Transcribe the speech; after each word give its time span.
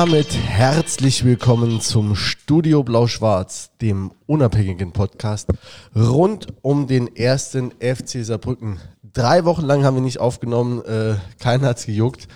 Damit 0.00 0.32
herzlich 0.32 1.24
willkommen 1.24 1.80
zum 1.80 2.14
Studio 2.14 2.84
Blau-Schwarz, 2.84 3.72
dem 3.80 4.12
unabhängigen 4.26 4.92
Podcast 4.92 5.48
rund 5.92 6.46
um 6.62 6.86
den 6.86 7.16
ersten 7.16 7.72
FC 7.80 8.24
Saarbrücken. 8.24 8.78
Drei 9.02 9.44
Wochen 9.44 9.62
lang 9.62 9.82
haben 9.82 9.96
wir 9.96 10.00
nicht 10.00 10.20
aufgenommen, 10.20 10.84
äh, 10.84 11.16
keiner 11.40 11.66
hat's 11.66 11.84
gejuckt. 11.86 12.28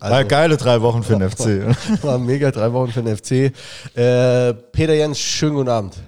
Also, 0.00 0.14
war 0.14 0.24
geile 0.24 0.56
drei 0.56 0.80
Wochen 0.80 1.02
für 1.02 1.18
den 1.18 1.28
FC. 1.30 2.02
War 2.02 2.16
mega 2.16 2.50
drei 2.50 2.72
Wochen 2.72 2.92
für 2.92 3.02
den 3.02 3.14
FC. 3.14 3.54
Äh, 3.94 4.54
Peter 4.54 4.94
Jens, 4.94 5.18
schönen 5.18 5.56
guten 5.56 5.68
Abend. 5.68 5.98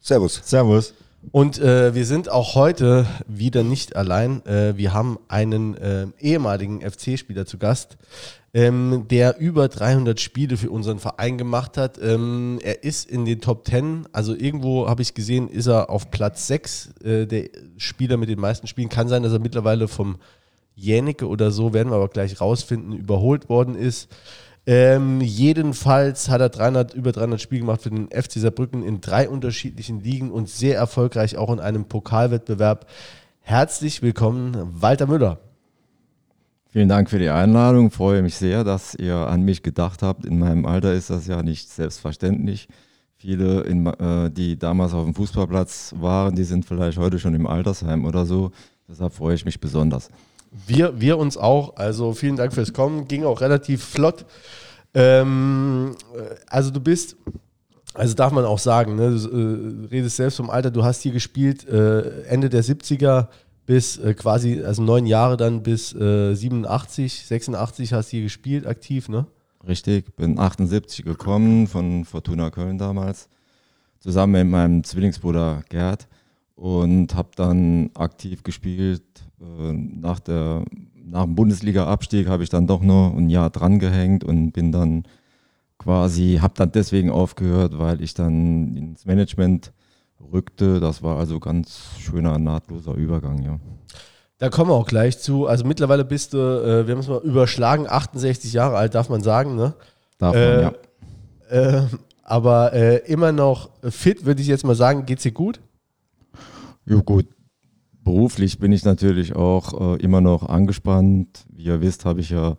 Servus. 0.00 0.40
Servus. 0.42 0.94
Und 1.30 1.60
äh, 1.60 1.94
wir 1.94 2.04
sind 2.04 2.28
auch 2.28 2.56
heute 2.56 3.06
wieder 3.28 3.62
nicht 3.62 3.94
allein. 3.94 4.44
Äh, 4.46 4.76
wir 4.76 4.92
haben 4.92 5.20
einen 5.28 5.76
äh, 5.76 6.06
ehemaligen 6.18 6.80
FC-Spieler 6.80 7.46
zu 7.46 7.58
Gast, 7.58 7.96
ähm, 8.54 9.06
der 9.08 9.38
über 9.38 9.68
300 9.68 10.20
Spiele 10.20 10.56
für 10.56 10.70
unseren 10.70 10.98
Verein 10.98 11.38
gemacht 11.38 11.78
hat. 11.78 11.98
Ähm, 12.02 12.58
er 12.62 12.84
ist 12.84 13.10
in 13.10 13.24
den 13.24 13.40
Top 13.40 13.66
10, 13.66 14.08
also 14.12 14.34
irgendwo 14.34 14.88
habe 14.88 15.02
ich 15.02 15.14
gesehen, 15.14 15.48
ist 15.48 15.66
er 15.66 15.88
auf 15.88 16.10
Platz 16.10 16.46
6 16.48 16.90
äh, 17.02 17.26
der 17.26 17.48
Spieler 17.78 18.18
mit 18.18 18.28
den 18.28 18.40
meisten 18.40 18.66
Spielen. 18.66 18.90
Kann 18.90 19.08
sein, 19.08 19.22
dass 19.22 19.32
er 19.32 19.38
mittlerweile 19.38 19.88
vom 19.88 20.16
Jänicke 20.74 21.28
oder 21.28 21.50
so, 21.50 21.72
werden 21.72 21.90
wir 21.90 21.96
aber 21.96 22.08
gleich 22.08 22.40
rausfinden, 22.40 22.92
überholt 22.92 23.48
worden 23.48 23.74
ist. 23.74 24.08
Ähm, 24.64 25.20
jedenfalls 25.20 26.28
hat 26.28 26.40
er 26.40 26.48
300, 26.48 26.94
über 26.94 27.12
300 27.12 27.40
Spiele 27.40 27.62
gemacht 27.62 27.82
für 27.82 27.90
den 27.90 28.08
FC 28.10 28.34
Saarbrücken 28.34 28.84
in 28.84 29.00
drei 29.00 29.28
unterschiedlichen 29.28 30.00
Ligen 30.00 30.30
und 30.30 30.48
sehr 30.48 30.76
erfolgreich 30.76 31.36
auch 31.36 31.52
in 31.52 31.58
einem 31.58 31.86
Pokalwettbewerb. 31.86 32.86
Herzlich 33.40 34.02
willkommen, 34.02 34.54
Walter 34.80 35.06
Müller. 35.06 35.40
Vielen 36.72 36.88
Dank 36.88 37.10
für 37.10 37.18
die 37.18 37.28
Einladung. 37.28 37.88
Ich 37.88 37.92
freue 37.92 38.22
mich 38.22 38.36
sehr, 38.36 38.64
dass 38.64 38.94
ihr 38.94 39.14
an 39.14 39.42
mich 39.42 39.62
gedacht 39.62 40.02
habt. 40.02 40.24
In 40.24 40.38
meinem 40.38 40.64
Alter 40.64 40.94
ist 40.94 41.10
das 41.10 41.26
ja 41.26 41.42
nicht 41.42 41.68
selbstverständlich. 41.68 42.66
Viele, 43.18 43.60
in, 43.64 43.84
äh, 43.86 44.30
die 44.30 44.58
damals 44.58 44.94
auf 44.94 45.04
dem 45.04 45.14
Fußballplatz 45.14 45.94
waren, 45.98 46.34
die 46.34 46.44
sind 46.44 46.64
vielleicht 46.64 46.96
heute 46.96 47.18
schon 47.18 47.34
im 47.34 47.46
Altersheim 47.46 48.06
oder 48.06 48.24
so. 48.24 48.52
Deshalb 48.88 49.12
freue 49.12 49.34
ich 49.34 49.44
mich 49.44 49.60
besonders. 49.60 50.08
Wir, 50.66 50.98
wir 50.98 51.18
uns 51.18 51.36
auch. 51.36 51.76
Also 51.76 52.14
vielen 52.14 52.36
Dank 52.36 52.54
fürs 52.54 52.72
Kommen. 52.72 53.06
Ging 53.06 53.24
auch 53.24 53.42
relativ 53.42 53.84
flott. 53.84 54.24
Ähm, 54.94 55.94
äh, 56.16 56.36
also 56.48 56.70
du 56.70 56.80
bist, 56.80 57.16
also 57.92 58.14
darf 58.14 58.32
man 58.32 58.46
auch 58.46 58.58
sagen, 58.58 58.96
ne, 58.96 59.10
du 59.10 59.28
äh, 59.28 59.88
redest 59.88 60.16
selbst 60.16 60.36
vom 60.38 60.48
Alter, 60.48 60.70
du 60.70 60.82
hast 60.82 61.02
hier 61.02 61.12
gespielt 61.12 61.68
äh, 61.68 62.22
Ende 62.22 62.48
der 62.48 62.64
70er 62.64 63.28
bis 63.66 63.98
äh, 63.98 64.14
quasi, 64.14 64.62
also 64.62 64.82
neun 64.82 65.06
Jahre 65.06 65.36
dann 65.36 65.62
bis 65.62 65.90
87, 65.90 67.04
äh, 67.04 67.26
86 67.26 67.92
hast 67.92 68.08
du 68.08 68.16
hier 68.16 68.22
gespielt, 68.22 68.66
aktiv, 68.66 69.08
ne? 69.08 69.26
Richtig, 69.66 70.16
bin 70.16 70.38
78 70.38 71.04
gekommen 71.04 71.68
von 71.68 72.04
Fortuna 72.04 72.50
Köln 72.50 72.78
damals, 72.78 73.28
zusammen 74.00 74.32
mit 74.32 74.50
meinem 74.50 74.84
Zwillingsbruder 74.84 75.62
Gerd 75.68 76.08
und 76.56 77.14
habe 77.14 77.30
dann 77.36 77.90
aktiv 77.94 78.42
gespielt. 78.42 79.02
Äh, 79.40 79.72
nach, 79.72 80.18
der, 80.18 80.64
nach 81.04 81.24
dem 81.24 81.36
Bundesliga-Abstieg 81.36 82.28
habe 82.28 82.42
ich 82.42 82.48
dann 82.48 82.66
doch 82.66 82.82
noch 82.82 83.14
ein 83.16 83.30
Jahr 83.30 83.50
dran 83.50 83.78
gehängt 83.78 84.24
und 84.24 84.52
bin 84.52 84.72
dann 84.72 85.04
quasi, 85.78 86.38
habe 86.40 86.54
dann 86.56 86.72
deswegen 86.72 87.10
aufgehört, 87.10 87.78
weil 87.78 88.02
ich 88.02 88.14
dann 88.14 88.76
ins 88.76 89.04
Management 89.04 89.72
rückte. 90.32 90.80
Das 90.80 91.02
war 91.02 91.18
also 91.18 91.40
ganz 91.40 91.80
schöner, 91.98 92.38
nahtloser 92.38 92.94
Übergang, 92.94 93.42
ja. 93.42 93.58
Da 94.38 94.48
kommen 94.48 94.70
wir 94.70 94.74
auch 94.74 94.86
gleich 94.86 95.18
zu. 95.20 95.46
Also 95.46 95.64
mittlerweile 95.64 96.04
bist 96.04 96.32
du, 96.34 96.38
äh, 96.38 96.86
wir 96.86 96.94
haben 96.94 97.00
es 97.00 97.08
mal 97.08 97.20
überschlagen, 97.22 97.86
68 97.88 98.52
Jahre 98.52 98.76
alt, 98.76 98.94
darf 98.94 99.08
man 99.08 99.22
sagen, 99.22 99.54
ne? 99.54 99.74
Darf 100.18 100.34
man, 100.34 100.42
äh, 100.42 100.62
ja. 100.62 100.72
Äh, 101.48 101.82
aber 102.22 102.72
äh, 102.72 102.96
immer 103.10 103.30
noch 103.32 103.70
fit, 103.82 104.24
würde 104.24 104.42
ich 104.42 104.48
jetzt 104.48 104.64
mal 104.64 104.74
sagen. 104.74 105.06
Geht's 105.06 105.22
dir 105.22 105.32
gut? 105.32 105.60
Ja, 106.86 107.00
gut. 107.00 107.26
Beruflich 108.04 108.58
bin 108.58 108.72
ich 108.72 108.84
natürlich 108.84 109.36
auch 109.36 109.96
äh, 109.96 110.02
immer 110.02 110.20
noch 110.20 110.48
angespannt. 110.48 111.44
Wie 111.52 111.64
ihr 111.64 111.80
wisst, 111.80 112.04
habe 112.04 112.20
ich 112.20 112.30
ja 112.30 112.56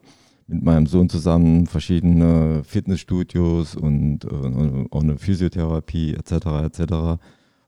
mit 0.47 0.63
meinem 0.63 0.85
Sohn 0.85 1.09
zusammen 1.09 1.67
verschiedene 1.67 2.63
Fitnessstudios 2.63 3.75
und 3.75 4.25
äh, 4.25 4.87
auch 4.91 5.01
eine 5.01 5.17
Physiotherapie 5.17 6.13
etc. 6.13 6.31
etc. 6.63 7.21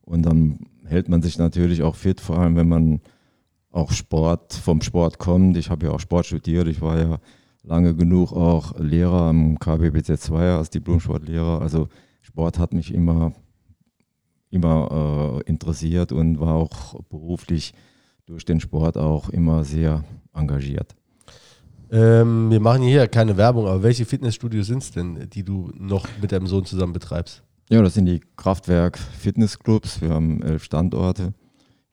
Und 0.05 0.23
dann 0.23 0.59
hält 0.85 1.09
man 1.09 1.21
sich 1.21 1.37
natürlich 1.37 1.83
auch 1.83 1.95
fit, 1.95 2.21
vor 2.21 2.39
allem 2.39 2.55
wenn 2.55 2.69
man 2.69 3.01
auch 3.71 3.91
Sport 3.91 4.53
vom 4.53 4.81
Sport 4.81 5.19
kommt. 5.19 5.57
Ich 5.57 5.69
habe 5.69 5.87
ja 5.87 5.91
auch 5.91 5.99
Sport 5.99 6.27
studiert. 6.27 6.67
Ich 6.67 6.81
war 6.81 6.97
ja 6.97 7.19
lange 7.63 7.95
genug 7.95 8.31
auch 8.31 8.79
Lehrer 8.79 9.23
am 9.23 9.59
KBBZ 9.59 10.21
2 10.21 10.53
als 10.53 10.69
Diplom-Sportlehrer. 10.69 11.61
Also 11.61 11.89
Sport 12.21 12.59
hat 12.59 12.73
mich 12.73 12.93
immer 12.93 13.33
immer 14.55 15.41
äh, 15.45 15.49
interessiert 15.49 16.11
und 16.11 16.39
war 16.39 16.55
auch 16.55 16.95
beruflich 17.09 17.73
durch 18.25 18.45
den 18.45 18.59
Sport 18.59 18.97
auch 18.97 19.29
immer 19.29 19.63
sehr 19.63 20.03
engagiert. 20.33 20.95
Ähm, 21.91 22.49
wir 22.49 22.59
machen 22.59 22.81
hier 22.81 23.07
keine 23.07 23.37
Werbung, 23.37 23.67
aber 23.67 23.83
welche 23.83 24.05
Fitnessstudios 24.05 24.67
sind 24.67 24.81
es 24.81 24.91
denn, 24.91 25.29
die 25.29 25.43
du 25.43 25.71
noch 25.77 26.07
mit 26.19 26.31
deinem 26.31 26.47
Sohn 26.47 26.65
zusammen 26.65 26.93
betreibst? 26.93 27.43
Ja, 27.67 27.81
das 27.81 27.95
sind 27.95 28.05
die 28.05 28.21
Kraftwerk 28.35 28.99
Fitnessclubs. 28.99 29.99
Wir 29.99 30.11
haben 30.11 30.43
elf 30.43 30.63
Standorte 30.63 31.33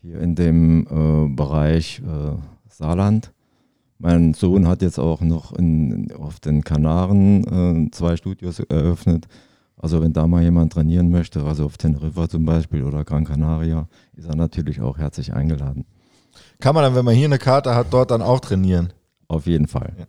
hier 0.03 0.21
in 0.21 0.35
dem 0.35 0.87
äh, 0.87 1.35
Bereich 1.35 2.01
äh, 2.01 2.37
Saarland. 2.69 3.33
Mein 3.97 4.35
Sohn 4.35 4.69
hat 4.69 4.83
jetzt 4.83 4.99
auch 4.99 5.23
noch 5.23 5.55
in, 5.55 6.13
auf 6.13 6.41
den 6.41 6.63
Kanaren 6.63 7.87
äh, 7.87 7.91
zwei 7.91 8.17
Studios 8.17 8.59
eröffnet. 8.59 9.29
Also 9.79 10.03
wenn 10.03 10.13
da 10.13 10.27
mal 10.27 10.43
jemand 10.43 10.75
trainieren 10.75 11.11
möchte, 11.11 11.43
also 11.43 11.65
auf 11.65 11.79
Teneriffa 11.79 12.29
zum 12.29 12.45
Beispiel 12.45 12.85
oder 12.85 13.03
Gran 13.05 13.25
Canaria, 13.25 13.89
ist 14.15 14.29
er 14.29 14.37
natürlich 14.37 14.83
auch 14.83 14.99
herzlich 14.99 15.33
eingeladen. 15.33 15.87
Kann 16.61 16.75
man 16.75 16.85
dann, 16.85 16.95
wenn 16.95 17.05
man 17.07 17.15
hier 17.15 17.27
eine 17.27 17.39
Karte 17.39 17.75
hat, 17.75 17.87
dort 17.91 18.11
dann 18.11 18.21
auch 18.21 18.41
trainieren? 18.41 18.93
Auf 19.27 19.47
jeden 19.47 19.69
Fall. 19.69 19.95
Ja. 19.99 20.05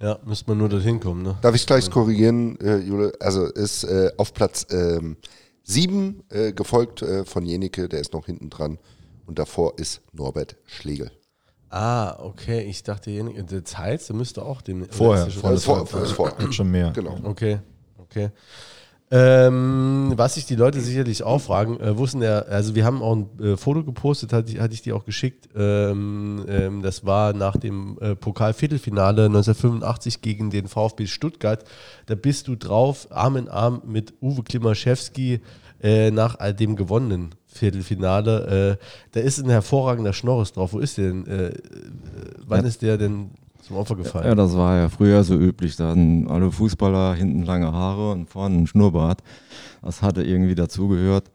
Ja, 0.00 0.18
müsste 0.24 0.48
man 0.48 0.58
nur 0.58 0.68
dorthin 0.68 0.98
kommen. 0.98 1.22
Ne? 1.22 1.36
Darf 1.42 1.54
ich 1.54 1.66
gleich 1.66 1.90
korrigieren, 1.90 2.58
äh, 2.60 2.78
Jule? 2.78 3.12
Also 3.20 3.44
ist 3.44 3.84
äh, 3.84 4.10
auf 4.16 4.32
Platz 4.32 4.66
ähm, 4.70 5.16
sieben 5.62 6.22
äh, 6.30 6.52
gefolgt 6.52 7.02
äh, 7.02 7.24
von 7.24 7.44
Jenike, 7.44 7.88
der 7.88 8.00
ist 8.00 8.14
noch 8.14 8.26
hinten 8.26 8.48
dran. 8.48 8.78
Und 9.26 9.38
davor 9.38 9.78
ist 9.78 10.00
Norbert 10.12 10.56
Schlegel. 10.64 11.10
Ah, 11.68 12.18
okay. 12.18 12.62
Ich 12.62 12.82
dachte, 12.82 13.10
Jenike, 13.10 13.44
das 13.44 13.76
heißt, 13.76 14.08
der 14.08 14.16
müsste 14.16 14.42
auch 14.42 14.62
den. 14.62 14.86
Vorher. 14.90 15.30
Vor, 15.30 15.56
vor, 15.58 15.86
vor, 15.86 16.06
vor, 16.06 16.52
schon 16.52 16.70
mehr. 16.70 16.90
Genau. 16.92 17.18
Okay. 17.22 17.60
Okay. 17.98 18.30
Ähm, 19.12 20.12
was 20.14 20.34
sich 20.34 20.46
die 20.46 20.54
Leute 20.54 20.80
sicherlich 20.80 21.24
auch 21.24 21.40
fragen, 21.40 21.80
äh, 21.80 21.98
denn 22.12 22.20
der, 22.20 22.46
also 22.48 22.76
wir 22.76 22.84
haben 22.84 23.02
auch 23.02 23.16
ein 23.16 23.40
äh, 23.40 23.56
Foto 23.56 23.82
gepostet, 23.82 24.32
hatte 24.32 24.52
ich, 24.52 24.60
hatte 24.60 24.72
ich 24.72 24.82
dir 24.82 24.94
auch 24.94 25.04
geschickt, 25.04 25.48
ähm, 25.56 26.44
ähm, 26.48 26.80
das 26.80 27.04
war 27.04 27.32
nach 27.32 27.56
dem 27.56 27.98
äh, 28.00 28.14
Pokal-Viertelfinale 28.14 29.24
1985 29.24 30.22
gegen 30.22 30.50
den 30.50 30.68
VfB 30.68 31.06
Stuttgart, 31.06 31.64
da 32.06 32.14
bist 32.14 32.46
du 32.46 32.54
drauf, 32.54 33.08
Arm 33.10 33.36
in 33.36 33.48
Arm 33.48 33.82
mit 33.84 34.14
Uwe 34.22 34.44
Klimaschewski 34.44 35.40
äh, 35.82 36.12
nach 36.12 36.36
dem 36.52 36.76
gewonnenen 36.76 37.34
Viertelfinale, 37.48 38.78
äh, 38.78 38.84
da 39.10 39.20
ist 39.20 39.40
ein 39.40 39.50
hervorragender 39.50 40.12
Schnorres 40.12 40.52
drauf, 40.52 40.72
wo 40.72 40.78
ist 40.78 40.98
der 40.98 41.08
denn, 41.08 41.26
äh, 41.26 41.52
wann 42.46 42.62
ja. 42.62 42.68
ist 42.68 42.82
der 42.82 42.96
denn 42.96 43.30
zum 43.70 43.78
Opfer 43.78 43.94
gefallen. 43.94 44.26
Ja, 44.26 44.34
das 44.34 44.56
war 44.56 44.76
ja 44.76 44.88
früher 44.88 45.22
so 45.22 45.36
üblich. 45.36 45.76
Da 45.76 45.90
hatten 45.90 46.26
alle 46.28 46.50
Fußballer 46.50 47.14
hinten 47.14 47.44
lange 47.44 47.72
Haare 47.72 48.10
und 48.10 48.28
vorne 48.28 48.56
einen 48.56 48.66
Schnurrbart. 48.66 49.22
Das 49.80 50.02
hatte 50.02 50.24
irgendwie 50.24 50.56
dazugehört. 50.56 51.30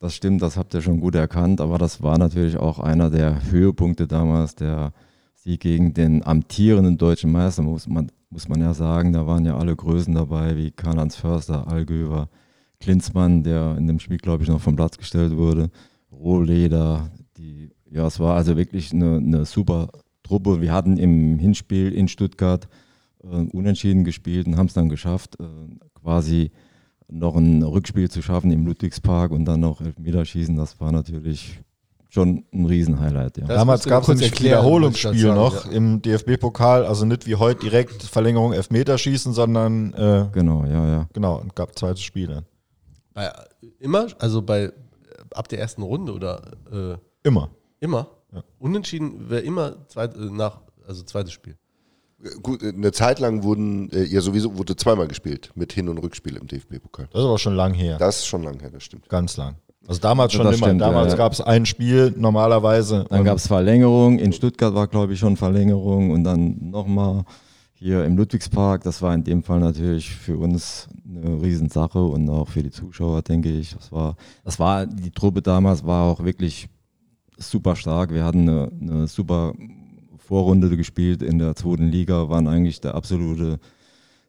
Das 0.00 0.12
stimmt, 0.12 0.42
das 0.42 0.56
habt 0.56 0.74
ihr 0.74 0.82
schon 0.82 1.00
gut 1.00 1.14
erkannt, 1.14 1.60
aber 1.60 1.78
das 1.78 2.02
war 2.02 2.18
natürlich 2.18 2.56
auch 2.56 2.78
einer 2.80 3.10
der 3.10 3.50
Höhepunkte 3.50 4.06
damals, 4.06 4.54
der 4.56 4.92
Sieg 5.34 5.60
gegen 5.60 5.94
den 5.94 6.24
amtierenden 6.24 6.98
deutschen 6.98 7.30
Meister, 7.30 7.62
muss 7.62 7.86
man, 7.86 8.10
muss 8.28 8.48
man 8.48 8.60
ja 8.60 8.74
sagen. 8.74 9.12
Da 9.12 9.26
waren 9.28 9.44
ja 9.44 9.56
alle 9.56 9.76
Größen 9.76 10.14
dabei, 10.14 10.56
wie 10.56 10.72
Karl-Heinz 10.72 11.14
Förster, 11.14 11.68
Allgöver, 11.68 12.28
Klinsmann, 12.80 13.44
der 13.44 13.76
in 13.76 13.86
dem 13.86 14.00
Spiel, 14.00 14.18
glaube 14.18 14.42
ich, 14.42 14.48
noch 14.48 14.60
vom 14.60 14.74
Platz 14.74 14.98
gestellt 14.98 15.36
wurde, 15.36 15.70
Rohleder. 16.10 17.10
Die, 17.36 17.70
ja, 17.88 18.06
es 18.06 18.18
war 18.18 18.36
also 18.36 18.56
wirklich 18.56 18.92
eine, 18.92 19.18
eine 19.18 19.44
super 19.44 19.90
Truppe. 20.28 20.60
Wir 20.60 20.72
hatten 20.72 20.96
im 20.96 21.38
Hinspiel 21.38 21.92
in 21.92 22.08
Stuttgart 22.08 22.68
äh, 23.22 23.26
unentschieden 23.26 24.04
gespielt 24.04 24.46
und 24.46 24.56
haben 24.56 24.66
es 24.66 24.74
dann 24.74 24.88
geschafft, 24.88 25.36
äh, 25.40 25.44
quasi 26.00 26.52
noch 27.10 27.36
ein 27.36 27.62
Rückspiel 27.62 28.10
zu 28.10 28.20
schaffen 28.22 28.50
im 28.50 28.66
Ludwigspark 28.66 29.30
und 29.30 29.46
dann 29.46 29.60
noch 29.60 29.80
Elfmeterschießen. 29.80 30.56
Das 30.56 30.78
war 30.80 30.92
natürlich 30.92 31.58
schon 32.10 32.44
ein 32.52 32.66
Riesenhighlight. 32.66 33.38
Ja. 33.38 33.46
Damals 33.46 33.84
gab 33.84 34.02
es 34.02 34.10
ein 34.10 34.20
Wiederholungsspiel 34.20 35.32
noch 35.32 35.66
ja. 35.66 35.72
im 35.72 36.02
DFB-Pokal, 36.02 36.84
also 36.86 37.04
nicht 37.04 37.26
wie 37.26 37.36
heute 37.36 37.60
direkt 37.60 38.02
Verlängerung 38.02 38.52
Elfmeterschießen, 38.52 39.32
sondern 39.32 39.92
äh, 39.94 40.26
genau, 40.32 40.64
ja, 40.64 40.86
ja. 40.86 41.08
Genau, 41.12 41.36
und 41.38 41.54
gab 41.54 41.78
zweites 41.78 42.02
Spiel 42.02 42.28
dann. 42.28 42.44
Bei, 43.14 43.30
immer? 43.78 44.06
Also 44.18 44.42
bei 44.42 44.72
ab 45.34 45.48
der 45.48 45.60
ersten 45.60 45.82
Runde 45.82 46.12
oder? 46.12 46.42
Äh, 46.72 46.96
immer. 47.22 47.50
Immer? 47.80 48.08
Ja. 48.32 48.42
Unentschieden 48.58 49.30
wäre 49.30 49.40
immer 49.42 49.86
zweit, 49.88 50.16
äh, 50.16 50.20
nach, 50.30 50.60
also 50.86 51.02
zweites 51.02 51.32
Spiel. 51.32 51.56
Gut, 52.42 52.64
eine 52.64 52.90
Zeit 52.90 53.20
lang 53.20 53.44
wurden, 53.44 53.90
äh, 53.92 54.02
ja 54.04 54.20
sowieso 54.20 54.58
wurde 54.58 54.74
zweimal 54.74 55.06
gespielt 55.06 55.52
mit 55.54 55.72
Hin- 55.72 55.88
und 55.88 55.98
Rückspiel 55.98 56.36
im 56.36 56.48
DFB-Pokal. 56.48 57.08
Das 57.12 57.20
ist 57.20 57.26
aber 57.26 57.38
schon 57.38 57.54
lang 57.54 57.74
her. 57.74 57.96
Das 57.98 58.18
ist 58.18 58.26
schon 58.26 58.42
lang 58.42 58.58
her, 58.58 58.70
das 58.70 58.82
stimmt. 58.82 59.08
Ganz 59.08 59.36
lang. 59.36 59.54
Also 59.86 60.00
damals 60.00 60.32
schon 60.32 60.44
Das 60.44 60.56
immer. 60.56 60.66
stimmt, 60.66 60.80
damals 60.80 61.12
ja. 61.12 61.16
gab 61.16 61.32
es 61.32 61.40
ein 61.40 61.64
Spiel 61.64 62.12
normalerweise. 62.16 63.06
Dann 63.08 63.20
und- 63.20 63.24
gab 63.24 63.36
es 63.38 63.46
Verlängerung. 63.46 64.18
In 64.18 64.32
Stuttgart 64.32 64.74
war, 64.74 64.88
glaube 64.88 65.12
ich, 65.12 65.18
schon 65.20 65.36
Verlängerung. 65.36 66.10
Und 66.10 66.24
dann 66.24 66.56
nochmal 66.70 67.24
hier 67.72 68.04
im 68.04 68.16
Ludwigspark. 68.16 68.82
Das 68.82 69.00
war 69.00 69.14
in 69.14 69.22
dem 69.22 69.42
Fall 69.44 69.60
natürlich 69.60 70.10
für 70.10 70.36
uns 70.36 70.88
eine 71.08 71.40
Riesensache 71.40 72.02
und 72.02 72.28
auch 72.28 72.48
für 72.48 72.62
die 72.62 72.70
Zuschauer, 72.72 73.22
denke 73.22 73.48
ich. 73.50 73.74
Das 73.74 73.92
war, 73.92 74.16
das 74.44 74.58
war 74.58 74.86
die 74.86 75.10
Truppe 75.12 75.40
damals 75.40 75.86
war 75.86 76.04
auch 76.10 76.22
wirklich 76.24 76.68
super 77.38 77.76
stark. 77.76 78.12
Wir 78.12 78.24
hatten 78.24 78.48
eine, 78.48 78.70
eine 78.80 79.06
super 79.06 79.54
Vorrunde 80.18 80.76
gespielt 80.76 81.22
in 81.22 81.38
der 81.38 81.54
zweiten 81.56 81.88
Liga, 81.88 82.28
waren 82.28 82.48
eigentlich 82.48 82.80
der 82.80 82.94
absolute 82.94 83.58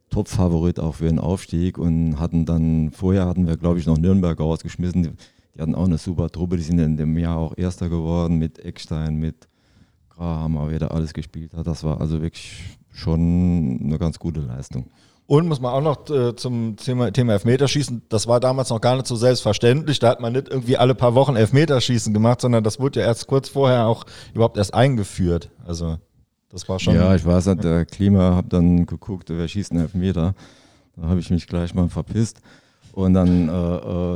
Top-Favorit 0.09 0.79
auch 0.79 0.95
für 0.95 1.07
den 1.07 1.19
Aufstieg 1.19 1.77
und 1.77 2.19
hatten 2.19 2.45
dann, 2.45 2.91
vorher 2.91 3.25
hatten 3.25 3.47
wir, 3.47 3.57
glaube 3.57 3.79
ich, 3.79 3.85
noch 3.85 3.97
Nürnberg 3.97 4.39
rausgeschmissen. 4.39 5.03
Die, 5.03 5.11
die 5.55 5.61
hatten 5.61 5.75
auch 5.75 5.85
eine 5.85 5.97
super 5.97 6.29
Truppe, 6.29 6.57
die 6.57 6.63
sind 6.63 6.79
in 6.79 6.97
dem 6.97 7.17
Jahr 7.17 7.37
auch 7.37 7.57
Erster 7.57 7.89
geworden 7.89 8.37
mit 8.37 8.59
Eckstein, 8.59 9.17
mit 9.17 9.47
Grahammer, 10.09 10.69
wer 10.69 10.79
da 10.79 10.87
alles 10.87 11.13
gespielt 11.13 11.53
hat. 11.53 11.67
Das 11.67 11.83
war 11.83 12.01
also 12.01 12.21
wirklich 12.21 12.77
schon 12.91 13.79
eine 13.83 13.97
ganz 13.97 14.19
gute 14.19 14.41
Leistung. 14.41 14.89
Und 15.29 15.47
muss 15.47 15.61
man 15.61 15.71
auch 15.71 15.81
noch 15.83 16.09
äh, 16.09 16.35
zum 16.35 16.75
Thema, 16.75 17.11
Thema 17.11 17.33
Elfmeterschießen, 17.33 18.01
das 18.09 18.25
war 18.25 18.39
damals 18.39 18.71
noch 18.71 18.81
gar 18.81 18.95
nicht 18.95 19.05
so 19.05 19.15
selbstverständlich. 19.15 19.99
Da 19.99 20.09
hat 20.09 20.21
man 20.21 20.33
nicht 20.33 20.49
irgendwie 20.49 20.75
alle 20.75 20.95
paar 20.95 21.13
Wochen 21.13 21.35
Elfmeterschießen 21.35 22.15
gemacht, 22.15 22.41
sondern 22.41 22.63
das 22.63 22.79
wurde 22.79 23.01
ja 23.01 23.05
erst 23.05 23.27
kurz 23.27 23.47
vorher 23.47 23.85
auch 23.85 24.05
überhaupt 24.33 24.57
erst 24.57 24.73
eingeführt. 24.73 25.51
Also 25.67 25.99
das 26.49 26.67
war 26.67 26.79
schon. 26.79 26.95
Ja, 26.95 27.13
ich 27.13 27.23
weiß 27.23 27.45
nicht, 27.45 27.63
der 27.63 27.85
Klima, 27.85 28.33
habe 28.33 28.49
dann 28.49 28.87
geguckt, 28.87 29.29
wer 29.29 29.47
schießt 29.47 29.71
einen 29.71 29.81
Elfmeter. 29.81 30.33
Da 30.95 31.07
habe 31.09 31.19
ich 31.19 31.29
mich 31.29 31.45
gleich 31.45 31.75
mal 31.75 31.89
verpisst. 31.89 32.41
Und 32.99 33.13
dann, 33.13 33.47
äh, 33.47 33.51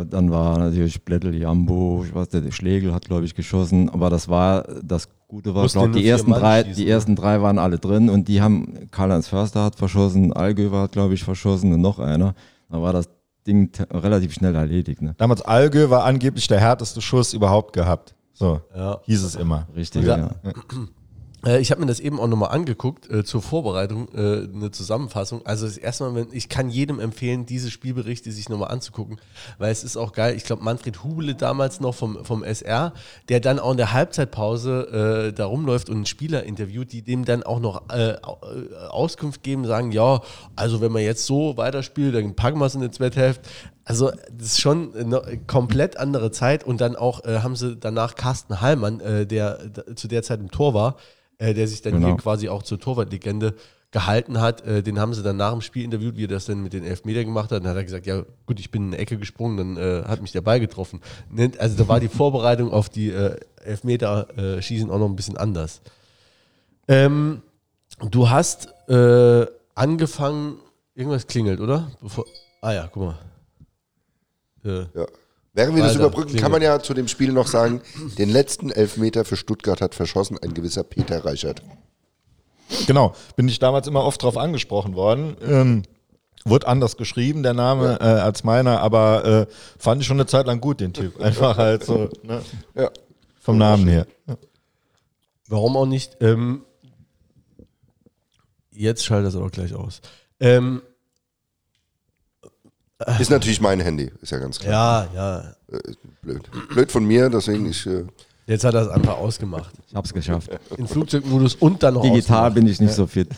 äh, 0.01 0.05
dann 0.05 0.29
war 0.29 0.57
natürlich 0.59 1.05
Blättel, 1.05 1.33
Jambo, 1.35 2.03
ich 2.05 2.13
weiß, 2.13 2.27
der 2.27 2.51
Schlegel 2.51 2.93
hat, 2.93 3.05
glaube 3.05 3.23
ich, 3.23 3.33
geschossen. 3.33 3.89
Aber 3.89 4.09
das 4.09 4.27
war, 4.27 4.63
das 4.83 5.07
Gute 5.29 5.55
war, 5.55 5.65
glaube 5.67 5.91
die 5.91 6.05
ersten 6.05 6.31
drei, 6.31 6.63
schießen, 6.63 6.75
die 6.75 6.83
ne? 6.83 6.89
ersten 6.91 7.15
drei 7.15 7.41
waren 7.41 7.59
alle 7.59 7.79
drin 7.79 8.09
und 8.09 8.27
die 8.27 8.41
haben, 8.41 8.89
Karl-Heinz 8.91 9.29
Förster 9.29 9.63
hat 9.63 9.75
verschossen, 9.77 10.33
Algöver 10.33 10.81
hat, 10.81 10.91
glaube 10.91 11.13
ich, 11.13 11.23
verschossen 11.23 11.71
und 11.71 11.79
noch 11.79 11.97
einer. 11.99 12.35
Da 12.69 12.81
war 12.81 12.91
das 12.91 13.07
Ding 13.47 13.71
relativ 13.89 14.33
schnell 14.33 14.53
erledigt. 14.53 15.01
Ne? 15.01 15.13
Damals 15.17 15.41
Alge 15.41 15.89
war 15.89 16.03
angeblich 16.03 16.47
der 16.47 16.59
härteste 16.59 16.99
Schuss 16.99 17.33
überhaupt 17.33 17.71
gehabt. 17.71 18.15
So 18.33 18.59
Ja. 18.75 18.99
hieß 19.05 19.23
es 19.23 19.35
immer. 19.35 19.65
Richtig, 19.73 20.03
da- 20.05 20.17
ja. 20.17 20.29
Äh, 21.45 21.59
ich 21.59 21.71
habe 21.71 21.81
mir 21.81 21.87
das 21.87 21.99
eben 21.99 22.19
auch 22.19 22.27
nochmal 22.27 22.51
angeguckt, 22.51 23.09
äh, 23.09 23.23
zur 23.23 23.41
Vorbereitung, 23.41 24.07
äh, 24.13 24.47
eine 24.53 24.71
Zusammenfassung. 24.71 25.45
Also 25.45 25.65
das 25.65 25.77
erste 25.77 26.09
Mal, 26.09 26.27
ich 26.31 26.49
kann 26.49 26.69
jedem 26.69 26.99
empfehlen, 26.99 27.45
diese 27.45 27.71
Spielberichte 27.71 28.31
sich 28.31 28.49
nochmal 28.49 28.71
anzugucken, 28.71 29.19
weil 29.57 29.71
es 29.71 29.83
ist 29.83 29.97
auch 29.97 30.13
geil. 30.13 30.35
Ich 30.35 30.43
glaube, 30.43 30.63
Manfred 30.63 31.03
Hubele 31.03 31.35
damals 31.35 31.79
noch 31.79 31.95
vom, 31.95 32.23
vom 32.23 32.43
SR, 32.43 32.93
der 33.29 33.39
dann 33.39 33.59
auch 33.59 33.71
in 33.71 33.77
der 33.77 33.93
Halbzeitpause 33.93 35.29
äh, 35.29 35.33
da 35.33 35.45
rumläuft 35.45 35.89
und 35.89 35.95
einen 35.95 36.05
Spieler 36.05 36.43
interviewt, 36.43 36.91
die 36.91 37.01
dem 37.01 37.25
dann 37.25 37.43
auch 37.43 37.59
noch 37.59 37.89
äh, 37.89 38.11
äh, 38.11 38.17
Auskunft 38.89 39.43
geben, 39.43 39.65
sagen, 39.65 39.91
ja, 39.91 40.21
also 40.55 40.81
wenn 40.81 40.91
man 40.91 41.01
jetzt 41.01 41.25
so 41.25 41.57
weiterspielt, 41.57 42.15
dann 42.15 42.35
packen 42.35 42.59
wir 42.59 42.65
es 42.65 42.75
in 42.75 42.81
der 42.81 42.91
zweiten 42.91 43.19
Hälfte. 43.19 43.49
Also 43.85 44.11
das 44.31 44.47
ist 44.47 44.61
schon 44.61 44.95
eine 44.95 45.21
komplett 45.45 45.97
andere 45.97 46.31
Zeit 46.31 46.63
und 46.63 46.79
dann 46.79 46.95
auch 46.95 47.25
äh, 47.25 47.39
haben 47.39 47.55
sie 47.55 47.75
danach 47.75 48.15
Carsten 48.15 48.61
Hallmann, 48.61 48.99
äh, 49.01 49.25
der 49.27 49.59
zu 49.95 50.07
der 50.07 50.23
Zeit 50.23 50.39
im 50.39 50.51
Tor 50.51 50.73
war, 50.73 50.95
äh, 51.37 51.53
der 51.53 51.67
sich 51.67 51.81
dann 51.81 51.93
Genau. 51.95 52.07
hier 52.07 52.15
quasi 52.17 52.47
auch 52.47 52.63
zur 52.63 52.79
Torwartlegende 52.79 53.55
gehalten 53.91 54.39
hat. 54.39 54.65
Äh, 54.65 54.81
den 54.83 54.99
haben 54.99 55.13
sie 55.13 55.21
dann 55.21 55.35
nach 55.37 55.51
dem 55.51 55.59
Spiel 55.61 55.83
interviewt, 55.83 56.15
wie 56.15 56.23
er 56.23 56.27
das 56.29 56.45
dann 56.45 56.63
mit 56.63 56.71
den 56.73 56.83
Elfmeter 56.85 57.23
gemacht 57.25 57.51
hat. 57.51 57.61
Dann 57.63 57.69
hat 57.69 57.75
er 57.75 57.83
gesagt, 57.83 58.05
ja 58.07 58.23
gut, 58.45 58.59
ich 58.59 58.71
bin 58.71 58.83
in 58.83 58.87
eine 58.93 58.97
Ecke 58.99 59.17
gesprungen, 59.17 59.57
dann 59.57 59.77
äh, 59.77 60.03
hat 60.07 60.21
mich 60.21 60.31
der 60.31 60.41
Ball 60.41 60.59
getroffen. 60.61 61.01
Nennt- 61.29 61.59
Also 61.59 61.75
da 61.77 61.87
war 61.89 61.99
die 61.99 62.07
Vorbereitung 62.07 62.71
auf 62.71 62.87
die 62.89 63.09
äh, 63.09 63.35
Elfmeter-Schießen 63.65 64.89
auch 64.89 64.97
noch 64.99 65.09
ein 65.09 65.15
bisschen 65.17 65.37
anders. 65.37 65.81
Ähm, 66.87 67.41
du 68.11 68.29
hast 68.29 68.69
angefangen, 69.75 70.57
irgendwas 70.95 71.27
klingelt, 71.27 71.59
oder? 71.59 71.91
Bevor, 72.01 72.25
ah 72.61 72.71
ja, 72.73 72.87
guck 72.91 73.03
mal. 73.03 73.15
Äh, 74.65 74.85
Ja. 74.95 75.05
Während 75.55 75.75
wir 75.75 75.83
das 75.83 75.95
überbrücken, 75.95 76.35
kann 76.37 76.51
man 76.51 76.63
ja 76.63 76.79
zu 76.79 76.95
dem 76.95 77.07
Spiel 77.07 77.31
noch 77.31 77.45
sagen, 77.45 77.81
den 78.17 78.29
letzten 78.29 78.71
Elfmeter 78.71 79.23
für 79.23 79.35
Stuttgart 79.35 79.81
hat 79.81 79.93
verschossen 79.93 80.39
ein 80.41 80.55
gewisser 80.55 80.83
Peter 80.83 81.23
Reichert. 81.23 81.61
Genau, 82.87 83.13
bin 83.35 83.47
ich 83.47 83.59
damals 83.59 83.87
immer 83.87 84.03
oft 84.03 84.23
drauf 84.23 84.35
angesprochen 84.35 84.95
worden. 84.95 85.37
Ähm, 85.47 85.83
wurde 86.43 86.67
anders 86.67 86.97
geschrieben, 86.97 87.43
der 87.43 87.53
Name, 87.53 87.99
äh, 88.01 88.03
als 88.03 88.43
meiner, 88.43 88.81
aber 88.81 89.47
äh, 89.47 89.53
fand 89.77 90.01
ich 90.01 90.07
schon 90.07 90.17
eine 90.17 90.25
Zeit 90.25 90.47
lang 90.47 90.59
gut, 90.59 90.79
den 90.79 90.91
Typ. 90.91 91.21
Einfach 91.21 91.55
halt 91.57 91.83
so, 91.83 92.09
ne? 92.23 92.41
Ja. 92.73 92.89
Vom 93.39 93.59
Namen 93.59 93.87
her. 93.87 94.07
Warum 95.47 95.77
auch 95.77 95.85
nicht? 95.85 96.17
Ähm, 96.19 96.63
jetzt 98.71 99.05
schaltet 99.05 99.27
das 99.27 99.35
aber 99.35 99.49
gleich 99.51 99.75
aus. 99.75 100.01
Ähm, 100.39 100.81
Ist 103.19 103.31
natürlich 103.31 103.59
mein 103.59 103.79
Handy, 103.79 104.11
ist 104.21 104.31
ja 104.31 104.37
ganz 104.37 104.59
klar. 104.59 105.07
ja, 105.13 105.43
ja. 105.43 105.79
Blöd. 106.21 106.49
Blöd 106.69 106.91
von 106.91 107.05
mir, 107.05 107.29
deswegen 107.29 107.65
ich. 107.69 107.85
Äh, 107.85 108.05
Jetzt 108.45 108.63
hat 108.65 108.73
er 108.73 108.81
es 108.83 108.87
einfach 108.89 109.17
ausgemacht. 109.17 109.73
Ich 109.87 109.95
habe 109.95 110.05
es 110.05 110.13
geschafft. 110.13 110.49
In 110.77 110.87
Flugzeugmodus 110.87 111.55
und 111.55 111.81
dann 111.81 111.93
noch 111.93 112.01
Digital 112.01 112.19
ausgemacht. 112.49 112.55
bin 112.55 112.67
ich 112.67 112.79
nicht 112.79 112.93
so 112.93 113.07
fit. 113.07 113.29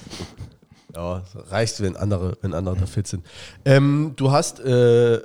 Ja, 0.96 1.24
reicht, 1.50 1.82
wenn 1.82 1.96
andere, 1.96 2.38
wenn 2.42 2.54
andere 2.54 2.76
da 2.78 2.86
fit 2.86 3.08
sind. 3.08 3.26
Ähm, 3.66 4.14
du 4.16 4.32
hast 4.32 4.60
äh, 4.62 5.16
äh, 5.16 5.22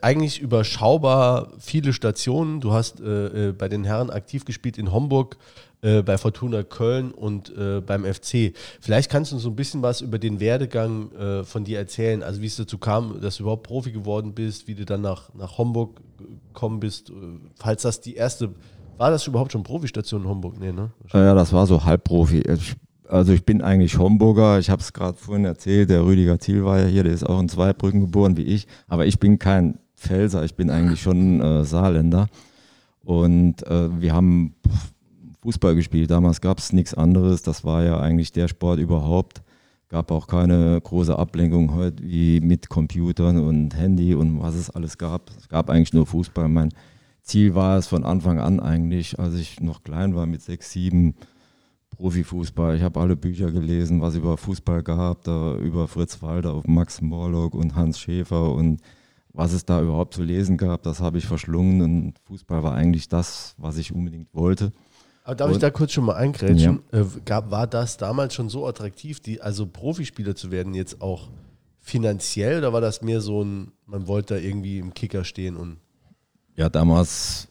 eigentlich 0.00 0.40
überschaubar 0.40 1.48
viele 1.58 1.92
Stationen. 1.92 2.60
Du 2.60 2.72
hast 2.72 3.00
äh, 3.00 3.48
äh, 3.48 3.52
bei 3.52 3.68
den 3.68 3.84
Herren 3.84 4.10
aktiv 4.10 4.44
gespielt 4.44 4.78
in 4.78 4.92
Homburg, 4.92 5.36
äh, 5.82 6.02
bei 6.02 6.18
Fortuna 6.18 6.62
Köln 6.62 7.10
und 7.10 7.56
äh, 7.56 7.80
beim 7.80 8.04
FC. 8.04 8.54
Vielleicht 8.80 9.10
kannst 9.10 9.32
du 9.32 9.36
uns 9.36 9.42
so 9.42 9.50
ein 9.50 9.56
bisschen 9.56 9.82
was 9.82 10.00
über 10.00 10.18
den 10.18 10.38
Werdegang 10.38 11.10
äh, 11.12 11.44
von 11.44 11.64
dir 11.64 11.78
erzählen. 11.78 12.22
Also 12.22 12.40
wie 12.42 12.46
es 12.46 12.56
dazu 12.56 12.78
kam, 12.78 13.20
dass 13.20 13.36
du 13.36 13.42
überhaupt 13.42 13.64
Profi 13.64 13.90
geworden 13.90 14.34
bist, 14.34 14.68
wie 14.68 14.74
du 14.74 14.84
dann 14.84 15.00
nach, 15.00 15.34
nach 15.34 15.58
Homburg 15.58 16.00
gekommen 16.52 16.78
bist. 16.78 17.10
Äh, 17.10 17.14
Falls 17.56 17.82
das 17.82 18.00
die 18.00 18.14
erste, 18.14 18.50
war 18.98 19.10
das 19.10 19.26
überhaupt 19.26 19.50
schon 19.50 19.64
Profistation 19.64 20.22
in 20.22 20.28
Homburg? 20.28 20.60
Nee, 20.60 20.72
ne? 20.72 20.92
Ja, 21.12 21.34
das 21.34 21.52
war 21.52 21.66
so 21.66 21.84
Halbprofi. 21.84 22.42
Ich, 22.42 22.76
also 23.12 23.32
ich 23.32 23.44
bin 23.44 23.62
eigentlich 23.62 23.98
Homburger. 23.98 24.58
Ich 24.58 24.70
habe 24.70 24.80
es 24.80 24.92
gerade 24.92 25.18
vorhin 25.18 25.44
erzählt. 25.44 25.90
Der 25.90 26.04
Rüdiger 26.04 26.38
Thiel 26.38 26.64
war 26.64 26.80
ja 26.80 26.86
hier. 26.86 27.04
Der 27.04 27.12
ist 27.12 27.24
auch 27.24 27.38
in 27.38 27.48
Zweibrücken 27.48 28.00
geboren 28.00 28.36
wie 28.36 28.42
ich. 28.42 28.66
Aber 28.88 29.06
ich 29.06 29.18
bin 29.18 29.38
kein 29.38 29.78
Pfälzer. 29.96 30.44
Ich 30.44 30.54
bin 30.54 30.70
eigentlich 30.70 31.02
schon 31.02 31.40
äh, 31.40 31.64
Saarländer. 31.64 32.28
Und 33.04 33.66
äh, 33.66 34.00
wir 34.00 34.14
haben 34.14 34.54
Fußball 35.42 35.74
gespielt. 35.74 36.10
Damals 36.10 36.40
gab 36.40 36.58
es 36.58 36.72
nichts 36.72 36.94
anderes. 36.94 37.42
Das 37.42 37.64
war 37.64 37.84
ja 37.84 38.00
eigentlich 38.00 38.32
der 38.32 38.48
Sport 38.48 38.80
überhaupt. 38.80 39.42
Gab 39.88 40.10
auch 40.10 40.26
keine 40.26 40.80
große 40.80 41.18
Ablenkung 41.18 41.74
heute 41.74 42.02
wie 42.02 42.40
mit 42.40 42.70
Computern 42.70 43.38
und 43.38 43.76
Handy 43.76 44.14
und 44.14 44.40
was 44.40 44.54
es 44.54 44.70
alles 44.70 44.96
gab. 44.96 45.30
Es 45.36 45.50
gab 45.50 45.68
eigentlich 45.68 45.92
nur 45.92 46.06
Fußball. 46.06 46.48
Mein 46.48 46.70
Ziel 47.20 47.54
war 47.54 47.76
es 47.76 47.88
von 47.88 48.04
Anfang 48.04 48.38
an 48.38 48.58
eigentlich, 48.58 49.18
als 49.18 49.34
ich 49.34 49.60
noch 49.60 49.82
klein 49.82 50.14
war 50.14 50.24
mit 50.24 50.40
sechs, 50.40 50.72
sieben, 50.72 51.14
Profifußball. 51.96 52.76
Ich 52.76 52.82
habe 52.82 53.00
alle 53.00 53.16
Bücher 53.16 53.50
gelesen, 53.50 54.00
was 54.00 54.14
über 54.16 54.36
Fußball 54.36 54.82
gab, 54.82 55.22
da 55.24 55.56
über 55.56 55.88
Fritz 55.88 56.22
Walter, 56.22 56.52
auf 56.54 56.66
Max 56.66 57.00
Morlock 57.00 57.54
und 57.54 57.74
Hans 57.74 57.98
Schäfer 58.00 58.52
und 58.52 58.80
was 59.34 59.52
es 59.52 59.64
da 59.64 59.80
überhaupt 59.80 60.12
zu 60.14 60.22
lesen 60.22 60.58
gab, 60.58 60.82
das 60.82 61.00
habe 61.00 61.16
ich 61.18 61.26
verschlungen 61.26 61.80
und 61.80 62.14
Fußball 62.26 62.62
war 62.62 62.74
eigentlich 62.74 63.08
das, 63.08 63.54
was 63.56 63.78
ich 63.78 63.94
unbedingt 63.94 64.34
wollte. 64.34 64.72
Aber 65.24 65.36
darf 65.36 65.48
ich 65.50 65.54
Und- 65.54 65.62
da 65.62 65.70
kurz 65.70 65.92
schon 65.92 66.04
mal 66.04 66.16
eingrätschen? 66.16 66.82
Äh, 66.90 67.04
gab, 67.24 67.50
war 67.50 67.66
das 67.66 67.96
damals 67.96 68.34
schon 68.34 68.48
so 68.50 68.66
attraktiv, 68.66 69.20
die, 69.20 69.40
also 69.40 69.66
Profispieler 69.66 70.34
zu 70.34 70.50
werden, 70.50 70.74
jetzt 70.74 71.00
auch 71.00 71.28
finanziell 71.80 72.58
oder 72.58 72.72
war 72.72 72.80
das 72.80 73.02
mehr 73.02 73.20
so 73.20 73.42
ein, 73.42 73.72
man 73.86 74.06
wollte 74.06 74.34
da 74.34 74.40
irgendwie 74.40 74.78
im 74.78 74.92
Kicker 74.94 75.24
stehen 75.24 75.56
und 75.56 75.78
Ja, 76.56 76.68
damals 76.68 77.48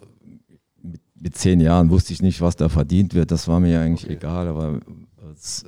mit, 1.21 1.37
zehn 1.37 1.59
Jahren 1.61 1.89
wusste 1.89 2.13
ich 2.13 2.21
nicht, 2.21 2.41
was 2.41 2.55
da 2.55 2.69
verdient 2.69 3.13
wird. 3.13 3.31
Das 3.31 3.47
war 3.47 3.59
mir 3.59 3.71
ja 3.71 3.81
eigentlich 3.81 4.09
egal, 4.09 4.47
aber 4.47 4.79
es, 5.33 5.65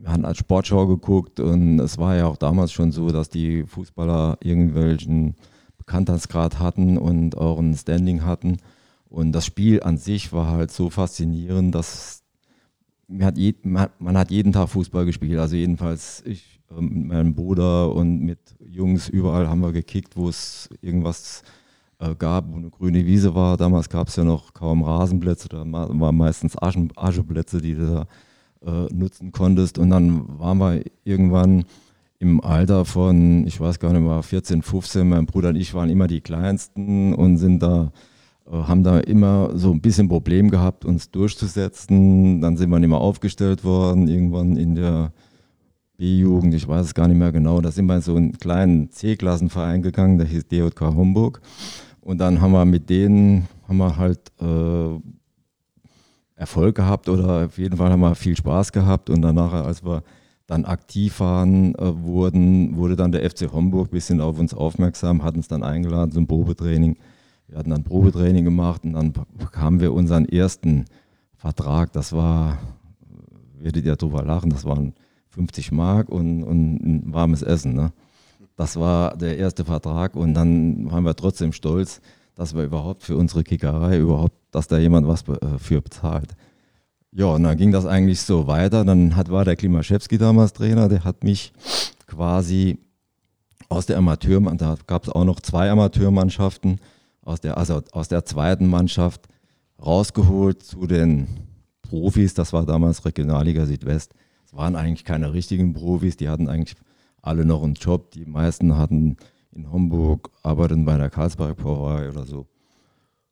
wir 0.00 0.10
haben 0.10 0.24
als 0.24 0.38
Sportschau 0.38 0.86
geguckt 0.86 1.40
und 1.40 1.78
es 1.80 1.98
war 1.98 2.16
ja 2.16 2.26
auch 2.26 2.36
damals 2.36 2.72
schon 2.72 2.92
so, 2.92 3.08
dass 3.10 3.28
die 3.28 3.64
Fußballer 3.64 4.38
irgendwelchen 4.42 5.34
Bekanntheitsgrad 5.78 6.58
hatten 6.58 6.98
und 6.98 7.36
auch 7.36 7.58
ein 7.58 7.74
Standing 7.74 8.24
hatten. 8.24 8.58
Und 9.08 9.32
das 9.32 9.44
Spiel 9.46 9.82
an 9.82 9.98
sich 9.98 10.32
war 10.32 10.48
halt 10.50 10.70
so 10.70 10.88
faszinierend, 10.90 11.74
dass 11.74 12.22
man 13.08 13.24
hat, 13.26 13.36
je, 13.38 13.54
man, 13.62 13.82
hat- 13.82 14.00
man 14.00 14.16
hat 14.16 14.30
jeden 14.30 14.52
Tag 14.52 14.68
Fußball 14.70 15.04
gespielt. 15.04 15.38
Also 15.38 15.54
jedenfalls 15.56 16.22
ich 16.24 16.60
ähm, 16.76 16.88
mit 16.88 17.06
meinem 17.08 17.34
Bruder 17.34 17.92
und 17.94 18.20
mit 18.22 18.38
Jungs 18.66 19.08
überall 19.08 19.48
haben 19.48 19.60
wir 19.60 19.72
gekickt, 19.72 20.16
wo 20.16 20.28
es 20.28 20.70
irgendwas 20.80 21.42
äh, 21.42 21.61
gab, 22.18 22.50
wo 22.52 22.56
eine 22.56 22.70
grüne 22.70 23.06
Wiese 23.06 23.34
war. 23.34 23.56
Damals 23.56 23.88
gab 23.88 24.08
es 24.08 24.16
ja 24.16 24.24
noch 24.24 24.52
kaum 24.52 24.82
Rasenplätze, 24.82 25.48
da 25.48 25.64
waren 25.66 26.16
meistens 26.16 26.60
Aschen, 26.60 26.92
Ascheplätze, 26.96 27.60
die 27.60 27.74
du 27.74 27.86
da 27.86 28.06
äh, 28.66 28.92
nutzen 28.92 29.32
konntest. 29.32 29.78
Und 29.78 29.90
dann 29.90 30.38
waren 30.38 30.58
wir 30.58 30.82
irgendwann 31.04 31.64
im 32.18 32.40
Alter 32.40 32.84
von, 32.84 33.46
ich 33.46 33.60
weiß 33.60 33.80
gar 33.80 33.92
nicht 33.92 34.02
mehr, 34.02 34.22
14, 34.22 34.62
15, 34.62 35.08
mein 35.08 35.26
Bruder 35.26 35.48
und 35.48 35.56
ich 35.56 35.74
waren 35.74 35.90
immer 35.90 36.06
die 36.06 36.20
Kleinsten 36.20 37.14
und 37.14 37.38
sind 37.38 37.62
da, 37.62 37.90
äh, 38.46 38.52
haben 38.52 38.84
da 38.84 39.00
immer 39.00 39.50
so 39.58 39.72
ein 39.72 39.80
bisschen 39.80 40.08
Problem 40.08 40.50
gehabt, 40.50 40.84
uns 40.84 41.10
durchzusetzen. 41.10 42.40
Dann 42.40 42.56
sind 42.56 42.70
wir 42.70 42.78
nicht 42.78 42.88
mehr 42.88 42.98
aufgestellt 42.98 43.64
worden, 43.64 44.06
irgendwann 44.06 44.56
in 44.56 44.76
der 44.76 45.12
B-Jugend, 45.96 46.54
ich 46.54 46.66
weiß 46.66 46.86
es 46.86 46.94
gar 46.94 47.08
nicht 47.08 47.18
mehr 47.18 47.32
genau. 47.32 47.60
Da 47.60 47.70
sind 47.70 47.86
wir 47.86 47.96
in 47.96 48.02
so 48.02 48.14
einen 48.16 48.38
kleinen 48.38 48.90
C-Klassenverein 48.90 49.82
gegangen, 49.82 50.18
der 50.18 50.26
hieß 50.26 50.46
DJK 50.46 50.80
Homburg. 50.94 51.40
Und 52.02 52.18
dann 52.18 52.40
haben 52.40 52.52
wir 52.52 52.64
mit 52.64 52.90
denen, 52.90 53.48
haben 53.68 53.78
wir 53.78 53.96
halt 53.96 54.20
äh, 54.40 55.00
Erfolg 56.34 56.74
gehabt 56.74 57.08
oder 57.08 57.46
auf 57.46 57.58
jeden 57.58 57.76
Fall 57.76 57.90
haben 57.90 58.00
wir 58.00 58.14
viel 58.16 58.36
Spaß 58.36 58.72
gehabt. 58.72 59.08
Und 59.08 59.22
danach, 59.22 59.52
als 59.52 59.84
wir 59.84 60.02
dann 60.48 60.64
aktiv 60.64 61.20
waren, 61.20 61.74
äh, 61.76 62.02
wurden, 62.02 62.76
wurde 62.76 62.96
dann 62.96 63.12
der 63.12 63.28
FC 63.30 63.52
Homburg 63.52 63.88
ein 63.88 63.92
bisschen 63.92 64.20
auf 64.20 64.38
uns 64.38 64.52
aufmerksam, 64.52 65.22
hat 65.22 65.36
uns 65.36 65.46
dann 65.46 65.62
eingeladen 65.62 66.10
zum 66.10 66.26
Probetraining. 66.26 66.98
Wir 67.46 67.58
hatten 67.58 67.70
dann 67.70 67.84
Probetraining 67.84 68.44
gemacht 68.44 68.82
und 68.84 68.94
dann 68.94 69.12
bekamen 69.38 69.80
wir 69.80 69.92
unseren 69.92 70.26
ersten 70.26 70.86
Vertrag. 71.36 71.92
Das 71.92 72.12
war, 72.12 72.58
werdet 73.58 73.84
ihr 73.84 73.94
drüber 73.94 74.24
lachen, 74.24 74.50
das 74.50 74.64
waren 74.64 74.94
50 75.28 75.70
Mark 75.70 76.08
und, 76.08 76.42
und 76.42 76.82
ein 76.82 77.12
warmes 77.12 77.42
Essen. 77.42 77.74
Ne? 77.74 77.92
Das 78.56 78.78
war 78.78 79.16
der 79.16 79.38
erste 79.38 79.64
Vertrag 79.64 80.14
und 80.14 80.34
dann 80.34 80.90
waren 80.90 81.04
wir 81.04 81.16
trotzdem 81.16 81.52
stolz, 81.52 82.00
dass 82.34 82.54
wir 82.54 82.64
überhaupt 82.64 83.02
für 83.02 83.16
unsere 83.16 83.44
Kickerei 83.44 83.98
überhaupt, 83.98 84.36
dass 84.50 84.68
da 84.68 84.78
jemand 84.78 85.06
was 85.06 85.24
äh, 85.28 85.58
für 85.58 85.80
bezahlt. 85.80 86.34
Ja, 87.12 87.26
und 87.26 87.42
dann 87.42 87.58
ging 87.58 87.72
das 87.72 87.84
eigentlich 87.84 88.22
so 88.22 88.46
weiter. 88.46 88.84
Dann 88.84 89.16
hat, 89.16 89.30
war 89.30 89.44
der 89.44 89.56
Klimaschewski 89.56 90.16
damals 90.16 90.54
Trainer, 90.54 90.88
der 90.88 91.04
hat 91.04 91.24
mich 91.24 91.52
quasi 92.06 92.78
aus 93.68 93.86
der 93.86 93.98
Amateurmannschaft, 93.98 94.80
da 94.80 94.84
gab 94.86 95.04
es 95.04 95.08
auch 95.10 95.24
noch 95.24 95.40
zwei 95.40 95.70
Amateurmannschaften, 95.70 96.78
aus 97.22 97.40
der, 97.40 97.56
also 97.56 97.82
aus 97.92 98.08
der 98.08 98.24
zweiten 98.24 98.66
Mannschaft 98.66 99.28
rausgeholt 99.84 100.62
zu 100.62 100.86
den 100.86 101.26
Profis. 101.82 102.34
Das 102.34 102.52
war 102.52 102.66
damals 102.66 103.04
Regionalliga 103.04 103.66
Südwest. 103.66 104.14
Es 104.46 104.54
waren 104.54 104.76
eigentlich 104.76 105.04
keine 105.04 105.32
richtigen 105.32 105.72
Profis, 105.72 106.16
die 106.16 106.28
hatten 106.28 106.48
eigentlich 106.48 106.76
alle 107.22 107.44
noch 107.44 107.62
einen 107.62 107.74
Job. 107.74 108.10
Die 108.10 108.26
meisten 108.26 108.76
hatten 108.76 109.16
in 109.52 109.70
Homburg, 109.72 110.30
arbeiteten 110.42 110.84
bei 110.84 110.98
der 110.98 111.10
Karlsberg 111.10 111.56
Brauerei 111.56 112.08
oder 112.08 112.26
so. 112.26 112.46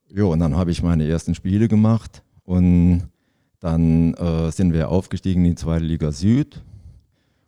Ja, 0.09 0.25
und 0.25 0.41
dann 0.41 0.57
habe 0.57 0.71
ich 0.71 0.83
meine 0.83 1.07
ersten 1.07 1.35
Spiele 1.35 1.69
gemacht 1.69 2.23
und 2.45 3.09
dann 3.61 4.15
äh, 4.15 4.51
sind 4.51 4.73
wir 4.73 4.89
aufgestiegen 4.89 5.45
in 5.45 5.53
die 5.53 5.57
zweite 5.57 5.85
Liga 5.85 6.13
Süd. 6.13 6.63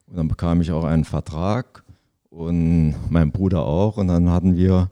Und 0.06 0.16
dann 0.16 0.28
bekam 0.28 0.61
ich 0.61 0.70
auch 0.70 0.84
einen 0.84 1.04
Vertrag 1.04 1.84
und 2.28 2.94
mein 3.08 3.32
Bruder 3.32 3.64
auch. 3.64 3.96
Und 3.96 4.08
dann 4.08 4.30
hatten 4.30 4.56
wir, 4.56 4.90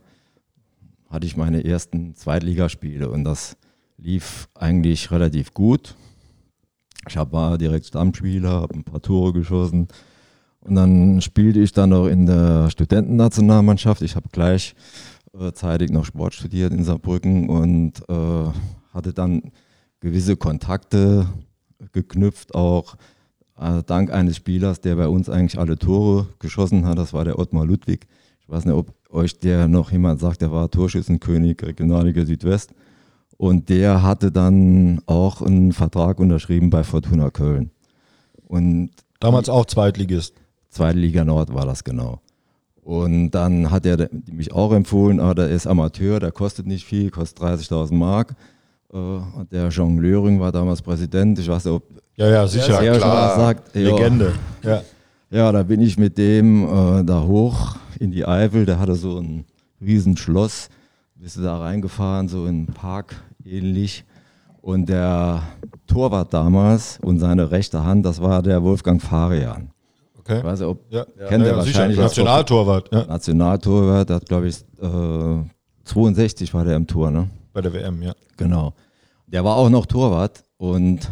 hatte 1.09 1.27
ich 1.27 1.37
meine 1.37 1.63
ersten 1.63 2.15
Zweitligaspiele 2.15 3.09
und 3.09 3.23
das 3.23 3.55
lief 3.97 4.49
eigentlich 4.55 5.11
relativ 5.11 5.53
gut. 5.53 5.95
Ich 7.07 7.15
war 7.15 7.57
direkt 7.57 7.85
Stammspieler, 7.85 8.49
habe 8.49 8.75
ein 8.75 8.83
paar 8.83 9.01
Tore 9.01 9.33
geschossen. 9.33 9.87
Und 10.61 10.75
dann 10.75 11.21
spielte 11.21 11.59
ich 11.59 11.71
dann 11.71 11.89
noch 11.89 12.07
in 12.07 12.25
der 12.25 12.69
Studentennationalmannschaft. 12.69 14.01
Ich 14.03 14.15
habe 14.15 14.29
gleich 14.31 14.75
äh, 15.33 15.85
noch 15.91 16.05
Sport 16.05 16.33
studiert 16.35 16.71
in 16.71 16.83
Saarbrücken 16.83 17.49
und 17.49 17.93
äh, 18.07 18.49
hatte 18.93 19.13
dann 19.13 19.51
gewisse 19.99 20.35
Kontakte 20.35 21.27
geknüpft, 21.93 22.53
auch 22.53 22.95
äh, 23.59 23.81
dank 23.85 24.11
eines 24.11 24.35
Spielers, 24.35 24.81
der 24.81 24.95
bei 24.95 25.07
uns 25.07 25.29
eigentlich 25.29 25.59
alle 25.59 25.77
Tore 25.77 26.27
geschossen 26.39 26.85
hat. 26.85 26.97
Das 26.97 27.13
war 27.13 27.25
der 27.25 27.39
Ottmar 27.39 27.65
Ludwig. 27.65 28.07
Ich 28.41 28.49
weiß 28.49 28.65
nicht, 28.65 28.75
ob 28.75 28.93
euch 29.09 29.39
der 29.39 29.67
noch 29.67 29.91
jemand 29.91 30.19
sagt, 30.19 30.41
der 30.41 30.51
war 30.51 30.69
Torschützenkönig 30.69 31.61
Regionalliga 31.63 32.25
Südwest. 32.25 32.73
Und 33.37 33.69
der 33.69 34.03
hatte 34.03 34.31
dann 34.31 35.01
auch 35.07 35.41
einen 35.41 35.71
Vertrag 35.71 36.19
unterschrieben 36.19 36.69
bei 36.69 36.83
Fortuna 36.83 37.31
Köln. 37.31 37.71
Und 38.47 38.91
Damals 39.19 39.49
auch 39.49 39.65
Zweitligist. 39.65 40.40
Zweite 40.71 40.97
Liga 40.97 41.23
Nord 41.23 41.53
war 41.53 41.65
das 41.65 41.83
genau. 41.83 42.21
Und 42.81 43.31
dann 43.31 43.69
hat 43.69 43.85
er 43.85 44.09
mich 44.31 44.51
auch 44.53 44.73
empfohlen, 44.73 45.19
ah, 45.19 45.33
der 45.33 45.49
ist 45.49 45.67
Amateur, 45.67 46.19
der 46.19 46.31
kostet 46.31 46.65
nicht 46.65 46.85
viel, 46.85 47.11
kostet 47.11 47.43
30.000 47.43 47.93
Mark. 47.93 48.35
Uh, 48.93 49.21
der 49.49 49.69
Jean 49.69 49.97
Löring 49.99 50.39
war 50.41 50.51
damals 50.51 50.81
Präsident. 50.81 51.39
Ich 51.39 51.47
weiß 51.47 51.63
nicht, 51.63 51.73
ob 51.73 51.83
ja, 52.15 52.27
ja, 52.27 52.47
sicher, 52.47 52.81
er 52.81 52.97
klar. 52.97 53.35
sagt. 53.37 53.73
Legende. 53.73 54.33
Ja. 54.63 54.81
ja, 55.29 55.51
da 55.51 55.63
bin 55.63 55.81
ich 55.81 55.97
mit 55.97 56.17
dem 56.17 56.65
äh, 56.65 57.03
da 57.05 57.23
hoch 57.23 57.77
in 57.99 58.11
die 58.11 58.25
Eifel. 58.25 58.65
Der 58.65 58.79
hatte 58.79 58.95
so 58.95 59.19
ein 59.19 59.45
Riesenschloss. 59.79 60.67
Bist 61.15 61.37
du 61.37 61.41
da 61.41 61.57
reingefahren, 61.59 62.27
so 62.27 62.45
in 62.47 62.65
Park 62.65 63.15
ähnlich. 63.45 64.03
Und 64.61 64.89
der 64.89 65.43
Torwart 65.87 66.33
damals 66.33 66.99
und 67.01 67.19
seine 67.19 67.49
rechte 67.49 67.85
Hand, 67.85 68.05
das 68.05 68.21
war 68.21 68.41
der 68.41 68.61
Wolfgang 68.61 69.01
Farian. 69.01 69.70
Okay. 70.31 70.39
Ich 70.39 70.43
weiß 70.45 70.59
nicht, 70.59 70.69
ob 70.69 70.91
Ja. 70.91 71.05
kennt 71.27 71.45
Ja, 71.45 71.51
er 71.51 71.57
wahrscheinlich. 71.57 71.99
Nationaltorwart 71.99 72.89
ja. 72.93 73.05
Nationaltorwart, 73.05 74.09
der 74.09 74.15
hat 74.17 74.27
glaube 74.27 74.47
ich 74.47 74.57
äh, 74.81 75.43
62 75.83 76.53
war 76.53 76.63
der 76.63 76.75
im 76.77 76.87
Tor, 76.87 77.11
ne? 77.11 77.29
bei 77.53 77.61
der 77.61 77.73
WM, 77.73 78.01
ja. 78.01 78.13
Genau. 78.37 78.73
Der 79.27 79.43
war 79.43 79.57
auch 79.57 79.69
noch 79.69 79.85
Torwart 79.85 80.43
und 80.57 81.11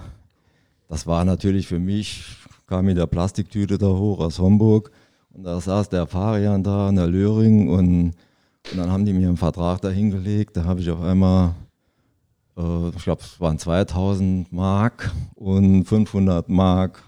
das 0.87 1.05
war 1.05 1.25
natürlich 1.25 1.67
für 1.67 1.79
mich, 1.79 2.23
kam 2.67 2.85
mit 2.85 2.97
der 2.97 3.07
Plastiktüte 3.07 3.77
da 3.77 3.87
hoch 3.87 4.19
aus 4.19 4.39
Homburg 4.39 4.91
und 5.33 5.43
da 5.43 5.59
saß 5.59 5.89
der 5.89 6.07
Farian 6.07 6.63
da 6.63 6.87
und 6.87 6.95
der 6.95 7.07
Löring 7.07 7.69
und, 7.69 8.13
und 8.71 8.77
dann 8.77 8.91
haben 8.91 9.05
die 9.05 9.13
mir 9.13 9.27
einen 9.27 9.37
Vertrag 9.37 9.81
da 9.81 9.89
hingelegt. 9.89 10.55
Da 10.57 10.63
habe 10.63 10.79
ich 10.81 10.89
auf 10.89 11.01
einmal, 11.01 11.55
äh, 12.57 12.89
ich 12.95 13.03
glaube, 13.03 13.21
es 13.21 13.39
waren 13.39 13.57
2000 13.59 14.51
Mark 14.53 15.11
und 15.35 15.85
500 15.85 16.47
Mark 16.49 17.03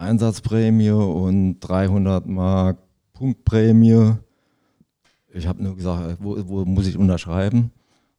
Einsatzprämie 0.00 0.90
und 0.90 1.60
300 1.60 2.26
Mark 2.26 2.78
Punktprämie. 3.12 4.14
Ich 5.32 5.46
habe 5.46 5.62
nur 5.62 5.76
gesagt, 5.76 6.16
wo, 6.20 6.36
wo 6.48 6.64
muss 6.64 6.86
ich 6.86 6.96
unterschreiben? 6.96 7.70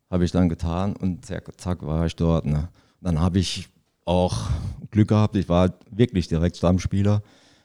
Habe 0.09 0.23
ich 0.23 0.31
dann 0.31 0.47
getan 0.47 0.95
und 0.95 1.25
zack, 1.25 1.59
zack 1.59 1.85
war 1.85 2.05
ich 2.05 2.15
dort. 2.15 2.45
Ne? 2.45 2.69
Dann 3.01 3.19
habe 3.19 3.39
ich 3.39 3.67
auch 4.05 4.49
Glück 4.91 5.07
gehabt, 5.07 5.35
ich 5.35 5.49
war 5.49 5.73
wirklich 5.89 6.27
direkt 6.27 6.57
Stammspieler. 6.57 7.23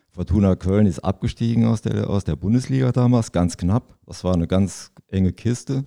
Fortuna 0.09 0.57
Köln 0.57 0.87
ist 0.87 1.01
abgestiegen 1.01 1.67
aus 1.67 1.83
der, 1.83 2.09
aus 2.09 2.25
der 2.25 2.37
Bundesliga 2.37 2.93
damals, 2.93 3.33
ganz 3.33 3.59
knapp. 3.59 3.99
Das 4.07 4.25
war 4.25 4.33
eine 4.33 4.47
ganz 4.47 4.93
enge 5.09 5.33
Kiste. 5.35 5.85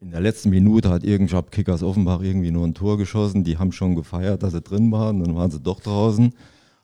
In 0.00 0.12
der 0.12 0.20
letzten 0.20 0.48
Minute 0.48 0.88
hat 0.88 1.04
irgendwie 1.04 1.36
Kickers 1.50 1.82
Offenbach 1.82 2.22
irgendwie 2.22 2.50
nur 2.50 2.66
ein 2.66 2.74
Tor 2.74 2.96
geschossen. 2.96 3.44
Die 3.44 3.58
haben 3.58 3.72
schon 3.72 3.96
gefeiert, 3.96 4.42
dass 4.42 4.52
sie 4.52 4.62
drin 4.62 4.90
waren. 4.92 5.22
Dann 5.22 5.34
waren 5.34 5.50
sie 5.50 5.60
doch 5.60 5.80
draußen. 5.80 6.32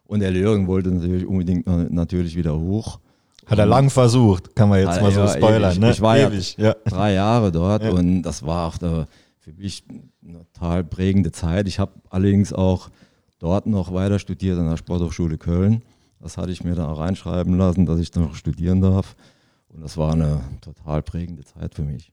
Und 0.04 0.20
der 0.20 0.30
Löring 0.30 0.66
wollte 0.66 0.90
natürlich 0.90 1.26
unbedingt 1.26 1.66
na- 1.66 1.86
natürlich 1.90 2.36
wieder 2.36 2.58
hoch. 2.58 2.98
Hat 3.46 3.58
er 3.58 3.66
lang 3.66 3.90
versucht, 3.90 4.54
kann 4.54 4.68
man 4.68 4.78
jetzt 4.80 5.00
mal 5.00 5.10
so 5.10 5.20
Ja, 5.20 5.28
spoilern. 5.28 5.70
ewig. 5.72 5.80
Ne? 5.80 5.90
Ich 5.90 6.00
war 6.00 6.16
ja- 6.18 6.28
Ewig, 6.28 6.56
ja. 6.58 6.74
drei 6.84 7.12
Jahre 7.14 7.50
dort 7.50 7.82
Ja. 7.82 7.90
und 7.90 8.22
das 8.22 8.44
war 8.44 8.68
auch 8.68 8.78
da 8.78 9.06
für 9.40 9.52
mich 9.52 9.84
eine 10.24 10.44
total 10.52 10.84
prägende 10.84 11.32
Zeit. 11.32 11.66
Ich 11.66 11.78
habe 11.80 11.92
allerdings 12.10 12.52
auch 12.52 12.88
dort 13.40 13.66
noch 13.66 13.92
weiter 13.92 14.18
studiert 14.20 14.58
an 14.58 14.68
der 14.70 14.76
Sporthochschule 14.76 15.38
Köln. 15.38 15.82
Das 16.20 16.36
hatte 16.38 16.52
ich 16.52 16.62
mir 16.62 16.76
da 16.76 16.88
auch 16.88 17.00
reinschreiben 17.00 17.58
lassen, 17.58 17.84
dass 17.86 17.98
ich 17.98 18.12
da 18.12 18.20
noch 18.20 18.36
studieren 18.36 18.80
darf. 18.80 19.16
Und 19.68 19.82
das 19.82 19.96
war 19.96 20.12
eine 20.12 20.40
total 20.60 21.02
prägende 21.02 21.42
Zeit 21.44 21.74
für 21.74 21.82
mich. 21.82 22.12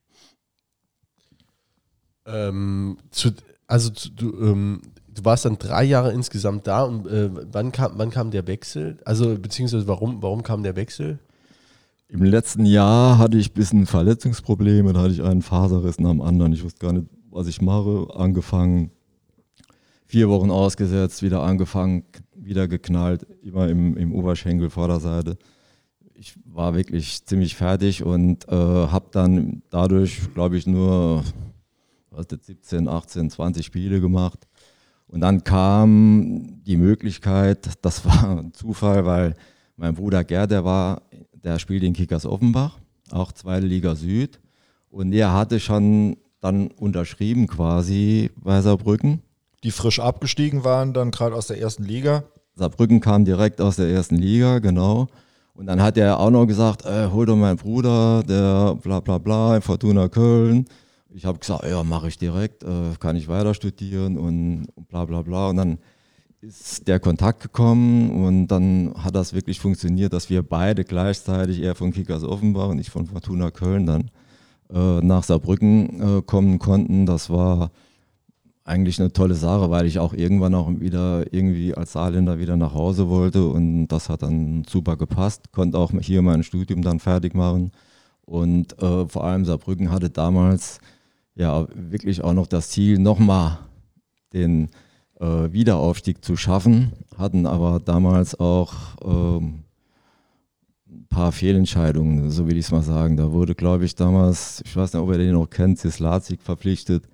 Ähm, 2.26 2.98
zu, 3.12 3.32
also 3.68 3.90
zu, 3.92 4.10
du, 4.12 4.34
ähm, 4.42 4.82
du 5.14 5.26
warst 5.26 5.46
dann 5.46 5.58
drei 5.58 5.84
Jahre 5.84 6.12
insgesamt 6.12 6.68
da 6.68 6.84
und 6.84 7.08
äh, 7.08 7.30
wann, 7.52 7.72
kam, 7.72 7.94
wann 7.96 8.10
kam 8.10 8.32
der 8.32 8.48
Wechsel? 8.48 8.98
Also 9.06 9.38
beziehungsweise 9.38 9.88
warum, 9.88 10.22
warum 10.22 10.44
kam 10.44 10.64
der 10.64 10.76
Wechsel? 10.76 11.20
Im 12.08 12.24
letzten 12.24 12.66
Jahr 12.66 13.18
hatte 13.18 13.38
ich 13.38 13.52
ein 13.52 13.54
bisschen 13.54 13.86
Verletzungsprobleme, 13.86 14.94
da 14.94 15.02
hatte 15.02 15.14
ich 15.14 15.24
einen 15.24 15.44
Faserriss 15.44 16.00
nach 16.00 16.10
dem 16.10 16.22
anderen. 16.22 16.54
Ich 16.54 16.64
wusste 16.64 16.80
gar 16.80 16.94
nicht, 16.94 17.08
was 17.30 17.48
ich 17.48 17.62
mache. 17.62 18.08
Angefangen, 18.16 18.92
vier 20.08 20.28
Wochen 20.30 20.50
ausgesetzt, 20.50 21.22
wieder 21.22 21.44
angefangen, 21.44 22.06
wieder 22.34 22.68
geknallt, 22.68 23.28
immer 23.44 23.70
im, 23.70 23.96
im 23.96 24.12
Oberschenkel, 24.12 24.72
Vorderseite. 24.72 25.38
Ich 26.16 26.34
war 26.46 26.76
wirklich 26.76 27.26
ziemlich 27.26 27.56
fertig 27.56 28.04
und 28.04 28.48
äh, 28.48 28.56
habe 28.56 29.06
dann 29.12 29.62
dadurch, 29.70 30.34
glaube 30.34 30.58
ich, 30.58 30.66
nur 30.66 31.24
was 32.10 32.22
ist 32.22 32.32
das, 32.32 32.48
17, 32.48 32.88
18, 32.88 33.30
20 33.30 33.66
Spiele 33.66 34.02
gemacht. 34.02 34.48
Und 35.10 35.22
dann 35.22 35.44
kam 35.44 36.62
die 36.64 36.78
Möglichkeit, 36.78 37.70
das 37.82 38.06
war 38.06 38.38
ein 38.38 38.54
Zufall, 38.54 39.06
weil 39.06 39.36
mein 39.76 39.96
Bruder 39.96 40.24
Gerd, 40.24 40.52
der 40.52 40.64
war, 40.64 41.02
der 41.34 41.60
spielt 41.60 41.84
in 41.84 41.94
Kickers 41.94 42.26
Offenbach, 42.26 42.78
auch 43.12 43.32
zweite 43.32 43.66
Liga 43.66 43.96
Süd. 43.96 44.40
Und 44.90 45.14
er 45.14 45.34
hatte 45.34 45.60
schon 45.60 46.18
dann 46.42 46.68
unterschrieben 46.68 47.48
quasi 47.48 48.32
bei 48.38 48.62
Saarbrücken. 48.62 49.22
die 49.64 49.72
frisch 49.72 50.00
abgestiegen 50.00 50.64
waren, 50.64 50.94
dann 50.94 51.12
gerade 51.12 51.36
aus 51.36 51.48
der 51.48 51.60
ersten 51.60 51.84
Liga. 51.84 52.24
Saarbrücken 52.56 53.02
kam 53.02 53.26
direkt 53.26 53.62
aus 53.62 53.76
der 53.76 53.90
ersten 53.90 54.16
Liga, 54.16 54.60
genau. 54.60 55.08
Und 55.54 55.66
dann 55.66 55.82
hat 55.82 55.98
er 55.98 56.20
auch 56.20 56.30
noch 56.30 56.46
gesagt, 56.46 56.86
äh, 56.86 57.10
hol 57.12 57.26
doch 57.26 57.36
meinen 57.36 57.58
Bruder, 57.58 58.24
der 58.24 58.76
bla 58.82 59.02
bla 59.02 59.18
bla, 59.18 59.58
in 59.58 59.62
Fortuna 59.62 60.08
Köln. 60.08 60.66
Ich 61.12 61.26
habe 61.26 61.40
gesagt, 61.40 61.66
ja, 61.66 61.84
mache 61.84 62.08
ich 62.08 62.18
direkt, 62.18 62.64
äh, 62.64 62.96
kann 63.00 63.16
ich 63.16 63.28
weiter 63.28 63.54
studieren 63.54 64.18
und, 64.18 64.68
und 64.76 64.88
bla 64.88 65.06
bla 65.06 65.22
bla. 65.22 65.50
Und 65.50 65.58
dann 65.58 65.80
ist 66.42 66.88
der 66.88 67.00
Kontakt 67.00 67.42
gekommen 67.42 68.26
und 68.26 68.48
dann 68.48 68.94
hat 68.96 69.16
das 69.16 69.34
wirklich 69.34 69.60
funktioniert, 69.60 70.14
dass 70.14 70.30
wir 70.30 70.44
beide 70.44 70.86
gleichzeitig, 70.86 71.62
er 71.62 71.76
von 71.76 71.92
Kickers 71.92 72.24
Offenbach 72.24 72.70
und 72.70 72.80
ich 72.80 72.90
von 72.90 73.08
Fortuna 73.08 73.52
Köln, 73.52 73.86
dann 73.86 74.12
äh, 74.74 75.02
nach 75.02 75.24
Saarbrücken 75.24 76.20
äh, 76.20 76.22
kommen 76.22 76.60
konnten. 76.60 77.06
Das 77.06 77.30
war 77.30 77.72
eigentlich 78.64 79.00
eine 79.00 79.12
tolle 79.12 79.34
Sache, 79.36 79.70
weil 79.72 79.86
ich 79.86 80.00
auch 80.00 80.14
irgendwann 80.14 80.54
auch 80.54 80.70
wieder 80.80 81.34
irgendwie 81.34 81.74
als 81.74 81.94
Saarländer 81.94 82.40
wieder 82.40 82.56
nach 82.56 82.74
Hause 82.74 83.10
wollte 83.10 83.48
und 83.48 83.88
das 83.88 84.10
hat 84.10 84.22
dann 84.22 84.64
super 84.70 84.96
gepasst. 84.96 85.52
Konnte 85.52 85.78
auch 85.78 85.92
hier 86.02 86.22
mein 86.22 86.44
Studium 86.44 86.84
dann 86.84 87.00
fertig 87.00 87.34
machen 87.34 87.72
und 88.26 88.82
äh, 88.82 89.08
vor 89.08 89.24
allem 89.24 89.44
Saarbrücken 89.44 89.92
hatte 89.92 90.10
damals 90.10 90.80
ja 91.40 91.68
wirklich 91.74 92.24
auch 92.24 92.34
noch 92.34 92.48
das 92.48 92.70
Ziel, 92.70 93.00
nochmal 93.00 93.60
den 94.34 94.70
äh, 95.20 95.52
Wiederaufstieg 95.52 96.24
zu 96.24 96.36
schaffen, 96.36 96.92
hatten 97.18 97.46
aber 97.46 97.80
damals 97.80 98.40
auch 98.40 98.74
ähm, 99.04 99.64
ein 100.88 101.08
paar 101.10 101.32
Fehlentscheidungen, 101.32 102.30
so 102.30 102.48
will 102.48 102.58
ich 102.58 102.66
es 102.66 102.72
mal 102.72 102.82
sagen. 102.82 103.18
Da 103.18 103.32
wurde, 103.32 103.56
glaube 103.56 103.86
ich, 103.86 103.96
damals, 103.96 104.62
ich 104.66 104.76
weiß 104.76 104.94
nicht, 104.94 105.02
ob 105.02 105.12
ihr 105.12 105.18
den 105.18 105.34
noch 105.34 105.50
kennt, 105.50 105.80
Zislazik 105.80 106.42
verpflichtet. 106.42 107.06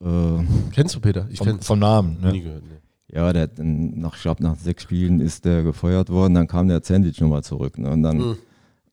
Äh, 0.00 0.42
Kennst 0.72 0.96
du 0.96 1.00
Peter? 1.00 1.26
Ich 1.30 1.38
vom, 1.38 1.60
vom 1.60 1.78
Namen. 1.78 2.20
Ne? 2.20 2.32
Nie 2.32 2.42
gehört, 2.42 2.64
ne. 2.64 2.78
Ja, 3.14 3.30
der, 3.32 3.50
nach, 3.58 4.16
ich 4.16 4.22
glaube, 4.22 4.42
nach 4.42 4.56
sechs 4.56 4.84
Spielen 4.84 5.20
ist 5.20 5.44
der 5.44 5.62
gefeuert 5.62 6.08
worden. 6.08 6.32
Dann 6.32 6.46
kam 6.46 6.68
der 6.68 6.82
Zendic 6.82 7.20
nochmal 7.20 7.44
zurück. 7.44 7.76
Ne? 7.76 7.90
Und 7.90 8.02
dann 8.02 8.16
mhm. 8.16 8.36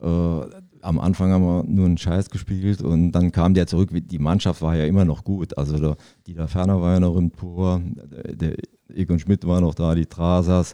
äh, 0.01 0.45
am 0.81 0.99
Anfang 0.99 1.31
haben 1.31 1.43
wir 1.43 1.63
nur 1.63 1.85
einen 1.85 1.97
Scheiß 1.97 2.29
gespielt 2.29 2.81
und 2.81 3.11
dann 3.11 3.31
kam 3.31 3.53
der 3.53 3.67
zurück. 3.67 3.89
Die 3.91 4.19
Mannschaft 4.19 4.61
war 4.61 4.75
ja 4.75 4.85
immer 4.85 5.05
noch 5.05 5.23
gut. 5.23 5.57
Also 5.57 5.77
der 5.77 5.97
Dieter 6.27 6.47
Ferner 6.47 6.81
war 6.81 6.93
ja 6.93 6.99
noch 6.99 7.15
im 7.15 7.31
Tor, 7.31 7.81
der, 8.33 8.55
Egon 8.93 9.19
Schmidt 9.19 9.45
war 9.45 9.61
noch 9.61 9.75
da, 9.75 9.93
die 9.95 10.05
Trasas, 10.05 10.73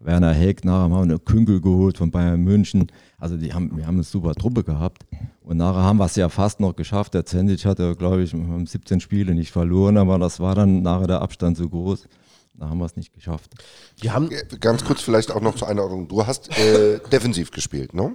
Werner 0.00 0.32
Heck, 0.32 0.64
nachher 0.64 0.80
haben 0.80 0.92
wir 0.92 1.00
eine 1.00 1.18
Künkel 1.18 1.60
geholt 1.60 1.96
von 1.96 2.10
Bayern 2.10 2.42
München. 2.42 2.88
Also 3.18 3.36
die 3.36 3.54
haben, 3.54 3.76
wir 3.76 3.86
haben 3.86 3.94
eine 3.94 4.02
super 4.02 4.34
Truppe 4.34 4.62
gehabt. 4.62 5.06
Und 5.40 5.56
nachher 5.56 5.82
haben 5.82 5.96
wir 5.96 6.04
es 6.04 6.16
ja 6.16 6.28
fast 6.28 6.60
noch 6.60 6.76
geschafft. 6.76 7.14
Der 7.14 7.24
Zendic 7.24 7.64
hatte, 7.64 7.96
glaube 7.96 8.22
ich, 8.22 8.30
17 8.30 9.00
Spiele 9.00 9.34
nicht 9.34 9.50
verloren, 9.50 9.96
aber 9.96 10.18
das 10.18 10.40
war 10.40 10.54
dann 10.54 10.82
nachher 10.82 11.06
der 11.06 11.22
Abstand 11.22 11.56
zu 11.56 11.68
groß. 11.68 12.06
Da 12.54 12.68
haben 12.68 12.78
wir 12.78 12.84
es 12.84 12.96
nicht 12.96 13.12
geschafft. 13.12 13.52
Wir 14.00 14.14
haben 14.14 14.30
Ganz 14.60 14.84
kurz 14.84 15.00
vielleicht 15.00 15.32
auch 15.32 15.40
noch 15.40 15.56
zur 15.56 15.68
Einordnung. 15.68 16.06
Du 16.06 16.24
hast 16.26 16.56
äh, 16.56 17.00
defensiv 17.12 17.50
gespielt, 17.50 17.94
ne? 17.94 18.14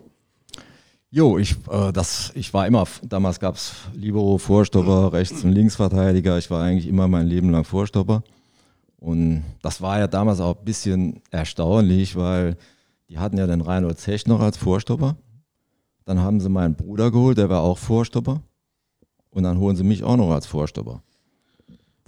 Jo, 1.12 1.40
ich, 1.40 1.56
äh, 1.72 1.92
das, 1.92 2.32
ich 2.36 2.54
war 2.54 2.68
immer, 2.68 2.86
damals 3.02 3.40
gab 3.40 3.56
es 3.56 3.74
Libero, 3.94 4.38
Vorstopper, 4.38 5.12
Rechts- 5.12 5.44
und 5.44 5.54
Linksverteidiger. 5.54 6.38
Ich 6.38 6.52
war 6.52 6.62
eigentlich 6.64 6.88
immer 6.88 7.08
mein 7.08 7.26
Leben 7.26 7.50
lang 7.50 7.64
Vorstopper. 7.64 8.24
Und 8.98 9.44
das 9.64 9.82
war 9.82 9.98
ja 9.98 10.08
damals 10.08 10.40
auch 10.40 10.58
ein 10.60 10.66
bisschen 10.66 11.22
erstaunlich, 11.32 12.16
weil 12.16 12.58
die 13.10 13.18
hatten 13.18 13.38
ja 13.38 13.48
den 13.48 13.62
Reinhold 13.62 13.98
Zech 13.98 14.28
noch 14.28 14.40
als 14.40 14.58
Vorstopper. 14.58 15.16
Dann 16.06 16.20
haben 16.20 16.40
sie 16.40 16.50
meinen 16.50 16.76
Bruder 16.76 17.10
geholt, 17.10 17.40
der 17.40 17.50
war 17.50 17.62
auch 17.62 17.80
Vorstopper. 17.80 18.44
Und 19.32 19.44
dann 19.44 19.58
holen 19.58 19.76
sie 19.76 19.84
mich 19.84 20.04
auch 20.04 20.18
noch 20.18 20.30
als 20.30 20.46
Vorstopper. 20.46 21.02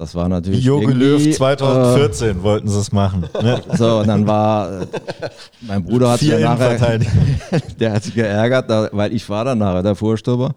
Das 0.02 0.16
war 0.16 0.28
natürlich. 0.28 0.66
Jogi 0.66 0.94
Löw 0.94 1.32
2014 1.32 2.30
äh, 2.30 2.42
wollten 2.42 2.68
sie 2.68 2.80
es 2.80 2.92
machen. 2.92 3.30
Ne? 3.40 3.62
So, 3.78 4.00
und 4.00 4.08
dann 4.08 4.26
war, 4.26 4.82
äh, 4.82 4.88
mein 5.62 5.84
Bruder 5.84 6.14
hat 6.14 6.22
sich 6.22 6.32
nachher, 6.40 7.00
der 7.80 7.94
hat 7.94 8.04
sich 8.04 8.16
geärgert, 8.16 8.68
weil 8.94 9.14
ich 9.14 9.30
war 9.30 9.46
dann 9.46 9.60
nachher 9.60 9.84
der 9.84 9.94
Vorstopper. 9.94 10.56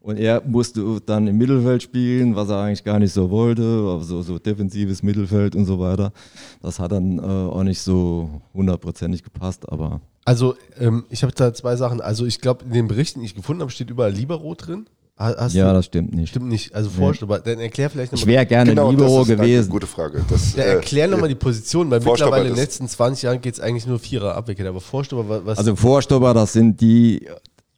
Und 0.00 0.16
er 0.16 0.42
musste 0.46 1.00
dann 1.04 1.26
im 1.26 1.36
Mittelfeld 1.38 1.82
spielen, 1.82 2.36
was 2.36 2.50
er 2.50 2.60
eigentlich 2.60 2.84
gar 2.84 3.00
nicht 3.00 3.12
so 3.12 3.30
wollte, 3.30 3.98
so, 4.02 4.22
so 4.22 4.38
defensives 4.38 5.02
Mittelfeld 5.02 5.56
und 5.56 5.64
so 5.64 5.80
weiter. 5.80 6.12
Das 6.62 6.78
hat 6.78 6.92
dann 6.92 7.18
äh, 7.18 7.22
auch 7.22 7.64
nicht 7.64 7.80
so 7.80 8.42
hundertprozentig 8.54 9.24
gepasst, 9.24 9.68
aber. 9.68 10.02
Also, 10.24 10.54
ähm, 10.78 11.04
ich 11.10 11.24
habe 11.24 11.32
da 11.32 11.52
zwei 11.52 11.74
Sachen. 11.74 12.00
Also, 12.00 12.26
ich 12.26 12.40
glaube, 12.40 12.64
in 12.66 12.72
den 12.72 12.86
Berichten, 12.86 13.18
die 13.18 13.26
ich 13.26 13.34
gefunden 13.34 13.62
habe, 13.62 13.72
steht 13.72 13.90
überall 13.90 14.12
Libero 14.12 14.54
drin. 14.54 14.86
Hast 15.16 15.54
ja, 15.54 15.68
du, 15.68 15.74
das 15.74 15.86
stimmt 15.86 16.12
nicht. 16.12 16.30
Stimmt 16.30 16.48
nicht. 16.48 16.74
Also 16.74 16.90
Vorstopper. 16.90 17.38
Dann 17.38 17.60
erklär 17.60 17.88
vielleicht 17.88 18.10
nochmal. 18.10 18.22
Ich 18.22 18.26
wäre 18.26 18.46
gerne 18.46 18.70
genau, 18.70 18.90
Libero 18.90 19.24
gewesen. 19.24 19.70
Gute 19.70 19.86
Frage. 19.86 20.24
Das, 20.28 20.56
ja, 20.56 20.64
erklär 20.64 21.04
äh, 21.04 21.08
nochmal 21.08 21.28
die 21.28 21.36
Position, 21.36 21.88
weil 21.88 22.00
mittlerweile 22.00 22.48
in 22.48 22.54
den 22.54 22.56
letzten 22.56 22.88
20 22.88 23.22
Jahren 23.22 23.40
geht 23.40 23.54
es 23.54 23.60
eigentlich 23.60 23.86
nur 23.86 24.00
Vierer 24.00 24.34
abwickeln. 24.34 24.66
Aber 24.66 24.80
Vorstopper, 24.80 25.46
was. 25.46 25.58
Also 25.58 25.76
Vorstopper, 25.76 26.34
das 26.34 26.52
sind 26.52 26.80
die, 26.80 27.28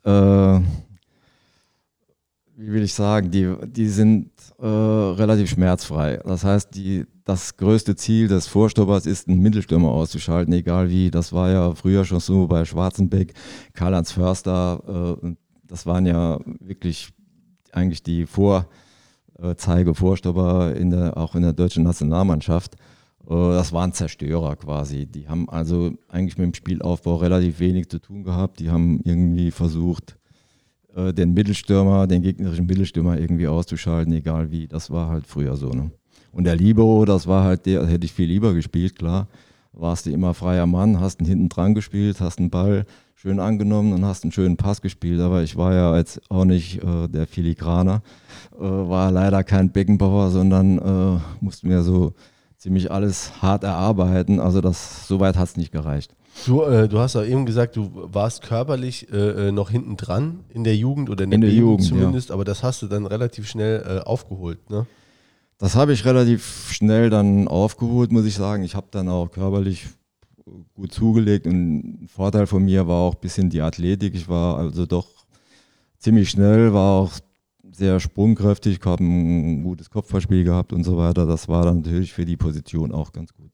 äh, 0.05 0.11
wie 2.57 2.73
will 2.73 2.83
ich 2.83 2.95
sagen, 2.95 3.31
die, 3.31 3.55
die 3.67 3.89
sind 3.89 4.31
äh, 4.59 4.67
relativ 4.67 5.51
schmerzfrei. 5.51 6.21
Das 6.25 6.43
heißt, 6.43 6.75
die, 6.75 7.05
das 7.27 7.59
größte 7.59 7.97
Ziel 7.97 8.29
des 8.29 8.47
Vorstoppers 8.47 9.05
ist, 9.05 9.29
einen 9.29 9.43
Mittelstürmer 9.43 9.91
auszuschalten, 9.91 10.55
egal 10.55 10.89
wie. 10.89 11.11
Das 11.11 11.35
war 11.35 11.51
ja 11.51 11.75
früher 11.75 12.07
schon 12.07 12.21
so 12.21 12.47
bei 12.47 12.65
Schwarzenbeck, 12.65 13.35
Karl-Heinz 13.75 14.13
Förster. 14.13 15.19
Äh, 15.23 15.35
das 15.69 15.85
waren 15.85 16.07
ja 16.07 16.39
wirklich 16.61 17.13
eigentlich 17.77 18.03
die 18.03 18.27
Vorzeige, 18.27 19.95
Vorstopper 19.95 20.75
in 20.75 20.91
der, 20.91 21.17
auch 21.17 21.35
in 21.35 21.43
der 21.43 21.53
deutschen 21.53 21.85
Nationalmannschaft. 21.85 22.77
Äh, 23.29 23.35
das 23.35 23.73
waren 23.73 23.93
Zerstörer 23.93 24.57
quasi. 24.57 25.07
Die 25.07 25.29
haben 25.29 25.49
also 25.49 25.93
eigentlich 26.09 26.39
mit 26.39 26.47
dem 26.47 26.55
Spielaufbau 26.55 27.17
relativ 27.17 27.61
wenig 27.61 27.89
zu 27.89 27.99
tun 27.99 28.25
gehabt. 28.25 28.61
Die 28.61 28.71
haben 28.71 29.01
irgendwie 29.05 29.51
versucht, 29.51 30.17
äh, 30.95 31.13
den 31.13 31.35
Mittelstürmer, 31.35 32.07
den 32.07 32.23
gegnerischen 32.23 32.67
Mittelstürmer 32.67 33.19
irgendwie 33.19 33.49
auszuschalten, 33.49 34.13
egal 34.15 34.51
wie. 34.51 34.67
Das 34.67 34.91
war 34.91 35.09
halt 35.09 35.27
früher 35.27 35.57
so. 35.57 35.71
Ne? 35.71 35.91
Und 36.33 36.45
der 36.45 36.57
Libero, 36.57 37.05
das 37.05 37.27
war 37.27 37.45
halt 37.45 37.67
der, 37.67 37.87
hätte 37.87 38.07
ich 38.07 38.13
viel 38.13 38.29
lieber 38.29 38.55
gespielt, 38.55 38.97
klar. 38.97 39.29
Warst 39.73 40.07
du 40.07 40.11
immer 40.11 40.33
freier 40.33 40.67
Mann, 40.67 41.01
hast 41.01 41.21
ihn 41.21 41.27
hinten 41.27 41.51
dran 41.51 41.75
gespielt, 41.75 42.21
hast 42.21 42.39
einen 42.39 42.49
Ball 42.49 42.87
schön 43.17 43.41
angenommen 43.41 43.95
und 43.95 44.05
hast 44.05 44.25
einen 44.25 44.33
schönen 44.33 44.59
Pass 44.59 44.83
gespielt. 44.83 45.21
Aber 45.21 45.43
ich 45.43 45.57
war 45.57 45.73
ja 45.73 45.97
jetzt 45.97 46.21
auch 46.29 46.45
nicht 46.45 46.83
äh, 46.83 47.09
der 47.09 47.27
Filigraner, 47.27 48.03
äh, 48.55 48.61
war 48.61 49.11
leider 49.11 49.43
kein 49.43 49.73
Beckenbauer, 49.73 50.31
sondern 50.31 50.79
äh, 50.79 51.21
musste 51.41 51.67
mir 51.67 51.83
so 51.83 52.13
ziemlich 52.59 52.93
alles 52.93 53.41
hart 53.41 53.65
erarbeiten. 53.65 54.39
Also 54.39 54.61
das, 54.61 55.09
so 55.09 55.19
weit 55.19 55.37
hat 55.37 55.49
es 55.49 55.57
nicht 55.57 55.73
gereicht. 55.73 56.15
Du, 56.45 56.63
äh, 56.63 56.87
du 56.87 56.99
hast 56.99 57.15
ja 57.15 57.25
eben 57.25 57.47
gesagt, 57.47 57.77
du 57.77 57.91
warst 57.95 58.43
körperlich 58.43 59.11
äh, 59.11 59.49
äh, 59.49 59.53
noch 59.53 59.71
hinten 59.71 59.97
dran 59.97 60.41
in 60.51 60.65
der 60.65 60.77
Jugend 60.77 61.09
oder 61.09 61.25
in 61.25 61.31
der, 61.31 61.37
in 61.37 61.41
der 61.41 61.51
Jugend 61.51 61.85
zumindest, 61.85 62.29
ja. 62.29 62.35
aber 62.35 62.45
das 62.45 62.63
hast 62.63 62.83
du 62.83 62.87
dann 62.87 63.07
relativ 63.07 63.49
schnell 63.49 63.83
äh, 63.87 64.07
aufgeholt, 64.07 64.69
ne? 64.69 64.87
Das 65.59 65.75
habe 65.75 65.95
ich 65.95 66.05
relativ 66.05 66.71
schnell 66.71 67.09
dann 67.09 67.49
aufgeholt, 67.49 68.13
muss 68.13 68.27
ich 68.27 68.35
sagen. 68.35 68.63
Ich 68.63 68.75
habe 68.75 68.89
dann 68.91 69.09
auch 69.09 69.31
körperlich 69.31 69.87
gut 70.75 70.93
zugelegt 70.93 71.47
und 71.47 72.05
ein 72.05 72.09
Vorteil 72.09 72.47
von 72.47 72.65
mir 72.65 72.87
war 72.87 73.01
auch 73.01 73.15
ein 73.15 73.21
bisschen 73.21 73.51
die 73.51 73.61
Athletik. 73.61 74.15
Ich 74.15 74.29
war 74.29 74.59
also 74.59 74.87
doch 74.87 75.09
ziemlich 75.99 76.31
schnell, 76.31 76.73
war 76.73 77.01
auch 77.01 77.13
sehr 77.73 78.01
sprungkräftig, 78.01 78.79
habe 78.85 79.05
ein 79.05 79.63
gutes 79.63 79.91
Kopfballspiel 79.91 80.45
gehabt 80.45 80.73
und 80.73 80.85
so 80.85 80.97
weiter. 80.97 81.27
Das 81.27 81.49
war 81.49 81.65
dann 81.65 81.79
natürlich 81.79 82.13
für 82.13 82.25
die 82.25 82.37
Position 82.37 82.93
auch 82.93 83.13
ganz 83.13 83.35
gut. 83.35 83.51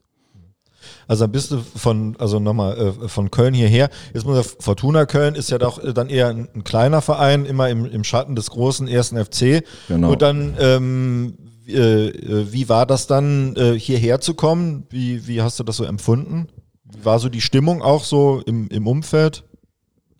Also 1.07 1.24
dann 1.24 1.33
bist 1.33 1.50
du 1.52 1.59
von, 1.59 2.16
also 2.18 2.40
nochmal 2.40 2.76
äh, 2.76 3.09
von 3.09 3.31
Köln 3.31 3.55
hierher. 3.55 3.88
Jetzt 4.12 4.26
muss 4.26 4.44
ich, 4.44 4.52
Fortuna 4.59 5.07
Köln 5.07 5.35
ist 5.35 5.50
ja 5.50 5.59
doch 5.59 5.83
äh, 5.83 5.94
dann 5.94 6.09
eher 6.09 6.28
ein, 6.28 6.48
ein, 6.55 6.64
kleiner 6.64 7.00
Verein, 7.00 7.44
immer 7.44 7.70
im, 7.70 7.85
im 7.85 8.05
Schatten 8.05 8.35
des 8.35 8.50
großen 8.50 8.88
ersten 8.88 9.16
FC. 9.16 9.64
Genau. 9.88 10.12
Und 10.12 10.22
dann, 10.22 10.55
ähm, 10.59 11.38
äh, 11.66 12.12
wie 12.52 12.68
war 12.68 12.85
das 12.85 13.07
dann, 13.07 13.57
hierher 13.76 14.20
zu 14.20 14.35
kommen? 14.35 14.87
Wie, 14.90 15.26
wie 15.28 15.40
hast 15.40 15.61
du 15.61 15.64
das 15.64 15.76
so 15.76 15.85
empfunden? 15.85 16.48
Wie 16.94 17.05
war 17.05 17.18
so 17.18 17.28
die 17.28 17.40
Stimmung 17.40 17.83
auch 17.83 18.05
so 18.05 18.42
im, 18.46 18.68
im 18.68 18.87
Umfeld 18.87 19.44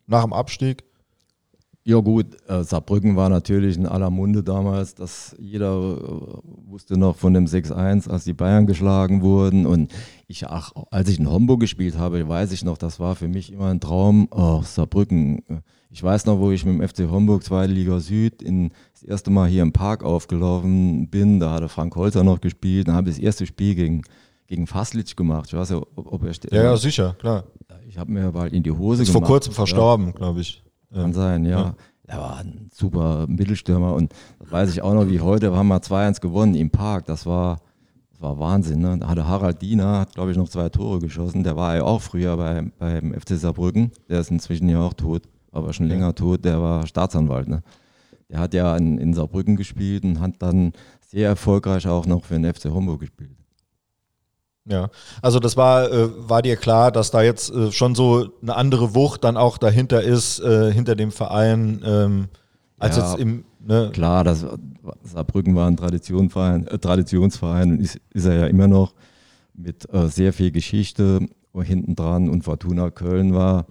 nach 0.07 0.23
dem 0.23 0.33
Abstieg? 0.33 0.85
Ja 1.85 1.99
gut, 1.99 2.27
äh, 2.49 2.63
Saarbrücken 2.63 3.17
war 3.17 3.29
natürlich 3.29 3.77
in 3.77 3.87
aller 3.87 4.09
Munde 4.09 4.45
damals, 4.45 4.95
dass 4.95 5.35
jeder 5.41 5.73
äh, 5.73 6.71
wusste 6.71 6.97
noch 6.97 7.17
von 7.17 7.35
dem 7.35 7.47
6-1, 7.47 8.09
als 8.09 8.23
die 8.23 8.35
Bayern 8.35 8.67
geschlagen 8.67 9.21
wurden. 9.21 9.67
Und 9.67 9.93
ich, 10.29 10.47
ach, 10.47 10.73
als 10.93 11.09
ich 11.09 11.19
in 11.19 11.29
Homburg 11.29 11.59
gespielt 11.59 11.99
habe, 11.99 12.29
weiß 12.29 12.53
ich 12.53 12.65
noch, 12.65 12.79
das 12.79 13.01
war 13.01 13.17
für 13.17 13.27
mich 13.27 13.53
immer 13.53 13.67
ein 13.67 13.81
Traum. 13.81 14.29
Oh, 14.31 14.63
Saarbrücken. 14.63 15.43
Ich 15.91 16.01
weiß 16.01 16.25
noch, 16.27 16.39
wo 16.39 16.53
ich 16.53 16.65
mit 16.65 16.81
dem 16.81 16.89
FC 16.89 17.11
Homburg, 17.11 17.43
zweite 17.43 17.73
Liga 17.73 17.99
Süd, 17.99 18.43
in, 18.43 18.71
das 18.93 19.03
erste 19.03 19.31
Mal 19.31 19.49
hier 19.49 19.63
im 19.63 19.73
Park 19.73 20.05
aufgelaufen 20.05 21.09
bin. 21.11 21.41
Da 21.41 21.51
hatte 21.51 21.69
Frank 21.69 21.97
Holzer 21.97 22.23
noch 22.23 22.41
gespielt. 22.41 22.87
Dann 22.87 22.95
habe 22.95 23.11
ich 23.11 23.17
das 23.17 23.25
erste 23.25 23.45
Spiel 23.45 23.75
gegen, 23.75 24.03
gegen 24.53 24.67
Faslitsch 24.67 25.17
gemacht. 25.17 25.47
Ich 25.49 25.55
weiß 25.55 25.71
ja, 25.71 25.79
ob, 25.79 26.13
ob 26.13 26.25
er 26.25 26.35
steht. 26.35 26.53
Ja, 26.53 26.63
ja, 26.63 26.77
sicher, 26.77 27.17
klar. 27.19 27.45
Ich 27.89 27.97
habe 27.97 28.13
mir 28.13 28.33
bald 28.33 28.53
in 28.53 28.63
die 28.63 28.71
Hose 28.71 29.03
ist 29.03 29.09
gemacht. 29.09 29.27
vor 29.27 29.35
kurzem 29.35 29.55
verstorben, 29.55 30.07
ja. 30.09 30.13
glaube 30.13 30.41
ich. 30.43 30.63
Kann 30.93 31.15
sein, 31.15 31.47
ja. 31.47 31.59
ja. 31.59 31.75
Er 32.07 32.19
war 32.19 32.37
ein 32.37 32.69
super 32.71 33.25
Mittelstürmer 33.29 33.95
und 33.95 34.13
das 34.41 34.53
weiß 34.53 34.71
ich 34.71 34.83
auch 34.83 34.93
noch 34.93 35.09
wie 35.09 35.21
heute, 35.21 35.53
wir 35.53 35.57
haben 35.57 35.69
wir 35.69 35.79
2-1 35.79 36.21
gewonnen 36.21 36.55
im 36.55 36.69
Park. 36.69 37.07
Das 37.07 37.25
war, 37.25 37.61
das 38.11 38.21
war 38.21 38.39
Wahnsinn. 38.39 38.81
Ne? 38.81 38.99
Da 38.99 39.09
hatte 39.09 39.27
Harald 39.27 39.63
Diener, 39.63 40.01
hat 40.01 40.15
glaube 40.15 40.33
ich 40.33 40.37
noch 40.37 40.51
zwei 40.51 40.69
Tore 40.69 40.99
geschossen. 40.99 41.45
Der 41.45 41.57
war 41.57 41.77
ja 41.77 41.85
auch 41.85 42.03
früher 42.03 42.37
bei, 42.37 42.63
beim 42.79 43.15
FC 43.15 43.39
Saarbrücken. 43.39 43.91
Der 44.11 44.21
ist 44.21 44.31
inzwischen 44.31 44.69
ja 44.69 44.81
auch 44.81 44.93
tot, 44.93 45.23
aber 45.51 45.73
schon 45.73 45.87
länger 45.87 46.15
tot. 46.15 46.45
Der 46.45 46.61
war 46.61 46.87
Staatsanwalt. 46.87 47.49
Ne? 47.49 47.63
Der 48.29 48.39
hat 48.39 48.53
ja 48.53 48.77
in, 48.77 48.99
in 48.99 49.15
Saarbrücken 49.15 49.57
gespielt 49.57 50.05
und 50.05 50.21
hat 50.21 50.35
dann 50.41 50.75
sehr 51.01 51.29
erfolgreich 51.29 51.89
auch 51.89 52.05
noch 52.05 52.27
für 52.27 52.35
den 52.39 52.53
FC 52.53 52.67
Homburg 52.67 53.01
gespielt. 53.01 53.42
Ja, 54.65 54.91
also 55.23 55.41
das 55.41 55.57
war, 55.57 55.91
äh, 55.91 56.09
war 56.29 56.41
dir 56.41 56.57
klar, 56.57 56.93
dass 56.93 57.11
da 57.11 57.23
jetzt 57.23 57.53
äh, 57.53 57.73
schon 57.73 57.97
so 57.97 58.29
eine 58.43 58.55
andere 58.55 58.95
Wucht 58.95 59.25
dann 59.25 59.37
auch 59.37 59.59
dahinter 59.59 60.03
ist, 60.03 60.39
äh, 60.39 60.73
hinter 60.73 60.95
dem 60.95 61.11
Verein, 61.11 61.83
ähm, 61.85 62.29
als 62.79 62.97
Ja, 62.97 63.11
jetzt 63.11 63.21
im, 63.21 63.45
ne, 63.61 63.91
Klar, 63.93 64.23
das, 64.23 64.47
Saarbrücken 65.03 65.57
war 65.57 65.67
ein 65.67 65.77
Traditionsverein, 65.77 66.69
äh, 66.69 66.79
Traditionsverein 66.79 67.73
und 67.73 67.81
ist, 67.81 68.01
ist 68.11 68.25
er 68.25 68.35
ja 68.35 68.47
immer 68.47 68.69
noch 68.69 68.95
mit 69.55 69.93
äh, 69.93 70.07
sehr 70.09 70.33
viel 70.33 70.53
Geschichte 70.53 71.27
hinten 71.61 71.97
dran 71.97 72.31
und 72.31 72.45
Fortuna 72.45 72.91
Köln 72.91 73.35
war 73.35 73.67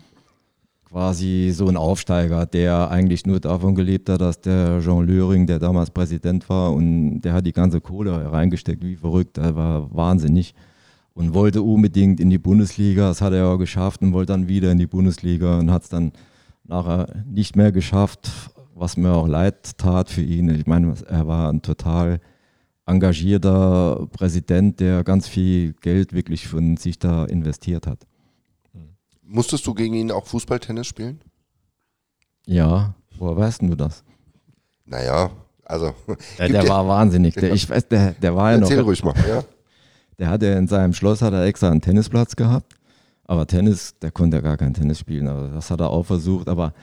quasi 0.88 1.52
so 1.56 1.68
ein 1.68 1.78
Aufsteiger, 1.78 2.46
der 2.46 2.92
eigentlich 2.92 3.26
nur 3.26 3.40
davon 3.40 3.76
gelebt 3.76 4.10
hat, 4.10 4.20
dass 4.20 4.42
der 4.42 4.82
Jean 4.82 5.08
Löring, 5.08 5.48
der 5.48 5.58
damals 5.58 5.90
Präsident 5.90 6.48
war 6.50 6.74
und 6.74 7.22
der 7.22 7.32
hat 7.32 7.46
die 7.46 7.54
ganze 7.54 7.80
Kohle 7.80 8.30
reingesteckt, 8.30 8.84
wie 8.84 8.98
verrückt, 8.98 9.38
der 9.38 9.56
war 9.56 9.94
wahnsinnig 9.96 10.54
und 11.14 11.34
wollte 11.34 11.62
unbedingt 11.62 12.20
in 12.20 12.30
die 12.30 12.38
Bundesliga, 12.38 13.10
das 13.10 13.22
hat 13.22 13.34
er 13.34 13.48
auch 13.48 13.58
geschafft 13.58 14.02
und 14.02 14.14
wollte 14.14 14.34
dann 14.34 14.48
wieder 14.48 14.72
in 14.72 14.78
die 14.78 14.88
Bundesliga 14.88 15.60
und 15.60 15.72
hat 15.72 15.84
es 15.84 15.90
dann 15.90 16.14
nachher 16.64 17.24
nicht 17.26 17.56
mehr 17.56 17.72
geschafft, 17.72 18.32
was 18.76 18.98
mir 18.98 19.12
auch 19.14 19.28
leid 19.28 19.78
tat 19.78 20.10
für 20.10 20.22
ihn. 20.22 20.50
Ich 20.50 20.66
meine, 20.68 20.94
er 21.08 21.28
war 21.28 21.52
ein 21.52 21.62
total 21.62 22.20
engagierter 22.86 24.08
Präsident, 24.12 24.80
der 24.80 25.04
ganz 25.04 25.28
viel 25.28 25.74
Geld 25.74 26.14
wirklich 26.14 26.48
von 26.48 26.78
sich 26.78 26.98
da 27.00 27.26
investiert 27.26 27.88
hat. 27.88 28.08
Musstest 29.24 29.66
du 29.68 29.74
gegen 29.74 29.94
ihn 29.94 30.12
auch 30.12 30.26
Fußballtennis 30.26 30.88
spielen? 30.88 31.22
Ja, 32.46 32.96
woher 33.18 33.38
weißt 33.38 33.62
du 33.62 33.76
das? 33.76 34.04
Naja, 34.86 35.32
also. 35.64 35.94
Der, 36.08 36.16
gibt 36.48 36.54
der 36.54 36.64
ja- 36.64 36.70
war 36.70 36.88
wahnsinnig. 36.88 37.36
Der, 37.36 37.54
ich 37.54 37.70
weiß, 37.70 37.88
der, 37.88 38.12
der 38.14 38.36
war 38.36 38.52
ja 38.52 38.58
noch. 38.58 38.70
Erzähl 38.70 38.82
ruhig 38.84 39.04
mal, 39.04 39.14
ja. 39.28 39.44
Der 40.22 40.30
hatte 40.30 40.46
in 40.46 40.68
seinem 40.68 40.94
Schloss 40.94 41.24
hat 41.24 41.34
er 41.34 41.46
extra 41.46 41.72
einen 41.72 41.82
Tennisplatz 41.82 42.36
gehabt. 42.36 42.76
Aber 43.26 43.48
Tennis, 43.48 43.98
der 44.04 44.12
konnte 44.12 44.38
ja 44.38 44.42
gar 44.42 44.56
kein 44.56 44.76
Tennis 44.76 45.00
spielen. 45.00 45.28
Aber 45.28 45.48
das 45.48 45.72
hat 45.72 45.80
er 45.80 45.90
auch 45.90 46.04
versucht. 46.04 46.48
Aber 46.48 46.76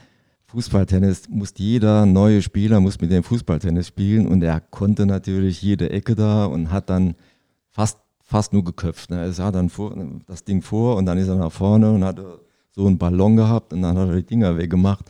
Fußballtennis 0.47 1.29
muss 1.29 1.53
jeder 1.55 2.05
neue 2.05 2.41
Spieler 2.41 2.81
muss 2.81 2.99
mit 2.99 3.11
dem 3.11 3.23
Fußballtennis 3.23 3.87
spielen. 3.87 4.27
Und 4.27 4.43
er 4.43 4.59
konnte 4.59 5.05
natürlich 5.05 5.61
jede 5.61 5.89
Ecke 5.89 6.15
da 6.15 6.47
und 6.47 6.69
hat 6.69 6.89
dann 6.89 7.15
fast, 7.69 7.99
fast 8.21 8.51
nur 8.51 8.65
geköpft. 8.65 9.09
Ne? 9.09 9.21
Er 9.21 9.31
sah 9.31 9.53
dann 9.53 9.69
vor, 9.69 9.95
das 10.27 10.43
Ding 10.43 10.61
vor 10.61 10.97
und 10.97 11.05
dann 11.05 11.17
ist 11.17 11.29
er 11.29 11.35
nach 11.35 11.53
vorne 11.53 11.93
und 11.93 12.03
hat 12.03 12.19
so 12.71 12.87
einen 12.87 12.97
Ballon 12.97 13.37
gehabt 13.37 13.71
und 13.71 13.83
dann 13.83 13.97
hat 13.97 14.09
er 14.09 14.15
die 14.17 14.25
Dinger 14.25 14.57
weggemacht. 14.57 15.05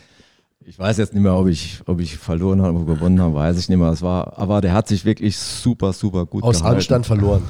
Ich 0.70 0.78
weiß 0.78 0.98
jetzt 0.98 1.16
nicht 1.16 1.24
mehr, 1.24 1.36
ob 1.36 1.48
ich, 1.48 1.82
ob 1.88 2.00
ich 2.00 2.16
verloren 2.16 2.62
habe 2.62 2.78
oder 2.78 2.94
gewonnen 2.94 3.20
habe, 3.20 3.34
weiß 3.34 3.58
ich 3.58 3.70
nicht 3.70 3.80
mehr. 3.80 3.90
Es 3.90 4.04
war, 4.04 4.38
aber 4.38 4.62
der 4.62 4.72
hat 4.72 4.88
sich 4.88 5.04
wirklich 5.04 5.36
super, 5.36 5.94
super 5.94 6.28
gut 6.28 6.44
Aus 6.44 6.58
gehalten. 6.58 6.76
Handstand 6.76 7.08
verloren. 7.08 7.42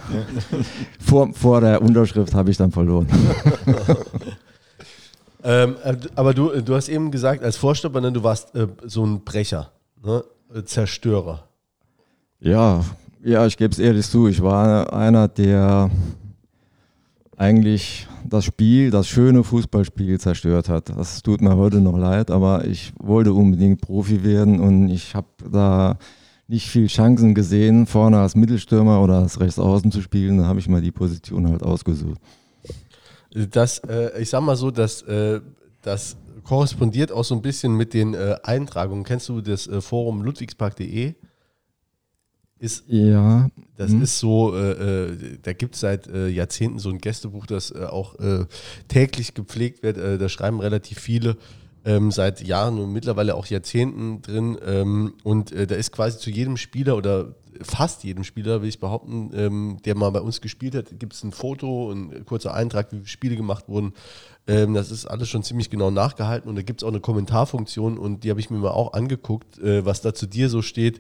Vor, 1.02 1.34
vor 1.34 1.60
der 1.60 1.82
Unterschrift 1.82 2.34
habe 2.34 2.50
ich 2.50 2.58
dann 2.58 2.72
verloren. 2.72 3.08
Ähm, 5.42 5.78
äh, 5.86 5.96
aber 6.16 6.34
du, 6.34 6.62
du 6.62 6.76
hast 6.76 6.90
eben 6.90 7.12
gesagt, 7.12 7.42
als 7.46 7.56
Vorstopper, 7.56 8.02
ne, 8.02 8.12
du 8.12 8.22
warst 8.22 8.54
äh, 8.56 8.68
so 8.84 9.06
ein 9.06 9.24
Brecher, 9.24 9.72
ne? 10.04 10.22
äh, 10.54 10.64
Zerstörer. 10.64 11.46
Ja, 12.42 12.84
ja, 13.24 13.46
ich 13.46 13.56
gebe 13.56 13.72
es 13.72 13.80
ehrlich 13.80 14.06
zu. 14.06 14.28
Ich 14.28 14.42
war 14.44 14.92
einer, 14.92 15.30
der 15.30 15.90
eigentlich 17.40 18.08
das 18.28 18.44
Spiel, 18.44 18.92
das 18.92 19.08
schöne 19.08 19.44
Fußballspiel 19.44 20.20
zerstört 20.20 20.68
hat. 20.68 20.90
Das 20.90 21.24
tut 21.24 21.42
mir 21.42 21.56
heute 21.56 21.80
noch 21.80 21.98
leid, 21.98 22.32
aber 22.32 22.66
ich 22.66 22.92
wollte 23.00 23.34
unbedingt 23.34 23.80
Profi 23.82 24.24
werden 24.24 24.60
und 24.60 24.90
ich 24.90 25.16
habe 25.16 25.28
da 25.50 25.98
nicht 26.48 26.68
viel 26.68 26.88
Chancen 26.88 27.34
gesehen, 27.34 27.86
vorne 27.86 28.20
als 28.20 28.36
Mittelstürmer 28.36 29.02
oder 29.02 29.20
als 29.20 29.40
Rechtsaußen 29.40 29.92
zu 29.92 30.02
spielen. 30.02 30.40
Da 30.40 30.46
habe 30.46 30.60
ich 30.60 30.68
mal 30.68 30.82
die 30.82 30.92
Position 30.92 31.50
halt 31.50 31.64
ausgesucht. 31.64 32.20
Das, 33.32 33.80
äh, 33.88 34.22
ich 34.22 34.30
sag 34.30 34.42
mal 34.42 34.58
so, 34.58 34.70
dass 34.70 35.02
äh, 35.04 35.40
das 35.82 36.18
korrespondiert 36.44 37.12
auch 37.12 37.24
so 37.24 37.36
ein 37.36 37.42
bisschen 37.42 37.74
mit 37.74 37.94
den 37.94 38.16
äh, 38.16 38.36
Eintragungen. 38.44 39.06
Kennst 39.06 39.30
du 39.30 39.40
das 39.40 39.66
äh, 39.68 39.80
Forum 39.80 40.24
ludwigspark.de? 40.24 41.14
Ist 42.60 42.84
Ja, 42.88 43.50
Das 43.78 43.92
Mhm. 43.92 44.02
ist 44.02 44.20
so, 44.20 44.54
äh, 44.56 44.72
äh, 45.12 45.38
da 45.42 45.54
gibt 45.54 45.76
es 45.76 45.82
seit 45.82 46.08
äh, 46.08 46.28
Jahrzehnten 46.28 46.80
so 46.80 46.90
ein 46.90 46.98
Gästebuch, 46.98 47.46
das 47.46 47.72
äh, 47.72 47.86
auch 47.86 48.16
äh, 48.20 48.46
täglich 48.90 49.34
gepflegt 49.34 49.84
wird. 49.84 49.98
Da 49.98 50.28
schreiben 50.28 50.60
relativ 50.60 51.00
viele 51.00 51.38
ähm, 51.86 52.12
seit 52.12 52.46
Jahren 52.46 52.78
und 52.78 52.92
mittlerweile 52.92 53.36
auch 53.36 53.46
Jahrzehnten 53.46 54.22
drin. 54.22 54.58
Ähm, 54.66 55.14
und 55.24 55.52
da 55.52 55.76
ist 55.76 55.94
quasi 55.94 56.18
zu 56.18 56.30
jedem 56.30 56.58
Spieler 56.58 56.98
oder 56.98 57.36
fast 57.62 58.04
jedem 58.04 58.24
Spieler, 58.26 58.62
will 58.62 58.70
ich 58.70 58.80
behaupten, 58.80 59.32
ähm, 59.34 59.78
der 59.86 59.96
mal 59.96 60.10
bei 60.12 60.22
uns 60.22 60.42
gespielt 60.42 60.76
hat, 60.76 61.00
gibt 61.00 61.14
es 61.14 61.24
ein 61.24 61.32
Foto, 61.32 61.92
ein 61.92 62.26
kurzer 62.26 62.54
Eintrag, 62.54 62.92
wie 62.92 63.06
Spiele 63.06 63.36
gemacht 63.38 63.70
wurden. 63.70 63.94
Ähm, 64.50 64.74
das 64.74 64.90
ist 64.90 65.06
alles 65.06 65.30
schon 65.30 65.44
ziemlich 65.44 65.70
genau 65.70 65.92
nachgehalten 65.92 66.50
und 66.50 66.56
da 66.56 66.64
gibt 66.64 66.82
es 66.82 66.84
auch 66.84 66.90
eine 66.92 67.00
Kommentarfunktion 67.00 67.98
und 68.00 68.24
die 68.24 68.32
habe 68.32 68.40
ich 68.40 68.50
mir 68.50 68.58
mal 68.58 68.72
auch 68.72 68.94
angeguckt, 68.94 69.60
äh, 69.60 69.86
was 69.86 70.02
da 70.02 70.14
zu 70.14 70.26
dir 70.26 70.50
so 70.50 70.62
steht. 70.64 71.00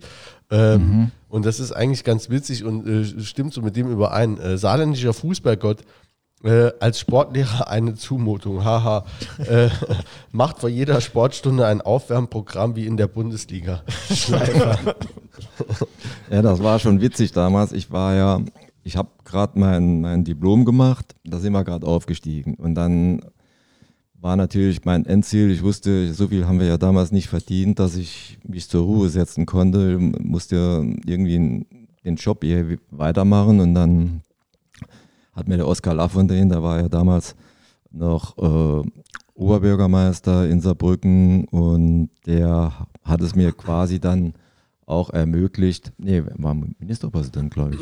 Ähm, 0.52 1.12
Und 1.30 1.46
das 1.46 1.60
ist 1.60 1.72
eigentlich 1.72 2.04
ganz 2.04 2.30
witzig 2.30 2.64
und 2.64 2.88
äh, 2.88 3.24
stimmt 3.24 3.54
so 3.54 3.62
mit 3.62 3.76
dem 3.76 3.92
überein. 3.92 4.38
Äh, 4.40 4.58
saarländischer 4.58 5.14
Fußballgott 5.14 5.82
äh, 6.44 6.72
als 6.80 7.00
Sportlehrer 7.00 7.68
eine 7.70 7.96
Zumutung. 7.96 8.64
Haha. 8.64 9.06
äh, 9.38 9.70
macht 10.32 10.60
vor 10.60 10.70
jeder 10.70 11.02
Sportstunde 11.02 11.66
ein 11.66 11.82
Aufwärmprogramm 11.82 12.76
wie 12.76 12.86
in 12.86 12.98
der 12.98 13.08
Bundesliga. 13.08 13.84
Ja, 16.30 16.42
das 16.42 16.62
war 16.62 16.80
schon 16.80 17.02
witzig 17.02 17.32
damals. 17.32 17.72
Ich 17.72 17.92
war 17.92 18.14
ja, 18.16 18.42
ich 18.84 18.98
habe 18.98 19.10
gerade 19.26 19.58
mein, 19.58 20.02
mein 20.02 20.24
Diplom 20.24 20.66
gemacht, 20.66 21.16
da 21.24 21.40
sind 21.40 21.54
wir 21.54 21.64
gerade 21.64 21.88
aufgestiegen. 21.88 22.56
Und 22.56 22.76
dann 22.76 23.22
war 24.22 24.36
natürlich 24.36 24.84
mein 24.86 25.06
Endziel, 25.06 25.50
ich 25.52 25.64
wusste, 25.64 26.14
so 26.14 26.28
viel 26.28 26.46
haben 26.46 26.60
wir 26.60 26.68
ja 26.68 26.78
damals 26.78 27.12
nicht 27.12 27.30
verdient, 27.30 27.80
dass 27.80 27.96
ich 27.96 28.38
mich 28.44 28.70
zur 28.70 28.84
Ruhe 28.84 29.10
setzen 29.10 29.46
konnte, 29.46 29.98
musste 29.98 30.86
irgendwie 31.06 31.66
den 32.04 32.16
Job 32.16 32.44
hier 32.44 32.78
weitermachen. 32.92 33.60
Und 33.60 33.76
dann 33.76 34.22
hat 35.34 35.48
mir 35.48 35.58
der 35.58 35.68
Oskar 35.68 35.94
Lafontaine, 35.94 36.50
der 36.50 36.64
war 36.64 36.82
ja 36.82 36.90
damals 36.90 37.36
noch 37.92 38.38
äh, 38.38 38.90
Oberbürgermeister 39.36 40.50
in 40.50 40.60
Saarbrücken 40.60 41.46
und 41.46 42.10
der 42.26 42.88
hat 43.04 43.22
es 43.22 43.36
mir 43.36 43.54
quasi 43.54 44.00
dann 44.00 44.34
auch 44.86 45.12
ermöglicht, 45.12 45.94
nee, 45.98 46.24
war 46.36 46.54
Ministerpräsident, 46.54 47.54
glaube 47.54 47.76
ich. 47.76 47.82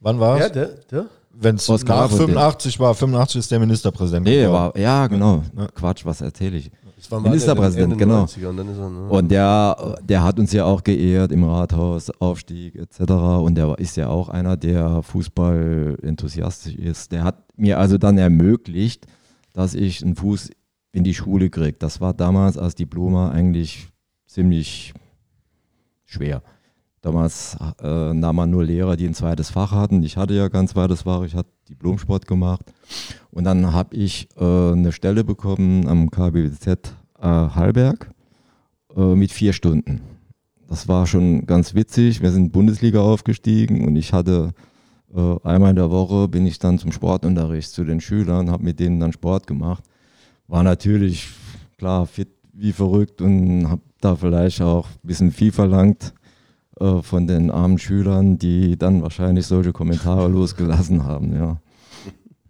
wann 0.00 0.20
war 0.20 0.38
ja, 0.38 0.46
es? 0.46 0.52
der, 0.52 0.66
der? 0.90 1.06
Wenn 1.34 1.56
es 1.56 1.68
nach 1.68 1.80
Lafontaine. 1.82 2.28
85 2.28 2.80
war, 2.80 2.94
85 2.94 3.38
ist 3.38 3.50
der 3.50 3.58
Ministerpräsident. 3.58 4.26
Nee, 4.26 4.42
geworden. 4.42 4.74
war, 4.74 4.78
ja, 4.78 5.06
genau. 5.06 5.42
Ja. 5.56 5.66
Quatsch, 5.74 6.04
was 6.04 6.20
erzähle 6.20 6.58
ich? 6.58 6.70
Das 6.96 7.10
war 7.10 7.20
Ministerpräsident, 7.20 7.94
Ende 7.94 8.04
genau. 8.04 8.24
90er 8.24 8.46
Und, 8.46 8.56
dann 8.58 8.68
ist 8.68 8.78
er, 8.78 8.90
ne? 8.90 9.08
Und 9.08 9.30
der, 9.30 9.96
der 10.04 10.22
hat 10.22 10.38
uns 10.38 10.52
ja 10.52 10.64
auch 10.64 10.84
geehrt 10.84 11.32
im 11.32 11.42
Rathaus, 11.42 12.10
Aufstieg 12.20 12.76
etc. 12.76 13.00
Und 13.10 13.56
der 13.56 13.76
ist 13.78 13.96
ja 13.96 14.08
auch 14.08 14.28
einer, 14.28 14.56
der 14.56 15.02
Fußball 15.02 15.98
enthusiastisch 16.02 16.76
ist. 16.76 17.10
Der 17.10 17.24
hat 17.24 17.42
mir 17.56 17.80
also 17.80 17.98
dann 17.98 18.18
ermöglicht, 18.18 19.06
dass 19.52 19.74
ich 19.74 20.04
einen 20.04 20.14
Fuß 20.14 20.50
in 20.92 21.02
die 21.02 21.14
Schule 21.14 21.50
kriege. 21.50 21.76
Das 21.76 22.00
war 22.00 22.14
damals 22.14 22.56
als 22.56 22.76
Diploma 22.76 23.30
eigentlich 23.30 23.88
ziemlich 24.26 24.94
schwer. 26.04 26.42
Damals 27.02 27.56
äh, 27.82 28.14
nahm 28.14 28.36
man 28.36 28.50
nur 28.50 28.64
Lehrer, 28.64 28.96
die 28.96 29.06
ein 29.06 29.14
zweites 29.14 29.50
Fach 29.50 29.72
hatten. 29.72 30.04
Ich 30.04 30.16
hatte 30.16 30.34
ja 30.34 30.48
kein 30.48 30.68
zweites 30.68 31.02
Fach, 31.02 31.24
ich 31.24 31.34
hatte 31.34 31.50
Diplomsport 31.68 32.28
gemacht. 32.28 32.72
Und 33.32 33.42
dann 33.42 33.72
habe 33.72 33.96
ich 33.96 34.28
äh, 34.36 34.72
eine 34.72 34.92
Stelle 34.92 35.24
bekommen 35.24 35.88
am 35.88 36.12
KBZ 36.12 36.94
äh, 37.18 37.26
Hallberg 37.26 38.08
äh, 38.96 39.16
mit 39.16 39.32
vier 39.32 39.52
Stunden. 39.52 40.00
Das 40.68 40.86
war 40.86 41.08
schon 41.08 41.44
ganz 41.44 41.74
witzig. 41.74 42.22
Wir 42.22 42.30
sind 42.30 42.52
Bundesliga 42.52 43.00
aufgestiegen 43.00 43.84
und 43.84 43.96
ich 43.96 44.12
hatte 44.12 44.52
äh, 45.12 45.36
einmal 45.42 45.70
in 45.70 45.76
der 45.76 45.90
Woche 45.90 46.28
bin 46.28 46.46
ich 46.46 46.60
dann 46.60 46.78
zum 46.78 46.92
Sportunterricht 46.92 47.72
zu 47.72 47.82
den 47.82 48.00
Schülern, 48.00 48.48
habe 48.48 48.62
mit 48.62 48.78
denen 48.78 49.00
dann 49.00 49.12
Sport 49.12 49.48
gemacht. 49.48 49.82
War 50.46 50.62
natürlich 50.62 51.28
klar 51.78 52.06
fit 52.06 52.28
wie 52.52 52.72
verrückt 52.72 53.20
und 53.20 53.68
habe 53.68 53.82
da 54.00 54.14
vielleicht 54.14 54.62
auch 54.62 54.86
ein 54.86 55.06
bisschen 55.06 55.32
viel 55.32 55.50
verlangt 55.50 56.14
äh, 56.80 57.02
von 57.02 57.26
den 57.26 57.50
armen 57.50 57.78
Schülern, 57.78 58.38
die 58.38 58.78
dann 58.78 59.02
wahrscheinlich 59.02 59.46
solche 59.46 59.72
Kommentare 59.72 60.28
losgelassen 60.28 61.04
haben. 61.04 61.34
Ja. 61.34 61.60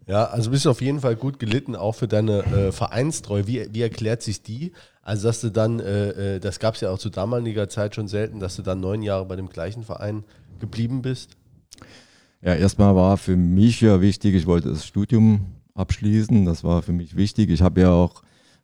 Ja, 0.06 0.24
also 0.24 0.50
bist 0.50 0.64
du 0.64 0.70
auf 0.70 0.82
jeden 0.82 1.00
Fall 1.00 1.16
gut 1.16 1.38
gelitten, 1.38 1.76
auch 1.76 1.94
für 1.94 2.08
deine 2.08 2.44
äh, 2.44 2.72
Vereinstreue. 2.72 3.46
Wie, 3.46 3.66
wie 3.72 3.82
erklärt 3.82 4.22
sich 4.22 4.42
die? 4.42 4.72
Also, 5.00 5.28
dass 5.28 5.40
du 5.40 5.50
dann, 5.50 5.80
äh, 5.80 6.36
äh, 6.36 6.40
das 6.40 6.58
gab 6.58 6.74
es 6.74 6.80
ja 6.80 6.90
auch 6.90 6.98
zu 6.98 7.08
damaliger 7.08 7.68
Zeit 7.68 7.94
schon 7.94 8.08
selten, 8.08 8.40
dass 8.40 8.56
du 8.56 8.62
dann 8.62 8.80
neun 8.80 9.02
Jahre 9.02 9.24
bei 9.24 9.36
dem 9.36 9.48
gleichen 9.48 9.84
Verein 9.84 10.24
geblieben 10.60 11.02
bist. 11.02 11.36
Ja, 12.40 12.54
erstmal 12.54 12.96
war 12.96 13.16
für 13.16 13.36
mich 13.36 13.80
ja 13.80 14.00
wichtig, 14.00 14.34
ich 14.34 14.46
wollte 14.46 14.70
das 14.70 14.84
Studium 14.84 15.46
abschließen. 15.74 16.44
Das 16.44 16.64
war 16.64 16.82
für 16.82 16.92
mich 16.92 17.16
wichtig. 17.16 17.50
Ich 17.50 17.62
habe 17.62 17.80
ja 17.80 17.90
auch 17.90 18.22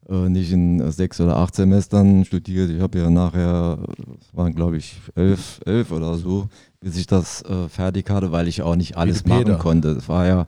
nicht 0.08 0.52
in 0.52 0.90
sechs 0.90 1.20
oder 1.20 1.36
acht 1.36 1.54
Semestern 1.54 2.24
studiert. 2.24 2.70
Ich 2.70 2.80
habe 2.80 2.98
ja 2.98 3.10
nachher, 3.10 3.78
es 4.20 4.34
waren 4.34 4.54
glaube 4.54 4.78
ich 4.78 4.96
elf, 5.14 5.60
elf 5.66 5.90
oder 5.92 6.14
so, 6.14 6.48
bis 6.80 6.96
ich 6.96 7.06
das 7.06 7.42
äh, 7.42 7.68
fertig 7.68 8.08
hatte, 8.08 8.32
weil 8.32 8.48
ich 8.48 8.62
auch 8.62 8.76
nicht 8.76 8.96
alles 8.96 9.26
machen 9.26 9.58
konnte. 9.58 9.90
Es 9.90 10.08
war 10.08 10.26
ja 10.26 10.46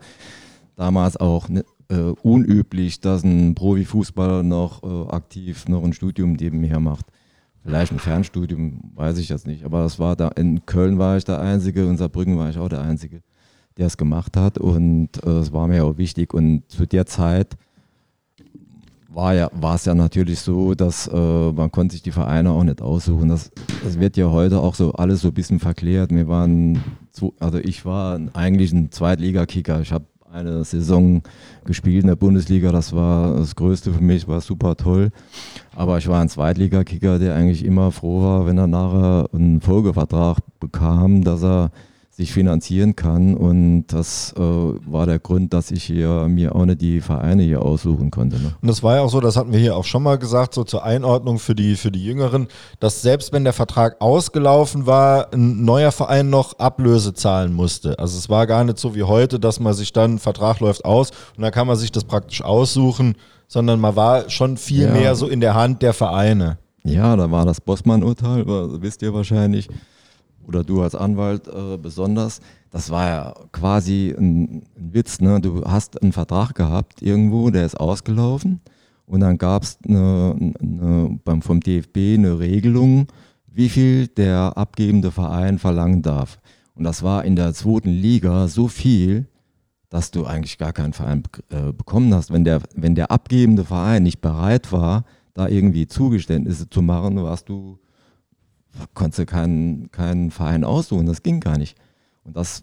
damals 0.76 1.18
auch 1.18 1.48
ne, 1.48 1.64
äh, 1.90 2.14
unüblich, 2.22 3.00
dass 3.00 3.22
ein 3.22 3.54
Profifußballer 3.54 4.42
noch 4.42 4.82
äh, 4.82 5.12
aktiv 5.12 5.68
noch 5.68 5.84
ein 5.84 5.92
Studium 5.92 6.32
nebenher 6.32 6.80
macht. 6.80 7.06
Vielleicht 7.62 7.92
ein 7.92 7.98
Fernstudium, 7.98 8.92
weiß 8.94 9.18
ich 9.18 9.28
jetzt 9.28 9.46
nicht. 9.46 9.64
Aber 9.64 9.84
es 9.84 9.98
war 9.98 10.16
da, 10.16 10.28
in 10.28 10.64
Köln 10.64 10.98
war 10.98 11.18
ich 11.18 11.24
der 11.24 11.40
Einzige, 11.40 11.82
in 11.82 11.98
Saarbrücken 11.98 12.38
war 12.38 12.48
ich 12.48 12.56
auch 12.56 12.70
der 12.70 12.80
Einzige, 12.80 13.22
der 13.76 13.86
es 13.86 13.98
gemacht 13.98 14.36
hat. 14.36 14.56
Und 14.56 15.22
äh, 15.24 15.28
es 15.28 15.52
war 15.52 15.68
mir 15.68 15.84
auch 15.84 15.98
wichtig. 15.98 16.32
Und 16.32 16.62
zu 16.68 16.86
der 16.86 17.04
Zeit 17.04 17.56
war 19.12 19.34
ja, 19.34 19.50
war 19.52 19.74
es 19.74 19.84
ja 19.84 19.94
natürlich 19.94 20.40
so, 20.40 20.74
dass 20.74 21.08
äh, 21.08 21.52
man 21.52 21.70
konnte 21.70 21.92
sich 21.92 22.02
die 22.02 22.12
Vereine 22.12 22.50
auch 22.50 22.62
nicht 22.62 22.80
aussuchen. 22.80 23.28
Das, 23.28 23.50
das 23.82 23.98
wird 23.98 24.16
ja 24.16 24.30
heute 24.30 24.60
auch 24.60 24.74
so 24.74 24.92
alles 24.92 25.22
so 25.22 25.28
ein 25.28 25.34
bisschen 25.34 25.58
verklärt. 25.58 26.10
Wir 26.10 26.28
waren, 26.28 26.82
zu, 27.12 27.34
also 27.40 27.58
ich 27.58 27.84
war 27.84 28.20
eigentlich 28.34 28.72
ein 28.72 28.92
Zweitligakicker. 28.92 29.80
Ich 29.80 29.92
habe 29.92 30.06
eine 30.32 30.64
Saison 30.64 31.22
gespielt 31.64 32.02
in 32.02 32.08
der 32.08 32.16
Bundesliga. 32.16 32.70
Das 32.70 32.92
war 32.92 33.36
das 33.36 33.56
Größte 33.56 33.92
für 33.92 34.02
mich, 34.02 34.28
war 34.28 34.40
super 34.40 34.76
toll. 34.76 35.10
Aber 35.74 35.98
ich 35.98 36.06
war 36.06 36.20
ein 36.20 36.28
Zweitligakicker, 36.28 37.18
der 37.18 37.34
eigentlich 37.34 37.64
immer 37.64 37.90
froh 37.90 38.22
war, 38.22 38.46
wenn 38.46 38.58
er 38.58 38.68
nachher 38.68 39.28
einen 39.32 39.60
Folgevertrag 39.60 40.38
bekam, 40.60 41.24
dass 41.24 41.42
er 41.42 41.72
sich 42.20 42.32
finanzieren 42.32 42.96
kann. 42.96 43.34
Und 43.34 43.86
das 43.88 44.34
äh, 44.36 44.40
war 44.40 45.06
der 45.06 45.18
Grund, 45.18 45.52
dass 45.54 45.70
ich 45.70 45.84
hier 45.84 46.28
mir 46.28 46.54
auch 46.54 46.66
nicht 46.66 46.80
die 46.80 47.00
Vereine 47.00 47.42
hier 47.42 47.62
aussuchen 47.62 48.10
konnte. 48.10 48.36
Ne? 48.36 48.52
Und 48.60 48.68
das 48.68 48.82
war 48.82 48.96
ja 48.96 49.02
auch 49.02 49.10
so, 49.10 49.20
das 49.20 49.36
hatten 49.36 49.52
wir 49.52 49.58
hier 49.58 49.76
auch 49.76 49.84
schon 49.84 50.02
mal 50.02 50.18
gesagt, 50.18 50.54
so 50.54 50.64
zur 50.64 50.84
Einordnung 50.84 51.38
für 51.38 51.54
die, 51.54 51.76
für 51.76 51.90
die 51.90 52.04
Jüngeren, 52.04 52.48
dass 52.78 53.02
selbst 53.02 53.32
wenn 53.32 53.44
der 53.44 53.52
Vertrag 53.52 54.00
ausgelaufen 54.00 54.86
war, 54.86 55.32
ein 55.32 55.64
neuer 55.64 55.92
Verein 55.92 56.30
noch 56.30 56.58
Ablöse 56.58 57.14
zahlen 57.14 57.52
musste. 57.52 57.98
Also 57.98 58.18
es 58.18 58.28
war 58.28 58.46
gar 58.46 58.64
nicht 58.64 58.78
so 58.78 58.94
wie 58.94 59.02
heute, 59.02 59.40
dass 59.40 59.58
man 59.58 59.72
sich 59.72 59.92
dann, 59.92 60.18
Vertrag 60.18 60.60
läuft 60.60 60.84
aus 60.84 61.10
und 61.36 61.42
dann 61.42 61.52
kann 61.52 61.66
man 61.66 61.76
sich 61.76 61.90
das 61.90 62.04
praktisch 62.04 62.42
aussuchen, 62.42 63.14
sondern 63.48 63.80
man 63.80 63.96
war 63.96 64.28
schon 64.28 64.58
viel 64.58 64.84
ja. 64.84 64.92
mehr 64.92 65.14
so 65.14 65.26
in 65.26 65.40
der 65.40 65.54
Hand 65.54 65.82
der 65.82 65.94
Vereine. 65.94 66.58
Ja, 66.84 67.16
da 67.16 67.30
war 67.30 67.44
das 67.44 67.60
Bossmann-Urteil, 67.60 68.44
wisst 68.80 69.02
ihr 69.02 69.12
wahrscheinlich 69.12 69.68
oder 70.50 70.64
du 70.64 70.82
als 70.82 70.96
Anwalt 70.96 71.46
äh, 71.46 71.78
besonders, 71.78 72.40
das 72.70 72.90
war 72.90 73.08
ja 73.08 73.34
quasi 73.52 74.12
ein, 74.18 74.62
ein, 74.76 74.94
Witz. 74.94 75.20
Ne? 75.20 75.40
Du 75.40 75.64
hast 75.64 76.02
einen 76.02 76.12
Vertrag 76.12 76.54
gehabt 76.56 77.02
irgendwo, 77.02 77.50
der 77.50 77.64
ist 77.64 77.78
ausgelaufen 77.78 78.60
und 79.06 79.20
dann 79.20 79.38
gab 79.38 79.62
es 79.62 79.78
eine, 79.86 80.52
eine, 80.60 81.40
vom 81.40 81.60
DFB 81.60 82.14
eine 82.14 82.40
Regelung, 82.40 83.06
wie 83.46 83.68
viel 83.68 84.08
der 84.08 84.56
abgebende 84.56 85.12
Verein 85.12 85.58
verlangen 85.58 86.02
darf. 86.02 86.40
Und 86.74 86.84
das 86.84 87.02
war 87.02 87.24
in 87.24 87.36
der 87.36 87.54
zweiten 87.54 87.90
Liga 87.90 88.48
so 88.48 88.66
viel, 88.66 89.28
dass 89.88 90.10
du 90.10 90.24
eigentlich 90.24 90.58
gar 90.58 90.72
keinen 90.72 90.92
Verein 90.92 91.22
äh, 91.50 91.72
bekommen 91.72 92.12
hast. 92.14 92.32
Wenn 92.32 92.44
der, 92.44 92.62
wenn 92.74 92.94
der 92.94 93.10
abgebende 93.10 93.64
Verein 93.64 94.02
nicht 94.02 94.20
bereit 94.20 94.72
war, 94.72 95.04
da 95.34 95.48
irgendwie 95.48 95.86
Zugeständnisse 95.86 96.70
zu 96.70 96.82
machen, 96.82 97.22
warst 97.22 97.48
du 97.48 97.78
konntest 98.94 99.18
du 99.18 99.26
keinen, 99.26 99.90
keinen 99.90 100.30
Verein 100.30 100.64
aussuchen, 100.64 101.06
das 101.06 101.22
ging 101.22 101.40
gar 101.40 101.58
nicht. 101.58 101.76
Und 102.24 102.36
das, 102.36 102.62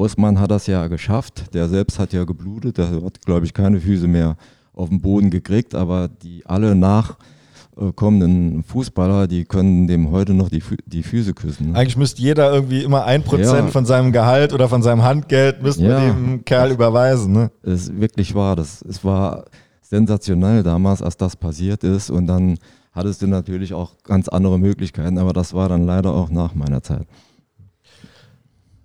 Bossmann 0.00 0.40
hat 0.40 0.50
das 0.50 0.66
ja 0.66 0.86
geschafft, 0.86 1.52
der 1.52 1.68
selbst 1.68 1.98
hat 1.98 2.14
ja 2.14 2.24
geblutet, 2.24 2.78
der 2.78 2.90
hat, 3.02 3.24
glaube 3.26 3.44
ich, 3.44 3.52
keine 3.52 3.80
Füße 3.80 4.08
mehr 4.08 4.36
auf 4.72 4.88
den 4.88 5.02
Boden 5.02 5.28
gekriegt, 5.30 5.74
aber 5.74 6.08
die 6.08 6.46
alle 6.46 6.74
nachkommenden 6.74 8.62
Fußballer, 8.62 9.26
die 9.26 9.44
können 9.44 9.88
dem 9.88 10.10
heute 10.10 10.32
noch 10.32 10.48
die, 10.48 10.62
Fü 10.62 10.76
die 10.86 11.02
Füße 11.02 11.34
küssen. 11.34 11.72
Ne? 11.72 11.78
Eigentlich 11.78 11.98
müsste 11.98 12.22
jeder 12.22 12.50
irgendwie 12.50 12.82
immer 12.82 13.04
ein 13.04 13.22
Prozent 13.22 13.66
ja. 13.66 13.66
von 13.66 13.84
seinem 13.84 14.10
Gehalt 14.10 14.54
oder 14.54 14.70
von 14.70 14.82
seinem 14.82 15.02
Handgeld 15.02 15.62
müsste 15.62 15.84
ja. 15.84 16.00
dem 16.00 16.46
Kerl 16.46 16.70
überweisen. 16.70 17.32
Ne? 17.32 17.50
Es 17.62 17.88
ist 17.88 18.00
wirklich 18.00 18.34
wahr, 18.34 18.56
das, 18.56 18.82
es 18.82 19.04
war 19.04 19.44
sensationell 19.82 20.62
damals, 20.62 21.02
als 21.02 21.18
das 21.18 21.36
passiert 21.36 21.84
ist 21.84 22.08
und 22.08 22.26
dann 22.26 22.56
hattest 22.92 23.22
du 23.22 23.26
natürlich 23.26 23.74
auch 23.74 24.02
ganz 24.02 24.28
andere 24.28 24.58
Möglichkeiten, 24.58 25.18
aber 25.18 25.32
das 25.32 25.54
war 25.54 25.68
dann 25.68 25.86
leider 25.86 26.12
auch 26.12 26.30
nach 26.30 26.54
meiner 26.54 26.82
Zeit. 26.82 27.06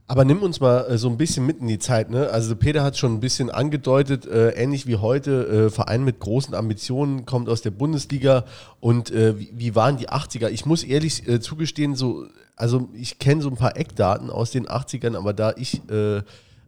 Aber 0.08 0.24
nimm 0.24 0.44
uns 0.44 0.60
mal 0.60 0.82
äh, 0.82 0.98
so 1.00 1.10
ein 1.10 1.18
bisschen 1.18 1.46
mit 1.48 1.62
in 1.62 1.68
die 1.68 1.80
Zeit. 1.80 2.12
Ne? 2.12 2.30
Also 2.30 2.56
Peter 2.56 2.84
hat 2.84 2.96
schon 2.96 3.14
ein 3.14 3.20
bisschen 3.20 3.50
angedeutet, 3.50 4.28
äh, 4.28 4.52
ähnlich 4.52 4.86
wie 4.86 4.98
heute, 4.98 5.48
äh, 5.48 5.70
Verein 5.72 6.04
mit 6.04 6.20
großen 6.20 6.54
Ambitionen, 6.54 7.26
kommt 7.26 7.50
aus 7.50 7.64
der 7.64 7.72
Bundesliga. 7.72 8.46
Und 8.80 9.10
äh, 9.10 9.40
wie, 9.40 9.52
wie, 9.56 9.76
waren 9.76 9.98
die 9.98 10.10
80er? 10.10 10.50
Ich 10.50 10.68
muss 10.68 10.84
ehrlich 10.84 11.28
äh, 11.28 11.40
zugestehen, 11.40 11.96
so, 11.96 12.28
also 12.56 12.88
ich 12.94 13.18
kenne 13.18 13.42
so 13.42 13.50
ein 13.50 13.56
paar 13.56 13.78
Eckdaten 13.78 14.30
aus 14.30 14.52
den 14.52 14.68
80ern, 14.68 15.18
aber 15.18 15.34
da 15.34 15.54
ich 15.58 15.82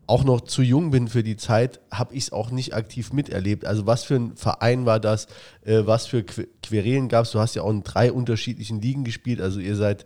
auch 0.08 0.24
noch 0.24 0.41
zu 0.41 0.62
jung 0.62 0.89
bin 0.89 1.10
für 1.10 1.22
die 1.22 1.36
Zeit, 1.36 1.82
habe 1.91 2.15
ich 2.15 2.24
es 2.24 2.32
auch 2.32 2.50
nicht 2.50 2.74
aktiv 2.74 3.12
miterlebt. 3.12 3.65
Also 3.65 3.86
was 3.86 4.04
für 4.04 4.15
ein 4.15 4.36
Verein 4.36 4.86
war 4.86 5.00
das? 5.00 5.28
Äh, 5.63 5.82
was 5.86 6.08
für 6.08 6.24
Qu 6.24 6.46
Querelen 6.63 7.10
gab 7.10 7.26
es? 7.26 7.32
Du 7.32 7.39
hast 7.39 7.56
ja 7.56 7.62
auch 7.62 7.70
in 7.70 7.84
drei 7.84 8.12
unterschiedlichen 8.12 8.82
Ligen 8.82 9.04
gespielt. 9.04 9.41
Also 9.41 9.60
ihr 9.60 9.76
seid 9.76 10.06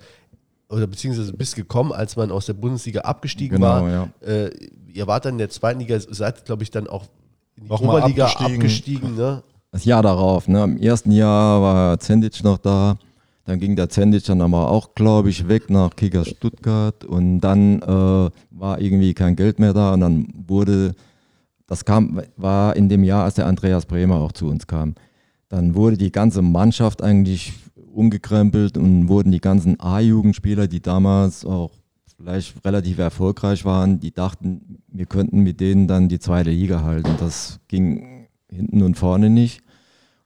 oder 0.70 0.88
beziehungsweise 0.88 1.34
bist 1.34 1.56
gekommen, 1.56 1.92
als 1.92 2.16
man 2.16 2.32
aus 2.32 2.48
der 2.48 2.54
Bundesliga 2.54 3.02
abgestiegen 3.02 3.58
genau, 3.58 3.68
war. 3.68 3.90
Ja. 3.90 4.10
Äh, 4.22 4.52
ihr 4.88 5.06
wart 5.06 5.26
dann 5.26 5.36
in 5.36 5.40
der 5.40 5.50
zweiten 5.50 5.80
Liga, 5.80 6.00
seid 6.00 6.46
glaube 6.46 6.64
ich 6.64 6.72
dann 6.72 6.88
auch 6.88 7.06
in 7.56 7.66
die 7.66 7.70
Noch 7.70 7.82
Oberliga 7.82 8.26
abgestiegen. 8.26 8.56
abgestiegen 8.56 9.16
ne? 9.16 9.44
Das 9.72 9.86
Jahr 9.86 10.02
darauf, 10.02 10.48
ne? 10.48 10.64
Im 10.64 10.78
ersten 10.78 11.12
Jahr 11.12 11.62
war 11.62 12.00
Zendic 12.00 12.44
noch 12.44 12.58
da. 12.58 12.98
Dann 13.46 13.60
ging 13.60 13.76
der 13.76 13.90
Zendic 13.90 14.24
dann 14.26 14.42
aber 14.42 14.70
auch, 14.70 14.94
glaube 14.94 15.30
ich, 15.30 15.48
weg 15.48 15.70
nach 15.70 15.96
Kickers 15.96 16.30
Stuttgart 16.30 17.04
und 17.04 17.40
dann 17.42 17.82
äh, 17.82 18.30
war 18.52 18.80
irgendwie 18.80 19.14
kein 19.14 19.36
Geld 19.36 19.60
mehr 19.60 19.74
da 19.74 19.94
und 19.94 20.02
dann 20.02 20.28
wurde, 20.48 20.94
das 21.66 21.86
kam, 21.86 22.22
war 22.38 22.76
in 22.76 22.88
dem 22.88 23.04
Jahr, 23.04 23.24
als 23.24 23.36
der 23.36 23.48
Andreas 23.48 23.86
Bremer 23.86 24.18
auch 24.18 24.32
zu 24.32 24.48
uns 24.48 24.68
kam. 24.68 24.96
Dann 25.50 25.76
wurde 25.76 25.98
die 25.98 26.12
ganze 26.12 26.42
Mannschaft 26.42 27.02
eigentlich 27.02 27.54
umgekrempelt 27.94 28.78
und 28.78 29.10
wurden 29.10 29.32
die 29.32 29.42
ganzen 29.42 29.80
A-Jugendspieler, 29.80 30.68
die 30.68 30.82
damals 30.82 31.44
auch 31.44 31.72
vielleicht 32.18 32.64
relativ 32.64 33.00
erfolgreich 33.00 33.66
waren, 33.66 34.00
die 34.00 34.14
dachten, 34.14 34.78
wir 34.88 35.06
könnten 35.08 35.42
mit 35.42 35.60
denen 35.60 35.88
dann 35.88 36.08
die 36.08 36.20
zweite 36.20 36.52
Liga 36.52 36.84
halten. 36.84 37.16
Das 37.20 37.60
ging 37.68 38.28
hinten 38.50 38.84
und 38.84 38.98
vorne 38.98 39.30
nicht. 39.30 39.62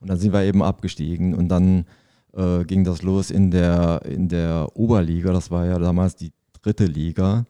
Und 0.00 0.10
dann 0.10 0.18
sind 0.18 0.32
wir 0.32 0.42
eben 0.42 0.62
abgestiegen 0.62 1.34
und 1.34 1.48
dann 1.48 1.86
äh, 2.36 2.64
ging 2.64 2.84
das 2.84 3.02
los 3.02 3.30
in 3.30 3.50
der, 3.50 4.02
in 4.04 4.28
der 4.28 4.68
Oberliga. 4.74 5.32
Das 5.32 5.50
war 5.50 5.66
ja 5.66 5.78
damals 5.78 6.16
die 6.16 6.32
dritte 6.62 6.84
Liga. 6.84 7.44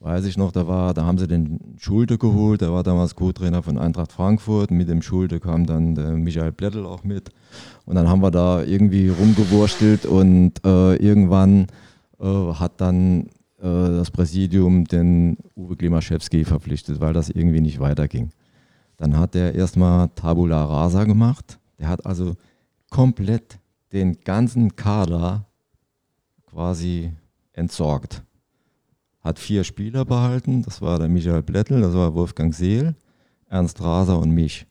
Weiß 0.00 0.26
ich 0.26 0.36
noch, 0.36 0.52
da, 0.52 0.66
war, 0.66 0.92
da 0.92 1.06
haben 1.06 1.16
sie 1.16 1.26
den 1.26 1.76
Schulte 1.78 2.18
geholt, 2.18 2.60
der 2.60 2.72
war 2.72 2.82
damals 2.82 3.14
Co-Trainer 3.14 3.62
von 3.62 3.78
Eintracht 3.78 4.12
Frankfurt. 4.12 4.70
Mit 4.70 4.88
dem 4.88 5.00
Schulte 5.00 5.40
kam 5.40 5.64
dann 5.64 5.94
der 5.94 6.10
Michael 6.10 6.52
Blättel 6.52 6.84
auch 6.84 7.04
mit. 7.04 7.30
Und 7.86 7.94
dann 7.94 8.08
haben 8.08 8.20
wir 8.20 8.30
da 8.30 8.62
irgendwie 8.62 9.08
rumgewurstelt 9.08 10.04
und 10.04 10.52
äh, 10.64 10.96
irgendwann 10.96 11.68
äh, 12.20 12.26
hat 12.26 12.82
dann 12.82 13.28
äh, 13.58 13.62
das 13.62 14.10
Präsidium 14.10 14.84
den 14.84 15.38
Uwe 15.56 15.76
Klimaschewski 15.76 16.44
verpflichtet, 16.44 17.00
weil 17.00 17.14
das 17.14 17.30
irgendwie 17.30 17.62
nicht 17.62 17.80
weiterging. 17.80 18.30
Dann 18.98 19.16
hat 19.16 19.34
er 19.34 19.54
erstmal 19.54 20.10
Tabula 20.14 20.64
Rasa 20.64 21.04
gemacht. 21.04 21.58
Der 21.78 21.88
hat 21.88 22.04
also 22.04 22.34
komplett 22.90 23.58
den 23.94 24.20
ganzen 24.20 24.76
Kader 24.76 25.46
quasi 26.50 27.12
entsorgt. 27.52 28.22
Hat 29.20 29.38
vier 29.38 29.64
Spieler 29.64 30.04
behalten, 30.04 30.62
das 30.62 30.82
war 30.82 30.98
der 30.98 31.08
Michael 31.08 31.42
Blättel, 31.42 31.80
das 31.80 31.94
war 31.94 32.14
Wolfgang 32.14 32.54
Seel, 32.54 32.94
Ernst 33.48 33.80
Raser 33.80 34.18
und 34.18 34.32
mich. 34.32 34.66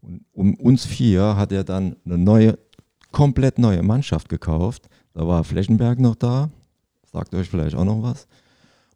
Und 0.00 0.24
um 0.32 0.54
uns 0.54 0.86
vier 0.86 1.36
hat 1.36 1.52
er 1.52 1.64
dann 1.64 1.96
eine 2.04 2.16
neue, 2.16 2.58
komplett 3.10 3.58
neue 3.58 3.82
Mannschaft 3.82 4.28
gekauft. 4.28 4.88
Da 5.12 5.26
war 5.26 5.42
Flächenberg 5.44 5.98
noch 5.98 6.14
da, 6.14 6.50
sagt 7.04 7.34
euch 7.34 7.50
vielleicht 7.50 7.74
auch 7.74 7.84
noch 7.84 8.02
was. 8.02 8.28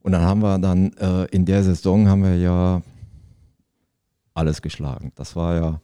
Und 0.01 0.13
dann 0.13 0.23
haben 0.23 0.41
wir 0.41 0.59
dann 0.59 0.93
äh, 0.95 1.25
in 1.27 1.45
der 1.45 1.65
Saison 1.65 2.09
haben 2.09 2.23
wir 2.23 2.37
ja 2.37 2.81
alles 4.35 4.63
geschlagen. 4.63 5.13
Das 5.17 5.37
war 5.37 5.55
ja 5.57 5.81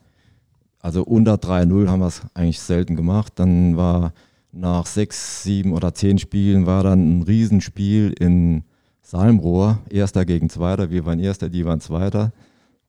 also 0.80 1.02
unter 1.02 1.34
3-0 1.34 1.88
haben 1.88 2.00
wir 2.00 2.06
es 2.06 2.22
eigentlich 2.34 2.60
selten 2.60 2.96
gemacht. 2.96 3.32
Dann 3.36 3.76
war 3.76 4.12
nach 4.52 4.86
sechs, 4.86 5.42
sieben 5.42 5.72
oder 5.72 5.94
zehn 5.94 6.18
Spielen 6.18 6.66
war 6.66 6.82
dann 6.82 7.18
ein 7.18 7.22
Riesenspiel 7.22 8.12
in 8.18 8.64
Salmrohr, 9.02 9.78
Erster 9.88 10.24
gegen 10.24 10.50
Zweiter. 10.50 10.90
Wir 10.90 11.04
waren 11.06 11.18
Erster, 11.18 11.48
die 11.48 11.64
waren 11.64 11.80
Zweiter. 11.80 12.32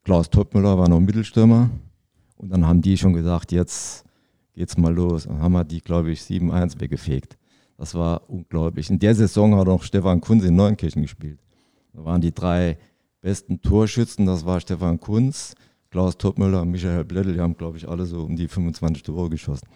Klaus 0.03 0.29
Toppmüller 0.29 0.77
war 0.77 0.89
noch 0.89 0.99
Mittelstürmer. 0.99 1.69
Und 2.37 2.49
dann 2.49 2.65
haben 2.65 2.81
die 2.81 2.97
schon 2.97 3.13
gesagt, 3.13 3.51
jetzt 3.51 4.05
geht's 4.53 4.77
mal 4.77 4.93
los. 4.93 5.25
Und 5.25 5.41
haben 5.41 5.53
wir 5.53 5.63
die, 5.63 5.81
glaube 5.81 6.11
ich, 6.11 6.21
7-1 6.21 6.79
weggefegt. 6.79 7.37
Das 7.77 7.95
war 7.95 8.29
unglaublich. 8.29 8.89
In 8.89 8.99
der 8.99 9.15
Saison 9.15 9.55
hat 9.55 9.67
auch 9.67 9.83
Stefan 9.83 10.19
Kunz 10.19 10.43
in 10.43 10.55
Neunkirchen 10.55 11.01
gespielt. 11.01 11.39
Da 11.93 12.03
waren 12.03 12.21
die 12.21 12.33
drei 12.33 12.77
besten 13.21 13.61
Torschützen, 13.61 14.25
das 14.25 14.45
war 14.45 14.59
Stefan 14.59 14.99
Kunz, 14.99 15.55
Klaus 15.91 16.17
Topmüller 16.17 16.61
und 16.61 16.71
Michael 16.71 17.03
Blättel, 17.03 17.33
die 17.33 17.39
haben, 17.39 17.57
glaube 17.57 17.77
ich, 17.77 17.87
alle 17.87 18.05
so 18.05 18.21
um 18.23 18.35
die 18.35 18.47
25 18.47 19.03
Tore 19.03 19.29
geschossen. 19.29 19.67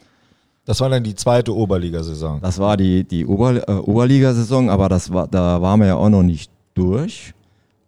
Das 0.66 0.80
war 0.80 0.90
dann 0.90 1.04
die 1.04 1.16
zweite 1.16 1.54
Oberligasaison. 1.56 2.40
Das 2.42 2.58
war 2.60 2.78
die, 2.78 3.04
die 3.04 3.26
Ober, 3.26 3.68
äh, 3.68 3.72
Oberligasaison, 3.74 4.70
aber 4.70 4.88
das 4.90 5.12
war, 5.12 5.28
da 5.28 5.62
waren 5.62 5.80
wir 5.80 5.88
ja 5.88 5.96
auch 5.96 6.10
noch 6.10 6.24
nicht 6.24 6.52
durch. 6.74 7.34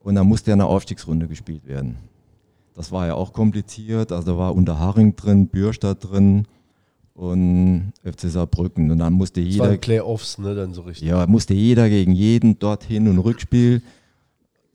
Und 0.03 0.15
da 0.15 0.23
musste 0.23 0.51
ja 0.51 0.55
eine 0.55 0.65
Aufstiegsrunde 0.65 1.27
gespielt 1.27 1.65
werden. 1.67 1.97
Das 2.75 2.91
war 2.91 3.07
ja 3.07 3.13
auch 3.15 3.31
kompliziert. 3.31 4.11
Also 4.11 4.33
da 4.33 4.37
war 4.37 4.53
Unterharing 4.55 5.15
drin, 5.15 5.47
Bürstadt 5.47 5.99
drin 6.11 6.45
und 7.13 7.93
FC 8.03 8.29
Saarbrücken. 8.29 8.91
Und 8.91 8.99
dann 8.99 9.13
musste 9.13 9.41
Das 9.41 9.49
jeder. 9.53 9.69
waren 9.69 9.79
Playoffs, 9.79 10.37
ne, 10.37 10.53
dann 10.53 10.73
so 10.73 10.81
richtig. 10.81 11.07
Ja, 11.07 11.25
musste 11.27 11.53
jeder 11.53 11.89
gegen 11.89 12.11
jeden 12.11 12.59
dorthin 12.59 13.07
und 13.07 13.19
Rückspiel. 13.19 13.81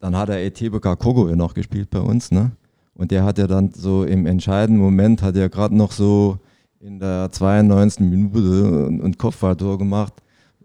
Dann 0.01 0.17
hat 0.17 0.31
der 0.31 0.43
ETBK 0.45 0.99
Kogo 0.99 1.29
ja 1.29 1.37
noch 1.37 1.53
gespielt 1.53 1.91
bei 1.91 2.01
uns, 2.01 2.31
ne? 2.31 2.53
Und 3.01 3.11
der 3.13 3.25
hat 3.25 3.39
ja 3.39 3.47
dann 3.47 3.73
so 3.73 4.05
im 4.05 4.27
entscheidenden 4.27 4.79
Moment, 4.79 5.23
hat 5.23 5.35
er 5.35 5.49
gerade 5.49 5.75
noch 5.75 5.91
so 5.91 6.37
in 6.81 6.99
der 6.99 7.31
92. 7.33 8.01
Minute 8.01 8.89
ein, 8.91 9.17
Kopfballtor 9.17 9.79
gemacht. 9.79 10.13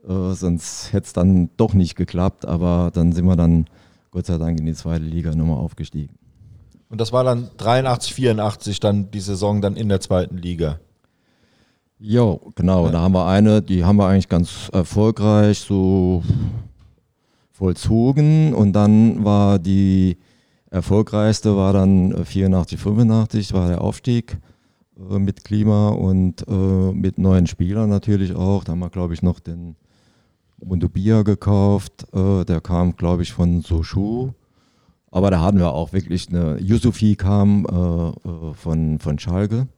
Äh, 0.05 0.33
sonst 0.33 0.91
hätte 0.91 1.05
es 1.05 1.13
dann 1.13 1.49
doch 1.55 1.73
nicht 1.73 1.95
geklappt, 1.95 2.45
aber 2.45 2.91
dann 2.93 3.13
sind 3.13 3.25
wir 3.25 3.37
dann 3.37 3.67
Gott 4.11 4.25
sei 4.25 4.37
Dank 4.37 4.59
in 4.59 4.65
die 4.65 4.73
zweite 4.73 5.05
Liga 5.05 5.33
nochmal 5.33 5.59
aufgestiegen. 5.59 6.13
Und 6.89 6.99
das 6.99 7.13
war 7.13 7.23
dann 7.23 7.51
83, 7.55 8.13
84 8.13 8.81
dann 8.81 9.09
die 9.11 9.21
Saison 9.21 9.61
dann 9.61 9.77
in 9.77 9.87
der 9.87 10.01
zweiten 10.01 10.35
Liga. 10.35 10.81
Jo, 11.99 12.51
genau. 12.55 12.89
Da 12.89 12.99
haben 12.99 13.13
wir 13.13 13.27
eine, 13.27 13.61
die 13.61 13.85
haben 13.85 13.95
wir 13.95 14.07
eigentlich 14.07 14.27
ganz 14.27 14.69
erfolgreich 14.73 15.59
so 15.59 16.21
vollzogen 17.53 18.53
und 18.53 18.73
dann 18.73 19.23
war 19.23 19.57
die 19.57 20.17
erfolgreichste 20.69 21.55
war 21.55 21.73
dann 21.73 22.11
äh, 22.11 22.25
84, 22.25 22.79
85 22.79 23.53
war 23.53 23.67
der 23.67 23.81
Aufstieg 23.81 24.37
äh, 24.97 25.19
mit 25.19 25.43
Klima 25.43 25.89
und 25.89 26.45
äh, 26.47 26.51
mit 26.91 27.17
neuen 27.17 27.47
Spielern 27.47 27.89
natürlich 27.89 28.35
auch. 28.35 28.63
Da 28.63 28.73
haben 28.73 28.79
wir 28.79 28.89
glaube 28.89 29.13
ich 29.13 29.21
noch 29.21 29.39
den 29.39 29.75
Mundubia 30.63 31.23
gekauft, 31.23 32.07
äh, 32.13 32.45
der 32.45 32.61
kam 32.61 32.95
glaube 32.95 33.23
ich 33.23 33.33
von 33.33 33.61
Soshu. 33.61 34.31
Aber 35.15 35.31
da 35.31 35.39
hatten 35.39 35.59
wir 35.59 35.71
auch 35.71 35.93
wirklich 35.93 36.27
eine, 36.27 36.59
Yusufi 36.59 37.15
kam 37.15 37.65
äh, 37.65 38.27
äh, 38.27 38.53
von, 38.53 38.99
von 38.99 39.17
Schalke. 39.17 39.69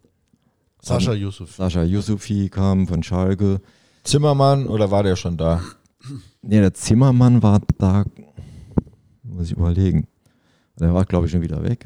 Sascha 0.81 1.13
Yusuf. 1.13 1.55
Sascha 1.55 1.83
Yusufi 1.83 2.49
kam 2.49 2.87
von 2.87 3.03
Schalke. 3.03 3.61
Zimmermann 4.03 4.65
oder 4.65 4.89
war 4.89 5.03
der 5.03 5.15
schon 5.15 5.37
da? 5.37 5.61
Nee, 6.41 6.59
der 6.59 6.73
Zimmermann 6.73 7.43
war 7.43 7.61
da, 7.77 8.05
muss 9.21 9.47
ich 9.47 9.51
überlegen. 9.51 10.07
Der 10.79 10.93
war, 10.93 11.05
glaube 11.05 11.25
ich, 11.25 11.31
schon 11.31 11.41
wieder 11.41 11.63
weg. 11.63 11.85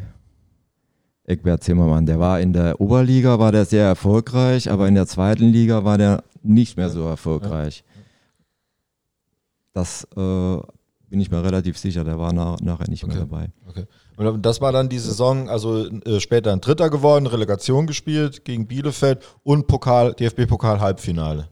Eckbert 1.23 1.63
Zimmermann, 1.63 2.05
der 2.05 2.19
war 2.19 2.39
in 2.41 2.51
der 2.51 2.81
Oberliga, 2.81 3.39
war 3.39 3.51
der 3.51 3.65
sehr 3.65 3.85
erfolgreich, 3.85 4.69
aber 4.69 4.87
in 4.87 4.95
der 4.95 5.07
zweiten 5.07 5.45
Liga 5.45 5.83
war 5.85 5.97
der 5.97 6.23
nicht 6.43 6.75
mehr 6.77 6.89
so 6.89 7.03
erfolgreich. 7.05 7.83
Das 9.73 10.03
äh, 10.17 10.57
bin 11.09 11.19
ich 11.21 11.31
mir 11.31 11.43
relativ 11.43 11.77
sicher, 11.77 12.03
der 12.03 12.19
war 12.19 12.33
nach, 12.33 12.59
nachher 12.59 12.89
nicht 12.89 13.05
mehr 13.05 13.15
Okay. 13.15 13.27
dabei. 13.29 13.49
Okay. 13.69 13.85
Und 14.17 14.41
das 14.45 14.59
war 14.61 14.71
dann 14.71 14.89
die 14.89 14.99
Saison, 14.99 15.47
also 15.49 15.85
äh, 15.87 16.19
später 16.19 16.51
ein 16.51 16.59
Dritter 16.61 16.89
geworden, 16.89 17.27
Relegation 17.27 17.87
gespielt 17.87 18.43
gegen 18.43 18.67
Bielefeld 18.67 19.19
und 19.43 19.67
Pokal, 19.67 20.13
DFB-Pokal-Halbfinale. 20.13 21.47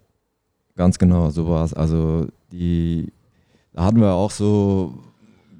Ganz 0.75 0.97
genau, 0.97 1.29
so 1.29 1.47
war 1.49 1.63
es. 1.63 1.73
Also 1.73 2.27
die, 2.51 3.11
da 3.73 3.85
hatten 3.85 4.01
wir 4.01 4.11
auch 4.13 4.31
so 4.31 4.93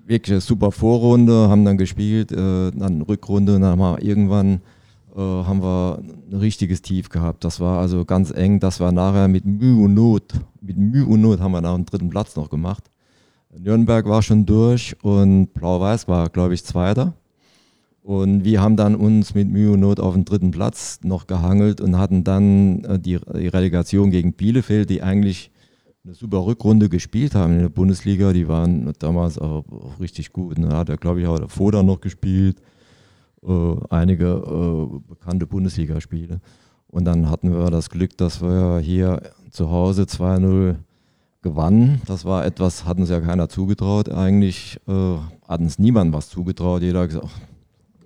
wirklich 0.09 0.33
eine 0.33 0.41
super 0.41 0.71
Vorrunde, 0.71 1.49
haben 1.49 1.63
dann 1.63 1.77
gespielt, 1.77 2.31
äh, 2.31 2.71
dann 2.71 3.01
Rückrunde, 3.01 3.55
und 3.55 3.61
dann 3.61 3.79
haben 3.79 3.79
wir 3.79 4.03
irgendwann 4.03 4.61
äh, 5.15 5.19
haben 5.19 5.61
wir 5.61 5.99
ein 6.31 6.37
richtiges 6.37 6.81
Tief 6.81 7.09
gehabt. 7.09 7.43
Das 7.43 7.59
war 7.59 7.79
also 7.79 8.05
ganz 8.05 8.31
eng, 8.31 8.59
das 8.59 8.79
war 8.79 8.91
nachher 8.91 9.27
mit 9.27 9.45
Mühe 9.45 9.83
und 9.83 9.93
Not, 9.93 10.33
mit 10.61 10.77
Mühe 10.77 11.05
und 11.05 11.21
Not 11.21 11.39
haben 11.39 11.51
wir 11.51 11.61
nach 11.61 11.75
dem 11.75 11.85
dritten 11.85 12.09
Platz 12.09 12.35
noch 12.35 12.49
gemacht. 12.49 12.89
Nürnberg 13.57 14.07
war 14.07 14.21
schon 14.21 14.45
durch 14.45 14.95
und 15.01 15.53
Blau-Weiß 15.53 16.07
war, 16.07 16.29
glaube 16.29 16.53
ich, 16.53 16.63
Zweiter. 16.63 17.13
Und 18.03 18.43
wir 18.43 18.61
haben 18.61 18.77
dann 18.77 18.95
uns 18.95 19.35
mit 19.35 19.49
Mühe 19.49 19.71
und 19.71 19.81
Not 19.81 19.99
auf 19.99 20.13
den 20.13 20.25
dritten 20.25 20.51
Platz 20.51 20.99
noch 21.03 21.27
gehangelt 21.27 21.81
und 21.81 21.97
hatten 21.97 22.23
dann 22.23 22.83
äh, 22.83 22.99
die, 22.99 23.19
die 23.35 23.47
Relegation 23.47 24.11
gegen 24.11 24.33
Bielefeld, 24.33 24.89
die 24.89 25.03
eigentlich 25.03 25.51
eine 26.05 26.13
super 26.13 26.45
Rückrunde 26.45 26.89
gespielt 26.89 27.35
haben 27.35 27.53
in 27.53 27.61
der 27.61 27.69
Bundesliga. 27.69 28.31
Die 28.33 28.47
waren 28.47 28.93
damals 28.99 29.37
auch, 29.37 29.65
auch 29.69 29.99
richtig 29.99 30.31
gut. 30.31 30.57
Ne? 30.57 30.69
Hat 30.69 30.89
er, 30.89 30.97
glaube 30.97 31.21
ich, 31.21 31.27
auch 31.27 31.39
der 31.39 31.49
Foda 31.49 31.83
noch 31.83 31.99
gespielt. 32.01 32.61
Äh, 33.43 33.75
einige 33.89 34.25
äh, 34.27 34.99
bekannte 35.07 35.45
Bundesligaspiele. 35.45 36.39
Und 36.87 37.05
dann 37.05 37.29
hatten 37.29 37.53
wir 37.53 37.69
das 37.69 37.89
Glück, 37.89 38.17
dass 38.17 38.41
wir 38.41 38.79
hier 38.79 39.21
zu 39.51 39.69
Hause 39.69 40.03
2-0 40.03 40.75
gewannen. 41.41 42.01
Das 42.05 42.25
war 42.25 42.45
etwas, 42.45 42.85
hat 42.85 42.97
uns 42.97 43.09
ja 43.09 43.21
keiner 43.21 43.47
zugetraut. 43.49 44.09
Eigentlich 44.09 44.79
äh, 44.87 45.17
hat 45.47 45.61
uns 45.61 45.79
niemand 45.79 46.13
was 46.13 46.29
zugetraut. 46.29 46.81
Jeder 46.81 47.01
hat 47.01 47.09
gesagt, 47.09 47.27
"Ach, 47.29 47.39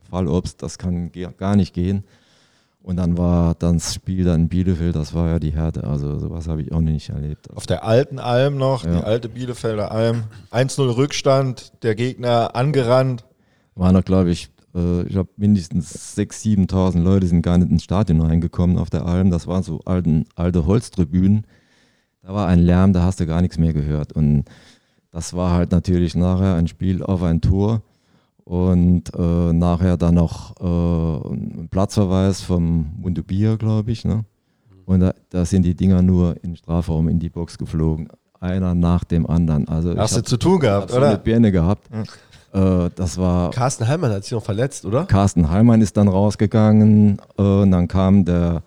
Fallobst, 0.09 0.61
das 0.61 0.77
kann 0.77 1.11
gar 1.37 1.55
nicht 1.55 1.73
gehen. 1.73 2.03
Und 2.83 2.97
dann 2.97 3.17
war 3.17 3.55
dann 3.55 3.75
das 3.75 3.93
Spiel 3.93 4.25
dann 4.25 4.41
in 4.41 4.49
Bielefeld, 4.49 4.95
das 4.95 5.13
war 5.13 5.29
ja 5.29 5.39
die 5.39 5.53
Härte. 5.53 5.85
Also 5.85 6.19
sowas 6.19 6.49
habe 6.49 6.61
ich 6.61 6.73
auch 6.73 6.81
nicht 6.81 7.09
erlebt. 7.09 7.49
Auf 7.55 7.65
der 7.65 7.85
alten 7.85 8.19
Alm 8.19 8.57
noch, 8.57 8.83
Ja. 8.83 8.97
die 8.97 9.03
alte 9.05 9.29
Bielefelder 9.29 9.91
Alm. 9.91 10.25
1-0 10.51 10.97
Rückstand, 10.97 11.71
der 11.83 11.95
Gegner 11.95 12.55
angerannt. 12.55 13.23
waren 13.75 13.93
noch, 13.95 14.03
glaube 14.03 14.31
ich, 14.31 14.49
äh, 14.75 15.03
ich 15.03 15.09
glaube 15.13 15.29
mindestens 15.37 16.15
6.000, 16.17 16.67
7.000 16.69 17.01
Leute 17.01 17.25
sind 17.25 17.41
gar 17.41 17.57
nicht 17.57 17.71
ins 17.71 17.83
Stadion 17.85 18.19
reingekommen 18.21 18.77
auf 18.77 18.89
der 18.89 19.05
Alm. 19.05 19.31
Das 19.31 19.47
waren 19.47 19.63
so 19.63 19.79
alten, 19.85 20.25
alte 20.35 20.65
Holztribünen. 20.65 21.47
Da 22.21 22.33
war 22.33 22.47
ein 22.47 22.59
Lärm, 22.59 22.91
da 22.93 23.01
hast 23.03 23.19
du 23.21 23.25
gar 23.25 23.41
nichts 23.41 23.57
mehr 23.57 23.71
gehört. 23.73 24.11
Und 24.11 24.43
das 25.09 25.33
war 25.33 25.53
halt 25.53 25.71
natürlich 25.71 26.15
nachher 26.15 26.55
ein 26.55 26.67
Spiel 26.67 27.01
auf 27.01 27.23
ein 27.23 27.39
Tor 27.41 27.81
und 28.45 29.03
äh, 29.15 29.53
nachher 29.53 29.97
dann 29.97 30.15
noch 30.15 30.55
äh, 30.59 31.29
ein 31.29 31.69
Platzverweis 31.69 32.41
vom 32.41 32.91
Mundubia, 32.99 33.55
glaube 33.55 33.91
ich. 33.91 34.05
Ne? 34.05 34.25
Und 34.85 34.99
da, 34.99 35.13
da 35.29 35.45
sind 35.45 35.63
die 35.63 35.75
Dinger 35.75 36.01
nur 36.01 36.35
in 36.43 36.51
den 36.51 36.55
Strafraum 36.57 37.07
in 37.07 37.19
die 37.19 37.29
Box 37.29 37.57
geflogen. 37.57 38.09
Einer 38.39 38.75
nach 38.75 39.05
dem 39.05 39.25
anderen. 39.25 39.67
Also 39.69 39.97
Hast 39.97 40.17
du 40.17 40.23
zu 40.23 40.37
tun 40.37 40.55
hab 40.55 40.61
gehabt, 40.61 40.91
so 40.91 40.97
eine 40.97 41.07
oder? 41.07 41.17
Birne 41.17 41.51
gehabt. 41.51 41.87
Äh, 42.53 42.89
das 42.95 43.17
war 43.17 43.51
Carsten 43.51 43.87
Heimann 43.87 44.11
hat 44.11 44.23
sich 44.23 44.33
noch 44.33 44.43
verletzt, 44.43 44.85
oder? 44.85 45.05
Carsten 45.05 45.49
Heimann 45.49 45.81
ist 45.81 45.95
dann 45.95 46.09
rausgegangen 46.09 47.19
äh, 47.37 47.41
und 47.41 47.71
dann 47.71 47.87
kam 47.87 48.25
der, 48.25 48.61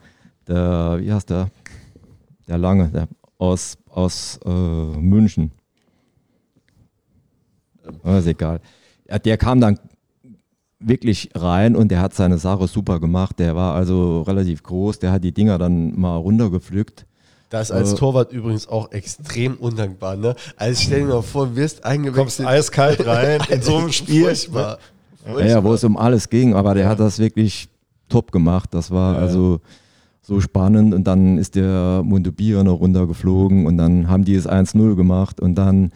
der, 0.48 0.98
wie 1.00 1.12
heißt 1.12 1.28
der? 1.28 1.48
Der 2.48 2.56
Lange, 2.58 2.88
der 2.88 3.08
aus, 3.38 3.76
aus 3.90 4.40
äh, 4.44 4.48
München. 4.50 5.52
Äh, 8.04 8.18
ist 8.18 8.26
egal. 8.26 8.60
Ja, 9.08 9.18
der 9.18 9.36
kam 9.36 9.60
dann 9.60 9.78
wirklich 10.78 11.30
rein 11.34 11.74
und 11.76 11.90
der 11.90 12.00
hat 12.00 12.14
seine 12.14 12.38
Sache 12.38 12.66
super 12.66 13.00
gemacht. 13.00 13.38
Der 13.38 13.56
war 13.56 13.74
also 13.74 14.22
relativ 14.22 14.62
groß, 14.62 14.98
der 14.98 15.12
hat 15.12 15.24
die 15.24 15.32
Dinger 15.32 15.58
dann 15.58 15.98
mal 15.98 16.16
runtergepflückt. 16.16 17.06
Das 17.48 17.70
ist 17.70 17.76
als 17.76 17.92
Äh, 17.92 17.96
Torwart 17.96 18.32
übrigens 18.32 18.66
auch 18.68 18.90
extrem 18.92 19.54
undankbar, 19.54 20.16
ne? 20.16 20.34
Also 20.56 20.82
stell 20.82 21.00
dir 21.02 21.06
mal 21.06 21.22
vor, 21.22 21.46
du 21.46 21.56
wirst 21.56 21.82
Kommst 21.82 21.86
eingewechselt. 21.86 22.48
eiskalt 22.48 23.06
rein 23.06 23.40
in 23.48 23.62
so 23.62 23.76
einem 23.76 23.92
Spiel. 23.92 24.24
Furchtbar. 24.24 24.78
Ja, 25.38 25.44
ja, 25.46 25.64
wo 25.64 25.72
es 25.72 25.82
um 25.84 25.96
alles 25.96 26.28
ging, 26.28 26.54
aber 26.54 26.74
der 26.74 26.88
hat 26.88 27.00
das 27.00 27.18
wirklich 27.18 27.68
top 28.08 28.30
gemacht. 28.32 28.74
Das 28.74 28.90
war 28.90 29.16
also 29.16 29.60
so 30.22 30.40
spannend 30.40 30.92
und 30.92 31.04
dann 31.04 31.38
ist 31.38 31.54
der 31.54 32.02
Mundubir 32.04 32.62
noch 32.64 32.80
runtergeflogen 32.80 33.66
und 33.66 33.76
dann 33.78 34.08
haben 34.08 34.24
die 34.24 34.34
es 34.34 34.48
1-0 34.48 34.94
gemacht 34.96 35.40
und 35.40 35.54
dann, 35.54 35.92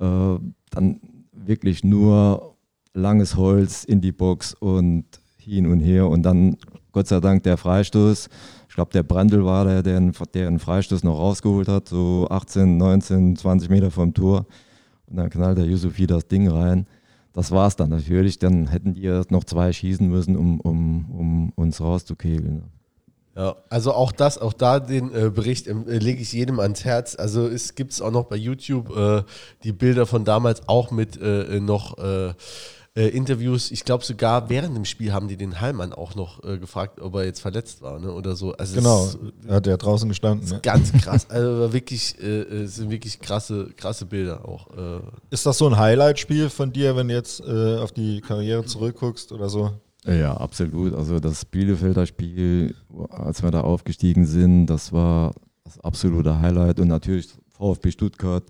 äh, 0.00 0.38
dann 0.70 1.00
wirklich 1.32 1.82
nur 1.82 2.51
langes 2.94 3.36
Holz 3.36 3.84
in 3.84 4.00
die 4.00 4.12
Box 4.12 4.54
und 4.54 5.04
hin 5.38 5.66
und 5.66 5.80
her 5.80 6.08
und 6.08 6.22
dann 6.22 6.56
Gott 6.92 7.08
sei 7.08 7.20
Dank 7.20 7.42
der 7.42 7.56
Freistoß. 7.56 8.28
Ich 8.68 8.74
glaube, 8.74 8.92
der 8.92 9.02
Brandl 9.02 9.44
war 9.44 9.64
der, 9.64 9.82
der 9.82 9.96
einen, 10.46 10.58
Freistoß 10.58 11.04
noch 11.04 11.18
rausgeholt 11.18 11.68
hat, 11.68 11.88
so 11.88 12.26
18, 12.30 12.76
19, 12.76 13.36
20 13.36 13.70
Meter 13.70 13.90
vom 13.90 14.14
Tor. 14.14 14.46
Und 15.06 15.16
dann 15.16 15.30
knallt 15.30 15.58
der 15.58 15.66
Yusufi 15.66 16.06
das 16.06 16.26
Ding 16.26 16.48
rein. 16.48 16.86
Das 17.32 17.50
war's 17.50 17.76
dann 17.76 17.90
natürlich. 17.90 18.38
Dann 18.38 18.68
hätten 18.68 18.94
die 18.94 19.04
erst 19.04 19.30
noch 19.30 19.44
zwei 19.44 19.72
schießen 19.72 20.08
müssen, 20.08 20.36
um, 20.36 20.60
um, 20.60 21.10
um 21.10 21.52
uns 21.56 21.80
rauszukegeln. 21.80 22.64
Ja, 23.34 23.56
also 23.70 23.92
auch 23.92 24.12
das, 24.12 24.36
auch 24.36 24.52
da 24.52 24.78
den 24.78 25.14
äh, 25.14 25.30
Bericht 25.30 25.66
ähm, 25.66 25.86
äh, 25.88 25.96
lege 25.96 26.20
ich 26.20 26.32
jedem 26.34 26.60
ans 26.60 26.84
Herz. 26.84 27.16
Also 27.16 27.48
es 27.48 27.74
gibt 27.74 27.92
es 27.92 28.02
auch 28.02 28.10
noch 28.10 28.24
bei 28.24 28.36
YouTube 28.36 28.94
äh, 28.94 29.22
die 29.64 29.72
Bilder 29.72 30.04
von 30.04 30.26
damals 30.26 30.68
auch 30.68 30.90
mit 30.90 31.18
äh, 31.20 31.58
noch 31.60 31.96
äh, 32.94 33.08
Interviews. 33.08 33.70
Ich 33.70 33.84
glaube 33.84 34.04
sogar 34.04 34.48
während 34.50 34.76
dem 34.76 34.84
Spiel 34.84 35.12
haben 35.12 35.28
die 35.28 35.36
den 35.36 35.60
Hallmann 35.60 35.92
auch 35.92 36.14
noch 36.14 36.42
äh, 36.44 36.58
gefragt, 36.58 37.00
ob 37.00 37.14
er 37.14 37.24
jetzt 37.24 37.40
verletzt 37.40 37.80
war 37.82 37.98
ne? 37.98 38.12
oder 38.12 38.36
so. 38.36 38.52
Also 38.52 38.74
Genau, 38.76 39.04
es 39.06 39.14
ist, 39.14 39.20
er 39.48 39.54
hat 39.56 39.66
ja 39.66 39.76
draußen 39.76 40.08
gestanden. 40.08 40.44
ist 40.44 40.52
Ne? 40.52 40.60
ganz 40.62 40.92
krass. 41.02 41.28
Also 41.30 41.72
wirklich, 41.72 42.16
äh, 42.22 42.42
es 42.42 42.76
sind 42.76 42.90
wirklich 42.90 43.18
krasse, 43.20 43.70
krasse 43.76 44.04
Bilder 44.06 44.46
auch. 44.48 44.66
Äh, 44.76 45.00
Ist 45.30 45.46
das 45.46 45.58
so 45.58 45.66
ein 45.68 45.78
Highlight-Spiel 45.78 46.50
von 46.50 46.72
dir, 46.72 46.94
wenn 46.96 47.08
du 47.08 47.14
jetzt 47.14 47.40
äh, 47.40 47.76
auf 47.78 47.92
die 47.92 48.20
Karriere 48.20 48.64
zurückguckst 48.64 49.32
oder 49.32 49.48
so? 49.48 49.70
Ja, 50.04 50.36
absolut. 50.36 50.94
Also 50.94 51.20
das 51.20 51.44
Bielefelder 51.44 52.06
Spiel, 52.06 52.74
als 53.10 53.42
wir 53.42 53.52
da 53.52 53.60
aufgestiegen 53.60 54.26
sind, 54.26 54.66
das 54.66 54.92
war 54.92 55.32
das 55.64 55.78
absolute 55.80 56.40
Highlight 56.40 56.80
und 56.80 56.88
natürlich 56.88 57.28
VfB 57.56 57.92
Stuttgart, 57.92 58.42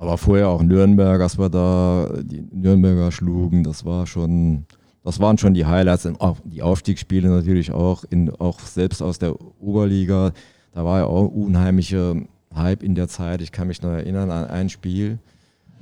aber 0.00 0.16
vorher 0.16 0.48
auch 0.48 0.62
Nürnberg, 0.62 1.20
als 1.20 1.38
wir 1.38 1.50
da 1.50 2.10
die 2.22 2.40
Nürnberger 2.40 3.12
schlugen, 3.12 3.62
das 3.62 3.84
war 3.84 4.06
schon, 4.06 4.64
das 5.04 5.20
waren 5.20 5.36
schon 5.36 5.52
die 5.52 5.66
Highlights. 5.66 6.06
Auch 6.20 6.38
die 6.42 6.62
Aufstiegsspiele 6.62 7.28
natürlich 7.28 7.70
auch, 7.70 8.04
in, 8.08 8.30
auch 8.30 8.60
selbst 8.60 9.02
aus 9.02 9.18
der 9.18 9.38
Oberliga, 9.60 10.32
da 10.72 10.86
war 10.86 11.00
ja 11.00 11.04
auch 11.04 11.28
unheimlicher 11.28 12.16
Hype 12.54 12.82
in 12.82 12.94
der 12.94 13.08
Zeit. 13.08 13.42
Ich 13.42 13.52
kann 13.52 13.68
mich 13.68 13.82
noch 13.82 13.90
erinnern 13.90 14.30
an 14.30 14.46
ein 14.46 14.70
Spiel, 14.70 15.18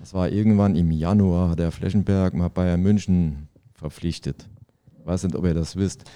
das 0.01 0.15
war 0.15 0.29
irgendwann 0.29 0.75
im 0.75 0.91
Januar, 0.91 1.55
der 1.55 1.71
Flächenberg 1.71 2.35
mal 2.35 2.49
Bayern 2.49 2.83
München 2.83 3.47
verpflichtet. 3.73 4.49
Ich 4.99 5.07
weiß 5.07 5.23
nicht, 5.23 5.37
ob 5.37 5.45
ihr 5.45 5.55
das 5.55 5.77
wisst. 5.77 6.11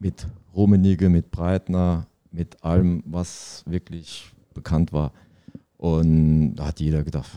Mit 0.00 0.26
Rummenigge, 0.56 1.08
mit 1.08 1.30
Breitner, 1.30 2.08
mit 2.32 2.64
allem, 2.64 3.04
was 3.06 3.62
wirklich 3.64 4.32
bekannt 4.54 4.92
war. 4.92 5.12
Und 5.86 6.56
da 6.56 6.66
hat 6.66 6.80
jeder 6.80 7.04
gedacht, 7.04 7.30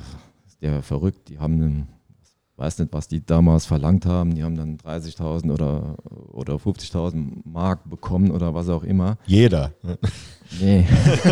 ist 0.47 0.60
der 0.64 0.82
verrückt, 0.82 1.30
die 1.30 1.38
haben 1.38 1.62
einen, 1.62 1.88
weiß 2.60 2.80
nicht, 2.80 2.91
was 2.93 3.07
die 3.07 3.26
damals 3.26 3.66
verlangt 3.66 4.05
haben, 4.05 4.36
die 4.36 4.43
haben 4.43 4.57
dann 4.57 4.78
30.000 4.78 5.51
oder, 5.51 5.95
oder 6.32 6.55
50.000 6.55 7.41
Mark 7.45 7.89
bekommen 7.89 8.32
oder 8.32 8.53
was 8.53 8.68
auch 8.70 8.84
immer. 8.84 9.18
Jeder. 9.26 9.72
Nee, 10.60 10.86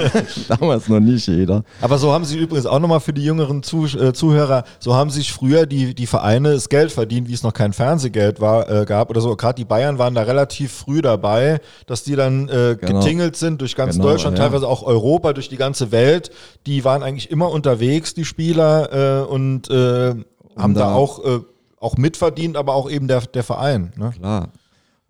damals 0.48 0.88
noch 0.88 1.00
nicht 1.00 1.28
jeder. 1.28 1.64
Aber 1.82 1.98
so 1.98 2.14
haben 2.14 2.24
sie 2.24 2.38
übrigens 2.38 2.68
auch 2.68 2.80
nochmal 2.80 3.00
für 3.00 3.14
die 3.14 3.24
jüngeren 3.24 3.64
Zuh 3.64 3.86
äh, 3.88 4.14
Zuhörer, 4.14 4.64
so 4.80 4.94
haben 4.94 5.10
sich 5.10 5.34
früher 5.34 5.66
die, 5.66 5.96
die 5.96 6.06
Vereine 6.06 6.54
das 6.54 6.70
Geld 6.70 6.92
verdient, 6.92 7.28
wie 7.28 7.34
es 7.34 7.42
noch 7.44 7.54
kein 7.54 7.74
Fernsehgeld 7.74 8.40
war, 8.40 8.70
äh, 8.70 8.86
gab 8.86 9.10
oder 9.10 9.20
so. 9.22 9.36
Gerade 9.36 9.56
die 9.56 9.66
Bayern 9.66 9.98
waren 9.98 10.14
da 10.14 10.22
relativ 10.22 10.72
früh 10.72 11.02
dabei, 11.02 11.60
dass 11.88 12.04
die 12.04 12.16
dann 12.16 12.48
äh, 12.48 12.78
Genau. 12.80 13.00
getingelt 13.00 13.36
sind 13.36 13.60
durch 13.62 13.76
ganz 13.76 13.96
Genau, 13.96 14.10
Deutschland, 14.10 14.38
ja. 14.38 14.46
teilweise 14.46 14.68
auch 14.68 14.84
Europa, 14.84 15.34
durch 15.34 15.50
die 15.50 15.58
ganze 15.58 15.92
Welt. 15.92 16.30
Die 16.68 16.86
waren 16.86 17.02
eigentlich 17.04 17.32
immer 17.32 17.50
unterwegs, 17.52 18.14
die 18.14 18.26
Spieler, 18.26 19.24
äh, 19.24 19.26
und 19.26 19.70
äh, 19.70 20.14
haben 20.58 20.74
da, 20.74 20.82
da- 20.82 20.96
auch, 20.96 21.24
äh, 21.24 21.40
auch 21.80 21.98
mitverdient, 21.98 22.58
aber 22.58 22.74
auch 22.76 22.90
eben 22.90 23.08
der, 23.08 23.22
der 23.22 23.44
Verein. 23.44 23.92
Ne? 23.98 24.12
Klar. 24.12 24.50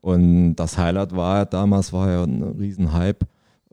Und 0.01 0.55
das 0.55 0.77
Highlight 0.77 1.15
war 1.15 1.37
ja 1.39 1.45
damals 1.45 1.91
war 1.91 2.09
ja 2.09 2.23
ein 2.23 2.43
Riesenhype 2.43 3.25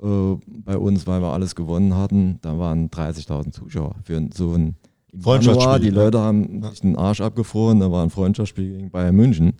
äh, 0.02 0.36
bei 0.46 0.76
uns, 0.78 1.06
weil 1.06 1.20
wir 1.20 1.32
alles 1.32 1.54
gewonnen 1.54 1.96
hatten. 1.96 2.38
Da 2.42 2.58
waren 2.58 2.88
30.000 2.90 3.52
Zuschauer 3.52 3.94
für 4.04 4.28
so 4.34 4.54
ein 4.54 4.76
Freundschaftsspiel, 5.20 5.62
Januar, 5.64 5.78
Die 5.78 5.90
ne? 5.90 5.94
Leute 5.94 6.18
haben 6.20 6.62
sich 6.70 6.80
den 6.80 6.96
Arsch 6.96 7.20
abgefroren. 7.20 7.78
Da 7.80 7.90
war 7.92 8.02
ein 8.02 8.10
Freundschaftsspiel 8.10 8.76
gegen 8.76 8.90
Bayern 8.90 9.14
München. 9.14 9.52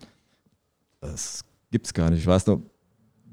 Das 0.99 1.45
gibt's 1.71 1.93
gar 1.93 2.09
nicht. 2.09 2.19
Ich 2.19 2.27
weiß 2.27 2.47
noch, 2.47 2.59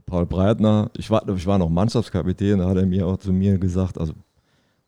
Paul 0.07 0.27
Breitner, 0.27 0.91
ich 0.97 1.11
war, 1.11 1.27
ich 1.29 1.47
war 1.47 1.59
noch 1.59 1.71
Mannschaftskapitän, 1.71 2.59
da 2.59 2.69
hat 2.69 2.77
er 2.77 2.87
mir 2.87 3.07
auch 3.07 3.17
zu 3.17 3.33
mir 3.33 3.59
gesagt, 3.59 3.99
also 3.99 4.13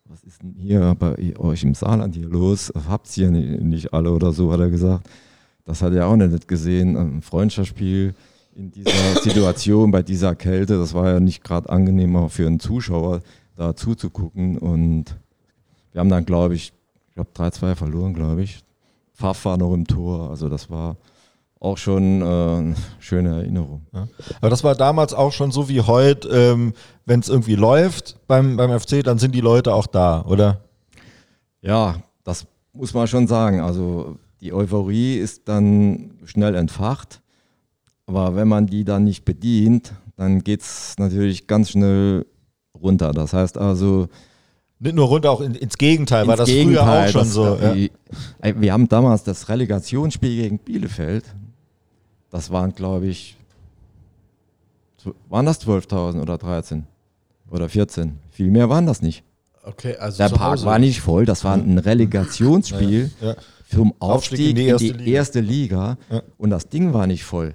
was 0.07 0.23
ist 0.23 0.43
denn 0.43 0.55
hier 0.59 0.95
bei 0.99 1.37
euch 1.39 1.63
im 1.63 1.75
Saarland 1.75 2.15
hier 2.15 2.29
los? 2.29 2.73
Habt's 2.89 3.15
hier 3.15 3.31
nicht, 3.31 3.63
nicht 3.63 3.95
alle 3.95 4.13
oder 4.13 4.33
so, 4.33 4.53
hat 4.53 4.61
er 4.61 4.71
gesagt. 4.71 5.09
Das 5.65 5.81
hat 5.81 5.95
er 5.95 6.07
auch 6.07 6.17
nicht 6.17 6.47
gesehen. 6.47 6.97
Ein 6.97 7.23
Freundschaftsspiel 7.23 8.15
in 8.55 8.71
dieser 8.71 8.91
Situation, 9.23 9.91
bei 9.91 10.03
dieser 10.03 10.35
Kälte, 10.35 10.79
das 10.79 10.93
war 10.93 11.11
ja 11.11 11.21
nicht 11.21 11.43
gerade 11.43 11.71
angenehmer 11.71 12.29
für 12.29 12.47
einen 12.47 12.61
Zuschauer, 12.61 13.23
da 13.57 13.75
zuzugucken. 13.75 14.59
Und 14.59 15.17
wir 15.93 16.01
haben 16.01 16.11
dann, 16.11 16.27
glaube 16.27 16.55
ich, 16.55 16.73
ich 17.09 17.15
glaube 17.15 17.31
3-2 17.35 17.75
verloren, 17.75 18.15
glaube 18.15 18.43
ich. 18.43 18.63
Pfaff 19.15 19.45
war 19.45 19.57
noch 19.57 19.73
im 19.73 19.87
Tor, 19.87 20.31
also 20.31 20.49
das 20.49 20.69
war 20.69 20.97
auch 21.65 21.79
schon 21.79 22.21
äh, 22.21 22.25
eine 22.25 22.75
schöne 22.99 23.31
Erinnerung. 23.37 23.87
Ja. 23.93 24.07
Aber 24.41 24.51
das 24.51 24.63
war 24.65 24.75
damals 24.75 25.15
auch 25.15 25.33
schon 25.33 25.51
so 25.51 25.69
wie 25.69 25.81
heute, 25.81 26.29
ähm, 26.29 26.75
wenn 27.07 27.21
es 27.21 27.29
irgendwie 27.29 27.55
läuft 27.57 28.17
beim, 28.27 28.57
beim 28.57 28.79
FC, 28.79 29.03
dann 29.03 29.19
sind 29.19 29.35
die 29.35 29.41
Leute 29.41 29.75
auch 29.75 29.87
da, 29.87 30.23
oder? 30.27 30.61
Ja, 31.63 31.97
das 32.23 32.47
muss 32.73 32.93
man 32.95 33.07
schon 33.07 33.27
sagen. 33.27 33.61
Also 33.61 34.17
die 34.41 34.53
Euphorie 34.53 35.17
ist 35.17 35.49
dann 35.49 36.11
schnell 36.25 36.55
entfacht, 36.55 37.21
aber 38.07 38.37
wenn 38.37 38.49
man 38.49 38.67
die 38.67 38.85
dann 38.85 39.05
nicht 39.05 39.25
bedient, 39.25 39.93
dann 40.17 40.45
geht 40.45 40.61
es 40.61 40.95
natürlich 40.99 41.47
ganz 41.47 41.71
schnell 41.71 42.27
runter. 42.81 43.13
Das 43.13 43.33
heißt 43.33 43.57
also, 43.57 44.09
Nicht 44.79 44.95
nur 44.97 45.07
runter, 45.07 45.31
auch 45.31 45.41
in, 45.41 45.55
ins 45.55 45.79
Gegenteil, 45.79 46.27
war 46.27 46.35
ins 46.35 46.41
das 46.41 46.49
Gegenteil, 46.49 46.85
früher 46.85 47.05
auch 47.05 47.09
schon 47.09 47.21
das- 47.23 47.33
so. 47.33 47.59
Ja. 48.43 48.61
Wir 48.61 48.73
haben 48.73 48.89
damals 48.89 49.25
das 49.25 49.49
Relegationsspiel 49.49 50.43
gegen 50.43 50.59
Bielefeld, 50.59 51.25
das 52.35 52.51
waren 52.51 52.75
glaube 52.75 53.07
ich, 53.07 53.37
waren 55.29 55.47
das 55.47 55.61
12.000 55.65 56.21
oder 56.21 56.37
13 56.37 56.85
oder 57.51 57.69
14? 57.69 58.19
Viel 58.33 58.51
mehr 58.51 58.69
waren 58.69 58.87
das 58.87 59.03
nicht. 59.03 59.23
okay, 59.63 59.97
also 59.97 60.19
Der 60.19 60.31
Park 60.31 60.53
Hause. 60.59 60.67
war 60.67 60.79
nicht 60.81 61.01
voll, 61.01 61.25
das 61.27 61.45
war 61.45 61.55
ein 61.55 61.79
Relegationsspiel 61.79 63.11
Ja. 63.21 63.35
zum 63.71 63.95
Aufstieg 64.01 64.01
Aufstieg 64.01 64.49
in 64.51 64.57
die 64.57 64.89
in 64.89 64.99
die 64.99 65.13
erste 65.13 65.39
erste 65.39 65.41
Liga. 65.41 65.91
Liga, 65.91 66.17
Ja. 66.17 66.23
und 66.37 66.51
das 66.51 66.69
Ding 66.69 66.93
war 66.93 67.07
nicht 67.07 67.23
voll. 67.25 67.55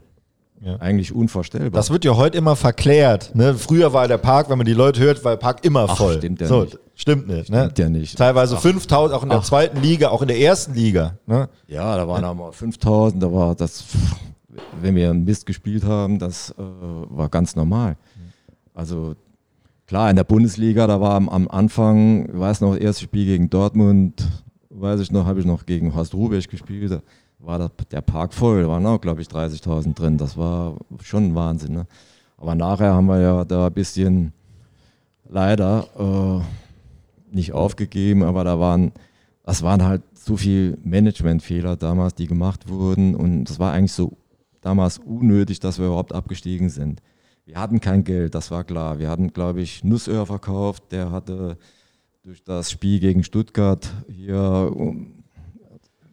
Ja. 0.62 0.76
Eigentlich 0.78 1.14
unvorstellbar. 1.14 1.72
Das 1.72 1.90
wird 1.90 2.04
ja 2.06 2.16
heute 2.16 2.38
immer 2.38 2.56
verklärt. 2.58 3.34
Ne? 3.34 3.56
Früher 3.56 3.92
war 3.94 4.08
der 4.10 4.18
Park, 4.18 4.50
wenn 4.50 4.58
man 4.58 4.66
die 4.66 4.74
Leute 4.74 5.00
hört, 5.02 5.24
war 5.26 5.32
der 5.34 5.38
Park 5.38 5.64
immer 5.66 5.86
Ach, 5.90 5.98
voll. 5.98 6.18
stimmt 6.18 6.40
ja 6.42 6.48
so, 6.48 6.64
nicht. 6.64 6.78
Stimmt 6.96 7.28
nicht. 7.28 7.50
Ne? 7.50 7.62
Stimmt 7.64 7.80
ja 7.80 7.90
nicht. 7.90 8.18
Teilweise 8.18 8.58
5000, 8.58 9.18
auch 9.18 9.24
in 9.24 9.30
der 9.30 9.42
zweiten 9.42 9.82
Liga, 9.82 10.10
auch 10.10 10.22
in 10.22 10.28
der 10.30 10.38
ersten 10.40 10.74
Liga. 10.74 11.18
Ne? 11.26 11.48
ja, 11.68 11.96
da 11.98 12.08
waren 12.08 12.24
auch 12.26 12.34
mal 12.36 12.52
5000, 12.52 13.24
da 13.24 13.32
war 13.32 13.56
das, 13.56 13.86
wenn 14.82 14.95
wir 14.95 15.10
einen 15.10 15.26
Mist 15.26 15.45
gespielt 15.45 15.84
haben, 15.84 16.20
das 16.20 16.51
äh, 16.51 16.55
war 16.62 17.30
ganz 17.30 17.55
normal. 17.55 17.97
Also 18.74 19.16
klar, 19.88 20.10
in 20.10 20.16
der 20.16 20.24
Bundesliga, 20.24 20.88
da 20.88 21.01
war 21.01 21.16
am, 21.16 21.30
am 21.30 21.47
Anfang, 21.47 22.30
ich 22.30 22.39
weiß 22.39 22.62
noch, 22.62 22.76
erstes 22.76 23.03
Spiel 23.03 23.26
gegen 23.26 23.49
Dortmund, 23.49 24.28
weiß 24.70 24.99
ich 25.01 25.12
noch, 25.12 25.26
habe 25.26 25.39
ich 25.39 25.45
noch 25.45 25.66
gegen 25.66 25.95
Horst 25.95 26.14
Rubesch 26.14 26.47
gespielt, 26.47 26.91
da 26.91 27.01
war 27.39 27.72
der, 27.91 28.01
Park 28.01 28.34
voll, 28.34 28.64
da 28.64 28.70
waren 28.70 28.86
auch, 28.86 29.01
glaube 29.01 29.22
ich, 29.22 29.28
30.000 29.28 29.95
drin. 29.95 30.18
Das 30.18 30.38
war 30.38 30.78
schon 31.01 31.30
ein 31.30 31.36
Wahnsinn. 31.36 31.74
Ne? 31.74 31.88
Aber 32.38 32.55
nachher 32.55 32.93
haben 32.93 33.07
wir 33.07 33.20
ja 33.20 33.45
da 33.45 33.68
ein 33.68 33.74
bisschen 33.74 34.34
leider 35.28 35.88
äh, 35.97 37.36
nicht 37.36 37.53
aufgegeben, 37.53 38.24
aber 38.24 38.43
da 38.43 38.60
waren, 38.60 38.91
das 39.43 39.64
waren 39.64 39.84
halt 39.84 40.03
so 40.14 40.38
viel 40.38 40.78
Managementfehler 40.84 41.76
damals, 41.76 42.16
die 42.16 42.28
gemacht 42.28 42.70
wurden 42.70 43.16
und 43.16 43.45
das 43.45 43.60
war 43.60 43.74
eigentlich 43.74 43.93
so 43.93 44.18
damals 44.62 44.97
unnötig, 44.97 45.60
dass 45.60 45.80
wir 45.80 45.88
überhaupt 45.88 46.14
abgestiegen 46.14 46.70
sind. 46.70 47.01
Wir 47.45 47.60
hatten 47.60 47.80
kein 47.80 48.03
Geld, 48.03 48.36
das 48.36 48.51
war 48.51 48.64
klar. 48.64 48.99
Wir 48.99 49.10
hatten, 49.10 49.34
glaube 49.34 49.62
ich, 49.62 49.84
Nussöhr 49.84 50.26
verkauft, 50.26 50.91
der 50.91 51.12
hatte 51.12 51.57
durch 52.24 52.43
das 52.43 52.70
Spiel 52.70 52.99
gegen 52.99 53.24
Stuttgart 53.24 53.91
hier 54.07 54.72
ein 54.78 55.24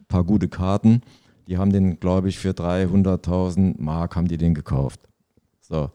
paar 0.09 0.25
gute 0.25 0.49
Karten. 0.49 1.03
Die 1.47 1.59
haben 1.59 1.73
den, 1.73 2.01
glaube 2.01 2.29
ich, 2.29 2.39
für 2.39 2.51
300.000 2.51 3.75
Mark 3.79 4.17
haben 4.17 4.29
die 4.29 4.39
den 4.39 4.55
gekauft. 4.55 5.01
So. 5.61 5.91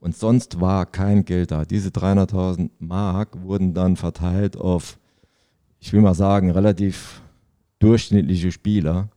Und 0.00 0.16
sonst 0.16 0.60
war 0.60 0.86
kein 0.86 1.24
Geld 1.24 1.50
da. 1.50 1.64
Diese 1.64 1.90
300.000 1.90 2.70
Mark 2.78 3.42
wurden 3.42 3.74
dann 3.74 3.96
verteilt 3.96 4.56
auf, 4.56 4.98
ich 5.78 5.92
will 5.92 6.00
mal 6.00 6.14
sagen, 6.14 6.50
relativ 6.50 7.22
durchschnittliche 7.78 8.52
Spieler, 8.52 9.08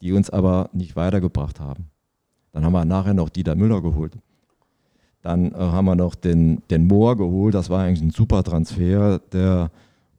die 0.00 0.12
uns 0.12 0.30
aber 0.30 0.70
nicht 0.72 0.96
weitergebracht 0.96 1.60
haben. 1.60 1.90
Dann 2.52 2.64
haben 2.64 2.72
wir 2.72 2.84
nachher 2.84 3.14
noch 3.14 3.28
Dieter 3.28 3.54
Müller 3.54 3.82
geholt. 3.82 4.16
Dann 5.22 5.52
äh, 5.52 5.56
haben 5.56 5.84
wir 5.86 5.96
noch 5.96 6.14
den, 6.14 6.62
den 6.70 6.86
Mohr 6.86 7.16
geholt. 7.16 7.54
Das 7.54 7.70
war 7.70 7.82
eigentlich 7.82 8.02
ein 8.02 8.10
super 8.10 8.42
Transfer. 8.42 9.20
Der 9.32 9.70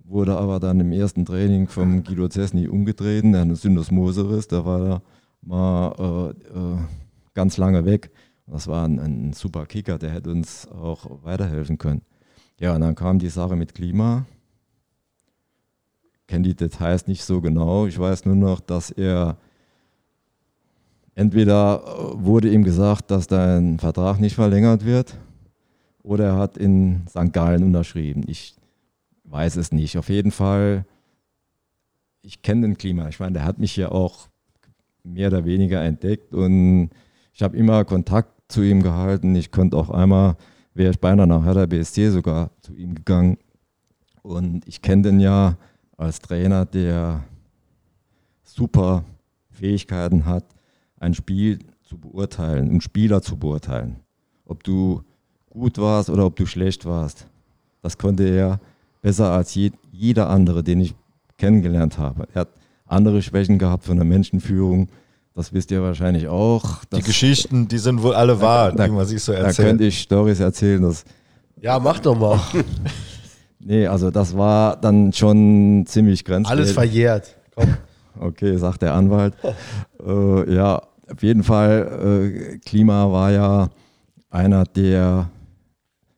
wurde 0.04 0.38
aber 0.38 0.60
dann 0.60 0.80
im 0.80 0.92
ersten 0.92 1.26
Training 1.26 1.68
vom 1.68 2.04
Guido 2.04 2.30
Cessny 2.30 2.68
umgetreten. 2.68 3.32
Der 3.32 3.42
hat 3.42 3.48
einen 3.48 3.56
Syndesmoseriss. 3.56 4.48
Der 4.48 4.66
war 4.66 4.80
da 4.80 5.02
mal 5.42 6.36
äh, 6.54 6.58
äh, 6.58 6.78
ganz 7.34 7.58
lange 7.58 7.86
weg. 7.86 8.12
Das 8.48 8.68
war 8.68 8.86
ein, 8.86 9.00
ein 9.00 9.34
super 9.34 9.66
Kicker, 9.66 9.98
der 9.98 10.12
hätte 10.12 10.32
uns 10.32 10.68
auch 10.68 11.24
weiterhelfen 11.24 11.78
können. 11.78 12.02
Ja, 12.60 12.76
und 12.76 12.82
dann 12.82 12.96
kam 12.96 13.20
die 13.20 13.30
Sache 13.30 13.56
mit 13.56 13.74
Klima. 13.76 14.26
Kenne 16.28 16.44
die 16.44 16.56
Details 16.56 17.08
nicht 17.08 17.24
so 17.24 17.42
genau. 17.42 17.86
Ich 17.86 17.98
weiß 17.98 18.26
nur 18.26 18.36
noch, 18.36 18.60
dass 18.60 18.92
er 18.92 19.38
entweder 21.20 21.84
äh, 21.84 22.24
wurde 22.24 22.50
ihm 22.50 22.64
gesagt, 22.64 23.12
dass 23.12 23.28
dein 23.28 23.78
Vertrag 23.78 24.20
nicht 24.20 24.36
verlängert 24.36 24.86
wird, 24.86 25.18
oder 26.02 26.26
er 26.26 26.36
hat 26.38 26.58
in 26.58 27.06
St. 27.10 27.34
Gallen 27.34 27.64
unterschrieben. 27.64 28.24
Ich 28.28 28.56
weiß 29.26 29.58
es 29.58 29.74
nicht. 29.74 29.98
Auf 29.98 30.08
jeden 30.08 30.32
Fall, 30.32 30.86
ich 32.22 32.42
kenne 32.42 32.62
den 32.62 32.78
Klima. 32.78 33.10
Ich 33.10 33.20
meine, 33.20 33.34
der 33.34 33.46
hat 33.46 33.60
mich 33.60 33.76
ja 33.76 33.92
auch 33.92 34.30
mehr 35.04 35.28
oder 35.28 35.44
weniger 35.44 35.84
entdeckt 35.84 36.34
und 36.34 36.90
ich 37.34 37.42
habe 37.42 37.58
immer 37.58 37.84
Kontakt 37.84 38.52
zu 38.52 38.62
ihm 38.62 38.82
gehalten. 38.82 39.36
Ich 39.36 39.52
konnte 39.52 39.76
auch 39.76 39.90
einmal, 39.90 40.38
wäre 40.74 40.92
ich 40.92 41.00
beinahe 41.00 41.28
nach 41.28 41.44
Hertha 41.44 41.66
BSC 41.66 42.12
sogar 42.12 42.52
zu 42.62 42.74
ihm 42.74 42.96
gegangen. 42.96 43.38
Und 44.22 44.66
ich 44.68 44.82
kenne 44.82 45.04
den 45.04 45.20
ja 45.20 45.58
als 45.98 46.20
Trainer, 46.20 46.66
der 46.66 47.26
super 48.44 49.04
Fähigkeiten 49.52 50.26
hat, 50.26 50.46
ein 51.00 51.14
Spiel 51.14 51.60
zu 51.84 51.98
beurteilen, 51.98 52.70
einen 52.70 52.82
Spieler 52.82 53.22
zu 53.22 53.38
beurteilen. 53.38 53.98
Ob 54.46 54.64
du 54.64 55.02
gut 55.50 55.78
warst 55.78 56.10
oder 56.10 56.26
ob 56.26 56.36
du 56.36 56.46
schlecht 56.46 56.86
warst. 56.86 57.26
Das 57.82 57.98
konnte 57.98 58.24
er 58.24 58.60
besser 59.02 59.32
als 59.32 59.56
je, 59.56 59.72
jeder 59.92 60.30
andere, 60.30 60.64
den 60.64 60.82
ich 60.82 60.96
kennengelernt 61.38 61.98
habe. 61.98 62.28
Er 62.34 62.42
hat 62.42 62.50
andere 62.86 63.22
Schwächen 63.22 63.58
gehabt 63.58 63.86
von 63.86 63.98
der 63.98 64.06
Menschenführung. 64.06 64.90
Das 65.34 65.54
wisst 65.54 65.72
ihr 65.72 65.82
wahrscheinlich 65.82 66.28
auch. 66.28 66.84
Die 66.94 67.02
Geschichten, 67.02 67.68
die 67.68 67.78
sind 67.78 68.04
wohl 68.04 68.14
alle 68.14 68.42
wahr, 68.42 68.72
da, 68.74 68.86
die 68.86 68.92
man 68.92 69.06
sich 69.06 69.24
so 69.24 69.32
erzählt. 69.32 69.60
Da 69.60 69.64
könnte 69.64 69.84
ich 69.86 70.02
Stories 70.02 70.40
erzählen. 70.40 70.82
Dass 70.82 71.06
ja, 71.62 71.80
mach 71.80 72.00
doch 72.00 72.18
mal. 72.18 72.40
nee, 73.60 73.88
also 73.88 74.12
das 74.12 74.36
war 74.36 74.76
dann 74.76 75.14
schon 75.14 75.86
ziemlich 75.88 76.26
grenzwertig. 76.26 76.60
Alles 76.60 76.72
verjährt. 76.74 77.36
Komm. 77.56 77.78
Okay, 78.20 78.58
sagt 78.58 78.82
der 78.82 78.94
Anwalt. 78.94 79.34
äh, 80.06 80.54
ja, 80.54 80.82
auf 81.12 81.24
jeden 81.24 81.44
Fall, 81.44 82.54
äh, 82.54 82.58
Klima 82.60 83.12
war 83.12 83.32
ja 83.32 83.70
einer, 84.30 84.64
der 84.66 85.30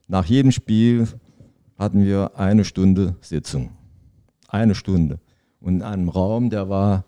nach 0.08 0.26
jedem 0.26 0.52
Spiel 0.52 1.08
hatten 1.78 2.06
wir 2.06 2.38
eine 2.38 2.66
Stunde 2.66 3.16
Sitzung. 3.22 3.70
Eine 4.48 4.76
Stunde. 4.76 5.20
Und 5.62 5.76
in 5.76 5.82
einem 5.82 6.10
Raum, 6.10 6.50
der 6.50 6.70
war 6.70 7.06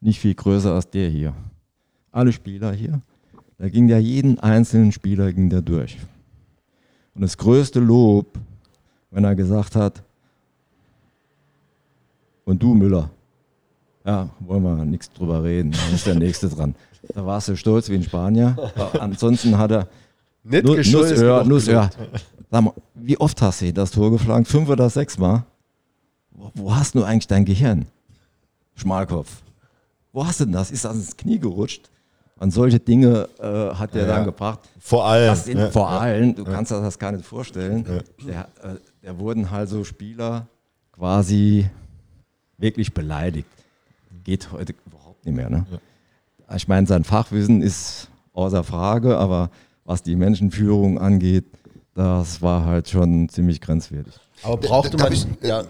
nicht 0.00 0.20
viel 0.20 0.34
größer 0.34 0.72
als 0.72 0.88
der 0.90 1.08
hier. 1.08 1.34
Alle 2.12 2.32
Spieler 2.32 2.72
hier. 2.72 3.00
Da 3.58 3.68
ging 3.68 3.88
ja 3.88 3.98
jeden 3.98 4.38
einzelnen 4.38 4.92
Spieler 4.92 5.32
ging 5.32 5.50
der 5.50 5.62
durch. 5.62 5.98
Und 7.14 7.22
das 7.22 7.36
größte 7.36 7.80
Lob, 7.80 8.38
wenn 9.10 9.24
er 9.24 9.34
gesagt 9.34 9.76
hat, 9.76 10.02
und 12.44 12.62
du 12.62 12.74
Müller, 12.74 13.10
ja, 14.04 14.28
wollen 14.40 14.62
wir 14.62 14.84
nichts 14.84 15.10
drüber 15.10 15.42
reden, 15.42 15.72
dann 15.72 15.94
ist 15.94 16.06
der 16.06 16.14
Nächste 16.14 16.48
dran. 16.48 16.74
Da 17.14 17.24
warst 17.26 17.48
du 17.48 17.56
stolz 17.56 17.88
wie 17.88 17.94
ein 17.96 18.02
Spanier. 18.02 18.56
Ansonsten 18.98 19.58
hat 19.58 19.70
er 19.70 19.88
Nicht 20.42 20.64
Nu- 20.64 20.74
Nussöhr, 20.76 21.44
Nussöhr. 21.44 21.90
Sag 22.50 22.62
mal, 22.62 22.72
wie 22.94 23.18
oft 23.18 23.40
hast 23.42 23.60
du 23.62 23.72
das 23.72 23.90
Tor 23.90 24.10
geflankt? 24.10 24.48
Fünf 24.48 24.68
oder 24.68 24.88
sechs 24.90 25.18
Mal? 25.18 25.44
Wo, 26.30 26.50
wo 26.54 26.74
hast 26.74 26.94
du 26.94 27.02
eigentlich 27.04 27.26
dein 27.26 27.44
Gehirn? 27.44 27.86
Schmalkopf. 28.76 29.42
Wo 30.12 30.26
hast 30.26 30.40
du 30.40 30.44
denn 30.44 30.52
das? 30.52 30.70
Ist 30.70 30.84
das 30.84 30.94
ins 30.94 31.16
Knie 31.16 31.38
gerutscht? 31.38 31.90
An 32.38 32.50
solche 32.50 32.80
Dinge 32.80 33.28
äh, 33.38 33.74
hat 33.74 33.94
der 33.94 34.02
Ja. 34.06 34.16
dann 34.16 34.24
gebracht. 34.24 34.60
Vor 34.80 35.04
allem. 35.06 35.34
Sind 35.36 35.58
ja. 35.58 35.70
vor 35.70 35.90
allem, 35.90 36.34
du 36.34 36.44
kannst 36.44 36.72
dir 36.72 36.80
das 36.80 36.98
gar 36.98 37.12
nicht 37.12 37.24
vorstellen, 37.24 37.84
der, 38.26 38.48
äh, 38.62 38.76
der 39.02 39.18
wurden 39.18 39.50
halt 39.50 39.68
so 39.68 39.84
Spieler 39.84 40.46
quasi 40.92 41.68
wirklich 42.58 42.92
beleidigt. 42.92 43.48
Geht 44.24 44.50
heute 44.52 44.74
überhaupt 44.86 45.24
nicht 45.24 45.34
mehr. 45.34 45.48
Ne? 45.50 45.64
Ich 46.56 46.68
meine, 46.68 46.86
sein 46.86 47.04
Fachwissen 47.04 47.62
ist 47.62 48.08
außer 48.32 48.64
Frage, 48.64 49.16
aber 49.18 49.50
was 49.84 50.02
die 50.02 50.16
Menschenführung 50.16 50.98
angeht, 50.98 51.44
das 51.94 52.42
war 52.42 52.64
halt 52.64 52.88
schon 52.88 53.28
ziemlich 53.28 53.60
grenzwertig. 53.60 54.14
Aber 54.42 54.56
brauchte 54.56 54.96
man. 54.96 55.12
ich, 55.12 55.26
ja, 55.42 55.64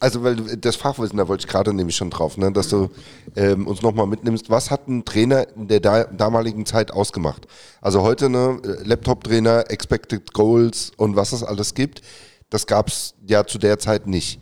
Also, 0.00 0.22
weil 0.22 0.36
das 0.36 0.76
Fachwissen, 0.76 1.18
da 1.18 1.26
wollte 1.26 1.42
ich 1.44 1.48
gerade 1.48 1.72
nämlich 1.72 1.96
schon 1.96 2.10
drauf, 2.10 2.36
ne, 2.36 2.52
dass 2.52 2.68
du 2.68 2.88
ähm, 3.34 3.66
uns 3.66 3.82
nochmal 3.82 4.06
mitnimmst. 4.06 4.50
Was 4.50 4.70
hat 4.70 4.88
ein 4.88 5.04
Trainer 5.04 5.46
in 5.56 5.66
der 5.66 5.80
da, 5.80 6.04
damaligen 6.04 6.64
Zeit 6.66 6.92
ausgemacht? 6.92 7.46
Also 7.80 8.02
heute 8.02 8.30
ne, 8.30 8.60
Laptop-Trainer, 8.84 9.70
Expected 9.70 10.32
Goals 10.32 10.92
und 10.96 11.16
was 11.16 11.32
es 11.32 11.42
alles 11.42 11.74
gibt, 11.74 12.02
das 12.50 12.66
gab 12.66 12.88
es 12.88 13.14
ja 13.26 13.44
zu 13.44 13.58
der 13.58 13.78
Zeit 13.78 14.06
nicht. 14.06 14.40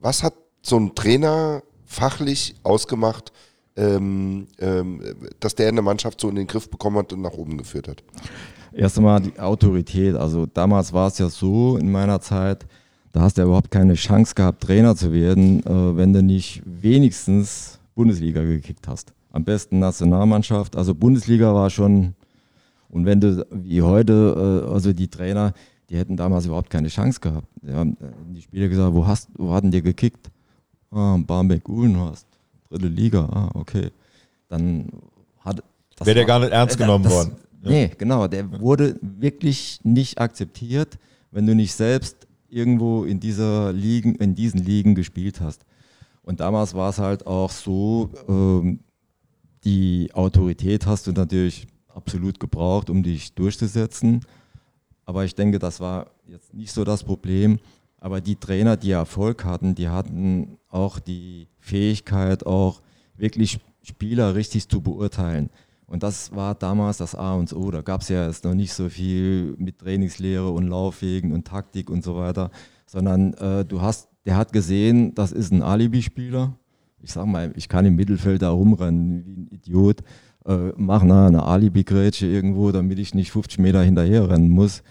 Was 0.00 0.22
hat 0.22 0.34
so 0.62 0.78
ein 0.78 0.94
Trainer 0.94 1.62
fachlich 1.84 2.54
ausgemacht, 2.62 3.32
ähm, 3.76 4.46
ähm, 4.58 5.00
dass 5.40 5.54
der 5.54 5.68
eine 5.68 5.82
Mannschaft 5.82 6.20
so 6.20 6.28
in 6.28 6.36
den 6.36 6.46
Griff 6.46 6.70
bekommen 6.70 6.98
hat 6.98 7.12
und 7.12 7.22
nach 7.22 7.32
oben 7.32 7.58
geführt 7.58 7.88
hat? 7.88 8.02
Erst 8.72 8.98
einmal 8.98 9.20
die 9.20 9.38
Autorität. 9.38 10.14
Also 10.16 10.46
damals 10.46 10.92
war 10.92 11.08
es 11.08 11.18
ja 11.18 11.28
so 11.28 11.76
in 11.76 11.90
meiner 11.90 12.20
Zeit, 12.20 12.66
da 13.12 13.20
hast 13.20 13.36
du 13.36 13.42
ja 13.42 13.46
überhaupt 13.46 13.70
keine 13.70 13.94
Chance 13.94 14.34
gehabt, 14.34 14.62
Trainer 14.62 14.96
zu 14.96 15.12
werden, 15.12 15.64
äh, 15.64 15.96
wenn 15.96 16.12
du 16.12 16.22
nicht 16.22 16.62
wenigstens 16.64 17.78
Bundesliga 17.94 18.42
gekickt 18.42 18.88
hast. 18.88 19.12
Am 19.30 19.44
besten 19.44 19.78
Nationalmannschaft. 19.78 20.76
Also 20.76 20.94
Bundesliga 20.94 21.54
war 21.54 21.70
schon, 21.70 22.14
und 22.88 23.06
wenn 23.06 23.20
du 23.20 23.46
wie 23.52 23.82
heute, 23.82 24.64
äh, 24.66 24.72
also 24.72 24.92
die 24.92 25.08
Trainer, 25.08 25.52
die 25.90 25.96
hätten 25.96 26.16
damals 26.16 26.46
überhaupt 26.46 26.70
keine 26.70 26.88
Chance 26.88 27.20
gehabt. 27.20 27.46
Die 27.62 27.72
haben 27.72 27.96
äh, 28.00 28.06
die 28.34 28.42
Spieler 28.42 28.68
gesagt, 28.68 28.94
wo 28.94 29.06
hast, 29.06 29.28
wo 29.36 29.52
hatten 29.52 29.70
die 29.70 29.82
gekickt? 29.82 30.30
Ah, 30.90 31.18
Barmbek 31.24 31.68
Uhlenhorst, 31.68 32.26
dritte 32.78 32.88
Liga, 32.88 33.24
ah, 33.24 33.50
okay. 33.54 33.90
Dann 34.48 34.88
hat 35.40 35.62
Wäre 36.00 36.14
der 36.14 36.24
gar 36.24 36.40
nicht 36.40 36.52
ernst 36.52 36.76
äh, 36.76 36.78
genommen 36.78 37.04
das, 37.04 37.12
worden. 37.12 37.36
Nee, 37.62 37.90
genau. 37.96 38.26
Der 38.28 38.60
wurde 38.60 38.98
wirklich 39.00 39.80
nicht 39.84 40.18
akzeptiert, 40.18 40.98
wenn 41.30 41.46
du 41.46 41.54
nicht 41.54 41.72
selbst 41.72 42.26
irgendwo 42.48 43.04
in 43.04 43.20
dieser 43.20 43.72
Ligen, 43.72 44.16
in 44.16 44.34
diesen 44.34 44.60
Ligen 44.62 44.94
gespielt 44.94 45.40
hast. 45.40 45.64
Und 46.22 46.40
damals 46.40 46.74
war 46.74 46.90
es 46.90 46.98
halt 46.98 47.26
auch 47.26 47.50
so, 47.50 48.10
ähm, 48.28 48.80
die 49.64 50.10
Autorität 50.12 50.86
hast 50.86 51.06
du 51.06 51.12
natürlich 51.12 51.66
absolut 51.88 52.38
gebraucht, 52.38 52.90
um 52.90 53.02
dich 53.02 53.34
durchzusetzen. 53.34 54.24
Aber 55.06 55.24
ich 55.24 55.34
denke, 55.34 55.58
das 55.58 55.80
war 55.80 56.10
jetzt 56.26 56.52
nicht 56.54 56.72
so 56.72 56.84
das 56.84 57.02
Problem. 57.02 57.58
Aber 57.98 58.20
die 58.20 58.36
Trainer, 58.36 58.76
die 58.76 58.90
Erfolg 58.90 59.44
hatten, 59.44 59.74
die 59.74 59.88
hatten 59.88 60.58
auch 60.68 60.98
die 60.98 61.46
Fähigkeit, 61.64 62.44
auch 62.44 62.82
wirklich 63.16 63.58
Spieler 63.82 64.34
richtig 64.34 64.68
zu 64.68 64.82
beurteilen. 64.82 65.48
Und 65.86 66.02
das 66.02 66.34
war 66.34 66.54
damals 66.54 66.98
das 66.98 67.14
A 67.14 67.34
und 67.34 67.52
O. 67.54 67.70
Da 67.70 67.80
gab 67.80 68.02
es 68.02 68.08
ja 68.08 68.26
jetzt 68.26 68.44
noch 68.44 68.54
nicht 68.54 68.72
so 68.72 68.88
viel 68.88 69.54
mit 69.58 69.78
Trainingslehre 69.78 70.50
und 70.50 70.66
Laufwegen 70.66 71.32
und 71.32 71.46
Taktik 71.46 71.88
und 71.88 72.04
so 72.04 72.16
weiter, 72.16 72.50
sondern 72.86 73.32
äh, 73.34 73.64
du 73.64 73.80
hast, 73.80 74.08
der 74.26 74.36
hat 74.36 74.52
gesehen, 74.52 75.14
das 75.14 75.32
ist 75.32 75.52
ein 75.52 75.62
Alibi-Spieler. 75.62 76.54
Ich 77.00 77.12
sag 77.12 77.26
mal, 77.26 77.52
ich 77.56 77.68
kann 77.68 77.86
im 77.86 77.96
Mittelfeld 77.96 78.42
da 78.42 78.50
rumrennen 78.50 79.24
wie 79.24 79.32
ein 79.32 79.48
Idiot, 79.50 80.00
äh, 80.46 80.72
mach 80.76 81.02
na, 81.02 81.28
eine 81.28 81.44
Alibi-Grätsche 81.44 82.26
irgendwo, 82.26 82.72
damit 82.72 82.98
ich 82.98 83.14
nicht 83.14 83.30
50 83.30 83.58
Meter 83.58 83.82
hinterher 83.82 84.28
rennen 84.28 84.50
muss. 84.50 84.82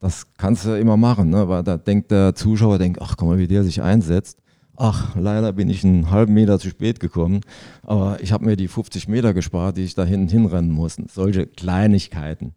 Das 0.00 0.26
kannst 0.36 0.64
du 0.64 0.78
immer 0.78 0.96
machen, 0.96 1.30
ne? 1.30 1.48
weil 1.48 1.62
da 1.62 1.76
denkt 1.76 2.10
der 2.10 2.34
Zuschauer, 2.34 2.78
denkt, 2.78 3.00
ach 3.02 3.16
guck 3.16 3.28
mal, 3.28 3.38
wie 3.38 3.48
der 3.48 3.64
sich 3.64 3.82
einsetzt. 3.82 4.43
Ach, 4.76 5.14
leider 5.14 5.52
bin 5.52 5.70
ich 5.70 5.84
einen 5.84 6.10
halben 6.10 6.34
Meter 6.34 6.58
zu 6.58 6.68
spät 6.68 6.98
gekommen, 6.98 7.42
aber 7.82 8.18
ich 8.20 8.32
habe 8.32 8.44
mir 8.44 8.56
die 8.56 8.66
50 8.66 9.06
Meter 9.06 9.32
gespart, 9.32 9.76
die 9.76 9.84
ich 9.84 9.94
da 9.94 10.04
hinten 10.04 10.28
hinrennen 10.28 10.72
muss. 10.72 10.96
Solche 11.12 11.46
Kleinigkeiten. 11.46 12.54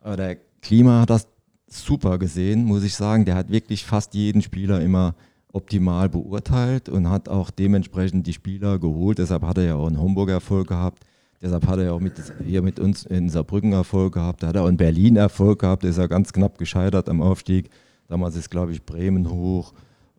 Aber 0.00 0.16
der 0.16 0.36
Klima 0.62 1.02
hat 1.02 1.10
das 1.10 1.28
super 1.68 2.18
gesehen, 2.18 2.64
muss 2.64 2.82
ich 2.82 2.94
sagen. 2.94 3.24
Der 3.24 3.36
hat 3.36 3.50
wirklich 3.50 3.84
fast 3.84 4.14
jeden 4.14 4.42
Spieler 4.42 4.80
immer 4.80 5.14
optimal 5.52 6.08
beurteilt 6.08 6.88
und 6.88 7.08
hat 7.08 7.28
auch 7.28 7.50
dementsprechend 7.50 8.26
die 8.26 8.32
Spieler 8.32 8.78
geholt. 8.78 9.18
Deshalb 9.18 9.44
hat 9.44 9.58
er 9.58 9.64
ja 9.64 9.74
auch 9.76 9.86
einen 9.86 10.00
Homburg 10.00 10.30
Erfolg 10.30 10.68
gehabt. 10.68 11.04
Deshalb 11.40 11.66
hat 11.68 11.78
er 11.78 11.84
ja 11.86 11.92
auch 11.92 12.00
mit, 12.00 12.14
hier 12.44 12.62
mit 12.62 12.80
uns 12.80 13.06
in 13.06 13.28
Saarbrücken 13.28 13.72
Erfolg 13.72 14.14
gehabt. 14.14 14.42
Da 14.42 14.48
hat 14.48 14.56
er 14.56 14.64
auch 14.64 14.68
in 14.68 14.76
Berlin 14.76 15.16
Erfolg 15.16 15.60
gehabt. 15.60 15.84
Da 15.84 15.88
ist 15.88 15.98
er 15.98 16.08
ganz 16.08 16.32
knapp 16.32 16.58
gescheitert 16.58 17.08
am 17.08 17.22
Aufstieg. 17.22 17.70
Damals 18.08 18.34
ist, 18.34 18.50
glaube 18.50 18.72
ich, 18.72 18.84
Bremen 18.84 19.30
hoch. 19.30 19.72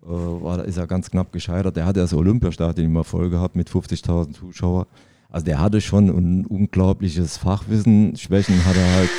Äh, 0.04 0.08
war, 0.08 0.64
ist 0.66 0.78
er 0.78 0.88
ganz 0.88 1.10
knapp 1.10 1.32
gescheitert. 1.32 1.76
Der 1.76 1.86
hatte 1.86 2.00
das 2.00 2.14
Olympiastadion 2.14 2.88
im 2.88 2.96
Erfolg 2.96 3.32
gehabt 3.32 3.56
mit 3.56 3.70
50.000 3.70 4.34
Zuschauern. 4.34 4.86
Also 5.30 5.46
der 5.46 5.60
hatte 5.60 5.82
schon 5.82 6.08
ein 6.08 6.46
unglaubliches 6.46 7.38
Fachwissen. 7.38 8.16
Schwächen 8.16 8.66
hat 8.66 8.76
er 8.76 8.94
halt, 8.96 9.10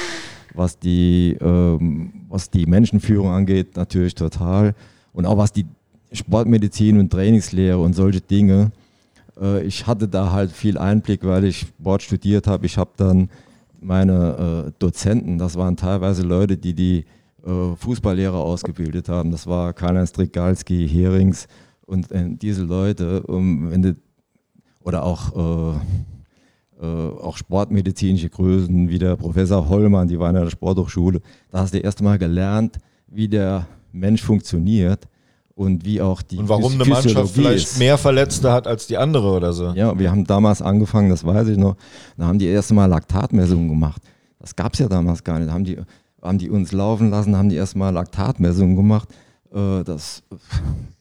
was 0.55 0.78
die, 0.78 1.37
ähm, 1.41 2.12
was 2.28 2.51
die 2.51 2.66
Menschenführung 2.66 3.31
angeht, 3.31 3.76
natürlich 3.76 4.14
total. 4.14 4.74
Und 5.12 5.26
auch 5.26 5.37
was 5.37 5.53
die 5.53 5.66
Sportmedizin 6.12 6.99
und 6.99 7.11
Trainingslehre 7.11 7.78
und 7.78 7.95
solche 7.95 8.20
Dinge. 8.20 8.72
Äh, 9.41 9.62
ich 9.64 9.87
hatte 9.87 10.09
da 10.09 10.33
halt 10.33 10.51
viel 10.51 10.78
Einblick, 10.78 11.24
weil 11.24 11.45
ich 11.45 11.61
Sport 11.61 12.03
studiert 12.03 12.47
habe. 12.47 12.66
Ich 12.66 12.76
habe 12.76 12.91
dann 12.97 13.31
meine 13.81 14.66
äh, 14.66 14.72
Dozenten, 14.78 15.39
das 15.39 15.57
waren 15.57 15.76
teilweise 15.76 16.22
Leute, 16.22 16.57
die 16.57 16.74
die 16.74 17.05
Fußballlehrer 17.76 18.38
ausgebildet 18.38 19.09
haben. 19.09 19.30
Das 19.30 19.47
war 19.47 19.72
Karl-Heinz 19.72 20.11
Strigalski, 20.11 20.88
Herings 20.88 21.47
und 21.86 22.11
äh, 22.12 22.26
diese 22.30 22.62
Leute, 22.64 23.22
oder 24.82 25.05
auch, 25.05 25.74
äh, 26.80 26.84
äh, 26.84 27.11
auch 27.20 27.36
sportmedizinische 27.36 28.30
Größen 28.30 28.88
wie 28.88 28.99
der 28.99 29.16
Professor 29.16 29.68
Hollmann, 29.68 30.09
die 30.09 30.18
waren 30.18 30.34
in 30.36 30.43
der 30.45 30.51
Sporthochschule. 30.51 31.20
Da 31.51 31.61
hast 31.61 31.74
du 31.74 31.78
erst 31.78 32.01
mal 32.03 32.18
gelernt, 32.18 32.78
wie 33.07 33.28
der 33.28 33.66
Mensch 33.93 34.22
funktioniert 34.22 35.07
und 35.55 35.84
wie 35.84 36.01
auch 36.01 36.22
die 36.22 36.38
Und 36.38 36.49
warum 36.49 36.72
eine 36.74 36.84
Phys- 36.84 36.88
Mannschaft 36.88 37.34
vielleicht 37.34 37.66
ist. 37.72 37.78
mehr 37.78 37.99
Verletzte 37.99 38.51
hat 38.53 38.66
als 38.66 38.86
die 38.86 38.97
andere 38.97 39.30
oder 39.32 39.53
so. 39.53 39.72
Ja, 39.72 39.99
wir 39.99 40.11
haben 40.11 40.24
damals 40.24 40.62
angefangen, 40.62 41.11
das 41.11 41.24
weiß 41.24 41.49
ich 41.49 41.59
noch, 41.59 41.76
da 42.16 42.26
haben 42.26 42.38
die 42.38 42.47
erste 42.47 42.72
Mal 42.72 42.86
Laktatmessungen 42.86 43.68
gemacht. 43.68 44.01
Das 44.38 44.57
gab 44.57 44.72
es 44.72 44.78
ja 44.78 44.88
damals 44.88 45.22
gar 45.22 45.38
nicht. 45.38 45.49
Da 45.49 45.53
haben 45.53 45.64
die, 45.64 45.76
haben 46.23 46.39
die 46.39 46.51
uns 46.51 46.73
laufen 46.73 47.11
lassen, 47.11 47.37
haben 47.37 47.49
die 47.49 47.57
erste 47.57 47.79
Mal 47.79 47.91
Laktatmessungen 47.91 48.77
gemacht. 48.77 49.09
Äh, 49.53 49.85
das, 49.85 50.23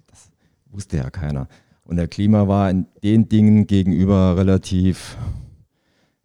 das 0.08 0.30
wusste 0.72 0.98
ja 0.98 1.10
keiner. 1.10 1.48
Und 1.84 1.98
der 1.98 2.08
Klima 2.08 2.48
war 2.48 2.70
in 2.70 2.86
den 3.04 3.30
Dingen 3.30 3.66
gegenüber 3.68 4.38
relativ 4.38 5.18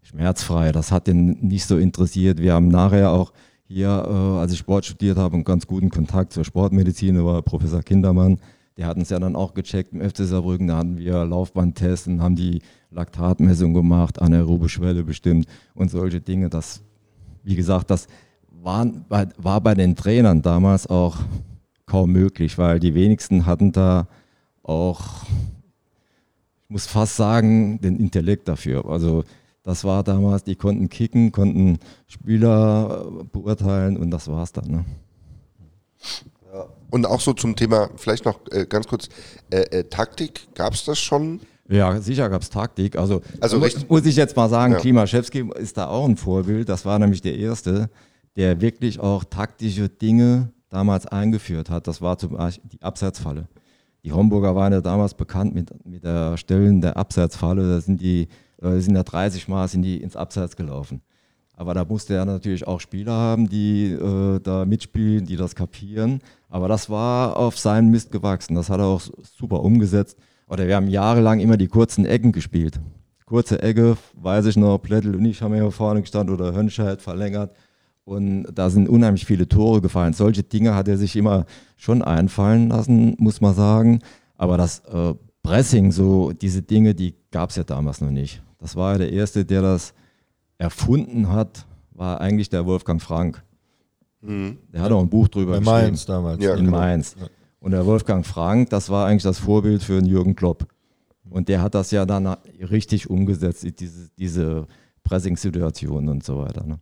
schmerzfrei. 0.03 0.73
Das 0.73 0.93
hat 0.93 1.07
den 1.07 1.39
nicht 1.41 1.65
so 1.65 1.79
interessiert. 1.79 2.39
Wir 2.39 2.53
haben 2.53 2.69
nachher 2.69 3.11
auch 3.11 3.33
hier, 3.67 3.89
äh, 3.89 4.39
als 4.41 4.53
ich 4.53 4.59
Sport 4.59 4.85
studiert 4.85 5.17
habe, 5.17 5.35
einen 5.35 5.45
ganz 5.45 5.67
guten 5.67 5.91
Kontakt 5.91 6.33
zur 6.33 6.45
Sportmedizin, 6.45 7.25
war 7.25 7.43
Professor 7.43 7.83
Kindermann. 7.83 8.39
Der 8.77 8.87
hat 8.87 8.97
uns 8.97 9.09
ja 9.09 9.19
dann 9.19 9.37
auch 9.37 9.55
gecheckt 9.55 9.93
im 9.93 10.01
FC 10.01 10.19
Saarbrücken. 10.19 10.67
Da 10.67 10.79
hatten 10.79 10.99
wir 10.99 11.25
Laufbandtests 11.25 12.09
und 12.09 12.21
haben 12.21 12.37
die 12.37 12.61
Laktatmessung 12.91 13.73
gemacht, 13.73 14.21
anaerobe 14.21 14.69
Schwelle 14.69 15.05
bestimmt 15.05 15.47
und 15.75 15.91
solche 15.91 16.21
Dinge. 16.21 16.51
Das, 16.51 16.83
wie 17.43 17.55
gesagt, 17.55 17.91
das 17.91 18.07
war, 18.65 18.87
war 19.37 19.61
bei 19.61 19.75
den 19.75 19.95
Trainern 19.95 20.43
damals 20.43 20.87
auch 20.87 21.17
kaum 21.87 22.13
möglich, 22.13 22.57
weil 22.59 22.81
die 22.81 22.95
wenigsten 22.95 23.47
hatten 23.47 23.73
da 23.73 24.09
auch, 24.63 25.25
ich 26.65 26.71
muss 26.71 26.87
fast 26.87 27.17
sagen, 27.17 27.81
den 27.81 27.99
Intellekt 27.99 28.49
dafür. 28.49 28.87
Also 28.87 29.25
das 29.63 29.85
war 29.85 30.03
damals, 30.03 30.45
die 30.45 30.57
konnten 30.57 30.89
kicken, 30.89 31.31
konnten 31.33 31.79
Spieler 32.07 33.07
äh, 33.21 33.25
beurteilen 33.33 33.97
und 33.97 34.11
das 34.11 34.29
war's 34.29 34.53
dann. 34.53 34.71
Ne? 34.71 34.85
Und 36.91 37.07
auch 37.07 37.21
so 37.21 37.33
zum 37.33 37.57
Thema, 37.57 37.91
vielleicht 37.97 38.25
noch 38.25 38.39
äh, 38.53 38.67
ganz 38.67 38.87
kurz, 38.87 39.09
äh, 39.51 39.63
äh, 39.79 39.85
Taktik, 39.85 40.47
gab 40.55 40.75
es 40.75 40.85
das 40.85 40.99
schon? 41.01 41.41
Ja, 41.69 42.01
sicher 42.01 42.29
gab 42.29 42.43
es 42.43 42.51
Taktik. 42.51 42.97
Also, 42.97 43.23
Also 43.41 43.57
mu- 43.59 43.65
recht- 43.65 43.91
muss 43.91 44.07
ich 44.07 44.15
jetzt 44.17 44.37
mal 44.37 44.49
sagen, 44.49 44.75
Ja. 44.75 44.79
Klimaschewski 44.79 45.51
ist 45.57 45.77
da 45.77 45.89
auch 45.89 46.05
ein 46.07 46.17
Vorbild. 46.17 46.69
Das 46.69 46.85
war 46.85 46.99
nämlich 46.99 47.21
der 47.23 47.37
Erste, 47.37 47.91
der 48.37 48.61
wirklich 48.61 49.01
auch 49.01 49.25
taktische 49.25 49.89
Dinge 49.89 50.53
damals 50.69 51.07
eingeführt 51.07 51.71
hat. 51.71 51.87
Das 51.87 52.03
war 52.03 52.19
zum 52.19 52.37
Beispiel 52.37 52.71
die 52.71 52.83
Abseitsfalle. 52.83 53.49
Die 54.05 54.13
Homburger 54.13 54.55
waren 54.55 54.73
ja 54.73 54.81
damals 54.81 55.15
bekannt 55.15 55.55
mit, 55.55 55.73
mit 55.87 56.05
der 56.05 56.37
Stellen 56.37 56.81
der 56.81 56.97
Abseitsfalle. 56.97 57.69
Da 57.69 57.81
sind 57.81 58.01
die, 58.01 58.29
da 58.59 58.79
sind 58.79 58.95
ja 58.95 59.03
30 59.03 59.49
Mal 59.49 59.67
sind 59.69 59.83
die 59.83 60.03
ins 60.03 60.17
Abseits 60.17 60.57
gelaufen. 60.57 61.01
Aber 61.57 61.73
da 61.73 61.85
musste 61.85 62.15
er 62.15 62.25
natürlich 62.25 62.67
auch 62.67 62.81
Spieler 62.81 63.13
haben, 63.13 63.49
die 63.49 63.93
äh, 63.93 64.41
da 64.41 64.65
mitspielen, 64.65 65.25
die 65.25 65.37
das 65.37 65.55
kapieren. 65.55 66.21
Aber 66.49 66.67
das 66.69 66.91
war 66.91 67.37
auf 67.37 67.59
seinen 67.59 67.91
Mist 67.91 68.11
gewachsen. 68.11 68.57
Das 68.57 68.69
hat 68.69 68.81
er 68.81 68.87
auch 68.87 69.03
super 69.23 69.63
umgesetzt. 69.63 70.19
Oder 70.49 70.67
wir 70.67 70.77
haben 70.77 70.89
jahrelang 70.89 71.41
immer 71.41 71.57
die 71.57 71.69
kurzen 71.69 72.05
Ecken 72.05 72.33
gespielt. 72.33 72.81
Kurze 73.25 73.63
Ecke, 73.63 73.97
weiß 74.15 74.47
ich 74.47 74.57
noch, 74.57 74.79
Plättel 74.79 75.15
und 75.15 75.25
ich 75.25 75.41
haben 75.41 75.55
hier 75.55 75.71
vorne 75.71 76.03
gestanden 76.03 76.35
oder 76.35 76.53
Hönscheid 76.53 77.01
verlängert. 77.01 77.57
Und 78.05 78.47
da 78.55 78.69
sind 78.69 78.89
unheimlich 78.89 79.25
viele 79.25 79.49
Tore 79.49 79.81
gefallen. 79.81 80.13
Solche 80.13 80.43
Dinge 80.43 80.75
hat 80.75 80.89
er 80.89 80.99
sich 80.99 81.17
immer 81.17 81.47
schon 81.77 82.03
einfallen 82.03 82.69
lassen, 82.69 83.17
muss 83.19 83.41
man 83.41 83.55
sagen. 83.55 84.01
Aber 84.37 84.59
das 84.59 84.81
äh, 84.81 85.15
Pressing, 85.43 85.91
so 85.91 86.33
diese 86.33 86.63
Dinge, 86.63 86.95
die 86.95 87.15
gab 87.31 87.51
es 87.51 87.57
ja 87.57 87.65
damals 87.65 88.01
noch 88.01 88.11
nicht. 88.11 88.43
Das 88.59 88.77
war 88.77 88.93
ja 88.93 88.99
der 88.99 89.13
Erste, 89.13 89.45
der 89.45 89.63
das 89.63 89.95
erfunden 90.59 91.31
hat, 91.31 91.67
war 91.93 92.21
eigentlich 92.21 92.49
der 92.49 92.67
Wolfgang 92.67 93.01
Frank. 93.01 93.43
Der 94.73 94.81
hat 94.81 94.91
auch 94.91 95.03
ein 95.03 95.11
Buch 95.11 95.29
drüber 95.29 95.53
Bei 95.53 95.59
geschrieben. 95.59 95.83
Mainz 95.83 96.07
damals. 96.07 96.43
Ja. 96.43 96.55
in 96.55 96.65
genau. 96.65 96.79
Mainz. 96.79 97.15
Und 97.61 97.73
der 97.73 97.85
Wolfgang 97.85 98.25
Frank, 98.27 98.71
das 98.71 98.89
war 98.91 99.07
eigentlich 99.07 99.23
das 99.23 99.39
Vorbild 99.39 99.83
für 99.83 100.01
den 100.01 100.07
Jürgen 100.07 100.35
Klopp. 100.35 100.67
Und 101.29 101.49
der 101.49 101.63
hat 101.63 101.75
das 101.75 101.91
ja 101.91 102.05
dann 102.07 102.27
richtig 102.71 103.09
umgesetzt, 103.11 103.67
diese, 103.79 104.11
diese 104.19 104.67
Pressing-Situation 105.03 106.09
und 106.09 106.25
so 106.25 106.39
weiter. 106.39 106.65
Ne? 106.65 106.79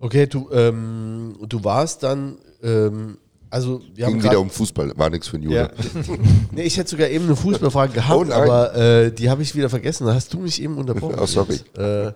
Okay, 0.00 0.26
du, 0.26 0.48
ähm, 0.50 1.36
du 1.46 1.62
warst 1.62 2.02
dann, 2.02 2.38
ähm, 2.62 3.18
also 3.50 3.82
wir 3.94 4.06
haben 4.06 4.14
Ging 4.14 4.22
grad- 4.22 4.32
wieder 4.32 4.40
um 4.40 4.48
Fußball, 4.48 4.92
war 4.96 5.10
nichts 5.10 5.28
für 5.28 5.36
den 5.38 5.42
Jule. 5.44 5.56
Ja. 5.56 5.70
nee, 6.52 6.62
ich 6.62 6.76
hätte 6.78 6.90
sogar 6.90 7.08
eben 7.08 7.26
eine 7.26 7.36
Fußballfrage 7.36 7.92
gehabt, 7.92 8.30
Oh 8.30 8.32
aber 8.32 8.74
äh, 8.74 9.12
die 9.12 9.28
habe 9.28 9.42
ich 9.42 9.54
wieder 9.54 9.68
vergessen. 9.68 10.06
Da 10.06 10.14
hast 10.14 10.32
du 10.32 10.38
mich 10.38 10.62
eben 10.62 10.78
unterbrochen. 10.78 11.16
Oh, 11.20 11.26
sorry. 11.26 11.60
Äh, 11.76 12.12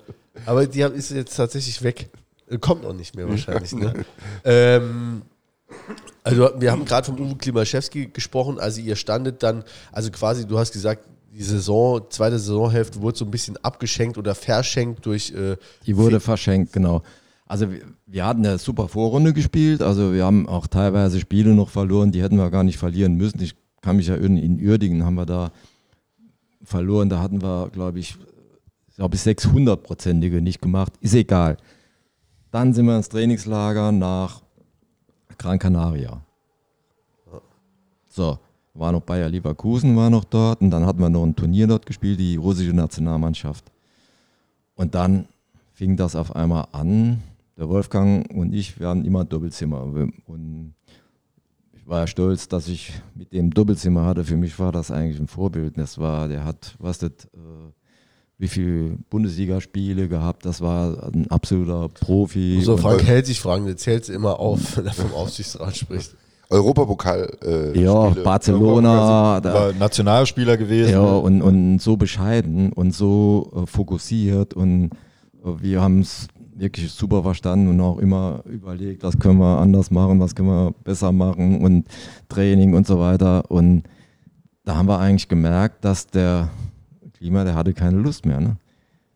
aber 0.46 0.66
die 0.66 0.80
ist 0.80 1.10
jetzt 1.10 1.36
tatsächlich 1.36 1.82
weg. 1.82 2.08
Äh, 2.48 2.58
Kommt 2.58 2.86
auch 2.86 2.94
nicht 2.94 3.14
mehr 3.16 3.28
wahrscheinlich. 3.28 3.72
ne? 3.72 3.92
ähm, 4.44 5.22
also 6.22 6.50
wir 6.58 6.72
haben 6.72 6.84
gerade 6.84 7.04
vom 7.06 7.20
Uwe 7.20 7.36
Klimaschewski 7.36 8.06
gesprochen. 8.12 8.58
Also 8.58 8.80
ihr 8.80 8.96
standet 8.96 9.42
dann, 9.42 9.62
also 9.92 10.10
quasi, 10.10 10.46
du 10.46 10.58
hast 10.58 10.72
gesagt, 10.72 11.04
die 11.32 11.42
Saison, 11.42 12.00
zweite 12.10 12.38
Saisonhälfte 12.38 13.02
wurde 13.02 13.18
so 13.18 13.24
ein 13.24 13.30
bisschen 13.30 13.56
abgeschenkt 13.62 14.16
oder 14.16 14.34
verschenkt 14.34 15.04
durch 15.04 15.32
äh, 15.32 15.56
Die 15.84 15.96
wurde 15.96 16.20
verschenkt, 16.20 16.72
genau. 16.72 17.02
Also 17.54 17.68
wir, 18.06 18.26
hatten 18.26 18.44
eine 18.44 18.58
super 18.58 18.88
Vorrunde 18.88 19.32
gespielt, 19.32 19.80
also 19.80 20.12
wir 20.12 20.24
haben 20.24 20.48
auch 20.48 20.66
teilweise 20.66 21.20
Spiele 21.20 21.54
noch 21.54 21.70
verloren, 21.70 22.10
die 22.10 22.20
hätten 22.20 22.36
wir 22.36 22.50
gar 22.50 22.64
nicht 22.64 22.78
verlieren 22.78 23.14
müssen. 23.14 23.40
Ich 23.40 23.54
kann 23.80 23.94
mich 23.94 24.08
erinnern, 24.08 24.38
in 24.38 24.60
Uerdingen 24.60 25.04
haben 25.04 25.14
wir 25.14 25.24
da 25.24 25.52
verloren, 26.64 27.08
da 27.10 27.20
hatten 27.20 27.42
wir, 27.42 27.70
glaube 27.70 28.00
ich, 28.00 28.18
glaube 28.96 29.14
ich, 29.14 29.20
600-prozentige 29.20 30.40
nicht 30.40 30.62
gemacht. 30.62 30.94
Ist 31.00 31.14
egal. 31.14 31.56
Dann 32.50 32.74
sind 32.74 32.86
wir 32.86 32.96
ins 32.96 33.08
Trainingslager 33.08 33.92
nach 33.92 34.42
Gran 35.38 35.60
Canaria. 35.60 36.22
So, 38.08 38.36
war 38.74 38.90
noch 38.90 39.02
Bayer 39.02 39.28
Leverkusen 39.28 39.94
war 39.94 40.10
noch 40.10 40.24
dort 40.24 40.60
und 40.60 40.72
dann 40.72 40.84
hatten 40.84 40.98
wir 40.98 41.08
noch 41.08 41.22
ein 41.22 41.36
Turnier 41.36 41.68
dort 41.68 41.86
gespielt, 41.86 42.18
die 42.18 42.34
russische 42.34 42.72
Nationalmannschaft. 42.72 43.70
Und 44.74 44.96
dann 44.96 45.28
fing 45.72 45.96
das 45.96 46.16
auf 46.16 46.34
einmal 46.34 46.66
an. 46.72 47.22
Der 47.56 47.68
Wolfgang 47.68 48.28
und 48.34 48.52
ich, 48.52 48.78
wir 48.80 48.88
hatten 48.88 49.04
immer 49.04 49.20
ein 49.20 49.28
Doppelzimmer. 49.28 49.82
Und 49.82 50.74
ich 51.72 51.86
war 51.86 52.00
ja 52.00 52.06
stolz, 52.06 52.48
dass 52.48 52.66
ich 52.68 52.92
mit 53.14 53.32
dem 53.32 53.50
Doppelzimmer 53.52 54.04
hatte. 54.04 54.24
Für 54.24 54.36
mich 54.36 54.58
war 54.58 54.72
das 54.72 54.90
eigentlich 54.90 55.20
ein 55.20 55.28
Vorbild. 55.28 55.78
Das 55.78 55.98
war, 55.98 56.26
der 56.28 56.44
hat, 56.44 56.74
was 56.78 56.98
das, 56.98 57.10
äh, 57.10 57.38
wie 58.38 58.48
viele 58.48 58.96
Bundesligaspiele 59.10 60.08
gehabt. 60.08 60.44
Das 60.44 60.60
war 60.60 61.12
ein 61.14 61.30
absoluter 61.30 61.88
Profi. 61.90 62.60
So 62.62 62.76
Frank 62.76 63.04
hält 63.04 63.26
sich 63.26 63.38
fragen, 63.40 63.66
der 63.66 63.76
zählt 63.76 64.08
immer 64.08 64.40
auf, 64.40 64.76
wenn 64.76 64.86
er 64.86 64.92
vom 64.92 65.12
Aufsichtsrat 65.12 65.76
spricht. 65.76 66.16
Europapokal. 66.50 67.36
Äh, 67.42 67.80
ja, 67.80 68.10
Spiele. 68.10 68.24
Barcelona. 68.24 69.40
da- 69.40 69.72
Nationalspieler 69.78 70.56
gewesen. 70.56 70.92
Ja, 70.92 71.00
und, 71.02 71.40
und 71.40 71.78
so 71.78 71.96
bescheiden 71.96 72.72
und 72.72 72.92
so 72.94 73.52
äh, 73.54 73.66
fokussiert 73.66 74.54
und 74.54 74.90
äh, 75.44 75.48
wir 75.60 75.80
haben 75.80 76.00
es 76.00 76.26
wirklich 76.56 76.92
super 76.92 77.22
verstanden 77.22 77.68
und 77.68 77.80
auch 77.80 77.98
immer 77.98 78.42
überlegt, 78.46 79.02
was 79.02 79.18
können 79.18 79.38
wir 79.38 79.58
anders 79.58 79.90
machen, 79.90 80.20
was 80.20 80.34
können 80.34 80.48
wir 80.48 80.74
besser 80.84 81.12
machen 81.12 81.62
und 81.62 81.86
Training 82.28 82.74
und 82.74 82.86
so 82.86 83.00
weiter. 83.00 83.50
Und 83.50 83.84
da 84.64 84.76
haben 84.76 84.88
wir 84.88 84.98
eigentlich 84.98 85.28
gemerkt, 85.28 85.84
dass 85.84 86.06
der 86.06 86.50
Klima, 87.16 87.44
der 87.44 87.54
hatte 87.54 87.74
keine 87.74 87.98
Lust 87.98 88.26
mehr. 88.26 88.40
Ne? 88.40 88.56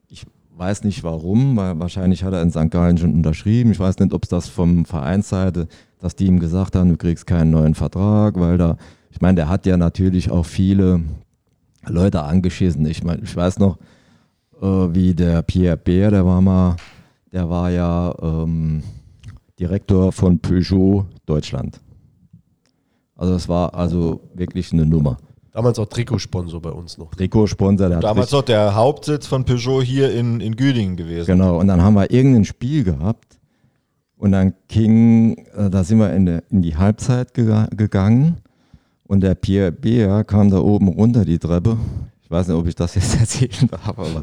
Ich 0.09 0.27
weiß 0.57 0.85
nicht 0.85 1.05
warum, 1.05 1.57
weil 1.57 1.79
wahrscheinlich 1.79 2.25
hat 2.25 2.35
er 2.35 2.43
in 2.43 2.51
St. 2.51 2.71
Gallen 2.71 2.99
schon 2.99 3.15
unterschrieben. 3.15 3.71
Ich 3.71 3.81
weiß 3.81 3.99
nicht, 3.99 4.13
ob 4.13 4.25
es 4.25 4.29
das 4.29 4.49
vom 4.49 4.85
Vereinsseite, 4.85 5.69
dass 6.01 6.17
die 6.17 6.27
ihm 6.27 6.41
gesagt 6.41 6.75
haben, 6.75 6.91
du 6.91 6.97
kriegst 6.97 7.27
keinen 7.27 7.51
neuen 7.51 7.75
Vertrag, 7.75 8.39
weil 8.39 8.59
da, 8.59 8.77
ich 9.11 9.21
meine, 9.21 9.37
der 9.37 9.49
hat 9.49 9.67
ja 9.67 9.77
natürlich 9.77 10.31
auch 10.31 10.47
viele 10.47 11.03
Leute 11.87 12.23
angeschissen. 12.23 12.85
Ich 12.87 13.05
meine, 13.05 13.23
ich 13.23 13.35
weiß 13.35 13.59
noch, 13.59 13.79
äh, 14.61 14.67
wie 14.67 15.15
der 15.15 15.43
Pierre 15.43 15.77
Beer, 15.77 16.11
der 16.11 16.27
war 16.27 16.41
mal, 16.41 16.77
der 17.33 17.49
war 17.51 17.71
ja 17.71 18.15
ähm, 18.23 18.83
Direktor 19.59 20.13
von 20.13 20.39
Peugeot 20.39 21.07
Deutschland. 21.27 21.81
Also 23.17 23.33
das 23.33 23.49
war 23.49 23.75
also 23.75 24.21
wirklich 24.35 24.73
eine 24.73 24.87
Nummer. 24.87 25.19
Damals 25.53 25.79
auch 25.81 25.87
Trikotsponsor 25.87 26.63
bei 26.63 26.71
uns 26.71 26.99
noch. 26.99 27.11
Trikotsponsor, 27.15 27.89
der 27.89 27.97
hat 27.97 28.05
Damals 28.05 28.31
noch 28.31 28.43
der 28.43 28.75
Hauptsitz 28.77 29.27
von 29.27 29.45
Peugeot 29.45 29.83
hier 29.83 30.13
in, 30.15 30.41
in 30.41 30.55
Güdingen 30.55 30.97
gewesen. 30.97 31.27
Genau, 31.27 31.59
und 31.59 31.67
dann 31.67 31.83
haben 31.83 31.95
wir 31.95 32.11
irgendein 32.13 32.45
Spiel 32.45 32.85
gehabt 32.85 33.39
und 34.17 34.33
dann 34.33 34.55
ging, 34.69 35.37
äh, 35.57 35.69
da 35.69 35.83
sind 35.83 35.99
wir 35.99 36.13
in, 36.13 36.27
der, 36.27 36.45
in 36.51 36.63
die 36.63 36.77
Halbzeit 36.77 37.35
gega- 37.35 37.75
gegangen 37.75 38.37
und 39.09 39.21
der 39.21 39.35
Pierre 39.35 39.73
Beer 39.73 40.23
kam 40.23 40.51
da 40.51 40.59
oben 40.61 40.87
runter 40.89 41.25
die 41.25 41.39
Treppe. 41.41 41.77
Ich 42.23 42.31
weiß 42.31 42.47
nicht, 42.49 42.57
ob 42.57 42.67
ich 42.69 42.77
das 42.77 42.95
jetzt 42.95 43.15
erzählen 43.21 43.69
darf, 43.69 43.89
aber 43.99 44.23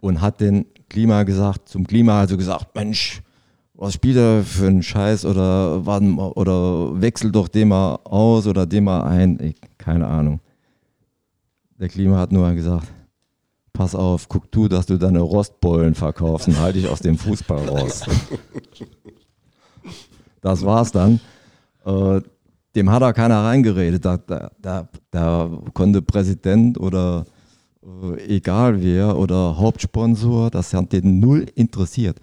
und 0.00 0.20
hat 0.20 0.40
den 0.40 0.66
Klima 0.88 1.22
gesagt, 1.24 1.68
zum 1.68 1.86
Klima 1.86 2.20
also 2.20 2.36
gesagt, 2.36 2.74
Mensch, 2.74 3.22
was 3.74 3.94
spielt 3.94 4.16
er 4.16 4.42
für 4.42 4.68
einen 4.68 4.82
Scheiß 4.82 5.24
oder, 5.24 5.84
wann, 5.84 6.18
oder 6.18 7.00
wechsel 7.00 7.32
doch 7.32 7.48
den 7.48 7.68
mal 7.68 7.96
aus 8.04 8.46
oder 8.46 8.66
den 8.66 8.84
mal 8.84 9.02
ein, 9.02 9.38
ich, 9.40 9.56
keine 9.78 10.06
Ahnung. 10.06 10.40
Der 11.78 11.88
Klima 11.88 12.18
hat 12.18 12.30
nur 12.30 12.52
gesagt, 12.52 12.86
pass 13.72 13.94
auf, 13.94 14.28
guck 14.28 14.50
du, 14.52 14.68
dass 14.68 14.86
du 14.86 14.96
deine 14.96 15.20
Rostbollen 15.20 15.94
verkaufst 15.94 16.48
und 16.48 16.60
halte 16.60 16.78
dich 16.78 16.88
aus 16.88 17.00
dem 17.00 17.18
Fußball 17.18 17.68
raus. 17.68 18.04
Das 20.40 20.64
war's 20.64 20.92
dann. 20.92 21.20
Äh, 21.84 22.20
dem 22.76 22.90
hat 22.90 23.02
da 23.02 23.12
keiner 23.12 23.44
reingeredet. 23.44 24.04
Da, 24.04 24.18
da, 24.18 24.50
da, 24.60 24.88
da 25.10 25.50
konnte 25.72 26.02
Präsident 26.02 26.78
oder 26.78 27.24
egal 28.26 28.82
wer 28.82 29.16
oder 29.16 29.58
Hauptsponsor, 29.58 30.50
das 30.50 30.72
hat 30.72 30.92
den 30.92 31.20
null 31.20 31.46
interessiert. 31.54 32.18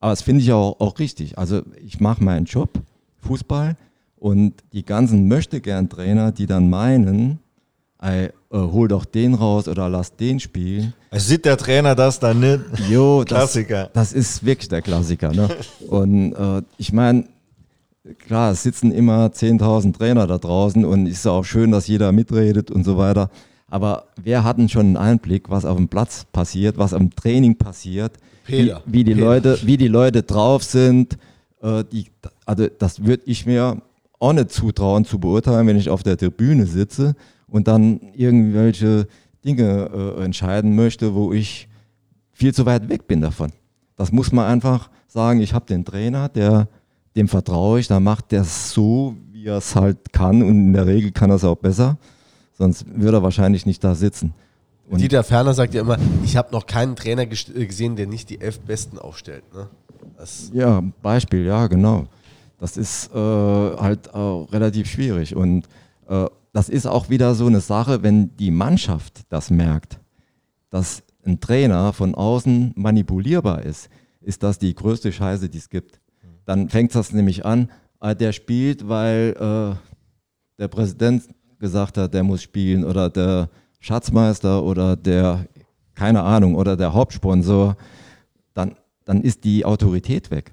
Aber 0.00 0.12
das 0.12 0.22
finde 0.22 0.42
ich 0.42 0.52
auch, 0.52 0.80
auch 0.80 0.98
richtig. 0.98 1.38
Also 1.38 1.62
ich 1.82 2.00
mache 2.00 2.22
meinen 2.22 2.46
Job, 2.46 2.70
Fußball, 3.20 3.76
und 4.16 4.54
die 4.72 4.84
ganzen 4.84 5.28
Möchtegern-Trainer, 5.28 6.32
die 6.32 6.46
dann 6.46 6.70
meinen, 6.70 7.40
ey, 8.00 8.26
äh, 8.26 8.30
hol 8.50 8.88
doch 8.88 9.04
den 9.04 9.34
raus 9.34 9.68
oder 9.68 9.88
lass 9.88 10.16
den 10.16 10.40
spielen. 10.40 10.94
Sieht 11.12 11.44
der 11.44 11.56
Trainer 11.56 11.94
das 11.94 12.20
dann 12.20 12.40
nicht? 12.40 12.60
Jo, 12.88 13.24
das, 13.24 13.52
Klassiker. 13.52 13.90
Das 13.92 14.12
ist 14.12 14.44
wirklich 14.44 14.68
der 14.68 14.82
Klassiker. 14.82 15.32
Ne? 15.32 15.48
Und 15.88 16.32
äh, 16.32 16.62
ich 16.78 16.92
meine, 16.92 17.24
klar, 18.18 18.52
es 18.52 18.62
sitzen 18.62 18.92
immer 18.92 19.26
10.000 19.26 19.96
Trainer 19.96 20.26
da 20.26 20.38
draußen 20.38 20.84
und 20.84 21.06
ist 21.06 21.26
auch 21.26 21.44
schön, 21.44 21.70
dass 21.70 21.86
jeder 21.86 22.12
mitredet 22.12 22.70
und 22.70 22.84
so 22.84 22.96
weiter. 22.96 23.30
Aber 23.74 24.04
wer 24.22 24.44
hat 24.44 24.58
denn 24.58 24.68
schon 24.68 24.86
einen 24.86 24.96
Einblick, 24.96 25.50
was 25.50 25.64
auf 25.64 25.76
dem 25.76 25.88
Platz 25.88 26.26
passiert, 26.30 26.78
was 26.78 26.94
am 26.94 27.10
Training 27.10 27.56
passiert. 27.56 28.12
Wie, 28.46 28.72
wie, 28.86 29.02
die. 29.02 29.14
Leute, 29.14 29.58
wie 29.64 29.76
die 29.76 29.88
Leute 29.88 30.22
drauf 30.22 30.62
sind? 30.62 31.18
Äh, 31.60 31.82
die, 31.90 32.06
also 32.46 32.68
das 32.78 33.04
würde 33.04 33.24
ich 33.26 33.46
mir 33.46 33.82
auch 34.20 34.32
nicht 34.32 34.52
zutrauen 34.52 35.04
zu 35.04 35.18
beurteilen, 35.18 35.66
wenn 35.66 35.76
ich 35.76 35.90
auf 35.90 36.04
der 36.04 36.16
Tribüne 36.16 36.66
sitze 36.66 37.16
und 37.48 37.66
dann 37.66 37.98
irgendwelche 38.14 39.08
Dinge 39.44 39.90
äh, 39.92 40.22
entscheiden 40.22 40.76
möchte, 40.76 41.12
wo 41.16 41.32
ich 41.32 41.66
viel 42.30 42.54
zu 42.54 42.66
weit 42.66 42.88
weg 42.88 43.08
bin 43.08 43.22
davon. 43.22 43.50
Das 43.96 44.12
muss 44.12 44.30
man 44.30 44.46
einfach 44.46 44.88
sagen, 45.08 45.40
ich 45.40 45.52
habe 45.52 45.66
den 45.66 45.84
Trainer, 45.84 46.28
der, 46.28 46.68
dem 47.16 47.26
vertraue 47.26 47.80
ich, 47.80 47.88
da 47.88 47.98
macht 47.98 48.30
der 48.30 48.42
es 48.42 48.70
so, 48.70 49.16
wie 49.32 49.46
er 49.46 49.56
es 49.56 49.74
halt 49.74 50.12
kann 50.12 50.44
und 50.44 50.50
in 50.50 50.72
der 50.74 50.86
Regel 50.86 51.10
kann 51.10 51.30
er 51.30 51.36
es 51.36 51.44
auch 51.44 51.56
besser, 51.56 51.98
sonst 52.54 52.86
würde 52.88 53.18
er 53.18 53.22
wahrscheinlich 53.22 53.66
nicht 53.66 53.84
da 53.84 53.94
sitzen. 53.94 54.32
Und 54.88 55.00
Dieter 55.00 55.24
Ferner 55.24 55.54
sagt 55.54 55.74
ja 55.74 55.80
immer, 55.80 55.98
ich 56.24 56.36
habe 56.36 56.52
noch 56.52 56.66
keinen 56.66 56.96
Trainer 56.96 57.22
äh, 57.22 57.66
gesehen, 57.66 57.96
der 57.96 58.06
nicht 58.06 58.30
die 58.30 58.40
elf 58.40 58.60
Besten 58.60 58.98
aufstellt. 58.98 59.44
Ne? 59.54 59.68
Ja, 60.52 60.82
Beispiel, 61.02 61.44
ja, 61.44 61.66
genau. 61.66 62.06
Das 62.58 62.76
ist 62.76 63.10
äh, 63.14 63.18
halt 63.18 64.14
auch 64.14 64.46
relativ 64.52 64.88
schwierig. 64.88 65.34
Und 65.34 65.66
äh, 66.08 66.26
das 66.52 66.68
ist 66.68 66.86
auch 66.86 67.10
wieder 67.10 67.34
so 67.34 67.46
eine 67.46 67.60
Sache, 67.60 68.02
wenn 68.02 68.36
die 68.36 68.50
Mannschaft 68.50 69.22
das 69.28 69.50
merkt, 69.50 69.98
dass 70.70 71.02
ein 71.24 71.40
Trainer 71.40 71.92
von 71.92 72.14
außen 72.14 72.72
manipulierbar 72.76 73.62
ist, 73.62 73.88
ist 74.20 74.42
das 74.42 74.58
die 74.58 74.74
größte 74.74 75.12
Scheiße, 75.12 75.48
die 75.48 75.58
es 75.58 75.68
gibt. 75.68 76.00
Dann 76.44 76.68
fängt 76.68 76.94
das 76.94 77.12
nämlich 77.12 77.44
an, 77.44 77.70
ah, 78.00 78.14
der 78.14 78.32
spielt, 78.32 78.88
weil 78.88 79.34
äh, 79.38 79.76
der 80.58 80.68
Präsident 80.68 81.24
gesagt 81.64 81.96
hat, 81.96 82.12
der 82.12 82.22
muss 82.22 82.42
spielen 82.42 82.84
oder 82.84 83.08
der 83.08 83.48
Schatzmeister 83.80 84.62
oder 84.62 84.96
der, 84.96 85.46
keine 85.94 86.22
Ahnung, 86.22 86.56
oder 86.56 86.76
der 86.76 86.92
Hauptsponsor, 86.92 87.76
dann, 88.52 88.76
dann 89.06 89.22
ist 89.22 89.44
die 89.44 89.64
Autorität 89.64 90.30
weg. 90.30 90.52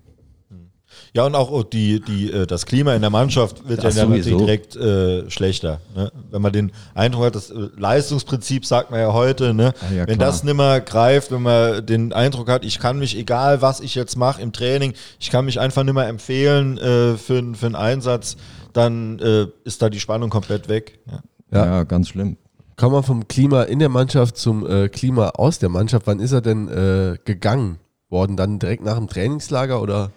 Ja, 1.14 1.26
und 1.26 1.36
auch 1.36 1.64
die, 1.64 2.00
die, 2.00 2.32
äh, 2.32 2.46
das 2.48 2.66
Klima 2.66 2.94
in 2.96 3.02
der 3.02 3.10
Mannschaft 3.10 3.68
wird 3.68 3.84
Das 3.84 3.96
ja 3.96 4.06
natürlich 4.06 4.38
direkt 4.38 4.76
äh, 4.78 5.30
schlechter. 5.30 5.82
Ne? 5.96 6.12
Wenn 6.30 6.42
man 6.42 6.54
den 6.54 6.72
Eindruck 6.94 7.26
hat, 7.26 7.36
das 7.36 7.50
äh, 7.50 7.68
Leistungsprinzip 7.78 8.66
sagt 8.66 8.92
man 8.92 9.00
ja 9.02 9.12
heute, 9.12 9.54
ne? 9.54 9.74
Ja, 9.90 9.98
ja, 9.98 10.08
wenn 10.08 10.18
klar. 10.18 10.30
das 10.30 10.44
nimmer 10.44 10.80
greift, 10.80 11.32
wenn 11.32 11.42
man 11.42 11.86
den 11.86 12.14
Eindruck 12.14 12.50
hat, 12.50 12.64
ich 12.64 12.80
kann 12.80 13.00
mich, 13.00 13.18
egal 13.18 13.62
was 13.62 13.82
ich 13.82 13.96
jetzt 13.96 14.16
mache 14.16 14.42
im 14.42 14.54
Training, 14.54 14.94
ich 15.20 15.30
kann 15.30 15.46
mich 15.46 15.60
einfach 15.60 15.84
nimmer 15.84 16.08
empfehlen 16.08 16.78
äh, 16.78 17.18
für, 17.18 17.44
für 17.56 17.66
einen 17.66 17.76
Einsatz, 17.76 18.38
dann 18.74 19.20
äh, 19.20 19.48
ist 19.64 19.82
da 19.82 19.90
die 19.90 20.00
Spannung 20.00 20.30
komplett 20.30 20.70
weg. 20.70 21.00
Ja. 21.10 21.22
Ja. 21.52 21.66
ja 21.66 21.84
ganz 21.84 22.10
schlimm. 22.10 22.38
kommen 22.78 22.96
wir 22.96 23.04
vom 23.04 23.28
Klima 23.28 23.64
in 23.64 23.80
der 23.80 23.90
Mannschaft 23.90 24.38
zum 24.38 24.66
äh, 24.66 24.90
Klima 24.90 25.30
aus 25.30 25.60
der 25.60 25.70
Mannschaft. 25.70 26.08
Wann 26.08 26.20
ist 26.20 26.32
er 26.32 26.42
denn 26.42 26.68
äh, 26.70 27.18
gegangen 27.26 27.78
worden? 28.10 28.38
Dann 28.38 28.60
direkt 28.60 28.84
nach 28.84 28.98
dem 28.98 29.08
Trainingslager 29.08 29.82
oder? 29.82 30.12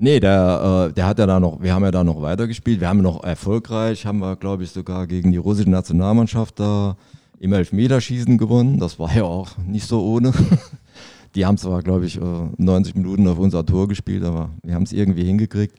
Nee, 0.00 0.20
der, 0.20 0.88
äh, 0.90 0.92
der 0.92 1.06
hat 1.06 1.18
ja 1.18 1.26
da 1.26 1.40
noch, 1.40 1.60
wir 1.60 1.74
haben 1.74 1.82
ja 1.82 1.90
da 1.90 2.04
noch 2.04 2.22
weitergespielt. 2.22 2.80
Wir 2.80 2.88
haben 2.88 3.02
noch 3.02 3.24
erfolgreich, 3.24 4.06
haben 4.06 4.20
wir, 4.20 4.36
glaube 4.36 4.62
ich, 4.62 4.70
sogar 4.70 5.08
gegen 5.08 5.32
die 5.32 5.38
russische 5.38 5.70
Nationalmannschaft 5.70 6.60
da 6.60 6.96
im 7.40 7.52
Elfmeterschießen 7.52 8.38
gewonnen. 8.38 8.78
Das 8.78 8.98
war 8.98 9.14
ja 9.14 9.24
auch 9.24 9.58
nicht 9.58 9.86
so 9.86 10.04
ohne. 10.04 10.32
Die 11.34 11.44
haben 11.44 11.58
zwar, 11.58 11.82
glaube 11.82 12.06
ich, 12.06 12.16
äh, 12.16 12.20
90 12.56 12.94
Minuten 12.94 13.26
auf 13.28 13.38
unser 13.38 13.66
Tor 13.66 13.88
gespielt, 13.88 14.24
aber 14.24 14.50
wir 14.62 14.74
haben 14.74 14.84
es 14.84 14.92
irgendwie 14.92 15.24
hingekriegt. 15.24 15.76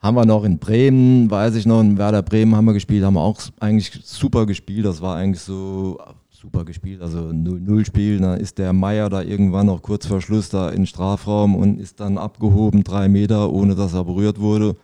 Haben 0.00 0.14
wir 0.16 0.24
noch 0.26 0.44
in 0.44 0.58
Bremen, 0.58 1.28
weiß 1.30 1.56
ich 1.56 1.66
noch, 1.66 1.80
in 1.80 1.98
Werder 1.98 2.22
Bremen 2.22 2.54
haben 2.54 2.66
wir 2.66 2.72
gespielt, 2.72 3.04
haben 3.04 3.14
wir 3.14 3.20
auch 3.22 3.40
eigentlich 3.58 3.90
super 4.04 4.46
gespielt. 4.46 4.86
Das 4.86 5.00
war 5.02 5.16
eigentlich 5.16 5.42
so 5.42 5.98
super 6.30 6.64
gespielt, 6.64 7.02
also 7.02 7.18
0-0 7.18 7.84
Spiel. 7.84 8.20
Da 8.20 8.34
ist 8.34 8.58
der 8.58 8.72
Meier 8.72 9.08
da 9.10 9.22
irgendwann 9.22 9.66
noch 9.66 9.82
kurz 9.82 10.06
vor 10.06 10.20
Schluss 10.20 10.50
da 10.50 10.68
in 10.68 10.86
Strafraum 10.86 11.56
und 11.56 11.80
ist 11.80 11.98
dann 11.98 12.16
abgehoben, 12.16 12.84
drei 12.84 13.08
Meter, 13.08 13.50
ohne 13.50 13.74
dass 13.74 13.92
er 13.92 14.04
berührt 14.04 14.38
wurde. 14.38 14.76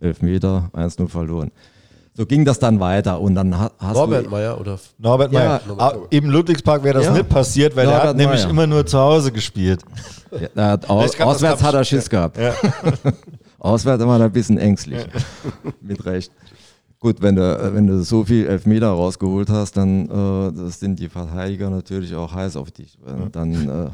Elf 0.00 0.22
Meter, 0.22 0.70
1-0 0.74 1.06
verloren. 1.08 1.52
So 2.14 2.26
ging 2.26 2.44
das 2.44 2.58
dann 2.58 2.80
weiter 2.80 3.20
und 3.20 3.36
dann 3.36 3.56
ha- 3.56 3.70
hast 3.78 3.94
Norbert 3.94 4.26
du... 4.26 4.30
Meyer 4.30 4.60
oder? 4.60 4.76
Norbert 4.98 5.32
Ja, 5.32 5.38
Meyer. 5.38 5.60
Norbert 5.68 5.94
Ah. 5.94 6.06
Im 6.10 6.30
Ludwigspark 6.30 6.82
wäre 6.82 6.94
das 6.98 7.04
Ja. 7.06 7.12
nicht 7.12 7.28
passiert, 7.28 7.76
weil 7.76 7.84
er 7.86 7.90
Norbert 7.92 8.08
hat 8.08 8.16
nämlich 8.16 8.40
Meyer. 8.40 8.50
immer 8.50 8.66
nur 8.66 8.84
zu 8.84 8.98
Hause 8.98 9.30
gespielt. 9.30 9.82
Ja, 10.32 10.48
er 10.56 10.70
hat 10.70 10.90
aus, 10.90 11.18
auswärts 11.20 11.62
hat 11.62 11.74
er 11.74 11.84
Schiss 11.84 12.10
gehabt. 12.10 12.36
auswärts 13.58 14.04
war 14.04 14.18
er 14.18 14.26
ein 14.26 14.32
bisschen 14.32 14.58
ängstlich. 14.58 15.06
Mit 15.80 16.04
Recht. 16.04 16.32
Gut, 17.00 17.22
wenn 17.22 17.36
du, 17.36 17.74
wenn 17.74 17.86
du 17.86 18.02
so 18.02 18.24
viel 18.24 18.46
Elfmeter 18.46 18.88
rausgeholt 18.88 19.50
hast, 19.50 19.76
dann 19.76 20.06
äh, 20.08 20.52
das 20.52 20.80
sind 20.80 20.98
die 20.98 21.08
Verteidiger 21.08 21.70
natürlich 21.70 22.14
auch 22.14 22.34
heiß 22.34 22.56
auf 22.56 22.72
dich. 22.72 22.98
Dann 23.30 23.68
äh, 23.68 23.90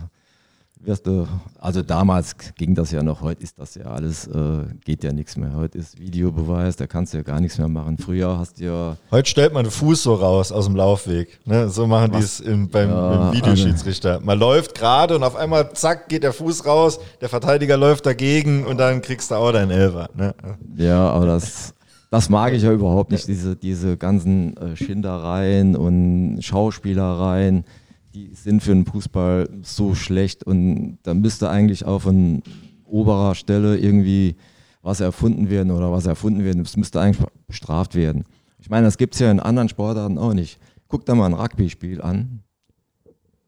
wirst 0.87 1.07
du, 1.07 1.26
also 1.59 1.82
damals 1.82 2.35
ging 2.57 2.74
das 2.74 2.91
ja 2.91 3.03
noch, 3.03 3.20
heute 3.20 3.43
ist 3.43 3.59
das 3.59 3.74
ja 3.74 3.85
alles, 3.87 4.26
äh, 4.26 4.64
geht 4.85 5.05
ja 5.05 5.12
nichts 5.12 5.37
mehr. 5.37 5.55
Heute 5.55 5.78
ist 5.78 5.99
Videobeweis, 5.99 6.76
da 6.76 6.87
kannst 6.87 7.12
du 7.12 7.18
ja 7.18 7.22
gar 7.22 7.41
nichts 7.41 7.59
mehr 7.59 7.68
machen. 7.68 7.99
Früher 7.99 8.39
hast 8.39 8.61
du 8.61 8.64
ja 8.64 8.97
Heute 9.11 9.28
stellt 9.28 9.53
man 9.53 9.64
den 9.64 9.70
Fuß 9.70 10.03
so 10.03 10.14
raus 10.14 10.53
aus 10.53 10.66
dem 10.66 10.76
Laufweg. 10.76 11.41
Ne? 11.47 11.68
So 11.68 11.87
machen 11.87 12.12
die 12.12 12.18
es 12.18 12.41
im, 12.41 12.68
beim, 12.68 12.91
Ja, 12.91 13.28
im 13.28 13.37
Videoschiedsrichter. 13.37 14.20
Man 14.20 14.39
läuft 14.39 14.74
gerade 14.74 15.16
und 15.16 15.22
auf 15.22 15.37
einmal, 15.37 15.72
zack, 15.72 16.09
geht 16.09 16.22
der 16.22 16.32
Fuß 16.32 16.66
raus, 16.66 16.99
der 17.20 17.28
Verteidiger 17.28 17.76
läuft 17.76 18.07
dagegen 18.07 18.64
und 18.64 18.78
dann 18.78 19.03
kriegst 19.03 19.30
du 19.30 19.37
auch 19.37 19.53
deinen 19.53 19.70
Elfer. 19.70 20.11
Ne? 20.14 20.35
Ja, 20.76 21.11
aber 21.11 21.26
das, 21.26 21.74
das 22.11 22.28
mag 22.28 22.53
ich 22.53 22.62
ja 22.62 22.72
überhaupt 22.72 23.11
nicht, 23.11 23.26
diese, 23.26 23.57
diese 23.57 23.97
ganzen 23.97 24.57
äh, 24.57 24.76
Schindereien 24.76 25.76
und 25.76 26.39
Schauspielereien, 26.43 27.64
die 28.15 28.33
sind 28.35 28.62
für 28.62 28.71
den 28.71 28.87
Fußball 28.87 29.49
so 29.62 29.95
schlecht 29.95 30.45
und 30.45 30.99
da 31.03 31.15
müsste 31.15 31.51
eigentlich 31.51 31.85
auch 31.85 32.03
von 32.03 32.43
oberer 32.85 33.35
Stelle 33.35 33.77
irgendwie 33.77 34.37
was 34.83 35.01
erfunden 35.01 35.51
werden 35.51 35.73
oder 35.73 35.91
was 35.91 36.07
erfunden 36.07 36.45
werden, 36.45 36.62
das 36.62 36.77
müsste 36.77 37.01
eigentlich 37.01 37.27
bestraft 37.47 37.95
werden. 37.95 38.25
Ich 38.59 38.71
meine, 38.71 38.87
das 38.87 38.99
gibt 38.99 39.15
es 39.15 39.21
ja 39.21 39.31
in 39.31 39.41
anderen 39.41 39.69
Sportarten 39.69 40.19
auch 40.19 40.33
nicht. 40.33 40.59
Guck 40.89 41.05
da 41.07 41.15
mal 41.15 41.27
ein 41.27 41.35
Rugby-Spiel 41.35 42.01
an. 42.03 42.43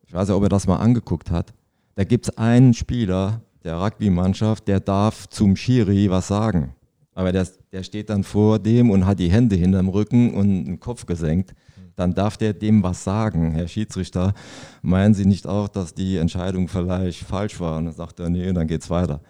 Ich 0.06 0.12
weiß 0.12 0.30
ja, 0.30 0.34
ob 0.34 0.42
er 0.42 0.48
das 0.48 0.66
mal 0.66 0.76
angeguckt 0.76 1.30
hat. 1.30 1.52
Da 1.94 2.04
gibt 2.04 2.28
es 2.28 2.36
einen 2.36 2.74
Spieler 2.74 3.42
der 3.64 3.80
Rugby-Mannschaft, 3.80 4.66
der 4.66 4.80
darf 4.80 5.28
zum 5.28 5.56
Schiri 5.56 6.10
was 6.10 6.28
sagen. 6.28 6.74
Aber 7.14 7.32
der, 7.32 7.46
der 7.72 7.82
steht 7.82 8.10
dann 8.10 8.24
vor 8.24 8.58
dem 8.58 8.90
und 8.90 9.06
hat 9.06 9.18
die 9.18 9.30
Hände 9.30 9.56
hinterm 9.56 9.88
Rücken 9.88 10.34
und 10.34 10.64
den 10.64 10.80
Kopf 10.80 11.06
gesenkt. 11.06 11.54
Dann 11.96 12.14
darf 12.14 12.36
der 12.36 12.52
dem 12.52 12.82
was 12.82 13.04
sagen. 13.04 13.52
Herr 13.52 13.68
Schiedsrichter, 13.68 14.34
meinen 14.82 15.14
Sie 15.14 15.24
nicht 15.24 15.46
auch, 15.46 15.68
dass 15.68 15.94
die 15.94 16.18
Entscheidung 16.18 16.68
vielleicht 16.68 17.24
falsch 17.24 17.58
war? 17.58 17.78
Und 17.78 17.86
dann 17.86 17.94
sagt 17.94 18.20
er, 18.20 18.28
nee, 18.28 18.52
dann 18.52 18.66
geht's 18.66 18.90
weiter. 18.90 19.20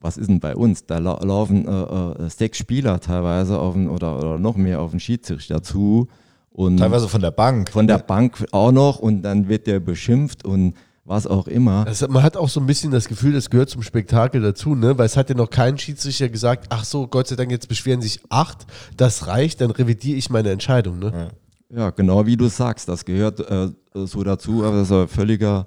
Was 0.00 0.16
ist 0.16 0.28
denn 0.28 0.40
bei 0.40 0.54
uns? 0.54 0.86
Da 0.86 0.98
lau 0.98 1.18
laufen 1.22 1.66
äh, 1.66 2.24
äh, 2.24 2.30
sechs 2.30 2.58
Spieler 2.58 3.00
teilweise 3.00 3.58
auf 3.58 3.74
den, 3.74 3.88
oder, 3.88 4.18
oder 4.18 4.38
noch 4.38 4.56
mehr 4.56 4.80
auf 4.80 4.92
den 4.92 5.00
Schiedsrichter 5.00 5.62
zu. 5.62 6.08
Und 6.50 6.78
Teilweise 6.78 7.08
von 7.08 7.20
der 7.20 7.30
Bank. 7.30 7.70
von 7.70 7.86
der 7.86 7.98
Bank 7.98 8.44
auch 8.52 8.72
noch 8.72 8.98
und 8.98 9.22
dann 9.22 9.48
wird 9.48 9.66
der 9.66 9.80
beschimpft 9.80 10.44
und 10.44 10.74
was 11.04 11.26
auch 11.26 11.48
immer. 11.48 11.86
Also 11.86 12.08
man 12.08 12.22
hat 12.22 12.36
auch 12.36 12.48
so 12.48 12.60
ein 12.60 12.66
bisschen 12.66 12.90
das 12.92 13.08
Gefühl, 13.08 13.32
das 13.32 13.50
gehört 13.50 13.70
zum 13.70 13.82
Spektakel 13.82 14.40
dazu, 14.40 14.74
ne? 14.74 14.96
Weil 14.98 15.06
es 15.06 15.16
hat 15.16 15.28
ja 15.28 15.36
noch 15.36 15.50
kein 15.50 15.78
Schiedsrichter 15.78 16.28
gesagt, 16.28 16.66
ach 16.70 16.84
so, 16.84 17.06
Gott 17.06 17.28
sei 17.28 17.36
Dank, 17.36 17.50
jetzt 17.50 17.68
beschweren 17.68 18.00
sich 18.02 18.20
acht, 18.28 18.66
das 18.96 19.26
reicht, 19.26 19.60
dann 19.60 19.70
revidiere 19.70 20.18
ich 20.18 20.30
meine 20.30 20.50
Entscheidung, 20.50 20.98
ne? 20.98 21.12
Ja, 21.14 21.28
genau 21.70 22.26
wie 22.26 22.36
du 22.36 22.48
sagst, 22.48 22.88
das 22.88 23.04
gehört 23.04 23.40
äh, 23.40 23.68
so 23.94 24.22
dazu, 24.22 24.64
aber 24.64 24.78
das 24.78 24.90
ist 24.90 25.10
völliger 25.12 25.66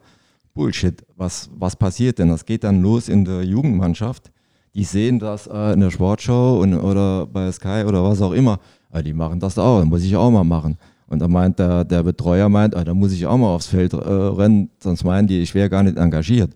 Bullshit. 0.53 1.03
Was, 1.15 1.49
was 1.55 1.75
passiert 1.75 2.19
denn? 2.19 2.29
Das 2.29 2.45
geht 2.45 2.63
dann 2.63 2.81
los 2.81 3.09
in 3.09 3.25
der 3.25 3.43
Jugendmannschaft. 3.43 4.31
Die 4.75 4.83
sehen 4.83 5.19
das 5.19 5.47
äh, 5.47 5.73
in 5.73 5.79
der 5.81 5.91
Sportschau 5.91 6.59
und, 6.59 6.73
oder 6.73 7.27
bei 7.27 7.51
Sky 7.51 7.83
oder 7.87 8.03
was 8.03 8.21
auch 8.21 8.31
immer. 8.31 8.59
Ah, 8.91 9.01
die 9.01 9.13
machen 9.13 9.39
das 9.39 9.57
auch, 9.57 9.79
das 9.79 9.87
muss 9.87 10.03
ich 10.03 10.15
auch 10.15 10.31
mal 10.31 10.43
machen. 10.43 10.77
Und 11.07 11.19
da 11.19 11.27
meint 11.27 11.59
der, 11.59 11.83
der 11.83 12.03
Betreuer, 12.03 12.49
meint, 12.49 12.75
ah, 12.75 12.83
da 12.83 12.93
muss 12.93 13.11
ich 13.11 13.25
auch 13.25 13.37
mal 13.37 13.53
aufs 13.53 13.67
Feld 13.67 13.93
äh, 13.93 13.97
rennen, 13.97 14.69
sonst 14.79 15.03
meinen 15.03 15.27
die, 15.27 15.41
ich 15.41 15.53
wäre 15.53 15.69
gar 15.69 15.83
nicht 15.83 15.97
engagiert. 15.97 16.55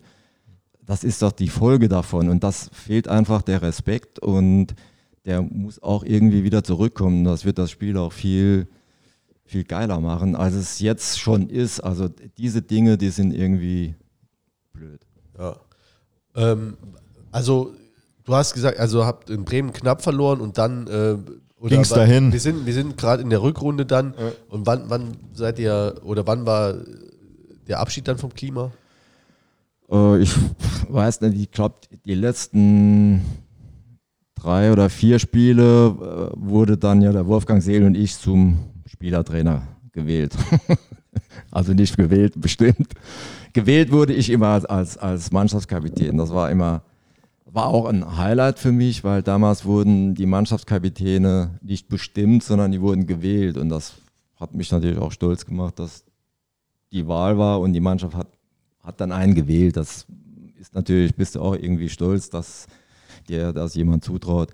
Das 0.84 1.04
ist 1.04 1.22
doch 1.22 1.32
die 1.32 1.48
Folge 1.48 1.88
davon 1.88 2.28
und 2.28 2.42
das 2.42 2.70
fehlt 2.72 3.08
einfach 3.08 3.42
der 3.42 3.62
Respekt 3.62 4.18
und 4.18 4.74
der 5.26 5.42
muss 5.42 5.82
auch 5.82 6.02
irgendwie 6.02 6.44
wieder 6.44 6.64
zurückkommen. 6.64 7.24
Das 7.24 7.44
wird 7.44 7.58
das 7.58 7.70
Spiel 7.70 7.96
auch 7.98 8.12
viel, 8.12 8.68
viel 9.48 9.64
geiler 9.64 9.98
machen, 9.98 10.36
als 10.36 10.54
es 10.54 10.78
jetzt 10.78 11.18
schon 11.18 11.48
ist. 11.48 11.80
Also 11.80 12.08
diese 12.36 12.60
Dinge, 12.62 12.98
die 12.98 13.08
sind 13.08 13.32
irgendwie 13.32 13.94
blöd. 14.72 15.00
Ja. 15.38 15.56
Ähm, 16.36 16.76
also, 17.32 17.72
du 18.24 18.34
hast 18.34 18.52
gesagt, 18.54 18.78
also 18.78 19.04
habt 19.06 19.30
in 19.30 19.44
Bremen 19.44 19.72
knapp 19.72 20.02
verloren 20.02 20.40
und 20.40 20.58
dann 20.58 20.86
äh, 20.86 21.16
Ging's 21.66 21.90
wann- 21.90 21.98
dahin? 21.98 22.32
Wir 22.32 22.40
sind, 22.40 22.66
wir 22.66 22.74
sind 22.74 22.96
gerade 22.98 23.22
in 23.22 23.30
der 23.30 23.42
Rückrunde 23.42 23.84
dann. 23.86 24.14
Und 24.48 24.66
wann, 24.66 24.84
wann 24.88 25.16
seid 25.32 25.58
ihr 25.58 25.96
oder 26.04 26.26
wann 26.26 26.46
war 26.46 26.74
der 27.66 27.80
Abschied 27.80 28.06
dann 28.06 28.18
vom 28.18 28.32
Klima? 28.32 28.70
Äh, 29.90 30.20
ich 30.22 30.34
weiß 30.88 31.22
nicht, 31.22 31.40
ich 31.40 31.50
glaube, 31.50 31.76
die 32.04 32.14
letzten 32.14 33.22
drei 34.34 34.72
oder 34.72 34.88
vier 34.90 35.18
Spiele 35.18 35.86
äh, 35.88 36.36
wurde 36.36 36.76
dann 36.76 37.00
ja 37.02 37.12
der 37.12 37.26
Wolfgang 37.26 37.62
Seel 37.62 37.84
und 37.84 37.96
ich 37.96 38.16
zum 38.16 38.58
Spielertrainer 38.98 39.62
gewählt. 39.92 40.34
also 41.52 41.72
nicht 41.72 41.96
gewählt, 41.96 42.34
bestimmt. 42.36 42.88
Gewählt 43.52 43.92
wurde 43.92 44.12
ich 44.12 44.28
immer 44.28 44.48
als, 44.68 44.96
als, 44.96 45.30
Mannschaftskapitän. 45.30 46.18
Das 46.18 46.30
war 46.34 46.50
immer, 46.50 46.82
war 47.44 47.66
auch 47.66 47.86
ein 47.86 48.16
Highlight 48.16 48.58
für 48.58 48.72
mich, 48.72 49.04
weil 49.04 49.22
damals 49.22 49.64
wurden 49.64 50.16
die 50.16 50.26
Mannschaftskapitäne 50.26 51.60
nicht 51.62 51.88
bestimmt, 51.88 52.42
sondern 52.42 52.72
die 52.72 52.80
wurden 52.80 53.06
gewählt. 53.06 53.56
Und 53.56 53.68
das 53.68 53.94
hat 54.34 54.52
mich 54.56 54.72
natürlich 54.72 54.98
auch 54.98 55.12
stolz 55.12 55.46
gemacht, 55.46 55.78
dass 55.78 56.04
die 56.90 57.06
Wahl 57.06 57.38
war 57.38 57.60
und 57.60 57.72
die 57.72 57.80
Mannschaft 57.80 58.16
hat, 58.16 58.26
hat 58.82 59.00
dann 59.00 59.12
einen 59.12 59.36
gewählt. 59.36 59.76
Das 59.76 60.06
ist 60.58 60.74
natürlich, 60.74 61.14
bist 61.14 61.36
du 61.36 61.40
auch 61.40 61.54
irgendwie 61.54 61.88
stolz, 61.88 62.30
dass 62.30 62.66
dir 63.28 63.52
das 63.52 63.76
jemand 63.76 64.02
zutraut. 64.02 64.52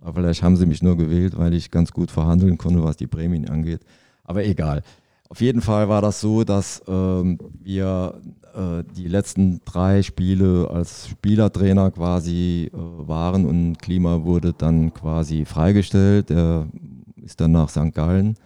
Aber 0.00 0.14
vielleicht 0.14 0.42
haben 0.42 0.56
sie 0.56 0.66
mich 0.66 0.82
nur 0.82 0.96
gewählt, 0.96 1.36
weil 1.36 1.54
ich 1.54 1.70
ganz 1.70 1.92
gut 1.92 2.10
verhandeln 2.10 2.58
konnte, 2.58 2.82
was 2.82 2.96
die 2.96 3.06
Prämien 3.06 3.48
angeht. 3.48 3.80
Aber 4.24 4.44
egal. 4.44 4.82
Auf 5.28 5.40
jeden 5.40 5.60
Fall 5.60 5.88
war 5.88 6.02
das 6.02 6.20
so, 6.20 6.44
dass 6.44 6.82
ähm, 6.86 7.38
wir 7.60 8.14
äh, 8.54 8.84
die 8.96 9.08
letzten 9.08 9.60
drei 9.64 10.02
Spiele 10.02 10.70
als 10.70 11.08
Spielertrainer 11.08 11.90
quasi 11.90 12.70
äh, 12.72 12.78
waren 13.08 13.44
und 13.44 13.78
Klima 13.78 14.22
wurde 14.22 14.52
dann 14.56 14.94
quasi 14.94 15.44
freigestellt. 15.44 16.30
Er 16.30 16.68
ist 17.16 17.40
dann 17.40 17.52
nach 17.52 17.68
St. 17.68 17.92
Gallen. 17.92 18.36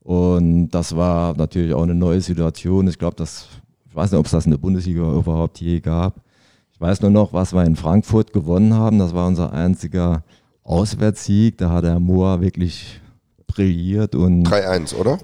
Und 0.00 0.70
das 0.70 0.96
war 0.96 1.36
natürlich 1.36 1.74
auch 1.74 1.82
eine 1.82 1.94
neue 1.94 2.20
Situation. 2.20 2.88
Ich 2.88 2.98
glaube, 2.98 3.16
das, 3.16 3.48
ich 3.88 3.94
weiß 3.94 4.10
nicht, 4.10 4.18
ob 4.18 4.26
es 4.26 4.32
das 4.32 4.46
in 4.46 4.50
der 4.50 4.58
Bundesliga 4.58 5.02
überhaupt 5.12 5.60
je 5.60 5.80
gab. 5.80 6.16
Ich 6.72 6.80
weiß 6.80 7.02
nur 7.02 7.10
noch, 7.10 7.32
was 7.32 7.52
wir 7.52 7.64
in 7.64 7.76
Frankfurt 7.76 8.32
gewonnen 8.32 8.74
haben. 8.74 8.98
Das 8.98 9.14
war 9.14 9.28
unser 9.28 9.52
einziger 9.52 10.24
Auswärtssieg. 10.64 11.58
Da 11.58 11.70
hat 11.70 11.84
der 11.84 12.00
Moa 12.00 12.40
wirklich 12.40 13.00
brilliert 13.46 14.14
und 14.14 14.48
3-1, 14.48 14.94
oder? 14.96 15.18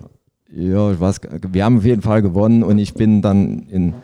ja, 0.50 0.92
ich 0.92 1.00
weiß, 1.00 1.20
wir 1.50 1.64
haben 1.64 1.78
auf 1.78 1.84
jeden 1.84 2.02
Fall 2.02 2.22
gewonnen 2.22 2.62
und 2.62 2.78
ich 2.78 2.94
bin 2.94 3.22
dann 3.22 3.66
in 3.68 3.94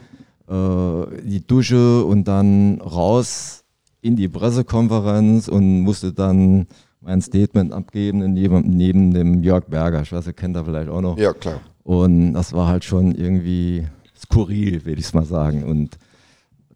äh, 0.48 1.22
die 1.22 1.46
Dusche 1.46 2.04
und 2.04 2.28
dann 2.28 2.80
raus 2.80 3.64
in 4.00 4.16
die 4.16 4.28
Pressekonferenz 4.28 5.48
und 5.48 5.80
musste 5.80 6.12
dann 6.12 6.66
mein 7.00 7.22
Statement 7.22 7.72
abgeben 7.72 8.32
neben, 8.32 8.62
neben 8.76 9.12
dem 9.12 9.42
Jörg 9.42 9.64
Berger. 9.66 10.02
Ich 10.02 10.12
weiß, 10.12 10.26
ihr 10.26 10.32
kennt 10.32 10.56
er 10.56 10.64
vielleicht 10.64 10.88
auch 10.88 11.00
noch. 11.00 11.18
Ja, 11.18 11.32
klar. 11.32 11.60
Und 11.82 12.34
das 12.34 12.52
war 12.52 12.68
halt 12.68 12.84
schon 12.84 13.14
irgendwie 13.14 13.86
skurril, 14.16 14.84
würde 14.84 15.00
ich 15.00 15.06
es 15.06 15.14
mal 15.14 15.24
sagen. 15.24 15.64
Und 15.64 15.98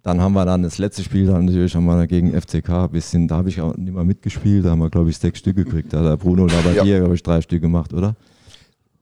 dann 0.09 0.23
haben 0.23 0.33
wir 0.33 0.47
dann 0.47 0.63
das 0.63 0.79
letzte 0.79 1.03
Spiel 1.03 1.27
dann 1.27 1.45
natürlich 1.45 1.75
haben 1.77 1.85
wir 1.85 2.07
gegen 2.07 2.33
FCK 2.33 2.71
ein 2.71 2.91
bisschen, 2.91 3.29
da 3.29 3.37
habe 3.37 3.51
ich 3.51 3.61
auch 3.61 3.77
nicht 3.77 3.93
mal 3.93 4.05
mitgespielt, 4.05 4.65
da 4.65 4.71
haben 4.71 4.79
wir 4.79 4.89
glaube 4.89 5.11
ich 5.11 5.19
sechs 5.19 5.39
Stück 5.39 5.57
gekriegt. 5.57 5.93
Da 5.93 5.99
hat 5.99 6.07
der 6.07 6.17
Bruno 6.17 6.47
Labbadia, 6.47 6.85
Ja. 6.85 6.99
glaube 7.01 7.15
ich, 7.15 7.23
drei 7.23 7.43
Stück 7.43 7.61
gemacht, 7.61 7.93
oder? 7.93 8.17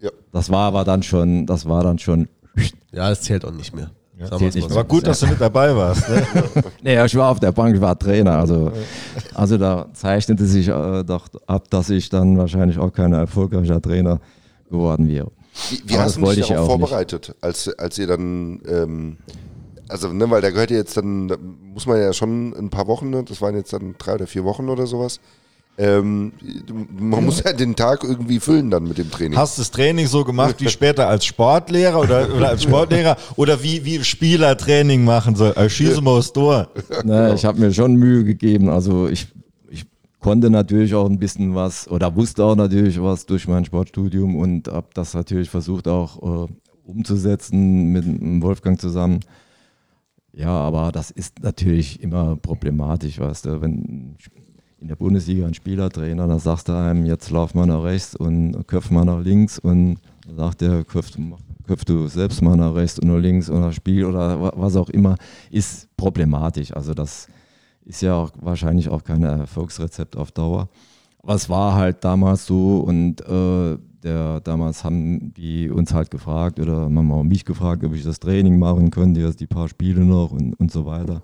Ja. 0.00 0.10
Das 0.32 0.50
war 0.50 0.66
aber 0.66 0.82
dann 0.84 1.04
schon, 1.04 1.46
das 1.46 1.68
war 1.68 1.84
dann 1.84 1.98
schon. 1.98 2.28
Ja, 2.92 3.08
das 3.08 3.22
zählt 3.22 3.44
auch 3.44 3.52
nicht 3.52 3.74
mehr. 3.74 3.90
Sagen 4.18 4.38
zählt 4.38 4.54
nicht 4.56 4.68
mal 4.68 4.76
War 4.76 4.84
gut, 4.84 5.06
dass 5.06 5.20
du 5.20 5.26
mit 5.26 5.40
dabei 5.40 5.76
warst. 5.76 6.08
Ne? 6.08 6.26
Naja, 6.82 7.04
ich 7.04 7.14
war 7.14 7.30
auf 7.30 7.38
der 7.38 7.52
Bank, 7.52 7.76
ich 7.76 7.80
war 7.80 7.96
Trainer. 7.98 8.38
Also, 8.38 8.72
also 9.34 9.58
da 9.58 9.86
zeichnete 9.92 10.44
sich 10.44 10.68
äh, 10.68 11.04
doch 11.04 11.28
ab, 11.46 11.70
dass 11.70 11.90
ich 11.90 12.08
dann 12.08 12.36
wahrscheinlich 12.36 12.78
auch 12.78 12.92
kein 12.92 13.12
erfolgreicher 13.12 13.80
Trainer 13.80 14.20
geworden 14.68 15.06
wäre. 15.06 15.30
Wie, 15.70 15.82
wie 15.86 15.98
hast 15.98 16.16
du 16.16 16.24
dich 16.32 16.48
ja 16.48 16.56
darauf 16.56 16.70
auch 16.70 16.78
nicht. 16.78 16.88
vorbereitet, 16.88 17.34
als, 17.40 17.68
als 17.78 17.98
ihr 17.98 18.06
dann, 18.06 18.60
ähm, 18.68 19.16
also, 19.88 20.12
ne, 20.12 20.30
weil 20.30 20.40
da 20.42 20.50
gehört 20.50 20.70
ja 20.70 20.76
jetzt 20.76 20.96
dann, 20.96 21.28
da 21.28 21.36
muss 21.38 21.86
man 21.86 22.00
ja 22.00 22.12
schon 22.12 22.54
ein 22.56 22.70
paar 22.70 22.86
Wochen, 22.86 23.10
ne, 23.10 23.22
das 23.24 23.40
waren 23.40 23.54
jetzt 23.54 23.72
dann 23.72 23.94
drei 23.98 24.14
oder 24.14 24.26
vier 24.26 24.44
Wochen 24.44 24.68
oder 24.68 24.86
sowas. 24.86 25.20
Ähm, 25.78 26.32
man 26.98 27.24
muss 27.24 27.42
ja 27.44 27.52
den 27.52 27.76
Tag 27.76 28.02
irgendwie 28.02 28.40
füllen 28.40 28.70
dann 28.70 28.84
mit 28.84 28.96
dem 28.96 29.10
Training. 29.10 29.38
Hast 29.38 29.58
du 29.58 29.60
das 29.60 29.70
Training 29.70 30.06
so 30.06 30.24
gemacht 30.24 30.56
wie 30.58 30.68
später 30.68 31.06
als 31.06 31.26
Sportlehrer 31.26 32.00
oder, 32.00 32.34
oder 32.34 32.48
als 32.48 32.62
Sportlehrer 32.62 33.16
oder 33.36 33.62
wie, 33.62 33.84
wie 33.84 34.02
Spieler 34.02 34.56
Training 34.56 35.04
machen 35.04 35.36
soll? 35.36 35.52
Äh, 35.54 35.68
Schieße 35.68 36.00
mal 36.00 36.12
aufs 36.12 36.32
Tor. 36.32 36.68
Ne, 37.04 37.34
ich 37.34 37.44
habe 37.44 37.60
mir 37.60 37.74
schon 37.74 37.94
Mühe 37.96 38.24
gegeben. 38.24 38.70
Also 38.70 39.06
ich, 39.08 39.28
ich 39.68 39.84
konnte 40.18 40.48
natürlich 40.48 40.94
auch 40.94 41.06
ein 41.10 41.18
bisschen 41.18 41.54
was 41.54 41.88
oder 41.88 42.16
wusste 42.16 42.44
auch 42.44 42.56
natürlich 42.56 43.00
was 43.02 43.26
durch 43.26 43.46
mein 43.46 43.66
Sportstudium 43.66 44.36
und 44.36 44.68
habe 44.68 44.88
das 44.94 45.12
natürlich 45.12 45.50
versucht 45.50 45.88
auch 45.88 46.46
äh, 46.46 46.52
umzusetzen 46.86 47.92
mit 47.92 48.42
Wolfgang 48.42 48.80
zusammen. 48.80 49.20
Ja, 50.36 50.50
aber 50.50 50.92
das 50.92 51.10
ist 51.10 51.42
natürlich 51.42 52.02
immer 52.02 52.36
problematisch, 52.36 53.18
weißt 53.18 53.46
du, 53.46 53.60
wenn 53.62 54.16
in 54.78 54.88
der 54.88 54.96
Bundesliga 54.96 55.46
ein 55.46 55.54
Spielertrainer, 55.54 56.26
da 56.28 56.38
sagst 56.38 56.68
du 56.68 56.76
einem, 56.76 57.06
jetzt 57.06 57.30
lauf 57.30 57.54
mal 57.54 57.66
nach 57.66 57.82
rechts 57.82 58.14
und 58.14 58.66
köpf 58.66 58.90
mal 58.90 59.06
nach 59.06 59.20
links 59.20 59.58
und 59.58 59.96
dann 60.26 60.36
sagt 60.36 60.60
der, 60.60 60.84
köpf, 60.84 61.12
köpf 61.66 61.86
du 61.86 62.06
selbst 62.08 62.42
mal 62.42 62.54
nach 62.56 62.74
rechts 62.74 62.98
und 62.98 63.08
nach 63.08 63.18
links 63.18 63.48
oder 63.48 63.72
Spiel 63.72 64.04
oder 64.04 64.38
wa- 64.38 64.52
was 64.54 64.76
auch 64.76 64.90
immer, 64.90 65.16
ist 65.50 65.88
problematisch. 65.96 66.70
Also 66.76 66.92
das 66.92 67.28
ist 67.86 68.02
ja 68.02 68.14
auch 68.14 68.32
wahrscheinlich 68.38 68.90
auch 68.90 69.04
kein 69.04 69.22
Erfolgsrezept 69.22 70.16
auf 70.16 70.32
Dauer. 70.32 70.68
Aber 71.22 71.34
es 71.34 71.48
war 71.48 71.74
halt 71.74 72.04
damals 72.04 72.44
so 72.44 72.80
und 72.80 73.22
äh, 73.22 73.78
der, 74.06 74.40
damals 74.40 74.84
haben 74.84 75.34
die 75.34 75.68
uns 75.68 75.92
halt 75.92 76.10
gefragt 76.10 76.58
oder 76.60 76.82
haben 76.82 77.12
auch 77.12 77.24
mich 77.24 77.44
gefragt, 77.44 77.84
ob 77.84 77.94
ich 77.94 78.04
das 78.04 78.20
Training 78.20 78.58
machen 78.58 78.90
könnte, 78.90 79.20
jetzt 79.20 79.40
die 79.40 79.46
paar 79.46 79.68
Spiele 79.68 80.04
noch 80.04 80.30
und, 80.30 80.54
und 80.54 80.72
so 80.72 80.86
weiter. 80.86 81.22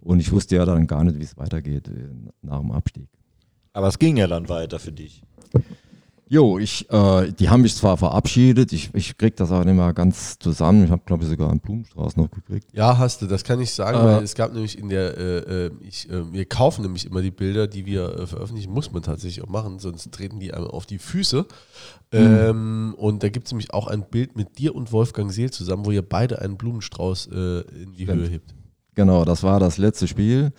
Und 0.00 0.20
ich 0.20 0.32
wusste 0.32 0.56
ja 0.56 0.64
dann 0.64 0.86
gar 0.86 1.04
nicht, 1.04 1.18
wie 1.18 1.24
es 1.24 1.36
weitergeht 1.36 1.88
äh, 1.88 2.08
nach 2.42 2.60
dem 2.60 2.72
Abstieg. 2.72 3.08
Aber 3.72 3.88
es 3.88 3.98
ging 3.98 4.16
ja 4.16 4.26
dann 4.26 4.48
weiter 4.48 4.78
für 4.78 4.92
dich. 4.92 5.22
Jo, 6.32 6.58
ich, 6.60 6.88
äh, 6.90 7.32
die 7.32 7.48
haben 7.48 7.62
mich 7.62 7.74
zwar 7.74 7.96
verabschiedet, 7.96 8.72
ich, 8.72 8.90
ich 8.94 9.18
krieg 9.18 9.34
das 9.34 9.50
auch 9.50 9.64
nicht 9.64 9.74
mehr 9.74 9.92
ganz 9.92 10.38
zusammen. 10.38 10.84
Ich 10.84 10.90
habe, 10.92 11.02
glaube 11.04 11.24
ich, 11.24 11.28
sogar 11.28 11.50
einen 11.50 11.58
Blumenstrauß 11.58 12.16
noch 12.16 12.30
gekriegt. 12.30 12.68
Ja, 12.72 12.98
hast 12.98 13.20
du, 13.20 13.26
das 13.26 13.42
kann 13.42 13.60
ich 13.60 13.72
sagen, 13.72 13.98
Äh. 13.98 14.04
weil 14.04 14.22
es 14.22 14.36
gab 14.36 14.52
nämlich 14.54 14.78
in 14.78 14.88
der, 14.90 15.18
äh, 15.18 15.38
äh, 15.66 15.70
ich, 15.80 16.08
äh, 16.08 16.32
wir 16.32 16.44
kaufen 16.44 16.82
nämlich 16.82 17.04
immer 17.04 17.20
die 17.20 17.32
Bilder, 17.32 17.66
die 17.66 17.84
wir 17.84 18.16
äh, 18.16 18.26
veröffentlichen, 18.28 18.72
muss 18.72 18.92
man 18.92 19.02
tatsächlich 19.02 19.42
auch 19.44 19.48
machen, 19.48 19.80
sonst 19.80 20.12
treten 20.12 20.38
die 20.38 20.54
einem 20.54 20.68
auf 20.68 20.86
die 20.86 20.98
Füße. 20.98 21.46
Ähm, 22.12 22.94
und 22.96 23.24
da 23.24 23.28
gibt 23.28 23.46
es 23.48 23.52
nämlich 23.52 23.74
auch 23.74 23.88
ein 23.88 24.08
Bild 24.08 24.36
mit 24.36 24.56
dir 24.58 24.76
und 24.76 24.92
Wolfgang 24.92 25.32
Seel 25.32 25.50
zusammen, 25.50 25.84
wo 25.84 25.90
ihr 25.90 26.08
beide 26.08 26.40
einen 26.40 26.56
Blumenstrauß 26.56 27.26
in 27.26 27.92
die 27.98 28.04
Stimmt. 28.04 28.20
Höhe 28.20 28.28
hebt. 28.28 28.54
Genau, 28.94 29.24
das 29.24 29.42
war 29.42 29.58
das 29.58 29.78
letzte 29.78 30.06
Spiel. 30.06 30.52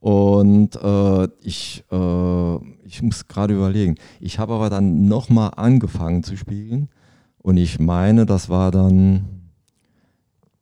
Und 0.00 0.76
äh, 0.76 1.28
ich, 1.40 1.84
äh, 1.90 2.56
ich 2.84 3.02
muss 3.02 3.28
gerade 3.28 3.54
überlegen. 3.54 3.96
Ich 4.20 4.38
habe 4.38 4.54
aber 4.54 4.70
dann 4.70 5.08
nochmal 5.08 5.52
angefangen 5.56 6.22
zu 6.22 6.36
spielen. 6.36 6.88
Und 7.38 7.56
ich 7.56 7.78
meine, 7.78 8.26
das 8.26 8.48
war 8.48 8.70
dann 8.70 9.50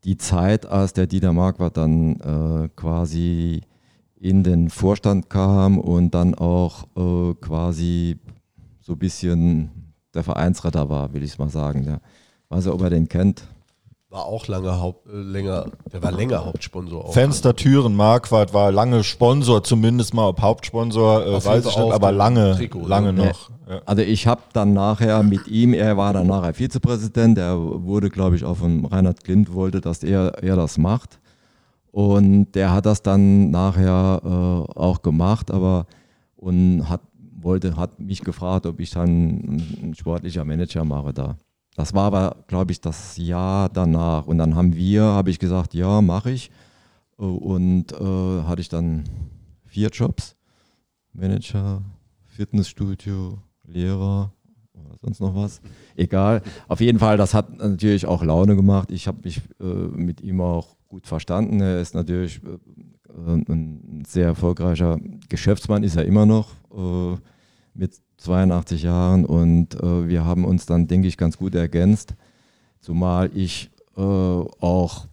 die 0.05 0.19
Zeit, 0.19 0.67
als 0.67 0.93
der 0.93 1.07
Dieter 1.07 1.33
Marquardt 1.33 1.77
dann 1.77 2.21
äh, 2.21 2.69
quasi 2.77 3.63
in 4.17 4.43
den 4.43 4.71
Vorstand 4.71 5.29
kam 5.29 5.79
und 5.79 6.15
dann 6.15 6.35
auch 6.35 6.85
äh, 6.97 7.35
quasi 7.41 8.17
so 8.81 8.93
ein 8.93 8.99
bisschen 8.99 9.95
der 10.15 10.23
Vereinsretter 10.23 10.89
war, 10.89 11.13
will 11.13 11.23
ich 11.23 11.33
es 11.33 11.39
mal 11.39 11.49
sagen. 11.49 11.85
Ja. 11.85 12.01
Weiß 12.49 12.65
nicht, 12.67 12.75
ob 12.75 12.83
er 12.83 12.91
den 12.91 13.09
kennt. 13.09 13.49
War 14.15 14.27
auch 14.27 14.47
lange 14.47 14.81
Haupt, 14.81 15.09
äh, 15.09 15.17
länger, 15.17 15.67
der 15.93 16.01
war 16.01 16.13
länger 16.13 16.45
Hauptsponsor. 16.45 17.07
Auch. 17.07 17.13
Fenster, 17.13 17.57
Türen, 17.57 17.97
Marquardt 17.97 18.55
war 18.55 18.71
lange 18.71 19.03
Sponsor, 19.03 19.65
zumindest 19.65 20.15
mal 20.15 20.29
ob 20.29 20.41
Hauptsponsor, 20.41 21.27
äh, 21.27 21.45
weiß 21.45 21.67
ich 21.67 21.77
nicht, 21.77 21.93
aber 21.93 22.13
lange, 22.13 22.55
Trikot, 22.55 22.87
lange 22.87 23.13
ne? 23.13 23.27
noch. 23.27 23.51
Ja. 23.69 23.81
Also 23.87 24.03
ich 24.03 24.29
habe 24.29 24.43
dann 24.53 24.73
nachher 24.73 25.25
mit 25.25 25.49
ihm, 25.49 25.75
er 25.75 25.97
war 25.97 26.13
dann 26.13 26.29
nachher 26.29 26.55
Vizepräsident, 26.55 27.39
er 27.39 27.59
wurde, 27.59 28.09
glaube 28.09 28.37
ich, 28.37 28.45
auch 28.45 28.59
von 28.59 28.85
Reinhard 28.85 29.25
Klint, 29.25 29.53
wollte, 29.53 29.81
dass 29.81 30.05
er, 30.05 30.41
er 30.45 30.55
das 30.55 30.79
macht. 30.79 31.19
Und 31.91 32.53
der 32.53 32.71
hat 32.71 32.87
das 32.87 33.03
dann 33.03 33.51
nachher 33.51 34.21
äh, 34.25 34.79
auch 34.79 35.03
gemacht, 35.03 35.51
aber 35.51 35.87
und 36.37 36.89
hat, 36.89 37.01
wollte, 37.41 37.77
hat 37.77 37.99
mich 37.99 38.21
gefragt, 38.21 38.67
ob 38.67 38.79
ich 38.79 38.91
dann 38.91 39.09
ein, 39.09 39.79
ein 39.83 39.95
sportlicher 39.97 40.45
Manager 40.45 40.85
mache 40.85 41.13
da. 41.13 41.37
Das 41.75 41.93
war 41.93 42.05
aber, 42.05 42.45
glaube 42.47 42.73
ich, 42.73 42.81
das 42.81 43.17
Jahr 43.17 43.69
danach. 43.69 44.27
Und 44.27 44.39
dann 44.39 44.55
haben 44.55 44.75
wir, 44.75 45.03
habe 45.03 45.31
ich 45.31 45.39
gesagt, 45.39 45.75
ja, 45.75 46.01
mache 46.01 46.31
ich. 46.31 46.51
Und 47.17 47.93
äh, 47.93 48.43
hatte 48.45 48.61
ich 48.61 48.69
dann 48.69 49.05
vier 49.67 49.89
Jobs. 49.89 50.37
Manager, 51.13 51.83
Fitnessstudio, 52.27 53.39
Lehrer 53.65 54.33
oder 54.73 54.97
sonst 55.01 55.21
noch 55.21 55.35
was. 55.35 55.61
Egal. 55.97 56.43
Auf 56.69 56.81
jeden 56.81 56.99
Fall, 56.99 57.17
das 57.17 57.35
hat 57.35 57.57
natürlich 57.59 58.07
auch 58.07 58.23
Laune 58.25 58.57
gemacht. 58.57 58.91
Ich 58.91 59.07
habe 59.07 59.19
mich 59.23 59.41
äh, 59.61 59.65
mit 59.65 60.21
ihm 60.21 60.41
auch 60.41 60.77
gut 60.89 61.07
verstanden. 61.07 61.61
Er 61.61 61.81
ist 61.81 61.95
natürlich 61.95 62.41
äh, 62.45 63.31
ein 63.49 64.03
sehr 64.07 64.27
erfolgreicher 64.27 64.99
Geschäftsmann, 65.29 65.85
ist 65.85 65.97
er 65.97 66.05
immer 66.05 66.27
noch 66.27 66.51
äh, 66.73 67.17
mit 67.75 68.01
82 68.25 68.83
Jahren 68.83 69.25
und 69.25 69.75
äh, 69.81 70.09
wir 70.09 70.25
haben 70.25 70.45
uns 70.45 70.67
dann, 70.67 70.89
denke 70.89 71.09
ich, 71.09 71.17
ganz 71.17 71.37
gut 71.37 71.55
ergänzt. 71.55 72.15
Zumal 72.81 73.31
ich 73.35 73.71
äh, 73.97 74.01
auch 74.01 75.07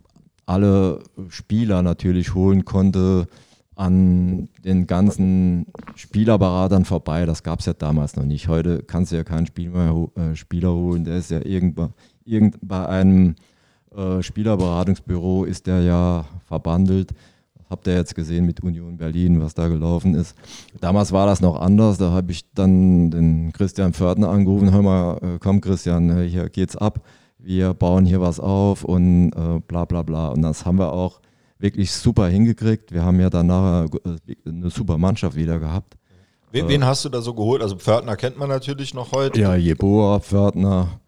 alle 0.45 0.99
Spieler 1.30 1.82
natürlich 1.82 2.34
holen 2.34 2.66
konnte 2.66 3.28
an 3.76 4.49
den 4.64 4.86
ganzen 4.86 5.66
Spielerberatern 5.95 6.86
vorbei. 6.86 7.26
Das 7.26 7.43
gab 7.43 7.59
es 7.59 7.66
ja 7.66 7.74
damals 7.74 8.16
noch 8.16 8.26
nicht. 8.26 8.47
Heute 8.47 8.84
kannst 8.84 9.12
du 9.12 9.16
ja 9.16 9.24
keinen 9.24 9.47
Spiel 9.47 9.70
mehr, 9.70 9.95
äh, 10.16 10.36
Spieler 10.36 10.74
holen. 10.74 11.03
Der 11.03 11.18
ist 11.18 11.32
ja 11.32 11.43
irgend, 11.43 11.80
irgend 12.26 12.57
bei 12.62 12.88
einem 12.88 13.36
äh, 13.95 14.22
Spielerberatungsbüro 14.22 15.45
ist 15.45 15.68
der 15.68 15.82
ja 15.82 16.26
verbandelt. 16.45 17.14
Habt 17.72 17.88
ihr 17.88 17.96
jetzt 17.96 18.14
gesehen 18.14 18.46
mit 18.46 18.62
Union 18.62 18.98
Berlin, 18.98 19.42
was 19.42 19.56
da 19.56 19.68
gelaufen 19.68 20.14
ist. 20.14 20.36
Damals 20.80 21.12
war 21.12 21.26
das 21.26 21.42
noch 21.42 21.60
anders. 21.60 21.98
Da 21.98 22.12
habe 22.12 22.32
ich 22.32 22.52
dann 22.54 23.10
den 23.10 23.52
Christian 23.54 23.94
Pförtner 23.94 24.30
angerufen. 24.30 24.72
Hör 24.72 24.84
mal, 24.84 25.18
äh, 25.22 25.40
komm 25.40 25.62
Christian, 25.62 26.10
äh, 26.10 26.28
hier 26.28 26.50
geht's 26.50 26.76
ab 26.76 27.02
wir 27.44 27.74
bauen 27.74 28.06
hier 28.06 28.22
was 28.22 28.40
auf 28.40 28.84
und 28.84 29.32
äh, 29.34 29.60
bla 29.68 29.86
bla 29.86 30.04
bla. 30.04 30.30
Und 30.30 30.42
das 30.42 30.66
haben 30.66 30.78
wir 30.78 30.94
auch 30.94 31.20
wirklich 31.60 31.92
super 31.92 32.28
hingekriegt. 32.28 32.92
Wir 32.92 33.04
haben 33.04 33.20
ja 33.20 33.30
danach 33.30 33.88
eine 34.46 34.70
super 34.70 34.98
Mannschaft 34.98 35.36
wieder 35.36 35.60
gehabt. 35.60 35.96
Wen, 36.52 36.68
wen, 36.68 36.86
hast 36.86 37.06
du 37.06 37.10
da 37.10 37.22
so 37.22 37.34
geholt? 37.34 37.62
Also 37.62 37.78
Pförtner 37.78 38.16
kennt 38.16 38.38
man 38.38 38.50
natürlich 38.50 38.94
noch 38.94 39.14
heute. 39.14 39.40
Ja, 39.40 39.56
Jeboa, 39.56 40.20
Pförtner, 40.20 41.00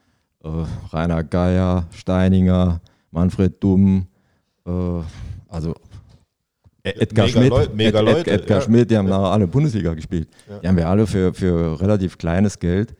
äh, 0.44 0.48
Rainer 0.92 1.24
Geier, 1.24 1.88
Steininger, 1.92 2.80
Manfred 3.12 3.62
Dumm, 3.62 4.08
äh, 4.66 4.72
also 5.50 5.76
Edgar 6.84 7.28
mega 7.28 7.40
Schmidt, 7.40 7.50
Leu 7.50 7.68
mega 7.74 8.02
Ed, 8.02 8.08
Ed, 8.08 8.28
Edgar 8.28 8.60
ja. 8.60 8.64
Schmidt, 8.66 8.92
die 8.92 8.98
haben 8.98 9.08
nachher 9.08 9.32
alle 9.32 9.48
Bundesliga 9.48 9.94
gespielt. 9.94 10.28
Ja. 10.50 10.60
Die 10.60 10.68
haben 10.68 10.78
wir 10.78 10.88
alle 10.88 11.08
für, 11.08 11.34
für 11.34 11.80
relativ 11.80 12.18
kleines 12.18 12.60
Geld 12.60 12.94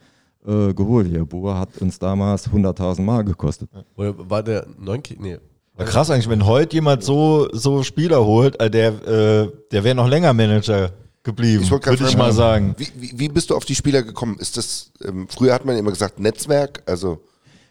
äh, 0.48 0.74
geholt. 0.74 1.08
Hier, 1.08 1.26
Bua 1.26 1.60
hat 1.60 1.78
uns 1.80 2.00
damals 2.00 2.50
100.000 2.50 3.02
Mark 3.02 3.28
gekostet. 3.28 3.70
Oder 3.98 4.14
war 4.18 4.42
der 4.42 4.66
9 4.80 5.02
nee. 5.20 5.38
War 5.76 5.86
krass 5.86 6.10
eigentlich, 6.10 6.30
wenn 6.30 6.46
heute 6.46 6.76
jemand 6.76 7.04
so, 7.04 7.50
so 7.52 7.84
Spieler 7.84 8.24
holt, 8.24 8.60
äh, 8.62 8.70
der, 8.70 8.90
äh, 9.08 9.52
der 9.72 9.84
wäre 9.84 9.96
noch 9.96 10.08
länger 10.08 10.32
Manager 10.32 10.92
geblieben, 11.24 11.70
würde 11.70 12.08
ich 12.08 12.18
mal 12.18 12.32
sagen. 12.32 12.76
Wie, 12.78 12.88
wie, 12.96 13.20
wie, 13.20 13.30
bist 13.30 13.50
du 13.50 13.56
auf 13.56 13.66
die 13.66 13.76
Spieler 13.76 14.04
gekommen? 14.04 14.38
Ist 14.40 14.56
das, 14.56 14.92
ähm, 15.04 15.28
früher 15.28 15.54
hat 15.54 15.66
man 15.66 15.76
immer 15.76 15.90
gesagt 15.90 16.20
Netzwerk, 16.20 16.84
also. 16.86 17.22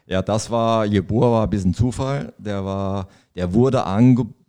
Ja, 0.04 0.20
das 0.20 0.50
war, 0.50 0.84
Jebur 0.84 1.30
war 1.30 1.44
ein 1.44 1.50
bisschen 1.50 1.72
Zufall. 1.72 2.34
Der 2.36 2.64
war, 2.64 3.08
der 3.34 3.54
wurde 3.54 3.84
angeboten 3.84 4.41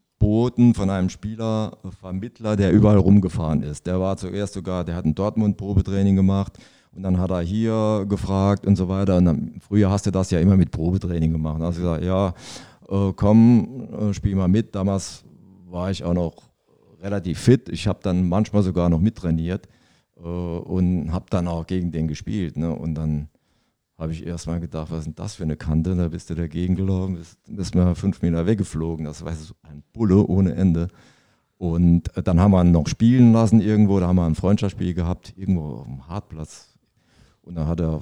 von 0.74 0.90
einem 0.90 1.10
Spielervermittler, 1.10 2.56
der 2.56 2.72
überall 2.72 2.98
rumgefahren 2.98 3.62
ist. 3.62 3.86
Der 3.88 4.00
war 4.00 4.16
zuerst 4.16 4.54
sogar, 4.54 4.86
der 4.86 4.96
hat 4.96 5.06
ein 5.06 5.16
Dortmund-Probetraining 5.16 6.16
gemacht 6.16 6.58
und 6.96 7.04
dann 7.04 7.20
hat 7.20 7.30
er 7.32 7.42
hier 7.42 8.06
gefragt 8.08 8.66
und 8.66 8.78
so 8.78 8.88
weiter. 8.88 9.18
Und 9.18 9.26
dann, 9.26 9.56
früher 9.60 9.90
hast 9.90 10.06
du 10.06 10.12
das 10.12 10.32
ja 10.32 10.40
immer 10.40 10.56
mit 10.56 10.72
Probetraining 10.72 11.34
gemacht. 11.34 11.60
Da 11.60 11.66
hast 11.66 11.78
du 11.78 11.82
gesagt, 11.82 12.04
ja, 12.06 12.34
äh, 12.90 13.12
komm, 13.16 13.90
äh, 13.92 14.14
spiel 14.14 14.36
mal 14.36 14.48
mit. 14.48 14.74
Damals 14.74 15.26
war 15.70 15.92
ich 15.92 16.04
auch 16.06 16.14
noch 16.14 16.36
relativ 17.02 17.40
fit. 17.40 17.68
Ich 17.68 17.88
habe 17.88 18.00
dann 18.02 18.30
manchmal 18.30 18.64
sogar 18.64 18.90
noch 18.90 19.02
mittrainiert 19.02 19.68
äh, 20.18 20.28
und 20.28 21.12
habe 21.12 21.26
dann 21.30 21.50
auch 21.50 21.68
gegen 21.68 21.92
den 21.92 22.08
gespielt. 22.08 22.56
Ne? 22.56 22.74
Und 22.74 22.96
dann 22.96 23.28
habe 24.04 24.14
ich 24.14 24.26
erstmal 24.26 24.60
gedacht, 24.60 24.92
was 24.92 25.00
ist 25.00 25.06
denn 25.06 25.16
das 25.16 25.36
für 25.36 25.44
eine 25.44 25.58
Kante? 25.58 25.96
Da 25.96 26.08
bist 26.08 26.30
du 26.30 26.36
dagegen 26.36 26.76
gelaufen, 26.76 27.16
bist, 27.16 27.40
bist 27.48 27.76
mir 27.76 27.96
fünf 27.96 28.22
Meter 28.22 28.46
weggeflogen. 28.46 29.06
Das 29.06 29.26
war 29.26 29.34
so 29.34 29.54
ein 29.64 29.84
Bulle 29.94 30.26
ohne 30.26 30.54
Ende. 30.54 30.90
Und 31.58 32.16
äh, 32.16 32.22
dann 32.22 32.40
haben 32.40 32.52
wir 32.52 32.62
ihn 32.62 32.72
noch 32.72 32.88
spielen 32.88 33.34
lassen 33.34 33.60
irgendwo. 33.62 34.00
Da 34.00 34.08
haben 34.08 34.18
wir 34.18 34.26
ein 34.26 34.36
Freundschaftsspiel 34.36 34.94
gehabt, 34.94 35.34
irgendwo 35.36 35.78
auf 35.78 35.86
dem 35.86 36.08
Hartplatz 36.08 36.74
und 37.44 37.56
dann 37.56 37.68
hat 37.68 37.80
er, 37.80 38.00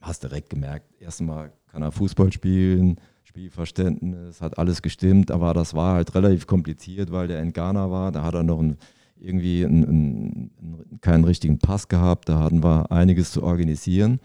hast 0.00 0.22
direkt 0.22 0.50
gemerkt, 0.50 1.00
erstmal 1.00 1.52
kann 1.68 1.82
er 1.82 1.92
Fußball 1.92 2.32
spielen, 2.32 3.00
Spielverständnis, 3.24 4.40
hat 4.40 4.58
alles 4.58 4.82
gestimmt, 4.82 5.30
aber 5.30 5.54
das 5.54 5.74
war 5.74 5.94
halt 5.94 6.14
relativ 6.14 6.46
kompliziert, 6.46 7.12
weil 7.12 7.28
der 7.28 7.40
in 7.40 7.52
Ghana 7.52 7.90
war. 7.90 8.10
Da 8.10 8.24
hat 8.24 8.34
er 8.34 8.42
noch 8.42 8.58
ein, 8.58 8.78
irgendwie 9.16 9.64
einen, 9.64 9.84
einen, 9.84 11.00
keinen 11.00 11.24
richtigen 11.24 11.58
Pass 11.58 11.88
gehabt, 11.88 12.28
da 12.28 12.40
hatten 12.40 12.64
wir 12.64 12.90
einiges 12.90 13.30
zu 13.32 13.42
organisieren. 13.42 14.18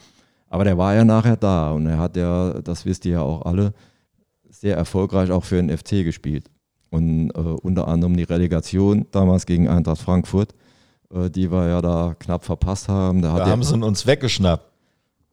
Aber 0.54 0.64
der 0.64 0.78
war 0.78 0.93
ja 0.93 1.04
nachher 1.04 1.36
da 1.36 1.72
und 1.72 1.88
er 1.88 1.97
hat 1.97 2.16
ja, 2.16 2.62
das 2.62 2.86
wisst 2.86 3.06
ihr 3.06 3.14
ja 3.14 3.22
auch 3.22 3.45
alle, 3.45 3.74
sehr 4.49 4.78
erfolgreich 4.78 5.32
auch 5.32 5.43
für 5.43 5.56
den 5.56 5.76
FC 5.76 6.04
gespielt. 6.04 6.49
Und 6.89 7.32
äh, 7.32 7.39
unter 7.39 7.88
anderem 7.88 8.16
die 8.16 8.24
Relegation 8.24 9.08
damals 9.12 9.45
gegen 9.47 9.68
Eintracht 9.68 10.01
Frankfurt 10.01 10.54
äh, 11.14 11.30
die 11.30 11.51
wir 11.51 11.68
ja 11.68 11.82
da 11.82 12.16
knapp 12.18 12.43
verpasst 12.43 12.89
haben. 12.89 13.22
Da, 13.22 13.38
da 13.38 13.47
haben 13.47 13.64
sie 13.64 13.78
uns 13.78 14.06
weggeschnappt. 14.08 14.72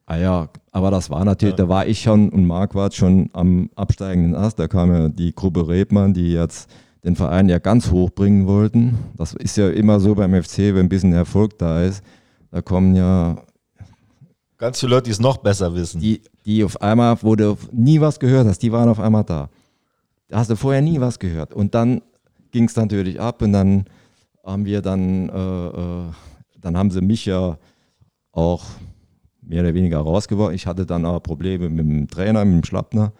Ah 0.07 0.16
ja, 0.16 0.49
aber 0.73 0.91
das 0.91 1.09
war 1.09 1.25
natürlich, 1.25 1.57
ja. 1.57 1.64
da 1.64 1.68
war 1.68 1.87
ich 1.87 2.03
schon 2.03 2.31
und 2.31 2.45
Marquardt 2.45 2.95
schon 2.95 3.31
am 3.33 3.71
absteigenden 3.77 4.35
Ast. 4.35 4.59
Da 4.59 4.66
kam 4.66 4.93
ja 4.93 5.09
die 5.09 5.33
Gruppe 5.33 5.68
Rebmann, 5.68 6.14
die 6.14 6.33
jetzt 6.33 6.68
den 7.05 7.14
Verein 7.14 7.49
ja 7.49 7.59
ganz 7.59 7.91
hoch 7.91 8.11
bringen 8.11 8.47
wollten. 8.47 8.99
Das 9.16 9.35
ist 9.35 9.57
ja 9.57 9.71
immer 9.71 10.01
so 10.01 10.14
beim 10.16 10.35
FC, 10.35 10.59
wenn 10.59 10.87
ein 10.87 10.89
bisschen 10.89 11.12
Erfolg 11.12 11.59
da 11.59 11.83
ist. 11.83 12.03
Da 12.51 12.61
kommen 12.61 12.97
ja 12.97 13.37
ganz 14.61 14.79
viele 14.79 14.91
Leute, 14.91 15.05
die 15.05 15.11
es 15.11 15.21
noch 15.21 15.39
besser 15.39 15.75
wissen. 15.75 16.01
Die, 16.01 16.23
die 16.45 16.63
auf 16.63 16.81
einmal, 16.81 17.17
wo 17.23 17.35
du 17.35 17.57
nie 17.73 18.01
was 18.01 18.21
gehört 18.21 18.47
hast, 18.47 18.63
die 18.63 18.71
waren 18.71 18.89
auf 18.89 19.01
einmal 19.01 19.25
da. 19.25 19.49
Da 20.29 20.39
hast 20.39 20.51
du 20.51 20.55
vorher 20.55 20.83
nie 20.83 21.01
was 21.01 21.19
gehört. 21.19 21.53
Und 21.53 21.75
dann 21.75 22.03
ging 22.53 22.65
es 22.65 22.77
natürlich 22.77 23.21
ab 23.21 23.43
und 23.43 23.53
dann 23.53 23.87
haben 24.45 24.65
wir 24.65 24.83
dann, 24.83 25.29
äh, 25.29 25.67
äh, 25.67 26.13
dann 26.61 26.77
haben 26.77 26.91
sie 26.91 27.01
mich 27.01 27.27
ja 27.27 27.59
auch 28.33 28.65
mehr 29.43 29.63
oder 29.63 29.75
weniger 29.75 29.99
rausgeworfen. 29.99 30.55
Ich 30.55 30.67
hatte 30.67 30.87
dann 30.87 31.05
aber 31.05 31.21
Probleme 31.21 31.69
mit 31.69 31.81
dem 31.81 32.09
Trainer, 32.09 32.45
mit 32.45 32.63
dem 32.63 32.65
Schlappner. 32.65 33.13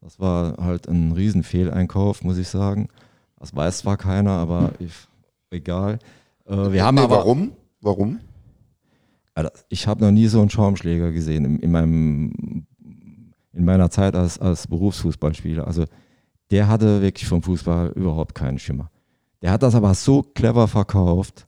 Das 0.00 0.20
war 0.20 0.56
halt 0.58 0.86
ein 0.86 1.12
Riesenfehleinkauf, 1.12 2.22
muss 2.22 2.38
ich 2.38 2.48
sagen. 2.48 2.88
Das 3.38 3.54
weiß 3.54 3.78
zwar 3.78 3.96
keiner, 3.96 4.32
aber 4.32 4.72
ich, 4.78 4.92
egal. 5.50 5.98
Äh, 6.46 6.72
wir 6.72 6.84
haben 6.84 6.94
nee, 6.94 7.02
aber, 7.02 7.16
warum? 7.16 7.52
Warum? 7.80 8.20
Ich 9.68 9.86
habe 9.86 10.04
noch 10.04 10.12
nie 10.12 10.26
so 10.28 10.40
einen 10.40 10.50
Schaumschläger 10.50 11.10
gesehen 11.10 11.44
in, 11.44 11.58
in, 11.58 11.70
meinem, 11.72 12.66
in 13.52 13.64
meiner 13.64 13.90
Zeit 13.90 14.14
als, 14.14 14.38
als 14.38 14.66
Berufsfußballspieler. 14.66 15.66
Also 15.66 15.84
der 16.50 16.68
hatte 16.68 17.02
wirklich 17.02 17.28
vom 17.28 17.42
Fußball 17.42 17.92
überhaupt 17.96 18.34
keinen 18.34 18.58
Schimmer. 18.58 18.90
Der 19.42 19.50
hat 19.50 19.62
das 19.62 19.74
aber 19.74 19.92
so 19.94 20.22
clever 20.22 20.68
verkauft, 20.68 21.46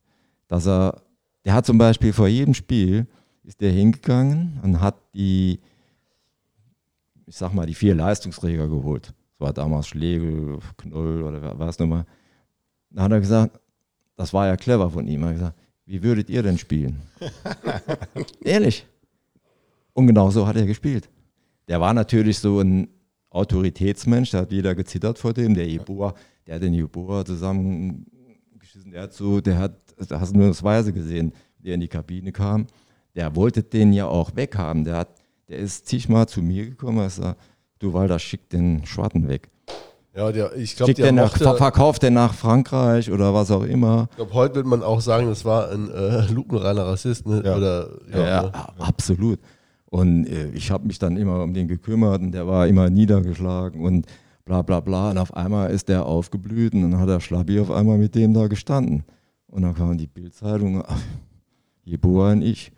dass 0.49 0.67
er, 0.67 1.03
der 1.45 1.55
hat 1.55 1.67
zum 1.67 1.79
Beispiel 1.79 2.13
vor 2.13 2.29
jedem 2.29 2.55
Spiel, 2.55 3.07
ist 3.45 3.61
der 3.61 3.71
hingegangen 3.71 4.59
und 4.63 4.81
hat 4.81 4.97
die, 5.15 5.61
ich 7.27 7.37
sag 7.37 7.55
mal, 7.55 7.67
die 7.67 7.75
vier 7.75 7.95
Leistungsträger 7.95 8.69
geholt. 8.69 9.15
Das 9.39 9.41
war 9.41 9.53
damals 9.53 9.87
Schlegel, 9.87 10.59
Knoll 10.77 11.23
oder 11.23 11.59
was 11.59 11.79
nochmal. 11.79 12.05
Da 12.91 13.03
hat 13.03 13.13
er 13.13 13.21
gesagt, 13.21 13.61
das 14.17 14.33
war 14.33 14.47
ja 14.47 14.57
clever 14.57 14.91
von 14.91 15.07
ihm. 15.07 15.23
Er 15.23 15.29
hat 15.29 15.35
gesagt, 15.35 15.59
wie 15.87 16.03
würdet 16.03 16.29
ihr 16.29 16.43
denn 16.43 16.59
spielen? 16.59 17.01
Ehrlich. 18.45 18.87
Und 19.93 20.09
genau 20.09 20.31
so 20.31 20.47
hat 20.47 20.57
er 20.57 20.67
gespielt. 20.67 21.09
Der 21.69 21.81
war 21.81 21.95
natürlich 21.95 22.39
so 22.39 22.61
ein 22.61 22.89
Autoritätsmensch, 23.31 24.31
da 24.31 24.41
hat 24.41 24.53
jeder 24.53 24.75
gezittert 24.75 25.19
vor 25.19 25.33
dem. 25.33 25.55
Der 25.55 25.69
Eboa, 25.69 26.15
der 26.47 26.57
hat 26.57 26.63
den 26.63 26.75
Jeboa 26.75 27.25
zusammengeschissen, 27.25 28.91
der 28.93 29.03
hat 29.03 29.15
so, 29.15 29.41
der 29.41 29.59
hat, 29.59 29.79
da 30.09 30.21
hast 30.21 30.35
du 30.35 30.39
nur 30.39 30.49
das 30.49 30.63
Weise 30.63 30.93
gesehen, 30.93 31.33
der 31.59 31.75
in 31.75 31.81
die 31.81 31.89
Kabine 31.89 32.33
kam. 32.33 32.67
Der 33.15 33.35
wollte 33.35 33.63
den 33.63 33.93
ja 33.93 34.07
auch 34.07 34.35
weghaben. 34.37 34.85
Der 34.85 34.97
hat, 34.97 35.09
der 35.49 35.59
ist 35.59 35.87
zigmal 35.87 36.29
zu 36.29 36.43
mir 36.43 36.67
gekommen 36.67 36.99
und 36.99 37.11
sagt, 37.11 37.41
du 37.79 37.93
Walter, 37.93 38.19
schick 38.19 38.49
den 38.51 38.85
Schwatten 38.85 39.29
weg. 39.29 39.49
Ja, 40.17 40.33
der, 40.33 40.57
ich 40.57 40.77
glaube, 40.77 40.95
der 40.95 41.13
nach, 41.13 41.37
verkauft 41.37 42.03
den 42.03 42.15
nach 42.15 42.33
Frankreich 42.33 43.11
oder 43.11 43.35
was 43.35 43.51
auch 43.51 43.65
immer. 43.65 44.09
Ich 44.13 44.17
glaube, 44.17 44.33
heute 44.33 44.55
wird 44.55 44.67
man 44.67 44.83
auch 44.83 45.03
sagen, 45.03 45.29
das 45.29 45.45
war 45.45 45.71
ein 45.71 45.91
äh, 45.91 46.27
lupenreiner 46.33 46.87
Rassist. 46.87 47.27
Ne? 47.27 47.43
Ja. 47.45 47.57
Oder, 47.57 47.89
ja, 48.11 48.19
ja, 48.19 48.27
ja 48.45 48.53
absolut. 48.79 49.39
Und 49.91 50.27
äh, 50.27 50.49
ich 50.55 50.71
habe 50.71 50.87
mich 50.87 50.99
dann 50.99 51.19
immer 51.19 51.43
um 51.43 51.53
den 51.53 51.69
gekümmert 51.69 52.23
und 52.23 52.33
der 52.33 52.47
war 52.47 52.67
immer 52.67 52.89
niedergeschlagen 52.89 53.83
und 53.83 54.07
bla 54.47 54.63
bla 54.63 54.81
bla. 54.81 55.11
Und 55.11 55.19
auf 55.19 55.37
einmal 55.37 55.71
ist 55.71 55.91
der 55.91 56.07
aufgeblüht 56.07 56.73
und 56.73 56.83
dann 56.83 56.99
hat 56.99 57.11
der 57.11 57.21
Schlabbi 57.21 57.61
auf 57.61 57.71
einmal 57.71 57.99
mit 57.99 58.15
dem 58.15 58.33
da 58.33 58.47
gestanden. 58.47 59.05
Und 59.49 59.63
dann 59.63 59.75
kam 59.75 59.99
die 59.99 60.07
Bildzeitung, 60.07 60.83
Jeboa 61.85 62.33
und 62.33 62.43
ich. 62.43 62.73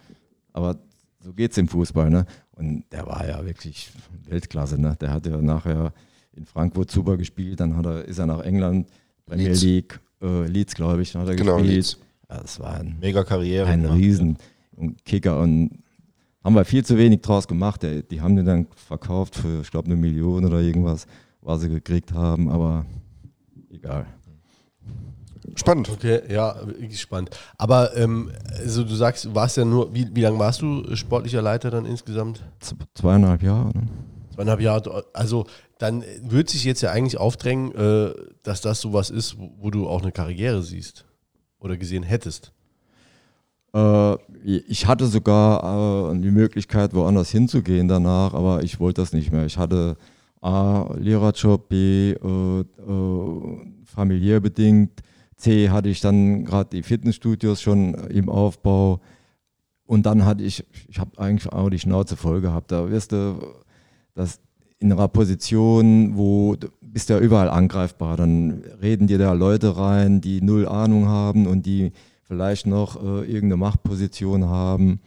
Aber 0.53 0.77
so 1.21 1.33
geht 1.33 1.53
es 1.53 1.59
im 1.59 1.69
Fußball. 1.69 2.11
Ne? 2.11 2.27
Und 2.57 2.85
der 2.91 3.07
war 3.07 3.27
ja 3.27 3.47
wirklich 3.47 3.93
Weltklasse. 4.29 4.81
Ne? 4.81 4.97
Der 5.01 5.13
hat 5.13 5.25
ja 5.25 5.37
nachher 5.39 5.93
in 6.39 6.47
Frankfurt 6.47 6.91
super 6.91 7.17
gespielt, 7.17 7.61
dann 7.61 7.77
hat 7.77 7.85
er, 7.87 8.05
ist 8.05 8.19
er 8.19 8.27
nach 8.27 8.41
England, 8.41 8.89
Premier 9.27 9.49
Leeds. 9.49 9.63
League, 9.63 10.01
äh, 10.23 10.47
Leeds 10.47 10.75
glaube 10.75 11.03
ich, 11.03 11.15
hat 11.15 11.29
er 11.29 11.35
genau, 11.37 11.57
gespielt. 11.57 11.75
Leeds. 11.77 11.99
Ja, 12.31 12.41
das 12.41 12.61
war 12.61 12.75
ein, 12.81 12.97
Mega 13.01 13.25
Karriere. 13.25 13.67
ein 13.67 13.83
gemacht. 13.83 13.99
riesen 13.99 14.39
Kicker 15.05 15.41
und 15.41 15.83
haben 16.45 16.55
wir 16.55 16.65
viel 16.65 16.85
zu 16.85 16.97
wenig 16.97 17.21
draus 17.23 17.49
gemacht. 17.49 17.83
Der- 17.83 18.03
Die 18.03 18.21
haben 18.21 18.37
den 18.37 18.47
dann 18.47 18.67
verkauft 18.77 19.35
für, 19.37 19.61
ich 19.63 19.71
glaube, 19.71 19.87
eine 19.87 19.97
Million 19.97 20.45
oder 20.45 20.61
irgendwas, 20.61 21.07
was 21.43 21.61
sie 21.63 21.69
gekriegt 21.69 22.13
haben, 22.13 22.49
aber 22.49 22.87
egal. 23.71 24.07
Spannend. 25.57 25.89
Okay, 25.89 26.21
ja, 26.31 26.55
wirklich 26.67 27.01
spannend. 27.01 27.31
Aber 27.57 27.97
ähm, 27.97 28.31
also 28.59 28.85
du 28.85 28.95
sagst, 28.95 29.25
du 29.25 29.35
warst 29.35 29.57
ja 29.57 29.65
nur, 29.65 29.93
wie, 29.95 30.07
wie 30.15 30.21
lange 30.21 30.39
warst 30.39 30.61
du 30.63 30.95
sportlicher 30.95 31.41
Leiter 31.43 31.71
dann 31.71 31.87
insgesamt? 31.87 32.43
Z- 32.61 32.77
Zweieinhalb 32.95 33.43
Jahre. 33.43 33.69
Ne? 33.69 33.89
Zweieinhalb 34.35 34.61
Jahre. 34.61 35.05
Also 35.15 35.47
dann 35.79 36.05
wird 36.23 36.51
sich 36.51 36.65
jetzt 36.65 36.83
ja 36.83 36.91
eigentlich 36.91 37.19
aufdrängen, 37.19 37.75
äh, 37.75 38.13
dass 38.43 38.61
das 38.61 38.81
sowas 38.81 39.11
ist, 39.11 39.37
wo, 39.39 39.71
du 39.71 39.89
auch 39.89 40.03
eine 40.03 40.13
Karriere 40.13 40.63
siehst 40.63 41.07
oder 41.61 41.77
gesehen 41.77 42.03
hättest. 42.03 42.53
Äh, 43.73 44.17
ich 44.45 44.87
hatte 44.87 45.07
sogar 45.07 46.13
äh, 46.13 46.21
die 46.21 46.31
Möglichkeit, 46.31 46.95
woanders 46.95 47.31
hinzugehen 47.31 47.87
danach, 47.87 48.35
aber 48.35 48.63
ich 48.65 48.81
wollte 48.81 49.03
das 49.03 49.13
nicht 49.13 49.31
mehr. 49.31 49.47
Ich 49.47 49.57
hatte 49.57 49.97
A, 50.41 50.95
Lehrerjob, 50.99 51.69
B, 51.69 52.13
äh, 52.13 52.65
familiär 53.85 54.41
bedingt, 54.41 55.01
C, 55.37 55.71
hatte 55.71 55.89
ich 55.89 56.01
dann 56.01 56.45
gerade 56.45 56.71
die 56.71 56.83
Fitnessstudios 56.83 57.63
schon 57.63 57.95
im 57.95 58.29
Aufbau 58.29 59.01
und 59.87 60.07
dann 60.07 60.25
hatte 60.25 60.43
ich, 60.43 60.65
ich 60.89 60.99
habe 60.99 61.19
eigentlich 61.19 61.53
auch 61.53 61.71
die 61.71 61.79
Schnauze 61.79 62.17
voll 62.17 62.41
gehabt. 62.41 62.73
Da 62.73 62.91
wirst 62.91 63.13
du, 63.13 63.39
das 64.15 64.41
in 64.79 64.93
einer 64.93 65.09
Position, 65.09 66.17
wo 66.17 66.57
du 66.57 66.69
bist 66.81 67.11
ja 67.11 67.19
überall 67.19 67.49
angreifbar, 67.49 68.17
dann 68.17 68.63
reden 68.81 69.07
dir 69.07 69.19
da 69.19 69.33
Leute 69.33 69.77
rein, 69.77 70.21
die 70.21 70.41
null 70.41 70.67
Ahnung 70.67 71.07
haben 71.07 71.47
und 71.47 71.67
die 71.67 71.93
vielleicht 72.23 72.67
noch 72.67 72.97
äh, 72.97 73.25
irgendeine 73.25 73.57
Machtposition 73.57 74.47
haben. 74.47 75.01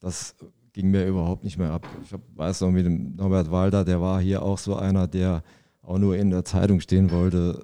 Das 0.00 0.34
ging 0.72 0.90
mir 0.90 1.06
überhaupt 1.06 1.44
nicht 1.44 1.58
mehr 1.58 1.72
ab. 1.72 1.86
Ich 2.04 2.12
hab, 2.12 2.20
weiß 2.34 2.60
noch 2.62 2.70
mit 2.70 2.86
dem 2.86 3.16
Norbert 3.16 3.50
Walder, 3.50 3.84
der 3.84 4.00
war 4.00 4.20
hier 4.20 4.42
auch 4.42 4.58
so 4.58 4.76
einer, 4.76 5.06
der 5.06 5.42
auch 5.82 5.98
nur 5.98 6.16
in 6.16 6.30
der 6.30 6.44
Zeitung 6.44 6.80
stehen 6.80 7.10
wollte. 7.10 7.62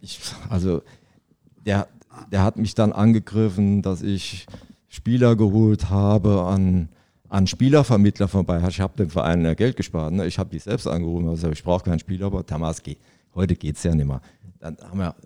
Ich, 0.00 0.20
also 0.48 0.82
der, 1.64 1.88
der 2.30 2.42
hat 2.42 2.56
mich 2.56 2.74
dann 2.74 2.92
angegriffen, 2.92 3.82
dass 3.82 4.02
ich 4.02 4.46
Spieler 4.88 5.36
geholt 5.36 5.90
habe 5.90 6.42
an, 6.42 6.88
an 7.34 7.48
Spielervermittler 7.48 8.28
vorbei. 8.28 8.62
Ich 8.68 8.80
habe 8.80 8.96
dem 8.96 9.10
Verein 9.10 9.44
ja 9.44 9.54
Geld 9.54 9.76
gespart. 9.76 10.12
Ne? 10.12 10.24
Ich 10.24 10.38
habe 10.38 10.50
die 10.50 10.60
selbst 10.60 10.86
angerufen. 10.86 11.28
Also 11.28 11.50
ich 11.50 11.64
brauche 11.64 11.84
keinen 11.84 11.98
Spieler, 11.98 12.26
aber 12.26 12.46
Tamaski, 12.46 12.96
heute 13.34 13.56
geht 13.56 13.76
es 13.76 13.82
ja 13.82 13.92
nicht 13.92 14.06
mehr. 14.06 14.20
Dann 14.60 14.76
haben 14.80 14.98
wir 15.00 15.16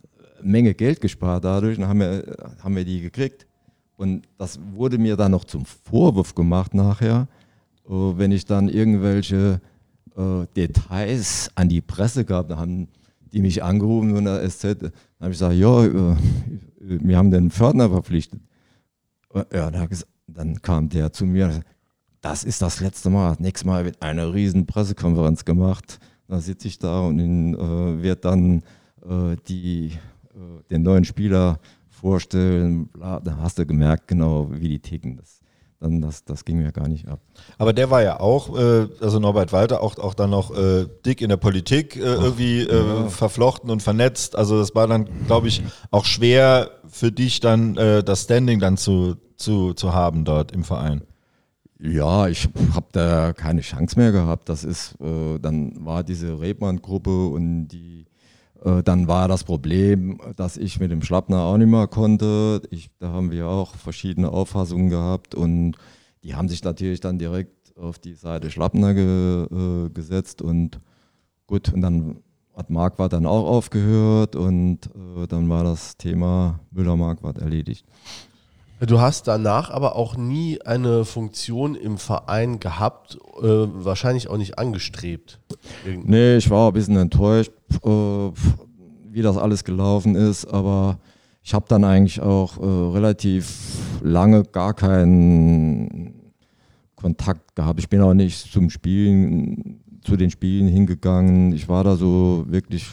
eine 0.41 0.51
Menge 0.51 0.73
Geld 0.73 1.03
gespart 1.03 1.45
dadurch 1.45 1.77
und 1.77 1.87
haben 1.87 2.01
wir, 2.01 2.55
haben 2.61 2.77
wir 2.77 2.85
die 2.87 3.03
gekriegt. 3.03 3.47
Und 3.99 4.27
das 4.39 4.59
wurde 4.73 4.97
mir 4.97 5.17
dann 5.17 5.33
noch 5.33 5.45
zum 5.45 5.67
Vorwurf 5.67 6.35
gemacht 6.35 6.73
nachher, 6.73 7.29
äh, 7.87 7.91
wenn 7.91 8.33
ich 8.33 8.47
dann 8.47 8.71
irgendwelche 8.71 9.61
äh, 10.17 10.47
Details 10.57 11.51
an 11.57 11.69
die 11.69 11.83
Presse 11.83 12.25
gab. 12.25 12.49
Da 12.49 12.57
haben 12.57 12.89
die 13.35 13.43
mich 13.43 13.63
angerufen 13.63 14.15
von 14.15 14.25
der 14.25 14.49
SZ. 14.49 14.63
Dann 14.65 14.93
habe 15.21 15.33
ich 15.33 15.39
gesagt, 15.39 15.57
ja, 15.57 15.85
äh, 15.85 16.17
wir 16.81 17.19
haben 17.19 17.31
den 17.31 17.51
Fördner 17.51 17.91
verpflichtet. 17.91 18.41
Äh, 19.35 19.45
Ja, 19.53 19.71
dann 20.27 20.63
kam 20.63 20.89
der 20.89 21.13
zu 21.13 21.27
mir, 21.27 21.47
und 21.47 21.53
sagte, 21.53 21.67
das 22.21 22.45
ist 22.45 22.63
das 22.63 22.81
letzte 22.81 23.11
Mal. 23.11 23.37
Nächstes 23.39 23.65
Mal 23.67 23.85
wird 23.85 24.03
eine 24.03 24.33
riesen 24.33 24.67
Pressekonferenz 24.67 25.45
gemacht. 25.45 25.99
Da 26.27 26.41
sitze 26.41 26.69
ich 26.69 26.79
da 26.79 27.01
und 27.01 27.19
in, 27.19 27.55
äh, 27.55 28.03
wird 28.03 28.25
dann 28.25 28.63
äh, 29.03 29.37
die, 29.49 29.93
äh, 30.35 30.63
den 30.71 30.83
neuen 30.83 31.05
Spieler 31.05 31.59
vorstellen. 31.89 32.89
Bla, 32.89 33.21
da 33.21 33.39
hast 33.39 33.59
du 33.59 33.67
gemerkt, 33.67 34.09
genau, 34.09 34.51
wie 34.53 34.69
die 34.69 34.81
ticken. 34.81 35.17
Das, 35.17 35.41
dann, 35.81 36.01
das, 36.01 36.25
das 36.25 36.45
ging 36.45 36.59
mir 36.59 36.73
gar 36.73 36.89
nicht 36.89 37.07
ab. 37.09 37.21
Aber 37.57 37.73
der 37.73 37.91
war 37.91 38.03
ja 38.03 38.21
auch, 38.21 38.59
äh, 38.59 38.89
also 39.01 39.21
Norbert 39.21 39.53
Walter, 39.53 39.81
auch, 39.81 39.97
auch 39.99 40.15
dann 40.15 40.31
noch 40.31 40.51
äh, 40.57 40.87
dick 41.07 41.23
in 41.23 41.29
der 41.29 41.37
Politik 41.37 41.97
äh, 41.97 42.01
irgendwie 42.01 42.63
äh, 42.63 43.09
verflochten 43.09 43.71
und 43.71 43.83
vernetzt. 43.83 44.37
Also 44.37 44.59
das 44.59 44.75
war 44.75 44.87
dann, 44.87 45.09
glaube 45.27 45.49
ich, 45.49 45.63
auch 45.91 46.05
schwer 46.05 46.71
für 46.89 47.13
dich 47.13 47.41
dann 47.41 47.77
äh, 47.77 48.03
das 48.03 48.25
Standing 48.25 48.59
dann 48.59 48.77
zu, 48.77 49.17
zu, 49.37 49.73
zu 49.73 49.95
haben 49.95 50.25
dort 50.25 50.53
im 50.53 50.65
Verein. 50.65 51.03
Ja, 51.81 52.27
ich 52.27 52.49
habe 52.75 52.87
da 52.91 53.33
keine 53.33 53.61
Chance 53.61 53.99
mehr 53.99 54.11
gehabt. 54.11 54.49
Das 54.49 54.65
ist, 54.65 55.01
äh, 55.01 55.39
dann 55.39 55.85
war 55.85 56.03
diese 56.03 56.41
Rebmann-Gruppe 56.41 57.29
und 57.29 57.69
die, 57.69 58.07
äh, 58.65 58.83
dann 58.83 59.07
war 59.07 59.29
das 59.29 59.45
Problem, 59.45 60.21
dass 60.35 60.57
ich 60.57 60.81
mit 60.81 60.91
dem 60.91 61.03
Schlappner 61.03 61.43
auch 61.43 61.57
nicht 61.57 61.69
mehr 61.69 61.87
konnte. 61.87 62.63
Ich, 62.71 62.91
da 62.99 63.11
haben 63.11 63.31
wir 63.31 63.47
auch 63.47 63.77
verschiedene 63.77 64.31
Auffassungen 64.31 64.91
gehabt 64.91 65.37
und 65.37 65.77
die 66.25 66.35
haben 66.35 66.49
sich 66.49 66.65
natürlich 66.65 66.99
dann 66.99 67.19
direkt 67.19 67.77
auf 67.77 68.01
die 68.01 68.15
Seite 68.15 68.51
Schlappner 68.51 68.95
ge, 68.95 69.45
äh, 69.45 69.91
gesetzt 69.91 70.43
und 70.43 70.81
gut, 71.47 71.73
und 71.73 71.81
dann 71.81 72.19
hat 72.57 72.71
Marquardt 72.71 73.13
dann 73.13 73.25
auch 73.25 73.47
aufgehört 73.47 74.35
und 74.35 74.87
äh, 74.87 75.29
dann 75.29 75.49
war 75.49 75.63
das 75.63 75.97
Thema 75.97 76.59
Müller-Marquardt 76.73 77.39
erledigt. 77.39 77.87
Du 78.81 79.01
hast 79.01 79.27
danach 79.27 79.71
aber 79.71 79.97
auch 79.97 80.17
nie 80.17 80.61
eine 80.63 81.05
Funktion 81.05 81.75
im 81.75 81.99
Verein 81.99 82.61
gehabt, 82.61 83.19
äh, 83.41 83.43
wahrscheinlich 83.45 84.29
auch 84.29 84.37
nicht 84.37 84.59
angestrebt. 84.59 85.41
Irgend- 85.85 86.09
Nee, 86.09 86.37
ich 86.37 86.49
war 86.49 86.69
ein 86.69 86.75
bisschen 86.75 86.97
enttäuscht, 86.97 87.51
äh, 87.85 87.89
wie 89.11 89.23
das 89.23 89.37
alles 89.37 89.65
gelaufen 89.65 90.15
ist, 90.15 90.45
aber 90.47 90.99
ich 91.43 91.55
habe 91.55 91.65
dann 91.69 91.83
eigentlich 91.83 92.21
auch 92.21 92.59
äh, 92.59 92.65
relativ 92.95 93.53
lange 94.01 94.45
gar 94.45 94.75
keinen 94.75 96.15
Kontakt 96.95 97.57
gehabt. 97.57 97.81
Ich 97.81 97.89
bin 97.89 98.01
auch 98.01 98.15
nicht 98.15 98.53
zum 98.53 98.71
Spielen, 98.71 99.81
zu 100.05 100.17
den 100.17 100.31
Spielen 100.31 100.69
hingegangen. 100.69 101.53
Ich 101.53 101.69
war 101.69 101.83
da 101.83 101.97
so 101.97 102.45
wirklich, 102.49 102.87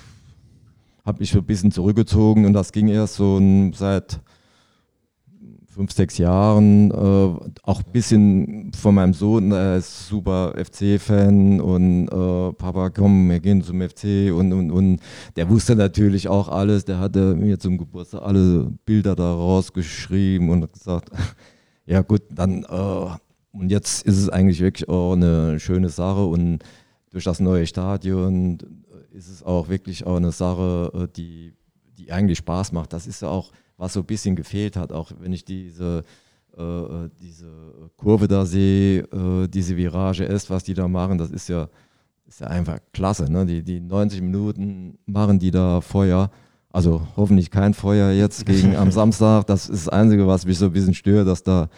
habe 1.05 1.19
mich 1.19 1.31
so 1.31 1.39
ein 1.39 1.45
bisschen 1.45 1.71
zurückgezogen 1.71 2.45
und 2.45 2.53
das 2.53 2.71
ging 2.71 2.87
erst 2.87 3.15
so 3.15 3.39
seit 3.73 4.19
fünf, 5.75 5.91
sechs 5.91 6.17
Jahren, 6.17 6.89
äh, 6.89 7.49
auch 7.63 7.83
ein 7.83 7.91
bisschen 7.91 8.71
von 8.73 8.95
meinem 8.95 9.13
Sohn, 9.13 9.51
er 9.51 9.77
ist 9.77 10.07
super 10.07 10.53
FC-Fan 10.55 11.59
und 11.59 12.07
äh, 12.07 12.53
Papa, 12.53 12.89
komm, 12.89 13.29
wir 13.29 13.41
gehen 13.41 13.61
zum 13.61 13.81
FC 13.81 14.31
und, 14.33 14.53
und, 14.53 14.71
und 14.71 14.99
der 15.35 15.49
wusste 15.49 15.75
natürlich 15.75 16.29
auch 16.29 16.47
alles, 16.47 16.85
der 16.85 16.99
hatte 16.99 17.35
mir 17.35 17.59
zum 17.59 17.77
Geburtstag 17.77 18.21
alle 18.21 18.71
Bilder 18.85 19.15
da 19.15 19.33
rausgeschrieben 19.33 20.49
und 20.49 20.71
gesagt, 20.71 21.09
ja 21.85 22.01
gut, 22.01 22.21
dann 22.29 22.63
äh, 22.63 23.07
und 23.51 23.69
jetzt 23.69 24.05
ist 24.05 24.17
es 24.17 24.29
eigentlich 24.29 24.61
wirklich 24.61 24.87
auch 24.87 25.13
eine 25.13 25.59
schöne 25.59 25.89
Sache 25.89 26.25
und 26.25 26.59
durch 27.11 27.25
das 27.25 27.39
neue 27.39 27.67
Stadion 27.67 28.59
ist 29.11 29.29
es 29.29 29.43
auch 29.43 29.69
wirklich 29.69 30.05
auch 30.05 30.17
eine 30.17 30.31
Sache, 30.31 30.91
äh, 30.93 31.07
die, 31.13 31.53
die 31.97 32.11
eigentlich 32.11 32.37
Spaß 32.39 32.71
macht. 32.71 32.93
Das 32.93 33.07
ist 33.07 33.21
ja 33.21 33.29
auch, 33.29 33.51
was 33.77 33.93
so 33.93 34.01
ein 34.01 34.05
bisschen 34.05 34.35
gefehlt 34.35 34.77
hat, 34.77 34.91
auch 34.91 35.11
wenn 35.19 35.33
ich 35.33 35.45
diese, 35.45 36.03
äh, 36.57 36.61
äh, 36.61 37.09
diese 37.19 37.91
Kurve 37.97 38.27
da 38.27 38.45
sehe, 38.45 39.01
äh, 39.01 39.47
diese 39.47 39.75
Virage 39.75 40.27
S, 40.27 40.49
was 40.49 40.63
die 40.63 40.73
da 40.73 40.87
machen, 40.87 41.17
das 41.17 41.31
ist 41.31 41.49
ja, 41.49 41.69
ist 42.27 42.41
ja 42.41 42.47
einfach 42.47 42.79
klasse. 42.93 43.31
Ne? 43.31 43.45
Die, 43.45 43.63
die 43.63 43.79
90 43.79 44.21
Minuten 44.21 44.97
machen 45.05 45.39
die 45.39 45.51
da 45.51 45.81
Feuer. 45.81 46.31
Also 46.75 47.01
hoffentlich 47.15 47.51
kein 47.51 47.73
Feuer 47.73 48.11
jetzt 48.11 48.45
gegen 48.45 48.75
am 48.75 48.91
Samstag. 48.99 49.47
Das 49.47 49.69
ist 49.69 49.87
das 49.87 49.93
Einzige, 49.93 50.27
was 50.27 50.45
mich 50.45 50.57
so 50.57 50.65
ein 50.65 50.73
bisschen 50.73 50.93
stört, 50.93 51.25
dass 51.27 51.41
da, 51.41 51.69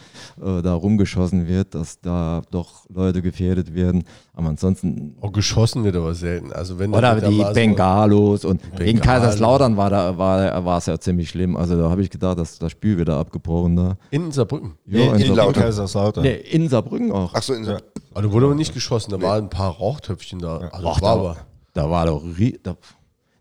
äh, 0.42 0.60
da 0.60 0.74
rumgeschossen 0.74 1.46
wird, 1.46 1.74
dass 1.76 2.00
da 2.00 2.42
doch 2.50 2.84
Leute 2.92 3.22
gefährdet 3.22 3.74
werden. 3.74 4.02
Aber 4.34 4.48
ansonsten 4.48 5.14
Auch 5.20 5.30
geschossen 5.32 5.84
wird 5.84 5.94
aber 5.94 6.14
selten. 6.14 6.52
Also 6.52 6.78
wenn 6.80 6.92
oder 6.92 7.14
da 7.20 7.28
die 7.28 7.36
so- 7.42 7.52
Bengalos 7.52 8.44
und 8.44 8.60
gegen. 8.76 9.00
Kaiserslautern 9.00 9.76
war 9.76 9.88
da 9.90 10.18
war, 10.18 10.64
war 10.64 10.78
es 10.78 10.86
ja 10.86 10.98
ziemlich 10.98 11.28
schlimm. 11.30 11.56
Also 11.56 11.76
da 11.80 11.88
habe 11.90 12.02
ich 12.02 12.10
gedacht, 12.10 12.38
dass 12.38 12.58
das 12.58 12.72
Spiel 12.72 12.98
wieder 12.98 13.16
abgebrochen 13.18 13.76
da. 13.76 13.96
in 14.10 14.32
Saarbrücken. 14.32 14.72
Ja, 14.86 14.98
Nee, 14.98 15.04
in, 15.06 15.12
in 15.12 15.18
Saarbrücken. 15.18 15.36
Lautern. 15.36 15.62
Kaiserslautern. 15.62 16.22
Nee, 16.24 16.34
in 16.34 16.68
Saarbrücken 16.68 17.12
auch. 17.12 17.32
Ach 17.34 17.42
so, 17.42 17.54
in, 17.54 17.62
Ja. 17.64 17.78
Aber 18.14 18.22
da 18.22 18.32
wurde 18.32 18.46
aber 18.46 18.54
nicht 18.56 18.74
geschossen, 18.74 19.12
da 19.12 19.22
waren 19.22 19.44
ein 19.44 19.50
paar 19.50 19.70
Rauchtöpfchen 19.76 20.40
da. 20.40 20.56
Also 20.72 20.88
Ach, 20.88 21.00
war 21.02 21.14
da, 21.14 21.20
aber. 21.20 21.36
da 21.74 21.88
war 21.90 22.06
doch 22.06 22.22
rie- 22.36 22.58
da, 22.62 22.76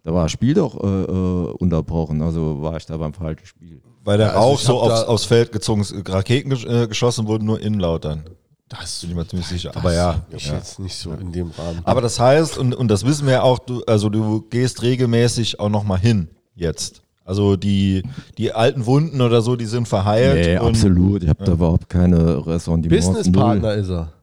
da 0.08 0.14
war 0.14 0.24
das 0.24 0.32
Spiel 0.32 0.54
doch 0.54 0.82
äh, 0.82 0.88
äh, 0.88 1.52
unterbrochen. 1.58 2.22
Also 2.22 2.62
war 2.62 2.78
ich 2.78 2.86
da 2.86 2.96
beim 2.96 3.14
falschen 3.14 3.46
Spiel. 3.46 3.82
Weil 4.06 4.18
der 4.18 4.28
Ja, 4.28 4.34
also 4.36 4.48
Rauch 4.48 4.60
ich 4.60 4.66
so 4.66 4.80
aufs, 4.80 5.04
aufs 5.04 5.26
Feld 5.26 5.52
gezogen 5.52 5.82
ist. 5.82 5.94
Raketen 6.08 6.50
gesch 6.50 6.66
äh, 6.66 6.88
geschossen 6.88 7.28
wurden 7.28 7.44
nur 7.44 7.60
in 7.60 7.74
Lautern. 7.74 8.24
Das 8.70 9.02
Bin 9.02 9.10
ich 9.10 9.16
mir 9.18 9.28
ziemlich 9.28 9.50
sicher. 9.50 9.76
Aber 9.76 9.94
ja. 9.94 10.22
ist 10.30 10.48
ja. 10.48 10.54
jetzt 10.54 10.80
nicht 10.80 10.96
so 10.96 11.12
in 11.12 11.34
dem 11.34 11.52
Rahmen. 11.52 11.82
Aber 11.84 12.00
das 12.00 12.22
heißt, 12.22 12.58
und, 12.58 12.74
und 12.74 12.88
das 12.88 13.06
wissen 13.06 13.26
wir 13.26 13.34
ja 13.34 13.42
auch, 13.42 13.60
du, 13.60 13.84
also 13.84 14.08
du 14.08 14.44
gehst 14.50 14.82
regelmäßig 14.82 15.60
auch 15.60 15.68
nochmal 15.68 16.00
hin 16.00 16.30
jetzt. 16.56 17.02
Also 17.26 17.58
die, 17.58 18.04
die 18.38 18.54
alten 18.54 18.86
Wunden 18.86 19.20
oder 19.20 19.42
so, 19.42 19.58
die 19.58 19.66
sind 19.66 19.90
verheilt. 19.90 20.36
Nee, 20.36 20.58
und 20.58 20.70
absolut. 20.70 21.24
Ich 21.24 21.28
habe 21.30 21.44
da 21.44 21.52
überhaupt 21.52 21.90
keine 21.90 22.48
Ressentiments. 22.48 23.08
Businesspartner 23.08 23.74
ist 23.74 23.90
er. 23.90 24.14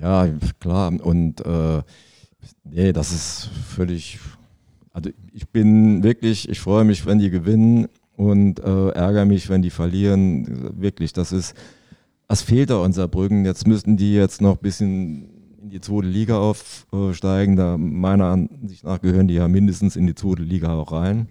Ja, 0.00 0.28
klar. 0.60 0.92
Und 1.02 1.44
äh, 1.44 1.82
nee, 2.62 2.92
das 2.92 3.10
ist 3.10 3.50
völlig. 3.66 4.20
Also 4.98 5.10
ich 5.32 5.48
bin 5.48 6.02
wirklich, 6.02 6.48
ich 6.48 6.58
freue 6.58 6.84
mich, 6.84 7.06
wenn 7.06 7.18
die 7.18 7.30
gewinnen. 7.30 7.88
und 8.16 8.58
äh, 8.58 8.88
ärgere 8.90 9.26
mich, 9.26 9.48
wenn 9.48 9.62
die 9.62 9.70
verlieren. 9.70 10.72
Wirklich, 10.80 11.12
das 11.12 11.30
ist, 11.30 11.54
das 12.26 12.42
fehlt 12.42 12.70
da 12.70 12.78
unser 12.78 13.06
Brücken. 13.06 13.44
Jetzt 13.44 13.66
müssten 13.68 13.96
die 13.96 14.12
jetzt 14.12 14.42
noch 14.42 14.56
ein 14.56 14.62
bisschen 14.62 15.30
in 15.62 15.70
die 15.70 15.80
zweite 15.80 16.08
Liga 16.08 16.36
aufsteigen. 16.38 17.54
Da 17.54 17.78
meiner 17.78 18.26
Ansicht 18.26 18.82
nach 18.82 19.00
gehören 19.00 19.28
die 19.28 19.34
ja 19.34 19.46
mindestens 19.46 19.94
in 19.94 20.08
die 20.08 20.16
zweite 20.16 20.42
Liga 20.42 20.74
auch 20.74 20.90
rein. 20.90 21.28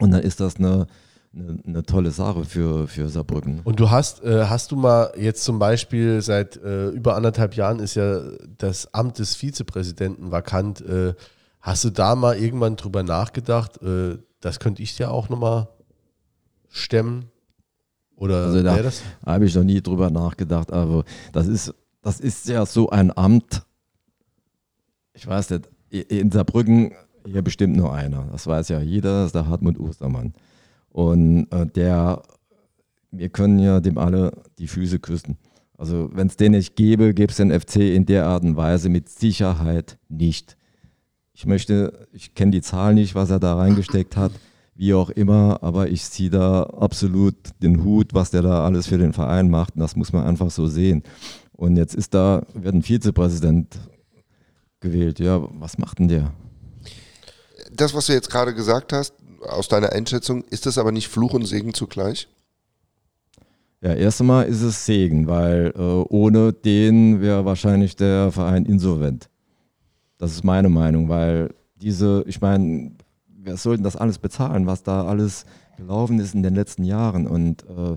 Und 0.00 0.10
dann 0.10 0.22
ist 0.22 0.40
das 0.40 0.56
eine, 0.56 0.88
eine, 1.32 1.60
eine 1.64 1.82
tolle 1.84 2.10
Sache 2.10 2.44
für, 2.44 2.88
für 2.88 3.08
Saarbrücken. 3.08 3.60
Und 3.62 3.78
du 3.78 3.90
hast, 3.90 4.24
äh, 4.24 4.46
hast 4.46 4.72
du 4.72 4.76
mal 4.76 5.12
jetzt 5.16 5.44
zum 5.44 5.60
Beispiel 5.60 6.22
seit 6.22 6.56
äh, 6.56 6.88
über 6.88 7.14
anderthalb 7.14 7.54
Jahren 7.54 7.78
ist 7.78 7.94
ja 7.94 8.20
das 8.58 8.92
Amt 8.94 9.20
des 9.20 9.36
Vizepräsidenten 9.36 10.32
vakant. 10.32 10.80
Äh, 10.80 11.14
hast 11.60 11.84
du 11.84 11.90
da 11.90 12.14
mal 12.14 12.36
irgendwann 12.36 12.76
drüber 12.76 13.02
nachgedacht? 13.02 13.82
Äh, 13.82 14.18
das 14.40 14.60
könnte 14.60 14.82
ich 14.82 14.98
ja 14.98 15.10
auch 15.10 15.28
nochmal 15.28 15.68
stemmen. 16.68 17.26
Oder 18.16 18.44
Also 18.46 18.62
da 18.62 18.78
habe 19.24 19.46
ich 19.46 19.54
noch 19.54 19.64
nie 19.64 19.80
drüber 19.80 20.10
nachgedacht, 20.10 20.72
aber 20.72 21.04
das 21.32 21.46
ist, 21.46 21.74
das 22.02 22.20
ist 22.20 22.48
ja 22.48 22.66
so 22.66 22.90
ein 22.90 23.16
Amt. 23.16 23.62
Ich 25.14 25.26
weiß 25.26 25.50
nicht, 25.50 25.68
in 25.90 26.30
Saarbrücken 26.30 26.92
hier 27.26 27.42
bestimmt 27.42 27.76
nur 27.76 27.94
einer. 27.94 28.26
Das 28.30 28.46
weiß 28.46 28.68
ja 28.68 28.80
jeder, 28.80 29.20
das 29.20 29.26
ist 29.26 29.34
der 29.34 29.46
Hartmut 29.46 29.78
Ostermann. 29.78 30.34
Und 30.90 31.50
äh, 31.52 31.66
der, 31.66 32.22
wir 33.10 33.28
können 33.28 33.58
ja 33.58 33.80
dem 33.80 33.98
alle 33.98 34.32
die 34.58 34.68
Füße 34.68 34.98
küssen. 34.98 35.38
Also 35.76 36.10
wenn 36.12 36.26
es 36.26 36.36
den 36.36 36.52
nicht 36.52 36.76
gäbe, 36.76 37.14
gäbe 37.14 37.30
es 37.30 37.38
den 37.38 37.58
FC 37.58 37.76
in 37.76 38.04
der 38.04 38.26
Art 38.26 38.42
und 38.42 38.56
Weise 38.56 38.90
mit 38.90 39.08
Sicherheit 39.08 39.98
nicht. 40.08 40.56
Ich 41.40 41.46
möchte, 41.46 42.06
ich 42.12 42.34
kenne 42.34 42.50
die 42.50 42.60
Zahl 42.60 42.92
nicht, 42.92 43.14
was 43.14 43.30
er 43.30 43.40
da 43.40 43.56
reingesteckt 43.56 44.14
hat, 44.14 44.30
wie 44.74 44.92
auch 44.92 45.08
immer, 45.08 45.62
aber 45.62 45.88
ich 45.88 46.04
ziehe 46.04 46.28
da 46.28 46.64
absolut 46.64 47.34
den 47.62 47.82
Hut, 47.82 48.12
was 48.12 48.30
der 48.30 48.42
da 48.42 48.62
alles 48.66 48.88
für 48.88 48.98
den 48.98 49.14
Verein 49.14 49.48
macht. 49.48 49.74
Und 49.74 49.80
das 49.80 49.96
muss 49.96 50.12
man 50.12 50.26
einfach 50.26 50.50
so 50.50 50.66
sehen. 50.66 51.02
Und 51.52 51.78
jetzt 51.78 51.94
ist 51.94 52.12
da, 52.12 52.42
wird 52.52 52.74
ein 52.74 52.82
Vizepräsident 52.82 53.78
gewählt. 54.80 55.18
Ja, 55.18 55.40
was 55.52 55.78
macht 55.78 56.00
denn 56.00 56.08
der? 56.08 56.34
Das, 57.72 57.94
was 57.94 58.04
du 58.04 58.12
jetzt 58.12 58.28
gerade 58.28 58.52
gesagt 58.54 58.92
hast, 58.92 59.14
aus 59.40 59.68
deiner 59.68 59.92
Einschätzung, 59.92 60.44
ist 60.50 60.66
das 60.66 60.76
aber 60.76 60.92
nicht 60.92 61.08
Fluch 61.08 61.32
und 61.32 61.46
Segen 61.46 61.72
zugleich? 61.72 62.28
Ja, 63.80 63.94
erst 63.94 64.20
einmal 64.20 64.44
ist 64.44 64.60
es 64.60 64.84
Segen, 64.84 65.26
weil 65.26 65.72
äh, 65.74 65.80
ohne 65.80 66.52
den 66.52 67.22
wäre 67.22 67.46
wahrscheinlich 67.46 67.96
der 67.96 68.30
Verein 68.30 68.66
insolvent. 68.66 69.30
Das 70.20 70.32
ist 70.32 70.44
meine 70.44 70.68
Meinung, 70.68 71.08
weil 71.08 71.54
diese, 71.76 72.22
ich 72.26 72.42
meine, 72.42 72.90
wer 73.26 73.56
soll 73.56 73.76
denn 73.76 73.84
das 73.84 73.96
alles 73.96 74.18
bezahlen, 74.18 74.66
was 74.66 74.82
da 74.82 75.06
alles 75.06 75.46
gelaufen 75.78 76.18
ist 76.18 76.34
in 76.34 76.42
den 76.42 76.54
letzten 76.54 76.84
Jahren? 76.84 77.26
Und 77.26 77.62
äh, 77.62 77.96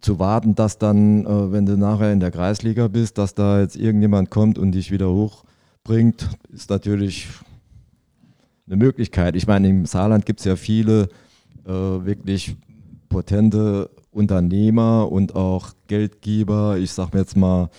zu 0.00 0.20
warten, 0.20 0.54
dass 0.54 0.78
dann, 0.78 1.26
äh, 1.26 1.50
wenn 1.50 1.66
du 1.66 1.76
nachher 1.76 2.12
in 2.12 2.20
der 2.20 2.30
Kreisliga 2.30 2.86
bist, 2.86 3.18
dass 3.18 3.34
da 3.34 3.60
jetzt 3.60 3.74
irgendjemand 3.74 4.30
kommt 4.30 4.60
und 4.60 4.70
dich 4.70 4.92
wieder 4.92 5.10
hochbringt, 5.10 6.30
ist 6.52 6.70
natürlich 6.70 7.26
eine 8.68 8.76
Möglichkeit. 8.76 9.34
Ich 9.34 9.48
meine, 9.48 9.68
im 9.68 9.86
Saarland 9.86 10.24
gibt 10.24 10.38
es 10.38 10.46
ja 10.46 10.54
viele 10.54 11.08
äh, 11.66 11.68
wirklich 11.68 12.54
potente 13.08 13.90
Unternehmer 14.12 15.10
und 15.10 15.34
auch 15.34 15.72
Geldgeber. 15.88 16.78
Ich 16.78 16.92
sage 16.92 17.10
mir 17.14 17.22
jetzt 17.22 17.36
mal 17.36 17.70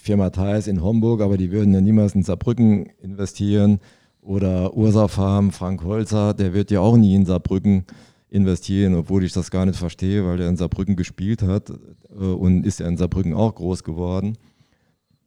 Firma 0.00 0.30
Theis 0.30 0.66
in 0.66 0.82
Homburg, 0.82 1.20
aber 1.20 1.36
die 1.36 1.50
würden 1.50 1.74
ja 1.74 1.80
niemals 1.80 2.14
in 2.14 2.22
Saarbrücken 2.22 2.86
investieren. 3.02 3.80
Oder 4.22 4.76
Ursa 4.76 5.08
Farm, 5.08 5.50
Frank 5.50 5.82
Holzer, 5.82 6.34
der 6.34 6.52
wird 6.52 6.70
ja 6.70 6.80
auch 6.80 6.96
nie 6.96 7.14
in 7.14 7.24
Saarbrücken 7.24 7.84
investieren, 8.28 8.94
obwohl 8.94 9.24
ich 9.24 9.32
das 9.32 9.50
gar 9.50 9.66
nicht 9.66 9.78
verstehe, 9.78 10.24
weil 10.24 10.36
der 10.36 10.48
in 10.48 10.56
Saarbrücken 10.56 10.96
gespielt 10.96 11.42
hat 11.42 11.70
äh, 11.70 12.24
und 12.24 12.64
ist 12.64 12.80
ja 12.80 12.88
in 12.88 12.96
Saarbrücken 12.96 13.34
auch 13.34 13.54
groß 13.54 13.82
geworden. 13.84 14.36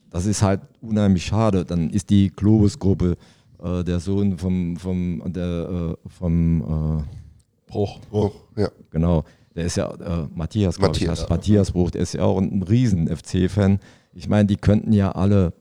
Das 0.09 0.25
ist 0.25 0.41
halt 0.41 0.61
unheimlich 0.81 1.25
schade. 1.25 1.65
Dann 1.65 1.89
ist 1.89 2.09
die 2.09 2.29
Globus-Gruppe 2.29 3.17
äh, 3.63 3.83
der 3.83 3.99
Sohn 3.99 4.37
vom, 4.37 4.77
vom, 4.77 5.21
der, 5.33 5.95
äh, 5.95 6.09
vom 6.09 6.61
äh, 6.61 7.71
Bruch. 7.71 7.99
Oh, 8.11 8.31
ja. 8.55 8.69
Genau. 8.91 9.23
Der 9.55 9.65
ist 9.65 9.77
ja 9.77 9.91
äh, 9.91 10.27
Matthias, 10.33 10.79
Matthias, 10.79 11.23
ich, 11.23 11.29
Matthias 11.29 11.71
Bruch, 11.71 11.91
der 11.91 12.01
ist 12.01 12.13
ja 12.13 12.23
auch 12.23 12.39
ein 12.39 12.63
riesen 12.63 13.07
FC-Fan. 13.07 13.79
Ich 14.14 14.30
meine, 14.30 14.45
die 14.45 14.57
könnten 14.57 14.94
ja 14.94 15.11
alle 15.11 15.53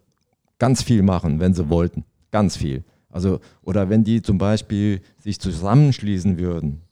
ganz 0.59 0.83
viel 0.83 1.03
machen, 1.03 1.41
wenn 1.41 1.55
sie 1.55 1.69
wollten. 1.69 2.05
Ganz 2.31 2.57
viel. 2.57 2.85
Also, 3.09 3.41
oder 3.63 3.91
wenn 3.91 4.05
die 4.05 4.23
zum 4.23 4.39
Beispiel 4.39 5.01
sich 5.19 5.39
zusammenschließen 5.39 6.39
würden 6.39 6.83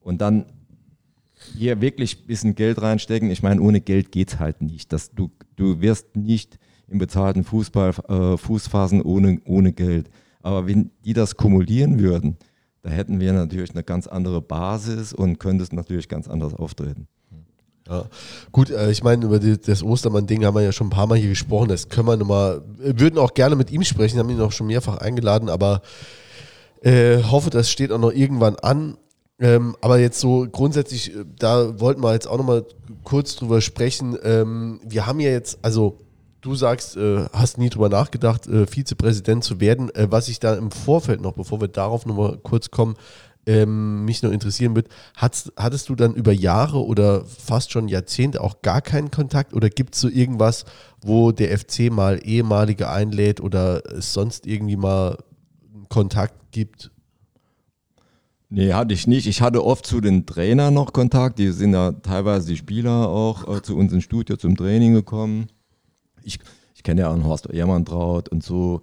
und 0.00 0.20
dann 0.20 0.46
hier 1.54 1.80
wirklich 1.80 2.20
ein 2.20 2.26
bisschen 2.26 2.54
Geld 2.54 2.80
reinstecken. 2.80 3.30
Ich 3.30 3.42
meine, 3.42 3.60
ohne 3.60 3.80
Geld 3.80 4.10
geht 4.10 4.32
es 4.32 4.38
halt 4.38 4.62
nicht. 4.62 4.92
Das, 4.92 5.10
du, 5.10 5.30
du 5.56 5.80
wirst 5.80 6.16
nicht 6.16 6.58
im 6.88 6.98
bezahlten 6.98 7.44
Fußball 7.44 7.90
äh, 8.08 8.36
Fuß 8.36 8.68
fassen 8.68 9.02
ohne, 9.02 9.40
ohne 9.44 9.72
Geld. 9.72 10.10
Aber 10.42 10.66
wenn 10.66 10.90
die 11.04 11.12
das 11.12 11.36
kumulieren 11.36 11.98
würden, 11.98 12.36
da 12.82 12.90
hätten 12.90 13.20
wir 13.20 13.32
natürlich 13.32 13.72
eine 13.72 13.82
ganz 13.82 14.06
andere 14.06 14.40
Basis 14.40 15.12
und 15.12 15.38
könntest 15.38 15.72
natürlich 15.72 16.08
ganz 16.08 16.28
anders 16.28 16.54
auftreten. 16.54 17.08
Ja. 17.88 18.06
Gut, 18.52 18.70
äh, 18.70 18.90
ich 18.90 19.02
meine, 19.02 19.24
über 19.24 19.38
die, 19.38 19.60
das 19.60 19.82
Ostermann-Ding 19.82 20.44
haben 20.44 20.54
wir 20.54 20.62
ja 20.62 20.72
schon 20.72 20.88
ein 20.88 20.90
paar 20.90 21.06
Mal 21.06 21.18
hier 21.18 21.28
gesprochen. 21.28 21.68
Das 21.68 21.88
können 21.88 22.08
wir 22.08 22.16
nochmal, 22.16 22.62
würden 22.78 23.18
auch 23.18 23.34
gerne 23.34 23.56
mit 23.56 23.70
ihm 23.70 23.84
sprechen, 23.84 24.18
haben 24.18 24.30
ihn 24.30 24.40
auch 24.40 24.52
schon 24.52 24.66
mehrfach 24.66 24.98
eingeladen, 24.98 25.48
aber 25.48 25.82
äh, 26.82 27.22
hoffe, 27.22 27.50
das 27.50 27.70
steht 27.70 27.92
auch 27.92 27.98
noch 27.98 28.12
irgendwann 28.12 28.56
an. 28.56 28.96
Ähm, 29.38 29.76
aber 29.82 29.98
jetzt 29.98 30.18
so 30.18 30.46
grundsätzlich, 30.50 31.14
äh, 31.14 31.24
da 31.38 31.78
wollten 31.78 32.02
wir 32.02 32.12
jetzt 32.12 32.26
auch 32.26 32.38
nochmal 32.38 32.64
kurz 33.04 33.36
drüber 33.36 33.60
sprechen. 33.60 34.16
Ähm, 34.22 34.80
wir 34.84 35.06
haben 35.06 35.20
ja 35.20 35.30
jetzt, 35.30 35.58
also 35.62 35.98
du 36.40 36.54
sagst, 36.54 36.96
äh, 36.96 37.26
hast 37.32 37.58
nie 37.58 37.68
drüber 37.68 37.88
nachgedacht, 37.88 38.46
äh, 38.46 38.66
Vizepräsident 38.66 39.44
zu 39.44 39.60
werden. 39.60 39.94
Äh, 39.94 40.06
was 40.10 40.28
ich 40.28 40.40
da 40.40 40.54
im 40.54 40.70
Vorfeld 40.70 41.20
noch, 41.20 41.32
bevor 41.32 41.60
wir 41.60 41.68
darauf 41.68 42.06
nochmal 42.06 42.38
kurz 42.42 42.70
kommen, 42.70 42.94
ähm, 43.46 44.04
mich 44.04 44.22
noch 44.22 44.32
interessieren 44.32 44.74
wird, 44.74 44.88
hattest, 45.14 45.52
hattest 45.56 45.88
du 45.88 45.94
dann 45.94 46.14
über 46.14 46.32
Jahre 46.32 46.84
oder 46.84 47.24
fast 47.24 47.70
schon 47.70 47.88
Jahrzehnte 47.88 48.40
auch 48.40 48.60
gar 48.62 48.82
keinen 48.82 49.10
Kontakt 49.10 49.54
oder 49.54 49.70
gibt 49.70 49.94
es 49.94 50.00
so 50.00 50.08
irgendwas, 50.08 50.64
wo 51.00 51.32
der 51.32 51.56
FC 51.56 51.90
mal 51.90 52.20
ehemalige 52.24 52.90
einlädt 52.90 53.40
oder 53.40 53.82
es 53.92 54.12
sonst 54.12 54.46
irgendwie 54.46 54.76
mal 54.76 55.16
Kontakt 55.88 56.50
gibt? 56.50 56.90
Nee, 58.48 58.72
hatte 58.72 58.94
ich 58.94 59.06
nicht. 59.06 59.26
Ich 59.26 59.42
hatte 59.42 59.64
oft 59.64 59.86
zu 59.86 60.00
den 60.00 60.24
Trainern 60.24 60.72
noch 60.72 60.92
Kontakt. 60.92 61.38
Die 61.38 61.50
sind 61.50 61.72
ja 61.72 61.92
teilweise 61.92 62.48
die 62.48 62.56
Spieler 62.56 63.08
auch 63.08 63.56
äh, 63.56 63.62
zu 63.62 63.76
uns 63.76 63.92
ins 63.92 64.04
Studio 64.04 64.36
zum 64.36 64.56
Training 64.56 64.94
gekommen. 64.94 65.48
Ich, 66.22 66.38
ich 66.74 66.82
kenne 66.84 67.00
ja 67.00 67.08
auch 67.08 67.14
einen 67.14 67.24
Horst 67.24 67.46
Ehrmantraut 67.46 68.28
und 68.28 68.44
so. 68.44 68.82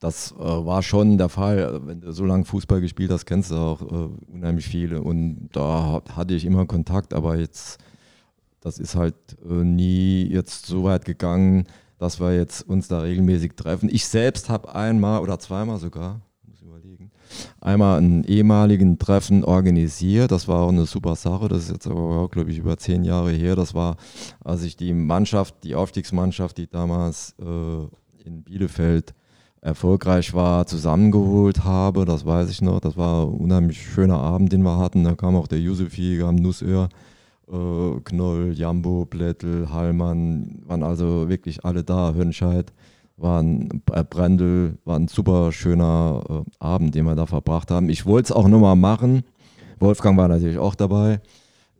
Das 0.00 0.32
äh, 0.32 0.38
war 0.38 0.82
schon 0.82 1.18
der 1.18 1.28
Fall. 1.28 1.80
Wenn 1.84 2.00
du 2.00 2.12
so 2.12 2.24
lange 2.24 2.46
Fußball 2.46 2.80
gespielt 2.80 3.10
hast, 3.10 3.26
kennst 3.26 3.50
du 3.50 3.56
auch 3.56 3.82
äh, 3.82 4.08
unheimlich 4.32 4.66
viele. 4.66 5.02
Und 5.02 5.50
da 5.52 5.92
hat- 5.92 6.16
hatte 6.16 6.34
ich 6.34 6.46
immer 6.46 6.64
Kontakt, 6.66 7.12
aber 7.12 7.36
jetzt, 7.38 7.78
das 8.60 8.78
ist 8.78 8.94
halt 8.94 9.14
äh, 9.48 9.52
nie 9.62 10.24
jetzt 10.26 10.64
so 10.66 10.84
weit 10.84 11.04
gegangen, 11.04 11.66
dass 11.98 12.18
wir 12.18 12.34
jetzt 12.34 12.62
uns 12.66 12.88
da 12.88 13.00
regelmäßig 13.02 13.52
treffen. 13.56 13.90
Ich 13.92 14.06
selbst 14.06 14.48
habe 14.48 14.74
einmal 14.74 15.20
oder 15.20 15.38
zweimal 15.38 15.78
sogar, 15.78 16.22
muss 16.48 16.62
überlegen, 16.62 17.10
einmal 17.60 17.98
einen 17.98 18.24
ehemaligen 18.24 18.98
Treffen 18.98 19.44
organisiert. 19.44 20.30
Das 20.30 20.48
war 20.48 20.60
auch 20.62 20.70
eine 20.70 20.86
super 20.86 21.14
Sache. 21.14 21.48
Das 21.48 21.64
ist 21.64 21.72
jetzt 21.72 21.86
aber 21.86 22.26
glaube 22.30 22.50
ich, 22.50 22.56
über 22.56 22.78
zehn 22.78 23.04
Jahre 23.04 23.32
her. 23.32 23.54
Das 23.54 23.74
war, 23.74 23.96
als 24.42 24.62
ich 24.62 24.78
die 24.78 24.94
Mannschaft, 24.94 25.56
die 25.62 25.74
Aufstiegsmannschaft, 25.74 26.56
die 26.56 26.68
damals 26.70 27.34
äh, 27.38 28.24
in 28.26 28.44
Bielefeld 28.44 29.12
erfolgreich 29.60 30.34
war, 30.34 30.66
zusammengeholt 30.66 31.64
habe. 31.64 32.04
Das 32.04 32.24
weiß 32.24 32.50
ich 32.50 32.62
noch. 32.62 32.80
Das 32.80 32.96
war 32.96 33.26
ein 33.26 33.34
unheimlich 33.34 33.82
schöner 33.82 34.18
Abend, 34.18 34.52
den 34.52 34.62
wir 34.62 34.78
hatten. 34.78 35.04
Da 35.04 35.14
kam 35.14 35.36
auch 35.36 35.46
der 35.48 35.60
Yusufi, 35.60 36.18
kam 36.20 36.36
Nussöhr, 36.36 36.88
äh, 37.50 38.00
Knoll, 38.04 38.52
Jambo, 38.54 39.04
Blättel, 39.04 39.70
Hallmann, 39.70 40.62
waren 40.66 40.82
also 40.82 41.28
wirklich 41.28 41.64
alle 41.64 41.84
da. 41.84 42.14
Hönscheid 42.14 42.72
war 43.20 43.42
ein 43.42 43.82
äh, 43.92 44.02
Brendel, 44.02 44.78
war 44.84 44.98
ein 44.98 45.08
super 45.08 45.52
schöner 45.52 46.22
äh, 46.28 46.50
Abend, 46.58 46.94
den 46.94 47.04
wir 47.04 47.14
da 47.14 47.26
verbracht 47.26 47.70
haben. 47.70 47.88
Ich 47.90 48.06
wollte 48.06 48.32
es 48.32 48.32
auch 48.32 48.48
nochmal 48.48 48.76
machen. 48.76 49.22
Wolfgang 49.78 50.16
war 50.18 50.28
natürlich 50.28 50.58
auch 50.58 50.74
dabei. 50.74 51.20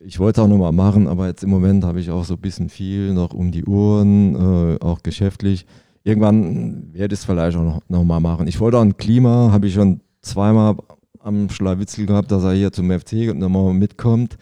Ich 0.00 0.18
wollte 0.18 0.40
es 0.40 0.44
auch 0.44 0.48
nochmal 0.48 0.72
machen, 0.72 1.08
aber 1.08 1.26
jetzt 1.26 1.44
im 1.44 1.50
Moment 1.50 1.84
habe 1.84 2.00
ich 2.00 2.10
auch 2.10 2.24
so 2.24 2.34
ein 2.34 2.40
bisschen 2.40 2.70
viel 2.70 3.12
noch 3.12 3.34
um 3.34 3.52
die 3.52 3.64
Uhren, 3.64 4.34
äh, 4.34 4.78
auch 4.80 5.02
geschäftlich. 5.02 5.66
Irgendwann 6.02 6.92
werde 6.92 7.14
ich 7.14 7.20
es 7.20 7.26
vielleicht 7.26 7.56
auch 7.56 7.62
noch, 7.62 7.82
noch 7.88 8.04
mal 8.04 8.20
machen. 8.20 8.46
Ich 8.46 8.58
wollte 8.60 8.78
auch 8.78 8.82
ein 8.82 8.96
Klima, 8.96 9.50
habe 9.52 9.66
ich 9.66 9.74
schon 9.74 10.00
zweimal 10.22 10.76
am 11.18 11.50
Schlawitzel 11.50 12.06
gehabt, 12.06 12.30
dass 12.30 12.44
er 12.44 12.52
hier 12.52 12.72
zum 12.72 12.90
FC 12.90 13.34
nochmal 13.34 13.74
mitkommt. 13.74 14.38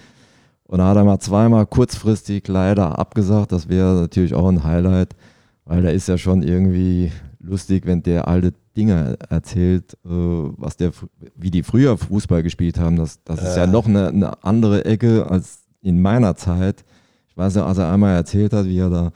Und 0.65 0.79
da 0.79 0.89
hat 0.89 0.97
er 0.97 1.05
mal 1.05 1.19
zweimal 1.19 1.67
kurzfristig 1.67 2.47
leider 2.47 2.99
abgesagt. 2.99 3.53
Das 3.53 3.69
wäre 3.69 4.03
natürlich 4.03 4.35
auch 4.35 4.49
ein 4.49 4.65
Highlight, 4.65 5.17
weil 5.65 5.83
der 5.83 5.95
ist 5.95 6.09
ja 6.09 6.19
schon 6.19 6.43
irgendwie 6.43 7.11
lustig, 7.41 7.87
wenn 7.87 8.03
der 8.03 8.29
alte 8.29 8.53
Dinge 8.77 9.17
erzählt, 9.29 9.95
äh, 10.05 10.09
was 10.09 10.77
der, 10.77 10.93
wie 11.35 11.51
die 11.51 11.63
früher 11.63 11.97
Fußball 11.97 12.43
gespielt 12.43 12.79
haben. 12.79 12.97
Das, 12.97 13.23
das 13.25 13.43
ist 13.43 13.57
ja 13.57 13.67
noch 13.67 13.87
eine, 13.87 14.09
eine 14.09 14.45
andere 14.45 14.85
Ecke 14.85 15.29
als 15.29 15.65
in 15.81 16.01
meiner 16.01 16.37
Zeit. 16.37 16.85
Ich 17.29 17.37
weiß 17.37 17.57
ja, 17.57 17.67
als 17.67 17.79
er 17.79 17.93
einmal 17.93 18.15
erzählt 18.15 18.53
hat, 18.53 18.67
wie 18.67 18.79
er 18.79 18.91
da, 18.91 19.13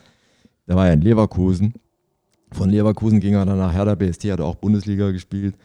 der 0.67 0.77
war 0.77 0.87
ja 0.87 0.93
in 0.95 1.01
Leverkusen. 1.01 1.75
Von 2.53 2.71
Leverkusen 2.71 3.21
ging 3.21 3.35
er 3.35 3.47
dann 3.47 3.59
nach 3.59 3.73
Hertha 3.73 3.95
BST, 3.95 4.25
hat 4.31 4.41
auch 4.41 4.57
Bundesliga 4.57 5.11
gespielt. 5.11 5.57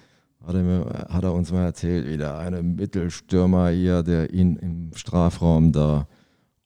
Hat 0.45 0.55
er, 0.55 0.63
mir, 0.63 1.07
hat 1.09 1.23
er 1.23 1.33
uns 1.33 1.51
mal 1.51 1.65
erzählt, 1.65 2.07
wie 2.07 2.17
der 2.17 2.37
eine 2.37 2.63
Mittelstürmer 2.63 3.69
hier, 3.69 4.03
der 4.03 4.33
ihn 4.33 4.55
im 4.55 4.91
Strafraum 4.95 5.73
da 5.73 6.07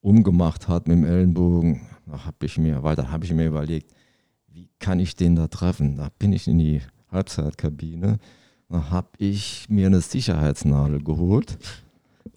umgemacht 0.01 0.67
hat 0.67 0.87
mit 0.87 0.97
dem 0.97 1.05
Ellenbogen. 1.05 1.81
Da 2.05 2.25
habe 2.25 2.45
ich 2.45 2.57
mir, 2.57 2.83
weiter 2.83 3.11
habe 3.11 3.25
ich 3.25 3.33
mir 3.33 3.47
überlegt, 3.47 3.91
wie 4.47 4.69
kann 4.79 4.99
ich 4.99 5.15
den 5.15 5.35
da 5.35 5.47
treffen? 5.47 5.97
Da 5.97 6.09
bin 6.19 6.33
ich 6.33 6.47
in 6.47 6.59
die 6.59 6.81
Halbzeitkabine, 7.11 8.19
da 8.69 8.89
habe 8.89 9.09
ich 9.17 9.65
mir 9.69 9.87
eine 9.87 10.01
Sicherheitsnadel 10.01 11.03
geholt, 11.03 11.57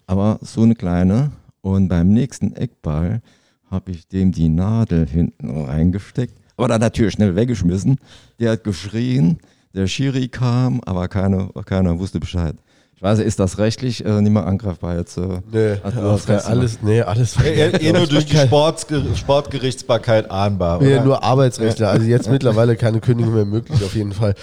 aber 0.07 0.39
so 0.41 0.63
eine 0.63 0.75
kleine. 0.75 1.31
Und 1.61 1.87
beim 1.87 2.09
nächsten 2.09 2.53
Eckball 2.55 3.21
habe 3.69 3.91
ich 3.91 4.07
dem 4.07 4.31
die 4.31 4.49
Nadel 4.49 5.07
hinten 5.07 5.49
reingesteckt, 5.49 6.39
aber 6.57 6.67
dann 6.67 6.81
natürlich 6.81 7.13
schnell 7.13 7.35
weggeschmissen. 7.35 7.97
Der 8.39 8.51
hat 8.51 8.63
geschrien, 8.63 9.39
der 9.73 9.87
Schiri 9.87 10.27
kam, 10.27 10.81
aber 10.85 11.07
keiner, 11.07 11.49
keiner 11.65 11.99
wusste 11.99 12.19
Bescheid. 12.19 12.55
Ich 12.97 13.01
weiß, 13.01 13.19
ist 13.19 13.39
das 13.39 13.57
rechtlich 13.57 14.05
äh, 14.05 14.21
nicht 14.21 14.31
mehr 14.31 14.45
angreifbar 14.47 14.97
jetzt? 14.97 15.17
Äh, 15.17 15.41
Nee, 15.51 15.73
Recht- 15.83 16.45
alles, 16.45 16.81
nee, 16.81 17.01
alles. 17.01 17.35
Eh, 17.43 17.67
eh 17.81 17.91
nur 17.91 18.07
durch 18.07 18.25
die 18.25 18.37
Sportsger 18.37 19.03
Sportgerichtsbarkeit 19.15 20.31
ahnbar. 20.31 20.81
Nee, 20.81 20.93
oder? 20.95 21.03
nur 21.03 21.23
Arbeitsrechtler. 21.23 21.89
Also 21.89 22.05
jetzt 22.07 22.29
mittlerweile 22.29 22.77
keine 22.77 23.01
Kündigung 23.01 23.33
mehr 23.33 23.43
möglich, 23.45 23.83
auf 23.83 23.95
jeden 23.95 24.13
Fall. 24.13 24.33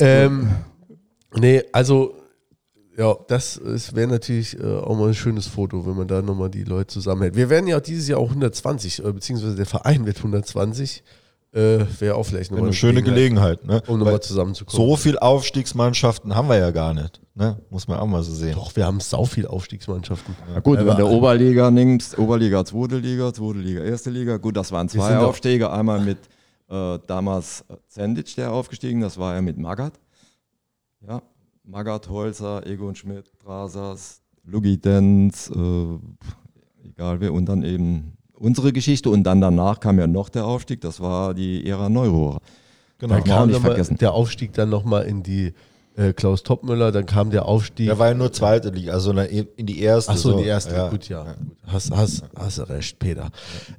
Ähm, 0.00 0.50
nee, 1.38 1.62
also, 1.72 2.14
ja, 2.98 3.14
das 3.28 3.60
wäre 3.94 4.08
natürlich 4.08 4.58
äh, 4.58 4.64
auch 4.66 4.96
mal 4.98 5.08
ein 5.08 5.14
schönes 5.14 5.46
Foto, 5.46 5.86
wenn 5.86 5.94
man 5.96 6.08
da 6.08 6.20
nochmal 6.20 6.50
die 6.50 6.64
Leute 6.64 6.88
zusammenhält. 6.88 7.36
Wir 7.36 7.48
werden 7.48 7.68
ja 7.68 7.78
dieses 7.78 8.08
Jahr 8.08 8.18
auch 8.18 8.30
120, 8.30 9.04
äh, 9.04 9.12
beziehungsweise 9.12 9.54
der 9.54 9.66
Verein 9.66 10.04
wird 10.04 10.16
120. 10.16 11.04
Äh, 11.52 11.84
wäre 11.98 12.14
auch 12.14 12.22
vielleicht 12.22 12.52
nochmal 12.52 12.68
eine 12.68 12.72
schöne 12.72 13.02
Gelegenheit. 13.02 13.64
Ne? 13.64 13.82
um 13.88 13.98
nochmal 13.98 14.20
zusammenzukommen. 14.20 14.86
so 14.86 14.96
viel 14.96 15.18
Aufstiegsmannschaften 15.18 16.34
haben 16.36 16.48
wir 16.48 16.58
ja 16.58 16.70
gar 16.70 16.94
nicht. 16.94 17.20
Ne? 17.34 17.60
Muss 17.70 17.88
man 17.88 17.98
auch 17.98 18.06
mal 18.06 18.22
so 18.22 18.32
sehen. 18.32 18.54
Doch, 18.54 18.76
wir 18.76 18.86
haben 18.86 19.00
sau 19.00 19.24
viel 19.24 19.48
Aufstiegsmannschaften. 19.48 20.36
Na 20.52 20.60
gut, 20.60 20.78
Aber- 20.78 20.90
wenn 20.90 20.96
der 20.96 21.08
Oberliga 21.08 21.70
nimmst, 21.72 22.16
Oberliga, 22.18 22.64
zweite 22.64 22.98
Liga, 22.98 23.32
zweite 23.34 23.58
Liga, 23.58 23.82
erste 23.82 24.10
Liga, 24.10 24.36
gut, 24.36 24.56
das 24.56 24.70
waren 24.70 24.88
zwei 24.88 25.18
Aufstiege. 25.18 25.70
Einmal 25.70 26.00
mit 26.00 26.18
äh, 26.68 26.98
damals 27.08 27.64
Zendic, 27.88 28.36
der 28.36 28.52
aufgestiegen, 28.52 29.00
das 29.00 29.18
war 29.18 29.34
ja 29.34 29.40
mit 29.40 29.58
Magath. 29.58 29.94
Ja, 31.00 31.20
Magath, 31.64 32.08
Holzer, 32.08 32.64
Egon 32.64 32.94
Schmidt, 32.94 33.32
Brasas, 33.38 34.20
Lugi 34.44 34.78
Denz, 34.78 35.50
äh, 35.50 35.98
egal 36.86 37.20
wer, 37.20 37.32
und 37.32 37.46
dann 37.46 37.64
eben 37.64 38.16
unsere 38.40 38.72
Geschichte. 38.72 39.10
Und 39.10 39.22
dann 39.22 39.40
danach 39.40 39.78
kam 39.78 39.98
ja 39.98 40.08
noch 40.08 40.28
der 40.28 40.44
Aufstieg, 40.44 40.80
das 40.80 41.00
war 41.00 41.34
die 41.34 41.64
Ära 41.68 41.88
Neurohrer. 41.88 42.40
Genau. 42.98 43.14
Da 43.14 43.20
kam 43.20 43.46
nicht 43.46 43.56
noch 43.56 43.62
mal, 43.62 43.68
vergessen. 43.68 43.96
der 43.98 44.12
Aufstieg 44.12 44.52
dann 44.52 44.68
nochmal 44.68 45.04
in 45.04 45.22
die 45.22 45.54
äh, 45.96 46.12
Klaus 46.12 46.42
Toppmüller, 46.42 46.92
dann 46.92 47.06
kam 47.06 47.30
der 47.30 47.46
Aufstieg. 47.46 47.86
Der 47.86 47.98
war 47.98 48.08
ja 48.08 48.14
nur 48.14 48.32
zweite 48.32 48.70
Liga, 48.70 48.92
also 48.92 49.12
in 49.12 49.48
in 49.56 49.66
die 49.66 49.80
erste. 49.80 50.12
Ach 50.12 50.16
so, 50.16 50.38
die 50.38 50.44
erste. 50.44 50.74
Ja. 50.74 50.88
Gut, 50.88 51.08
ja. 51.08 51.22
Gut. 51.24 51.34
Hast, 51.66 51.90
hast, 51.92 52.24
hast 52.36 52.58
du 52.58 52.62
recht, 52.68 52.98
Peter. 52.98 53.30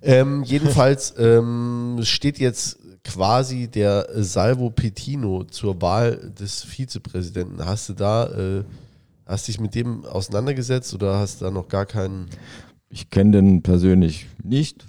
Ähm, 0.01 0.43
jedenfalls 0.45 1.13
ähm, 1.17 1.99
steht 2.01 2.39
jetzt 2.39 2.79
quasi 3.03 3.67
der 3.67 4.07
Salvo 4.15 4.69
Petino 4.69 5.43
zur 5.43 5.81
Wahl 5.81 6.31
des 6.39 6.63
Vizepräsidenten. 6.63 7.65
Hast 7.65 7.89
du 7.89 7.93
da, 7.93 8.25
äh, 8.27 8.63
hast 9.25 9.47
dich 9.47 9.59
mit 9.59 9.73
dem 9.75 10.05
auseinandergesetzt 10.05 10.93
oder 10.93 11.17
hast 11.17 11.41
du 11.41 11.45
da 11.45 11.51
noch 11.51 11.67
gar 11.67 11.85
keinen? 11.85 12.27
Ich 12.91 13.09
kenne 13.09 13.31
den 13.31 13.61
persönlich 13.61 14.27
nicht. 14.43 14.85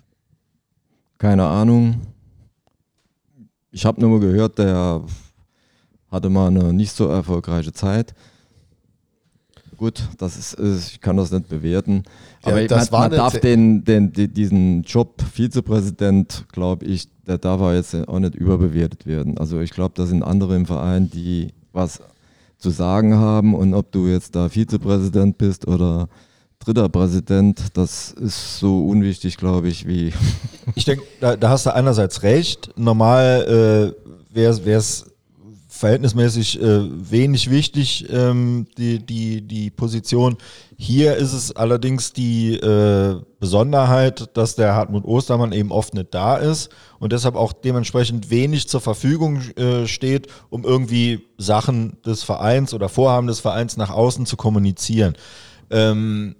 Keine 1.18 1.46
Ahnung. 1.46 2.00
Ich 3.70 3.86
habe 3.86 4.00
nur 4.00 4.20
gehört, 4.20 4.58
der 4.58 5.02
hatte 6.10 6.28
mal 6.28 6.48
eine 6.48 6.72
nicht 6.72 6.92
so 6.92 7.06
erfolgreiche 7.06 7.72
Zeit. 7.72 8.14
Gut, 9.76 10.02
das 10.18 10.36
ist, 10.36 10.54
ist 10.54 10.92
ich 10.92 11.00
kann 11.00 11.16
das 11.16 11.30
nicht 11.32 11.48
bewerten. 11.48 12.02
Ja, 12.44 12.52
Aber 12.52 12.66
das 12.66 12.90
man, 12.90 13.00
man 13.02 13.10
darf 13.12 13.38
den, 13.40 13.84
den, 13.84 14.12
die- 14.12 14.28
diesen 14.28 14.82
Job 14.82 15.20
Vizepräsident, 15.22 16.44
glaube 16.52 16.84
ich, 16.84 17.08
der 17.26 17.38
darf 17.38 17.60
auch 17.60 17.72
jetzt 17.72 17.94
auch 18.08 18.18
nicht 18.18 18.34
überbewertet 18.34 19.06
werden. 19.06 19.38
Also 19.38 19.60
ich 19.60 19.70
glaube, 19.70 19.94
da 19.96 20.06
sind 20.06 20.22
andere 20.22 20.54
im 20.56 20.66
Verein, 20.66 21.08
die 21.10 21.48
was 21.72 22.00
zu 22.58 22.70
sagen 22.70 23.14
haben 23.14 23.54
und 23.54 23.74
ob 23.74 23.90
du 23.90 24.06
jetzt 24.06 24.36
da 24.36 24.48
Vizepräsident 24.48 25.38
bist 25.38 25.66
oder 25.66 26.08
dritter 26.64 26.88
Präsident, 26.88 27.60
das 27.74 28.12
ist 28.12 28.58
so 28.58 28.86
unwichtig, 28.86 29.36
glaube 29.36 29.68
ich, 29.68 29.86
wie 29.86 30.12
Ich 30.74 30.84
denke, 30.84 31.04
da, 31.20 31.36
da 31.36 31.50
hast 31.50 31.66
du 31.66 31.74
einerseits 31.74 32.22
recht. 32.22 32.70
Normal 32.76 33.94
äh, 33.94 34.34
wäre 34.34 34.52
es 34.78 35.06
verhältnismäßig 35.82 36.62
äh, 36.62 37.10
wenig 37.10 37.50
wichtig, 37.50 38.06
ähm, 38.08 38.68
die, 38.78 39.04
die, 39.04 39.42
die 39.42 39.70
Position. 39.70 40.36
Hier 40.76 41.16
ist 41.16 41.32
es 41.32 41.56
allerdings 41.56 42.12
die 42.12 42.54
äh, 42.54 43.20
Besonderheit, 43.40 44.30
dass 44.36 44.54
der 44.54 44.76
Hartmut 44.76 45.04
Ostermann 45.04 45.50
eben 45.50 45.72
oft 45.72 45.94
nicht 45.94 46.14
da 46.14 46.36
ist 46.36 46.70
und 47.00 47.12
deshalb 47.12 47.34
auch 47.34 47.52
dementsprechend 47.52 48.30
wenig 48.30 48.68
zur 48.68 48.80
Verfügung 48.80 49.40
äh, 49.56 49.88
steht, 49.88 50.28
um 50.50 50.62
irgendwie 50.62 51.26
Sachen 51.36 51.96
des 52.06 52.22
Vereins 52.22 52.74
oder 52.74 52.88
Vorhaben 52.88 53.26
des 53.26 53.40
Vereins 53.40 53.76
nach 53.76 53.90
außen 53.90 54.24
zu 54.24 54.36
kommunizieren. 54.36 55.14
Ähm, 55.68 56.36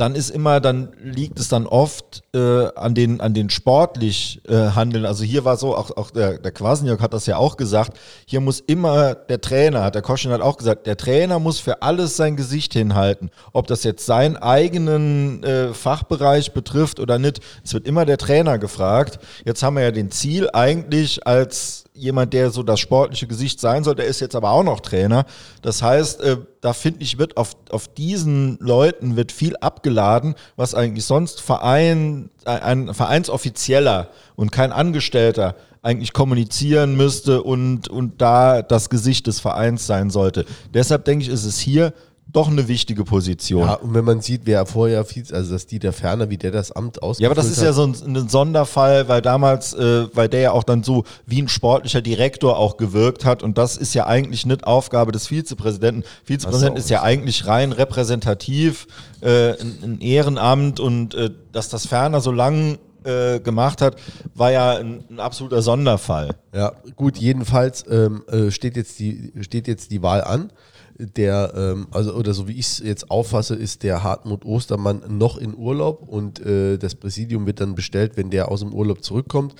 dann 0.00 0.14
ist 0.14 0.30
immer, 0.30 0.60
dann 0.60 0.92
liegt 1.02 1.38
es 1.38 1.48
dann 1.48 1.66
oft 1.66 2.22
äh, 2.34 2.68
an 2.76 2.94
den 2.94 3.20
an 3.20 3.34
den 3.34 3.50
sportlich 3.50 4.40
äh, 4.48 4.54
Handeln. 4.54 5.04
Also 5.04 5.24
hier 5.24 5.44
war 5.44 5.56
so, 5.56 5.76
auch, 5.76 5.96
auch 5.96 6.10
der, 6.10 6.38
der 6.38 6.52
Kwasniok 6.52 7.00
hat 7.00 7.12
das 7.12 7.26
ja 7.26 7.36
auch 7.36 7.56
gesagt, 7.56 7.98
hier 8.26 8.40
muss 8.40 8.60
immer 8.60 9.14
der 9.14 9.40
Trainer, 9.40 9.82
hat 9.82 9.94
der 9.94 10.02
Koschin 10.02 10.30
hat 10.30 10.40
auch 10.40 10.56
gesagt, 10.56 10.86
der 10.86 10.96
Trainer 10.96 11.38
muss 11.38 11.58
für 11.58 11.82
alles 11.82 12.16
sein 12.16 12.36
Gesicht 12.36 12.72
hinhalten. 12.72 13.30
Ob 13.52 13.66
das 13.66 13.82
jetzt 13.82 14.06
seinen 14.06 14.36
eigenen 14.36 15.42
äh, 15.42 15.74
Fachbereich 15.74 16.52
betrifft 16.52 17.00
oder 17.00 17.18
nicht, 17.18 17.40
es 17.64 17.74
wird 17.74 17.86
immer 17.86 18.04
der 18.04 18.18
Trainer 18.18 18.58
gefragt. 18.58 19.18
Jetzt 19.44 19.62
haben 19.62 19.76
wir 19.76 19.82
ja 19.82 19.90
den 19.90 20.10
Ziel 20.10 20.48
eigentlich 20.52 21.26
als 21.26 21.84
jemand, 22.00 22.32
der 22.32 22.50
so 22.50 22.62
das 22.62 22.80
sportliche 22.80 23.26
Gesicht 23.26 23.60
sein 23.60 23.84
soll, 23.84 23.94
der 23.94 24.06
ist 24.06 24.20
jetzt 24.20 24.34
aber 24.34 24.50
auch 24.50 24.62
noch 24.62 24.80
Trainer. 24.80 25.26
Das 25.62 25.82
heißt, 25.82 26.20
äh, 26.22 26.36
da 26.60 26.72
finde 26.72 27.02
ich, 27.02 27.18
wird 27.18 27.36
auf, 27.36 27.52
auf 27.70 27.88
diesen 27.88 28.58
Leuten 28.58 29.16
wird 29.16 29.32
viel 29.32 29.56
abgeladen, 29.56 30.34
was 30.56 30.74
eigentlich 30.74 31.04
sonst 31.04 31.40
Verein, 31.40 32.19
ein 32.44 32.92
Vereinsoffizieller 32.92 34.08
und 34.36 34.52
kein 34.52 34.72
Angestellter 34.72 35.56
eigentlich 35.82 36.12
kommunizieren 36.12 36.96
müsste 36.96 37.42
und, 37.42 37.88
und 37.88 38.20
da 38.20 38.60
das 38.62 38.90
Gesicht 38.90 39.26
des 39.26 39.40
Vereins 39.40 39.86
sein 39.86 40.10
sollte. 40.10 40.44
Deshalb 40.74 41.06
denke 41.06 41.24
ich, 41.24 41.30
ist 41.30 41.44
es 41.44 41.58
hier 41.58 41.94
doch 42.32 42.48
eine 42.48 42.68
wichtige 42.68 43.04
Position. 43.04 43.66
Ja, 43.66 43.74
und 43.74 43.94
wenn 43.94 44.04
man 44.04 44.20
sieht, 44.20 44.42
wer 44.44 44.66
vorher 44.66 45.04
Vize, 45.04 45.34
also 45.34 45.52
dass 45.52 45.66
Dieter 45.66 45.92
Ferner, 45.92 46.30
wie 46.30 46.36
der 46.36 46.50
das 46.50 46.72
Amt 46.72 47.02
ausgeführt 47.02 47.20
Ja, 47.22 47.28
aber 47.28 47.34
das 47.34 47.46
ist 47.50 47.58
hat. 47.58 47.64
ja 47.64 47.72
so 47.72 47.84
ein, 47.84 47.94
ein 48.16 48.28
Sonderfall, 48.28 49.08
weil 49.08 49.22
damals, 49.22 49.74
äh, 49.74 50.06
weil 50.14 50.28
der 50.28 50.40
ja 50.40 50.52
auch 50.52 50.64
dann 50.64 50.82
so 50.82 51.04
wie 51.26 51.42
ein 51.42 51.48
sportlicher 51.48 52.02
Direktor 52.02 52.58
auch 52.58 52.76
gewirkt 52.76 53.24
hat 53.24 53.42
und 53.42 53.58
das 53.58 53.76
ist 53.76 53.94
ja 53.94 54.06
eigentlich 54.06 54.46
nicht 54.46 54.64
Aufgabe 54.64 55.12
des 55.12 55.26
Vizepräsidenten. 55.28 56.04
Vizepräsident 56.24 56.76
so. 56.76 56.80
ist 56.80 56.90
ja 56.90 57.02
eigentlich 57.02 57.46
rein 57.46 57.72
repräsentativ, 57.72 58.86
äh, 59.20 59.52
ein, 59.60 59.78
ein 59.82 60.00
Ehrenamt 60.00 60.80
und 60.80 61.14
äh, 61.14 61.30
dass 61.52 61.68
das 61.68 61.86
Ferner 61.86 62.20
so 62.20 62.32
lang 62.32 62.78
äh, 63.04 63.40
gemacht 63.40 63.80
hat, 63.80 63.96
war 64.34 64.52
ja 64.52 64.76
ein, 64.76 65.04
ein 65.10 65.20
absoluter 65.20 65.62
Sonderfall. 65.62 66.36
Ja, 66.54 66.72
gut, 66.96 67.16
jedenfalls 67.18 67.84
ähm, 67.90 68.22
äh, 68.28 68.50
steht, 68.50 68.76
jetzt 68.76 68.98
die, 68.98 69.32
steht 69.40 69.68
jetzt 69.68 69.90
die 69.90 70.02
Wahl 70.02 70.22
an. 70.22 70.52
Der, 71.16 71.52
ähm, 71.56 71.86
also, 71.90 72.14
oder 72.14 72.34
so 72.34 72.46
wie 72.46 72.52
ich 72.52 72.66
es 72.66 72.78
jetzt 72.80 73.10
auffasse, 73.10 73.54
ist 73.54 73.82
der 73.82 74.02
Hartmut 74.02 74.44
Ostermann 74.44 75.02
noch 75.08 75.38
in 75.38 75.56
Urlaub 75.56 76.06
und 76.06 76.44
äh, 76.44 76.76
das 76.76 76.94
Präsidium 76.94 77.46
wird 77.46 77.60
dann 77.60 77.74
bestellt, 77.74 78.16
wenn 78.16 78.30
der 78.30 78.50
aus 78.50 78.60
dem 78.60 78.74
Urlaub 78.74 79.02
zurückkommt. 79.02 79.54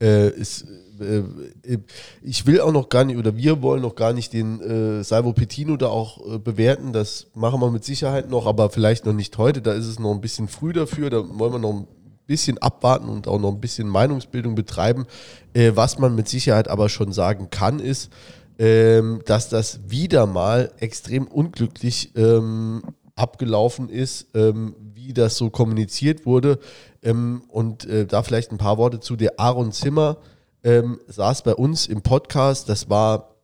Äh, 0.00 0.30
ist, 0.30 0.66
äh, 1.00 1.18
äh, 1.62 1.78
ich 2.22 2.46
will 2.46 2.60
auch 2.60 2.72
noch 2.72 2.88
gar 2.88 3.04
nicht, 3.04 3.16
oder 3.16 3.36
wir 3.36 3.62
wollen 3.62 3.82
noch 3.82 3.94
gar 3.94 4.12
nicht 4.12 4.32
den 4.32 4.60
äh, 4.60 5.04
Salvo 5.04 5.32
Petino 5.32 5.76
da 5.76 5.88
auch 5.88 6.34
äh, 6.34 6.38
bewerten. 6.38 6.92
Das 6.92 7.26
machen 7.34 7.60
wir 7.60 7.70
mit 7.70 7.84
Sicherheit 7.84 8.30
noch, 8.30 8.46
aber 8.46 8.70
vielleicht 8.70 9.06
noch 9.06 9.12
nicht 9.12 9.36
heute. 9.38 9.62
Da 9.62 9.72
ist 9.72 9.86
es 9.86 9.98
noch 9.98 10.12
ein 10.12 10.20
bisschen 10.20 10.48
früh 10.48 10.72
dafür. 10.72 11.10
Da 11.10 11.18
wollen 11.38 11.52
wir 11.52 11.58
noch 11.58 11.74
ein 11.74 11.86
bisschen 12.26 12.58
abwarten 12.58 13.08
und 13.08 13.28
auch 13.28 13.38
noch 13.38 13.52
ein 13.52 13.60
bisschen 13.60 13.88
Meinungsbildung 13.88 14.54
betreiben. 14.54 15.06
Äh, 15.54 15.72
was 15.74 15.98
man 15.98 16.14
mit 16.14 16.28
Sicherheit 16.28 16.68
aber 16.68 16.88
schon 16.88 17.12
sagen 17.12 17.48
kann, 17.50 17.80
ist, 17.80 18.10
ähm, 18.58 19.22
dass 19.26 19.48
das 19.48 19.80
wieder 19.88 20.26
mal 20.26 20.72
extrem 20.78 21.26
unglücklich 21.26 22.12
ähm, 22.16 22.82
abgelaufen 23.14 23.88
ist, 23.88 24.28
ähm, 24.34 24.74
wie 24.94 25.12
das 25.12 25.36
so 25.36 25.50
kommuniziert 25.50 26.26
wurde. 26.26 26.58
Ähm, 27.02 27.42
und 27.48 27.86
äh, 27.86 28.06
da 28.06 28.22
vielleicht 28.22 28.52
ein 28.52 28.58
paar 28.58 28.78
Worte 28.78 29.00
zu 29.00 29.16
der 29.16 29.38
Aaron 29.38 29.72
Zimmer. 29.72 30.18
ähm, 30.62 30.98
saß 31.06 31.42
bei 31.42 31.54
uns 31.54 31.86
im 31.86 32.02
Podcast, 32.02 32.68
das 32.68 32.90
war, 32.90 33.36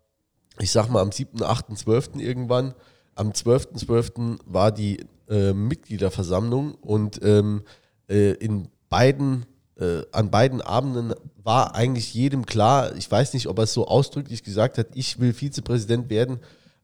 ich 0.59 0.73
sag 0.73 0.89
mal, 0.91 1.01
am 1.01 1.13
7., 1.13 1.43
8., 1.43 1.77
12. 1.79 2.17
irgendwann. 2.17 2.75
Am 3.15 3.31
12.12. 3.31 4.39
war 4.47 4.73
die 4.73 5.05
äh, 5.29 5.53
Mitgliederversammlung 5.53 6.75
und 6.75 7.21
ähm, 7.23 7.63
äh, 8.09 8.33
in 8.33 8.69
beiden, 8.89 9.47
äh, 9.83 10.07
an 10.13 10.31
beiden 10.31 10.61
Abenden 10.61 11.15
war 11.43 11.75
eigentlich 11.75 12.15
jedem 12.15 12.47
klar, 12.47 12.95
ich 12.97 13.11
weiß 13.11 13.35
nicht, 13.35 13.49
ob 13.49 13.59
er 13.59 13.65
es 13.65 13.73
so 13.73 13.89
ausdrücklich 13.89 14.45
gesagt 14.45 14.79
hat, 14.79 14.89
ich 14.95 15.19
will 15.19 15.33
Vizepräsident 15.33 16.09
werden, 16.09 16.39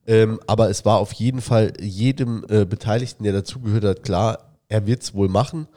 ähm, 0.07 0.41
aber 0.47 0.69
es 0.71 0.85
war 0.85 0.99
auf 0.99 1.13
jeden 1.13 1.41
Fall 1.41 1.73
jedem 1.81 2.45
äh, 2.49 2.65
Beteiligten, 2.65 3.25
der 3.25 3.33
dazugehört 3.33 3.85
hat, 3.85 4.03
klar, 4.03 4.55
er 4.69 4.87
wird 4.87 5.03
es 5.03 5.15
wohl 5.15 5.29
machen. 5.29 5.69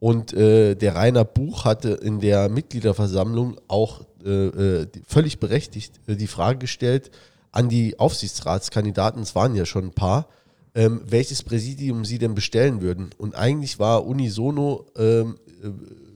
Und 0.00 0.32
äh, 0.32 0.76
der 0.76 0.94
Rainer 0.94 1.24
Buch 1.24 1.64
hatte 1.64 1.90
in 1.90 2.20
der 2.20 2.48
Mitgliederversammlung 2.48 3.56
auch 3.66 4.02
äh, 4.24 4.30
äh 4.30 4.86
völlig 5.06 5.40
berechtigt 5.40 6.00
äh, 6.06 6.14
die 6.14 6.28
Frage 6.28 6.58
gestellt 6.58 7.10
an 7.50 7.68
die 7.68 7.98
Aufsichtsratskandidaten, 7.98 9.22
es 9.22 9.34
waren 9.34 9.54
ja 9.56 9.66
schon 9.66 9.86
ein 9.86 9.92
paar, 9.92 10.28
ähm, 10.74 11.00
welches 11.04 11.42
Präsidium 11.42 12.04
sie 12.04 12.18
denn 12.18 12.34
bestellen 12.34 12.80
würden. 12.80 13.10
Und 13.18 13.34
eigentlich 13.34 13.78
war 13.78 14.06
unisono, 14.06 14.86
ähm, 14.96 15.38
äh, 15.62 15.68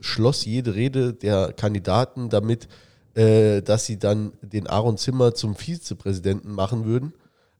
schloss 0.03 0.45
jede 0.45 0.75
Rede 0.75 1.15
der 1.15 1.53
Kandidaten 1.53 2.29
damit, 2.29 2.69
äh, 3.15 3.63
dass 3.63 3.87
sie 3.87 3.99
dann 3.99 4.33
den 4.43 4.67
Aaron 4.67 4.97
Zimmer 4.97 5.35
zum 5.35 5.55
Vizepräsidenten 5.55 6.53
machen 6.53 6.85
würden 6.85 7.13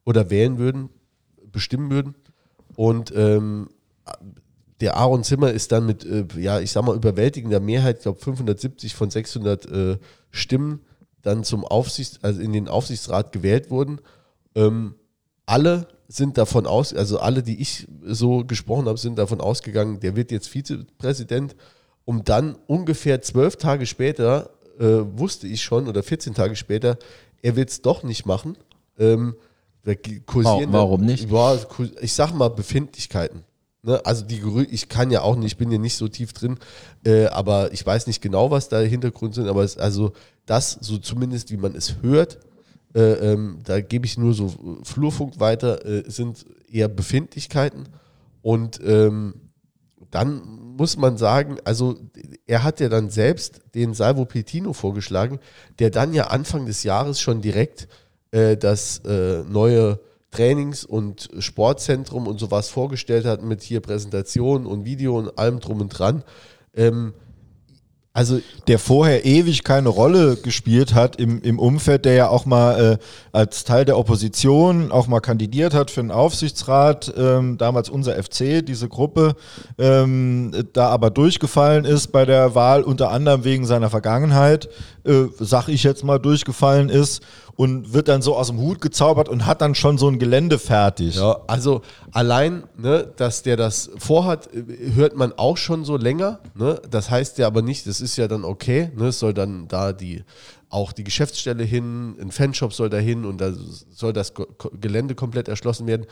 oder 0.05 0.29
wählen 0.29 0.57
würden, 0.57 0.89
bestimmen 1.51 1.89
würden. 1.89 2.15
Und 2.75 3.13
ähm, 3.15 3.69
der 4.81 4.97
Aaron 4.97 5.23
Zimmer 5.23 5.51
ist 5.51 5.71
dann 5.71 5.85
mit, 5.85 6.05
äh, 6.05 6.25
ja, 6.37 6.59
ich 6.59 6.71
sag 6.71 6.83
mal, 6.83 6.95
überwältigender 6.95 7.59
Mehrheit, 7.59 7.97
ich 7.97 8.03
glaube 8.03 8.19
570 8.19 8.95
von 8.95 9.09
600 9.09 9.65
äh, 9.65 9.97
Stimmen, 10.31 10.81
dann 11.21 11.43
zum 11.43 11.63
Aufsichts-, 11.63 12.19
also 12.21 12.41
in 12.41 12.51
den 12.51 12.67
Aufsichtsrat 12.67 13.31
gewählt 13.31 13.69
wurden. 13.69 13.99
Ähm, 14.55 14.95
alle 15.45 15.87
sind 16.07 16.37
davon 16.37 16.67
aus, 16.67 16.93
also 16.93 17.19
alle, 17.19 17.43
die 17.43 17.61
ich 17.61 17.87
so 18.03 18.43
gesprochen 18.43 18.87
habe, 18.87 18.97
sind 18.97 19.17
davon 19.17 19.41
ausgegangen, 19.41 19.99
der 19.99 20.15
wird 20.15 20.31
jetzt 20.31 20.47
Vizepräsident. 20.47 21.55
Um 22.05 22.23
dann 22.23 22.55
ungefähr 22.67 23.21
zwölf 23.21 23.55
Tage 23.55 23.85
später 23.85 24.49
äh, 24.79 25.03
wusste 25.17 25.47
ich 25.47 25.61
schon, 25.61 25.87
oder 25.87 26.03
14 26.03 26.33
Tage 26.33 26.55
später, 26.55 26.97
er 27.41 27.55
wird 27.55 27.69
es 27.69 27.81
doch 27.81 28.03
nicht 28.03 28.25
machen. 28.25 28.57
Ähm, 28.97 29.35
Warum 30.71 31.01
nicht? 31.01 31.29
Ja, 31.29 31.57
ich 32.01 32.13
sag 32.13 32.33
mal 32.33 32.49
Befindlichkeiten. 32.49 33.43
Ne? 33.83 34.01
Also 34.05 34.23
die 34.25 34.41
ich 34.71 34.87
kann 34.87 35.11
ja 35.11 35.21
auch 35.21 35.35
nicht, 35.35 35.53
ich 35.53 35.57
bin 35.57 35.71
ja 35.71 35.77
nicht 35.77 35.97
so 35.97 36.07
tief 36.07 36.33
drin, 36.33 36.57
äh, 37.05 37.25
aber 37.25 37.73
ich 37.73 37.85
weiß 37.85 38.07
nicht 38.07 38.21
genau, 38.21 38.49
was 38.49 38.69
da 38.69 38.79
Hintergrund 38.79 39.35
sind, 39.35 39.47
aber 39.47 39.63
es, 39.63 39.77
also 39.77 40.13
das, 40.45 40.77
so 40.81 40.97
zumindest 40.97 41.51
wie 41.51 41.57
man 41.57 41.75
es 41.75 42.01
hört, 42.01 42.39
äh, 42.95 43.33
ähm, 43.33 43.59
da 43.65 43.81
gebe 43.81 44.05
ich 44.05 44.17
nur 44.17 44.33
so 44.33 44.53
Flurfunk 44.83 45.39
weiter, 45.39 45.85
äh, 45.85 46.09
sind 46.09 46.45
eher 46.71 46.87
Befindlichkeiten 46.87 47.89
und 48.41 48.79
ähm, 48.85 49.33
dann 50.11 50.62
muss 50.77 50.97
man 50.97 51.17
sagen, 51.17 51.57
also 51.63 51.97
er 52.47 52.63
hat 52.63 52.79
ja 52.79 52.89
dann 52.89 53.09
selbst 53.09 53.61
den 53.75 53.93
Salvo 53.93 54.25
Petino 54.25 54.73
vorgeschlagen, 54.73 55.39
der 55.79 55.89
dann 55.89 56.13
ja 56.13 56.27
Anfang 56.27 56.65
des 56.65 56.83
Jahres 56.83 57.19
schon 57.19 57.41
direkt 57.41 57.87
äh, 58.31 58.57
das 58.57 58.99
äh, 58.99 59.43
neue 59.43 59.99
Trainings- 60.31 60.83
und 60.83 61.29
Sportzentrum 61.37 62.27
und 62.27 62.39
sowas 62.39 62.69
vorgestellt 62.69 63.25
hat 63.25 63.43
mit 63.43 63.61
hier 63.61 63.81
Präsentation 63.81 64.65
und 64.65 64.85
Video 64.85 65.17
und 65.17 65.37
allem 65.37 65.59
drum 65.59 65.81
und 65.81 65.89
dran. 65.89 66.23
Ähm, 66.75 67.13
also 68.15 68.39
der 68.67 68.77
vorher 68.77 69.25
ewig 69.25 69.63
keine 69.63 69.89
Rolle 69.89 70.35
gespielt 70.35 70.93
hat 70.93 71.15
im, 71.15 71.41
im 71.41 71.57
Umfeld, 71.57 72.05
der 72.05 72.13
ja 72.13 72.29
auch 72.29 72.45
mal 72.45 72.79
äh, 72.79 72.97
als 73.31 73.63
Teil 73.63 73.85
der 73.85 73.97
Opposition 73.97 74.91
auch 74.91 75.07
mal 75.07 75.19
kandidiert 75.19 75.73
hat 75.73 75.89
für 75.89 76.01
den 76.01 76.11
Aufsichtsrat, 76.11 77.11
ähm, 77.17 77.57
damals 77.57 77.89
unser 77.89 78.21
FC, 78.21 78.63
diese 78.63 78.87
Gruppe, 78.87 79.35
ähm, 79.79 80.51
da 80.73 80.89
aber 80.89 81.09
durchgefallen 81.09 81.85
ist 81.85 82.11
bei 82.11 82.25
der 82.25 82.53
Wahl, 82.53 82.83
unter 82.83 83.09
anderem 83.09 83.43
wegen 83.45 83.65
seiner 83.65 83.89
Vergangenheit, 83.89 84.69
äh, 85.05 85.23
sag 85.39 85.67
ich 85.67 85.81
jetzt 85.81 86.03
mal, 86.03 86.19
durchgefallen 86.19 86.89
ist 86.89 87.23
und 87.55 87.93
wird 87.93 88.07
dann 88.07 88.21
so 88.21 88.35
aus 88.35 88.47
dem 88.47 88.57
Hut 88.57 88.81
gezaubert 88.81 89.29
und 89.29 89.45
hat 89.45 89.61
dann 89.61 89.75
schon 89.75 89.97
so 89.97 90.07
ein 90.07 90.17
Gelände 90.17 90.57
fertig. 90.57 91.15
Ja, 91.15 91.41
also 91.47 91.81
allein, 92.11 92.63
ne, 92.77 93.11
dass 93.15 93.43
der 93.43 93.57
das 93.57 93.91
vorhat, 93.97 94.49
hört 94.95 95.15
man 95.15 95.33
auch 95.33 95.57
schon 95.57 95.85
so 95.85 95.97
länger. 95.97 96.39
Ne? 96.55 96.81
Das 96.89 97.11
heißt 97.11 97.37
ja 97.37 97.47
aber 97.47 97.61
nicht, 97.61 97.85
das 97.85 98.01
ist 98.01 98.17
ja 98.17 98.27
dann 98.27 98.43
okay. 98.43 98.91
Ne? 98.95 99.07
Es 99.07 99.19
soll 99.19 99.33
dann 99.33 99.67
da 99.67 99.93
die 99.93 100.23
auch 100.69 100.91
die 100.91 101.03
Geschäftsstelle 101.03 101.63
hin, 101.63 102.15
ein 102.19 102.31
Fanshop 102.31 102.73
soll 102.73 102.89
da 102.89 102.97
hin 102.97 103.25
und 103.25 103.39
da 103.39 103.53
soll 103.91 104.11
das 104.11 104.33
Gelände 104.81 105.13
komplett 105.13 105.47
erschlossen 105.47 105.85
werden. 105.85 106.07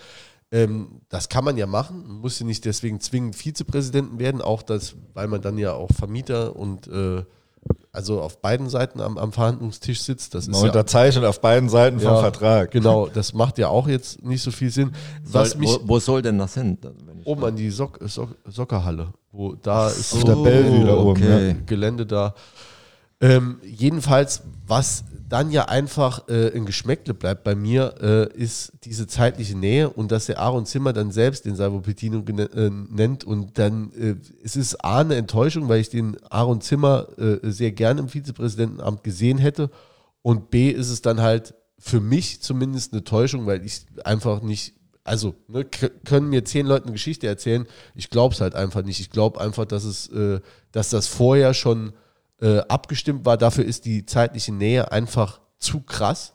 Ähm, 0.51 1.01
das 1.09 1.29
kann 1.29 1.43
man 1.43 1.57
ja 1.57 1.65
machen, 1.65 2.03
man 2.05 2.17
muss 2.17 2.39
ja 2.39 2.45
nicht 2.45 2.65
deswegen 2.65 2.99
zwingend 2.99 3.35
Vizepräsidenten 3.35 4.19
werden, 4.19 4.41
auch 4.41 4.61
das, 4.61 4.95
weil 5.15 5.27
man 5.27 5.41
dann 5.41 5.57
ja 5.57 5.73
auch 5.73 5.89
Vermieter 5.91 6.55
und 6.55 6.87
äh, 6.87 7.23
also 7.91 8.21
auf 8.21 8.41
beiden 8.41 8.69
Seiten 8.69 9.01
am, 9.01 9.17
am 9.17 9.31
Verhandlungstisch 9.31 10.01
sitzt. 10.01 10.33
Das 10.33 10.47
ist 10.47 10.51
Man 10.51 10.63
unterzeichnet 10.63 11.25
auf 11.25 11.41
beiden 11.41 11.69
Seiten 11.69 11.99
vom 11.99 12.19
Vertrag. 12.19 12.71
Genau, 12.71 13.07
das 13.07 13.33
macht 13.33 13.57
ja 13.57 13.67
auch 13.67 13.87
jetzt 13.87 14.23
nicht 14.23 14.41
so 14.41 14.51
viel 14.51 14.69
Sinn. 14.69 14.91
Was 15.23 15.51
soll, 15.51 15.59
mich, 15.59 15.69
wo, 15.69 15.79
wo, 15.83 15.99
soll 15.99 16.21
denn 16.21 16.37
das 16.37 16.53
hin? 16.53 16.77
oben 17.25 17.43
an 17.45 17.55
die 17.55 17.69
Sock, 17.69 17.99
Sock, 18.05 18.35
Soccerhalle, 18.45 19.13
wo 19.31 19.53
da 19.53 19.89
ist 19.89 20.13
auf 20.13 20.23
der 20.23 20.35
Bell 20.35 20.81
wieder 20.81 20.97
oben, 20.97 21.11
okay. 21.11 21.49
ja. 21.49 21.55
Gelände 21.65 22.05
da. 22.05 22.33
Ähm, 23.19 23.59
jedenfalls, 23.63 24.41
was 24.65 25.03
dann 25.31 25.49
ja 25.49 25.65
einfach 25.65 26.27
äh, 26.27 26.51
ein 26.53 26.65
Geschmäckle 26.65 27.13
bleibt 27.13 27.45
bei 27.45 27.55
mir, 27.55 27.95
äh, 28.01 28.37
ist 28.37 28.73
diese 28.83 29.07
zeitliche 29.07 29.57
Nähe 29.57 29.89
und 29.89 30.11
dass 30.11 30.25
der 30.25 30.39
Aaron 30.39 30.65
Zimmer 30.65 30.91
dann 30.91 31.11
selbst 31.11 31.45
den 31.45 31.55
Salvo 31.55 31.79
Pettino 31.79 32.19
äh, 32.19 32.69
nennt 32.69 33.23
und 33.23 33.57
dann 33.57 33.93
äh, 33.93 34.15
es 34.43 34.57
ist 34.57 34.83
A 34.83 34.99
eine 34.99 35.15
Enttäuschung, 35.15 35.69
weil 35.69 35.79
ich 35.79 35.89
den 35.89 36.17
Aaron 36.29 36.59
Zimmer 36.59 37.07
äh, 37.17 37.49
sehr 37.49 37.71
gerne 37.71 38.01
im 38.01 38.09
Vizepräsidentenamt 38.09 39.05
gesehen 39.05 39.37
hätte 39.37 39.69
und 40.21 40.51
B 40.51 40.69
ist 40.69 40.89
es 40.89 41.01
dann 41.01 41.21
halt 41.21 41.53
für 41.79 42.01
mich 42.01 42.41
zumindest 42.41 42.91
eine 42.91 43.05
Täuschung, 43.05 43.45
weil 43.45 43.65
ich 43.65 43.85
einfach 44.03 44.41
nicht 44.41 44.73
also 45.05 45.33
ne, 45.47 45.65
können 46.03 46.29
mir 46.29 46.43
zehn 46.43 46.65
Leute 46.65 46.83
eine 46.83 46.91
Geschichte 46.91 47.25
erzählen, 47.25 47.67
ich 47.95 48.09
glaube 48.09 48.35
es 48.35 48.41
halt 48.41 48.53
einfach 48.53 48.83
nicht. 48.83 48.99
Ich 48.99 49.09
glaube 49.09 49.39
einfach, 49.41 49.65
dass 49.65 49.83
es, 49.83 50.07
äh, 50.09 50.41
dass 50.73 50.89
das 50.89 51.07
vorher 51.07 51.53
schon 51.53 51.93
äh, 52.41 52.59
abgestimmt 52.67 53.25
war. 53.25 53.37
Dafür 53.37 53.65
ist 53.65 53.85
die 53.85 54.05
zeitliche 54.05 54.51
Nähe 54.51 54.91
einfach 54.91 55.39
zu 55.57 55.81
krass, 55.81 56.33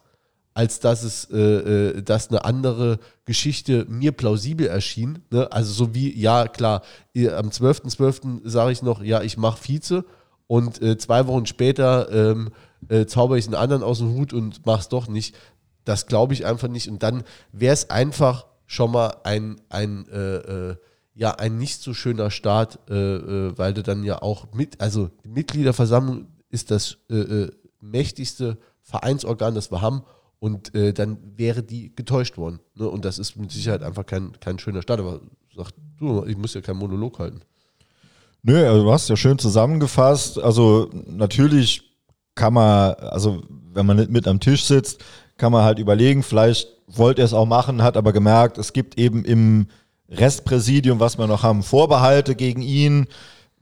als 0.53 0.79
dass 0.79 1.03
es, 1.03 1.29
äh, 1.31 1.37
äh 1.37 2.01
dass 2.01 2.29
eine 2.29 2.45
andere 2.45 2.99
Geschichte 3.25 3.85
mir 3.89 4.11
plausibel 4.11 4.67
erschien. 4.67 5.19
Ne? 5.29 5.51
Also 5.51 5.71
so 5.73 5.93
wie, 5.93 6.17
ja 6.19 6.47
klar, 6.47 6.81
am 7.15 7.49
12.12. 7.49 7.97
.12. 7.97 8.49
sage 8.49 8.71
ich 8.71 8.81
noch, 8.81 9.03
ja, 9.03 9.21
ich 9.21 9.37
mache 9.37 9.61
Vize 9.61 10.05
und 10.47 10.81
äh, 10.81 10.97
zwei 10.97 11.27
Wochen 11.27 11.45
später 11.45 12.11
ähm, 12.11 12.49
äh, 12.89 13.05
zauber 13.05 13.37
ich 13.37 13.45
einen 13.45 13.55
anderen 13.55 13.83
aus 13.83 13.99
dem 13.99 14.13
Hut 14.13 14.33
und 14.33 14.65
mach's 14.65 14.89
doch 14.89 15.07
nicht. 15.07 15.35
Das 15.83 16.07
glaube 16.07 16.33
ich 16.33 16.45
einfach 16.45 16.67
nicht. 16.67 16.89
Und 16.89 17.03
dann 17.03 17.23
wäre 17.51 17.73
es 17.73 17.89
einfach 17.89 18.45
schon 18.65 18.91
mal 18.91 19.17
ein, 19.23 19.61
ein 19.69 20.07
äh, 20.09 20.75
ja 21.17 21.31
ein 21.31 21.57
nicht 21.57 21.81
so 21.81 21.93
schöner 21.93 22.29
Start, 22.29 22.79
äh, 22.89 22.93
äh, 22.93 23.57
weil 23.57 23.73
du 23.73 23.81
dann 23.81 24.03
ja 24.03 24.21
auch 24.21 24.53
mit, 24.53 24.79
also 24.79 25.09
die 25.25 25.29
Mitgliederversammlung 25.29 26.27
ist 26.49 26.71
das 26.71 26.97
äh, 27.09 27.15
äh 27.15 27.51
mächtigste 27.79 28.57
Vereinsorgan, 28.81 29.53
das 29.53 29.71
wir 29.71 29.81
haben. 29.81 30.03
Und 30.39 30.73
äh, 30.75 30.93
dann 30.93 31.17
wäre 31.35 31.63
die 31.63 31.95
getäuscht 31.95 32.37
worden. 32.37 32.59
Ne? 32.75 32.87
Und 32.87 33.05
das 33.05 33.17
ist 33.17 33.35
mit 33.35 33.51
Sicherheit 33.51 33.81
einfach 33.83 34.05
kein, 34.05 34.33
kein 34.39 34.59
schöner 34.59 34.81
Start. 34.81 34.99
Aber 34.99 35.21
sag 35.55 35.71
du, 35.99 36.25
ich 36.25 36.37
muss 36.37 36.53
ja 36.53 36.61
keinen 36.61 36.77
Monolog 36.77 37.19
halten. 37.19 37.41
Nö, 38.43 38.67
also 38.67 38.83
du 38.83 38.91
hast 38.91 39.09
ja 39.09 39.15
schön 39.15 39.39
zusammengefasst. 39.39 40.39
Also 40.39 40.89
natürlich 41.07 41.83
kann 42.35 42.53
man, 42.53 42.93
also 42.95 43.43
wenn 43.73 43.85
man 43.85 43.97
nicht 43.97 44.11
mit 44.11 44.27
am 44.27 44.39
Tisch 44.39 44.65
sitzt, 44.65 45.03
kann 45.37 45.51
man 45.51 45.63
halt 45.63 45.79
überlegen, 45.79 46.23
vielleicht 46.23 46.67
wollte 46.87 47.21
er 47.21 47.25
es 47.25 47.33
auch 47.33 47.45
machen, 47.45 47.83
hat 47.83 47.97
aber 47.97 48.13
gemerkt, 48.13 48.57
es 48.57 48.73
gibt 48.73 48.97
eben 48.97 49.23
im 49.25 49.67
Restpräsidium, 50.09 50.99
was 50.99 51.17
wir 51.17 51.27
noch 51.27 51.43
haben, 51.43 51.63
Vorbehalte 51.63 52.35
gegen 52.35 52.61
ihn. 52.61 53.07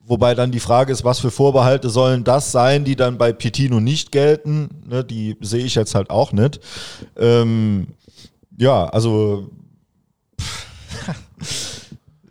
Wobei 0.08 0.36
dann 0.36 0.52
die 0.52 0.60
Frage 0.60 0.92
ist, 0.92 1.04
was 1.04 1.20
für 1.20 1.32
Vorbehalte 1.32 1.90
sollen 1.90 2.24
das 2.24 2.52
sein, 2.52 2.86
die 2.86 2.96
dann 2.96 3.18
bei 3.18 3.34
Pietino 3.34 3.80
nicht 3.80 4.12
gelten? 4.12 4.70
Ne, 4.88 5.04
die 5.04 5.36
sehe 5.42 5.66
ich 5.66 5.74
jetzt 5.74 5.96
halt 5.96 6.12
auch 6.12 6.32
nicht. 6.32 6.60
Ähm, 7.18 7.88
ja, 8.56 8.86
also 8.86 9.50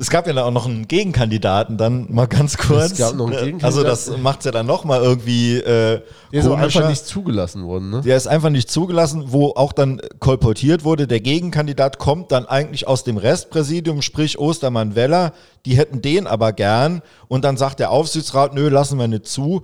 es 0.05 0.11
gab 0.11 0.27
ja 0.27 0.45
auch 0.45 0.51
noch 0.51 0.67
einen 0.67 0.87
Gegenkandidaten, 0.87 1.79
dann 1.79 2.13
mal 2.13 2.27
ganz 2.27 2.59
kurz. 2.59 2.93
Es 2.93 2.99
gab 2.99 3.15
noch 3.15 3.29
einen 3.29 3.43
Gegenkandidaten. 3.43 3.65
Also 3.65 3.83
das 3.83 4.19
macht 4.19 4.41
es 4.41 4.45
ja 4.45 4.53
dann 4.53 4.67
nochmal 4.67 5.03
irgendwie 5.03 5.57
äh, 5.57 6.03
Der 6.31 6.41
ist 6.41 6.47
einfach 6.47 6.89
nicht 6.91 7.07
zugelassen 7.07 7.65
worden, 7.65 7.89
ne? 7.89 8.03
Der 8.03 8.15
ist 8.15 8.27
einfach 8.27 8.51
nicht 8.51 8.71
zugelassen, 8.71 9.25
wo 9.29 9.53
auch 9.57 9.73
dann 9.73 10.03
kolportiert 10.21 10.85
wurde, 10.85 11.07
der 11.07 11.21
Gegenkandidat 11.21 11.99
kommt 11.99 12.33
dann 12.33 12.45
eigentlich 12.45 12.87
aus 12.87 13.05
dem 13.05 13.17
Restpräsidium, 13.17 14.03
sprich 14.03 14.39
Ostermann 14.39 14.95
Weller, 14.95 15.33
die 15.65 15.79
hätten 15.79 16.03
den 16.03 16.27
aber 16.27 16.53
gern 16.53 17.01
und 17.29 17.43
dann 17.43 17.57
sagt 17.57 17.81
der 17.81 17.91
Aufsichtsrat, 17.91 18.53
nö, 18.53 18.69
lassen 18.69 18.99
wir 18.99 19.09
nicht 19.09 19.27
zu 19.27 19.63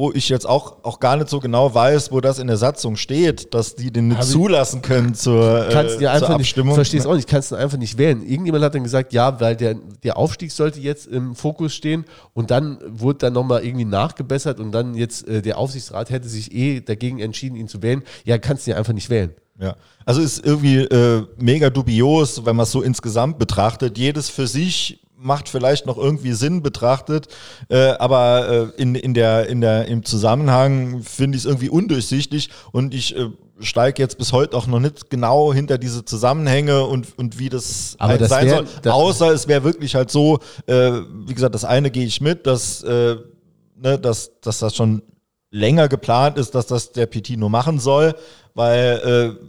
wo 0.00 0.10
ich 0.12 0.30
jetzt 0.30 0.48
auch, 0.48 0.82
auch 0.82 0.98
gar 0.98 1.18
nicht 1.18 1.28
so 1.28 1.40
genau 1.40 1.74
weiß, 1.74 2.10
wo 2.10 2.22
das 2.22 2.38
in 2.38 2.46
der 2.46 2.56
Satzung 2.56 2.96
steht, 2.96 3.52
dass 3.52 3.76
die 3.76 3.92
den 3.92 4.08
nicht 4.08 4.16
Hab 4.16 4.24
zulassen 4.24 4.80
können 4.80 5.14
zur, 5.14 5.68
kannst 5.70 5.96
äh, 5.96 5.98
dir 5.98 6.06
zur 6.06 6.10
einfach 6.12 6.28
nicht, 6.38 6.46
Abstimmung. 6.46 6.74
verstehst 6.74 7.06
auch 7.06 7.14
nicht, 7.14 7.28
kannst 7.28 7.52
du 7.52 7.56
einfach 7.56 7.76
nicht 7.76 7.98
wählen. 7.98 8.22
Irgendjemand 8.26 8.64
hat 8.64 8.74
dann 8.74 8.82
gesagt, 8.82 9.12
ja, 9.12 9.38
weil 9.40 9.56
der, 9.56 9.74
der 10.02 10.16
Aufstieg 10.16 10.52
sollte 10.52 10.80
jetzt 10.80 11.06
im 11.06 11.34
Fokus 11.34 11.74
stehen 11.74 12.06
und 12.32 12.50
dann 12.50 12.78
wurde 12.86 13.18
dann 13.18 13.34
nochmal 13.34 13.62
irgendwie 13.62 13.84
nachgebessert 13.84 14.58
und 14.58 14.72
dann 14.72 14.94
jetzt 14.94 15.28
äh, 15.28 15.42
der 15.42 15.58
Aufsichtsrat 15.58 16.08
hätte 16.08 16.28
sich 16.28 16.50
eh 16.54 16.80
dagegen 16.80 17.18
entschieden, 17.18 17.56
ihn 17.56 17.68
zu 17.68 17.82
wählen. 17.82 18.02
Ja, 18.24 18.38
kannst 18.38 18.66
du 18.66 18.70
ja 18.70 18.78
einfach 18.78 18.94
nicht 18.94 19.10
wählen. 19.10 19.34
Ja, 19.60 19.76
also 20.06 20.22
ist 20.22 20.42
irgendwie 20.42 20.78
äh, 20.78 21.26
mega 21.36 21.68
dubios, 21.68 22.46
wenn 22.46 22.56
man 22.56 22.64
es 22.64 22.72
so 22.72 22.80
insgesamt 22.80 23.38
betrachtet. 23.38 23.98
Jedes 23.98 24.30
für 24.30 24.46
sich 24.46 25.02
macht 25.22 25.48
vielleicht 25.48 25.86
noch 25.86 25.98
irgendwie 25.98 26.32
Sinn 26.32 26.62
betrachtet, 26.62 27.28
äh, 27.68 27.90
aber 27.98 28.72
äh, 28.76 28.80
in, 28.82 28.94
in 28.94 29.12
der, 29.14 29.48
in 29.48 29.60
der, 29.60 29.86
im 29.86 30.04
Zusammenhang 30.04 31.02
finde 31.02 31.36
ich 31.36 31.44
es 31.44 31.46
irgendwie 31.46 31.68
undurchsichtig 31.68 32.48
und 32.72 32.94
ich 32.94 33.14
äh, 33.16 33.28
steige 33.60 34.02
jetzt 34.02 34.16
bis 34.16 34.32
heute 34.32 34.56
auch 34.56 34.66
noch 34.66 34.80
nicht 34.80 35.10
genau 35.10 35.52
hinter 35.52 35.76
diese 35.76 36.04
Zusammenhänge 36.06 36.84
und, 36.86 37.18
und 37.18 37.38
wie 37.38 37.50
das, 37.50 37.96
Aber 37.98 38.12
halt 38.12 38.20
das 38.22 38.30
sein 38.30 38.46
wär- 38.46 38.64
soll. 38.82 38.92
Außer 38.92 39.30
es 39.32 39.46
wäre 39.46 39.62
wirklich 39.62 39.94
halt 39.94 40.10
so, 40.10 40.38
äh, 40.66 40.92
wie 41.26 41.34
gesagt, 41.34 41.54
das 41.54 41.66
eine 41.66 41.90
gehe 41.90 42.06
ich 42.06 42.22
mit, 42.22 42.46
dass, 42.46 42.82
äh, 42.82 43.16
ne, 43.76 43.98
dass, 43.98 44.40
dass 44.40 44.58
das 44.60 44.74
schon 44.74 45.02
länger 45.50 45.88
geplant 45.88 46.38
ist, 46.38 46.54
dass 46.54 46.66
das 46.66 46.92
der 46.92 47.06
PT 47.06 47.30
nur 47.36 47.50
machen 47.50 47.78
soll, 47.78 48.14
weil 48.54 49.36
äh, 49.38 49.44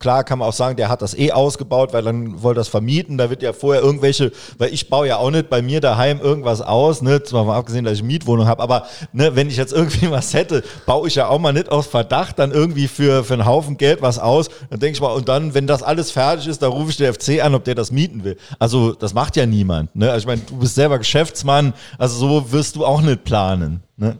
klar 0.00 0.24
kann 0.24 0.38
man 0.38 0.48
auch 0.48 0.54
sagen, 0.54 0.76
der 0.76 0.88
hat 0.88 1.02
das 1.02 1.16
eh 1.16 1.30
ausgebaut, 1.30 1.92
weil 1.92 2.02
dann 2.02 2.42
wollte 2.42 2.58
das 2.58 2.68
vermieten. 2.68 3.18
Da 3.18 3.28
wird 3.28 3.42
ja 3.42 3.52
vorher 3.52 3.82
irgendwelche, 3.82 4.32
weil 4.56 4.72
ich 4.72 4.88
baue 4.88 5.06
ja 5.06 5.18
auch 5.18 5.30
nicht 5.30 5.50
bei 5.50 5.60
mir 5.60 5.82
daheim 5.82 6.20
irgendwas 6.20 6.62
aus, 6.62 7.02
ne, 7.02 7.22
zwar 7.22 7.44
mal 7.44 7.56
abgesehen, 7.56 7.84
dass 7.84 7.94
ich 7.94 8.00
eine 8.00 8.08
Mietwohnung 8.08 8.46
habe, 8.46 8.62
aber 8.62 8.86
ne, 9.12 9.36
wenn 9.36 9.48
ich 9.48 9.58
jetzt 9.58 9.74
irgendwie 9.74 10.10
was 10.10 10.32
hätte, 10.32 10.64
baue 10.86 11.06
ich 11.06 11.16
ja 11.16 11.28
auch 11.28 11.38
mal 11.38 11.52
nicht 11.52 11.70
aus 11.70 11.86
Verdacht 11.86 12.38
dann 12.38 12.50
irgendwie 12.50 12.88
für, 12.88 13.24
für 13.24 13.34
einen 13.34 13.44
Haufen 13.44 13.76
Geld 13.76 14.00
was 14.00 14.18
aus. 14.18 14.48
Dann 14.70 14.80
denke 14.80 14.94
ich 14.94 15.00
mal, 15.02 15.12
und 15.12 15.28
dann, 15.28 15.52
wenn 15.52 15.66
das 15.66 15.82
alles 15.82 16.10
fertig 16.10 16.46
ist, 16.48 16.62
da 16.62 16.68
rufe 16.68 16.90
ich 16.90 16.96
den 16.96 17.12
FC 17.12 17.44
an, 17.44 17.54
ob 17.54 17.64
der 17.64 17.74
das 17.74 17.92
mieten 17.92 18.24
will. 18.24 18.38
Also 18.58 18.94
das 18.94 19.12
macht 19.12 19.36
ja 19.36 19.44
niemand. 19.44 19.94
Ne? 19.94 20.10
Also 20.10 20.20
ich 20.20 20.26
meine, 20.26 20.40
du 20.40 20.56
bist 20.56 20.76
selber 20.76 20.96
Geschäftsmann, 20.96 21.74
also 21.98 22.16
so 22.16 22.52
wirst 22.52 22.74
du 22.76 22.86
auch 22.86 23.02
nicht 23.02 23.24
planen. 23.24 23.82
Ne? 23.98 24.16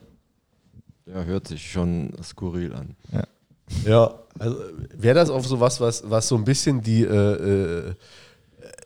Ja, 1.06 1.22
hört 1.22 1.48
sich 1.48 1.72
schon 1.72 2.12
skurril 2.22 2.74
an. 2.74 2.96
Ja, 3.10 3.24
also 4.38 4.56
wäre 4.96 5.14
das 5.14 5.30
auch 5.30 5.44
so 5.44 5.60
was, 5.60 5.80
was, 5.80 6.28
so 6.28 6.36
ein 6.36 6.44
bisschen 6.44 6.82
die 6.82 7.02
äh, 7.02 7.88
äh, 7.88 7.94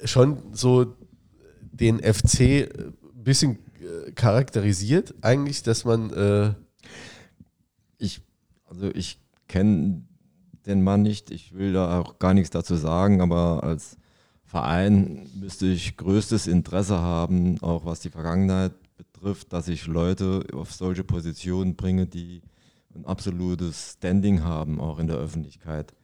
schon 0.05 0.39
so 0.53 0.97
den 1.61 2.01
FC 2.01 2.41
ein 2.41 2.95
bisschen 3.25 3.59
äh, 3.81 4.13
charakterisiert, 4.13 5.15
eigentlich, 5.23 5.63
dass 5.63 5.85
man 5.85 6.11
äh, 6.11 6.55
Ich, 7.99 8.21
also 8.67 8.91
ich 8.95 9.19
kenne 9.49 10.03
den 10.67 10.83
Mann 10.83 11.03
nicht, 11.03 11.31
ich 11.31 11.55
will 11.55 11.73
da 11.73 12.01
auch 12.01 12.19
gar 12.19 12.35
nichts 12.35 12.51
dazu 12.51 12.77
sagen, 12.77 13.21
aber 13.21 13.63
als 13.63 13.97
Verein 14.45 15.29
müsste 15.35 15.67
ich 15.67 15.97
größtes 15.97 16.47
Interesse 16.47 16.99
haben, 16.99 17.61
auch 17.61 17.85
was 17.85 18.01
die 18.01 18.11
Vergangenheit 18.11 18.73
betrifft, 18.97 19.53
dass 19.53 19.69
ich 19.69 19.87
Leute 19.87 20.45
auf 20.53 20.73
solche 20.73 21.05
Positionen 21.05 21.77
bringe, 21.77 22.07
die 22.07 22.43
ein 22.95 23.05
absolutes 23.05 23.95
Standing 23.95 24.43
haben, 24.43 24.81
auch 24.81 24.99
in 24.99 25.07
der 25.07 25.17
Öffentlichkeit. 25.17 25.95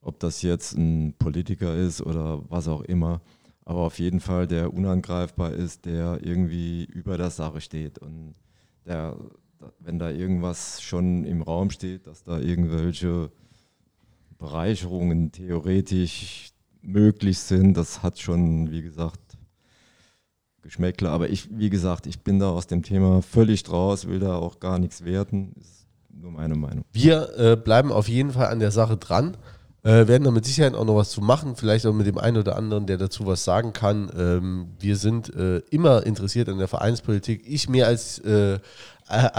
Ob 0.00 0.20
das 0.20 0.42
jetzt 0.42 0.76
ein 0.76 1.14
Politiker 1.18 1.74
ist 1.74 2.00
oder 2.00 2.42
was 2.48 2.68
auch 2.68 2.82
immer, 2.82 3.20
aber 3.64 3.80
auf 3.80 3.98
jeden 3.98 4.20
Fall 4.20 4.46
der 4.46 4.72
unangreifbar 4.72 5.52
ist, 5.52 5.84
der 5.84 6.20
irgendwie 6.22 6.84
über 6.84 7.18
der 7.18 7.30
Sache 7.30 7.60
steht 7.60 7.98
und 7.98 8.34
der, 8.86 9.16
wenn 9.80 9.98
da 9.98 10.10
irgendwas 10.10 10.80
schon 10.80 11.24
im 11.24 11.42
Raum 11.42 11.70
steht, 11.70 12.06
dass 12.06 12.24
da 12.24 12.38
irgendwelche 12.38 13.30
Bereicherungen 14.38 15.32
theoretisch 15.32 16.52
möglich 16.80 17.38
sind, 17.40 17.76
das 17.76 18.02
hat 18.02 18.18
schon, 18.18 18.70
wie 18.70 18.82
gesagt, 18.82 19.20
Geschmäckle. 20.62 21.10
Aber 21.10 21.28
ich, 21.28 21.48
wie 21.58 21.70
gesagt, 21.70 22.06
ich 22.06 22.20
bin 22.20 22.38
da 22.38 22.50
aus 22.50 22.66
dem 22.66 22.82
Thema 22.82 23.22
völlig 23.22 23.62
draus, 23.62 24.06
will 24.06 24.20
da 24.20 24.36
auch 24.36 24.60
gar 24.60 24.78
nichts 24.78 25.04
werten. 25.04 25.52
Ist 25.58 25.77
nur 26.20 26.32
meine 26.32 26.54
Meinung. 26.54 26.84
Wir 26.92 27.38
äh, 27.38 27.56
bleiben 27.56 27.92
auf 27.92 28.08
jeden 28.08 28.32
Fall 28.32 28.48
an 28.48 28.58
der 28.58 28.70
Sache 28.70 28.96
dran. 28.96 29.36
Äh, 29.84 30.08
werden 30.08 30.24
da 30.24 30.30
mit 30.32 30.44
Sicherheit 30.44 30.74
auch 30.74 30.84
noch 30.84 30.96
was 30.96 31.10
zu 31.10 31.20
machen, 31.20 31.54
vielleicht 31.54 31.86
auch 31.86 31.92
mit 31.92 32.06
dem 32.06 32.18
einen 32.18 32.38
oder 32.38 32.56
anderen, 32.56 32.86
der 32.86 32.96
dazu 32.96 33.26
was 33.26 33.44
sagen 33.44 33.72
kann. 33.72 34.10
Ähm, 34.18 34.66
wir 34.80 34.96
sind 34.96 35.32
äh, 35.34 35.58
immer 35.70 36.04
interessiert 36.04 36.48
an 36.48 36.58
der 36.58 36.66
Vereinspolitik. 36.66 37.44
Ich 37.46 37.68
mehr 37.68 37.86
als, 37.86 38.18
äh, 38.18 38.58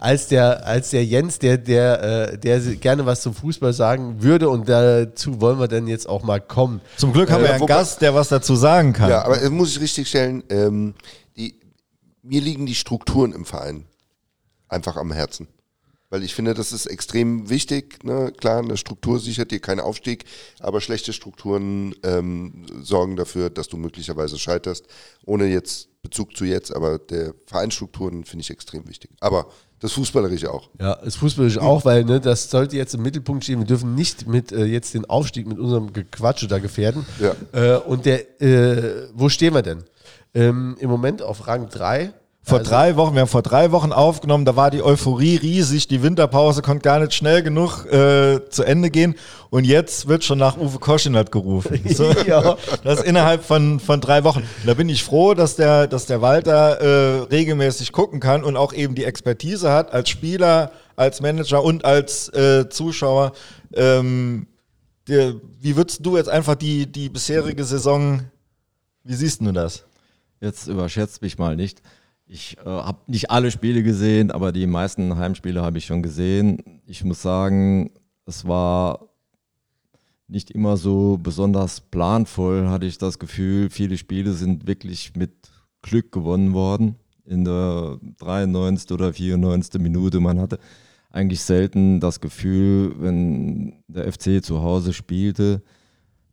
als, 0.00 0.28
der, 0.28 0.64
als 0.64 0.90
der 0.90 1.04
Jens, 1.04 1.40
der, 1.40 1.58
der, 1.58 2.32
äh, 2.32 2.38
der 2.38 2.60
gerne 2.60 3.04
was 3.04 3.22
zum 3.22 3.34
Fußball 3.34 3.72
sagen 3.72 4.22
würde. 4.22 4.48
Und 4.48 4.68
dazu 4.68 5.40
wollen 5.40 5.58
wir 5.58 5.66
dann 5.66 5.88
jetzt 5.88 6.08
auch 6.08 6.22
mal 6.22 6.40
kommen. 6.40 6.80
Zum 6.96 7.12
Glück 7.12 7.30
haben 7.30 7.42
Äh, 7.44 7.48
wir 7.48 7.54
einen 7.54 7.66
Gast, 7.66 8.00
der 8.00 8.14
was 8.14 8.28
dazu 8.28 8.54
sagen 8.54 8.92
kann. 8.92 9.10
Ja, 9.10 9.24
aber 9.24 9.42
äh, 9.42 9.50
muss 9.50 9.72
ich 9.72 9.80
richtig 9.80 10.08
stellen, 10.08 10.44
ähm, 10.50 10.94
die, 11.36 11.58
mir 12.22 12.40
liegen 12.40 12.64
die 12.64 12.76
Strukturen 12.76 13.32
im 13.32 13.44
Verein 13.44 13.86
einfach 14.68 14.96
am 14.96 15.12
Herzen. 15.12 15.48
Weil 16.12 16.24
ich 16.24 16.34
finde, 16.34 16.52
das 16.52 16.72
ist 16.72 16.84
extrem 16.84 17.48
wichtig. 17.48 18.04
Ne? 18.04 18.34
Klar, 18.36 18.58
eine 18.58 18.76
Struktur 18.76 19.18
sichert 19.18 19.50
dir 19.50 19.60
keinen 19.60 19.80
Aufstieg, 19.80 20.26
aber 20.60 20.82
schlechte 20.82 21.14
Strukturen 21.14 21.94
ähm, 22.02 22.66
sorgen 22.82 23.16
dafür, 23.16 23.48
dass 23.48 23.68
du 23.68 23.78
möglicherweise 23.78 24.38
scheiterst. 24.38 24.84
Ohne 25.24 25.46
jetzt 25.46 25.88
Bezug 26.02 26.36
zu 26.36 26.44
jetzt, 26.44 26.76
aber 26.76 26.98
der 26.98 27.32
Vereinsstrukturen 27.46 28.24
finde 28.24 28.42
ich 28.42 28.50
extrem 28.50 28.86
wichtig. 28.86 29.10
Aber 29.20 29.46
das 29.78 29.92
Fußballerische 29.92 30.52
auch. 30.52 30.68
Ja, 30.78 30.96
das 31.02 31.16
Fußballisch 31.16 31.56
auch, 31.56 31.86
weil 31.86 32.04
ne, 32.04 32.20
das 32.20 32.50
sollte 32.50 32.76
jetzt 32.76 32.92
im 32.92 33.00
Mittelpunkt 33.00 33.44
stehen. 33.44 33.60
Wir 33.60 33.66
dürfen 33.66 33.94
nicht 33.94 34.26
mit 34.26 34.52
äh, 34.52 34.66
jetzt 34.66 34.92
den 34.92 35.06
Aufstieg 35.06 35.46
mit 35.46 35.58
unserem 35.58 35.94
Gequatsche 35.94 36.46
da 36.46 36.58
gefährden. 36.58 37.06
Ja. 37.20 37.34
Äh, 37.52 37.78
und 37.78 38.04
der, 38.04 38.42
äh, 38.42 39.08
wo 39.14 39.30
stehen 39.30 39.54
wir 39.54 39.62
denn? 39.62 39.84
Ähm, 40.34 40.76
Im 40.78 40.90
Moment 40.90 41.22
auf 41.22 41.46
Rang 41.46 41.70
3. 41.70 42.12
Vor 42.44 42.58
Also- 42.58 42.70
drei 42.70 42.96
Wochen, 42.96 43.14
wir 43.14 43.20
haben 43.20 43.28
vor 43.28 43.42
drei 43.42 43.70
Wochen 43.70 43.92
aufgenommen, 43.92 44.44
da 44.44 44.56
war 44.56 44.72
die 44.72 44.82
Euphorie 44.82 45.36
riesig, 45.36 45.86
die 45.86 46.02
Winterpause 46.02 46.60
konnte 46.60 46.82
gar 46.82 46.98
nicht 46.98 47.14
schnell 47.14 47.40
genug 47.44 47.86
äh, 47.86 48.40
zu 48.50 48.64
Ende 48.64 48.90
gehen 48.90 49.14
und 49.50 49.64
jetzt 49.64 50.08
wird 50.08 50.24
schon 50.24 50.38
nach 50.38 50.56
Uwe 50.56 50.80
Koschinat 50.80 51.30
gerufen. 51.30 51.80
So, 51.94 52.10
Ja. 52.26 52.56
Das 52.82 53.00
innerhalb 53.00 53.44
von, 53.44 53.78
von 53.78 54.00
drei 54.00 54.24
Wochen. 54.24 54.42
Da 54.66 54.74
bin 54.74 54.88
ich 54.88 55.04
froh, 55.04 55.34
dass 55.34 55.54
der, 55.54 55.86
dass 55.86 56.06
der 56.06 56.20
Walter 56.20 56.80
äh, 56.80 57.20
regelmäßig 57.30 57.92
gucken 57.92 58.18
kann 58.18 58.42
und 58.42 58.56
auch 58.56 58.72
eben 58.72 58.96
die 58.96 59.04
Expertise 59.04 59.70
hat 59.70 59.92
als 59.92 60.08
Spieler, 60.08 60.72
als 60.96 61.20
Manager 61.20 61.62
und 61.62 61.84
als 61.84 62.28
äh, 62.30 62.68
Zuschauer. 62.68 63.32
Ähm, 63.72 64.48
der, 65.06 65.34
wie 65.60 65.76
würdest 65.76 66.04
du 66.04 66.16
jetzt 66.16 66.28
einfach 66.28 66.56
die, 66.56 66.90
die 66.90 67.08
bisherige 67.08 67.62
Saison, 67.64 68.22
wie 69.04 69.14
siehst 69.14 69.40
du 69.40 69.52
das? 69.52 69.84
Jetzt 70.40 70.66
überschätzt 70.66 71.22
mich 71.22 71.38
mal 71.38 71.54
nicht. 71.54 71.80
Ich 72.34 72.56
äh, 72.56 72.64
habe 72.64 72.98
nicht 73.08 73.30
alle 73.30 73.50
Spiele 73.50 73.82
gesehen, 73.82 74.30
aber 74.30 74.52
die 74.52 74.66
meisten 74.66 75.18
Heimspiele 75.18 75.60
habe 75.60 75.76
ich 75.76 75.84
schon 75.84 76.02
gesehen. 76.02 76.80
Ich 76.86 77.04
muss 77.04 77.20
sagen, 77.20 77.90
es 78.24 78.48
war 78.48 79.10
nicht 80.28 80.50
immer 80.50 80.78
so 80.78 81.18
besonders 81.22 81.82
planvoll, 81.82 82.70
hatte 82.70 82.86
ich 82.86 82.96
das 82.96 83.18
Gefühl. 83.18 83.68
Viele 83.68 83.98
Spiele 83.98 84.32
sind 84.32 84.66
wirklich 84.66 85.14
mit 85.14 85.32
Glück 85.82 86.10
gewonnen 86.10 86.54
worden. 86.54 86.96
In 87.26 87.44
der 87.44 87.98
93. 88.20 88.90
oder 88.92 89.12
94. 89.12 89.78
Minute. 89.78 90.18
Man 90.20 90.40
hatte 90.40 90.58
eigentlich 91.10 91.42
selten 91.42 92.00
das 92.00 92.22
Gefühl, 92.22 92.94
wenn 92.98 93.84
der 93.88 94.10
FC 94.10 94.42
zu 94.42 94.62
Hause 94.62 94.94
spielte, 94.94 95.60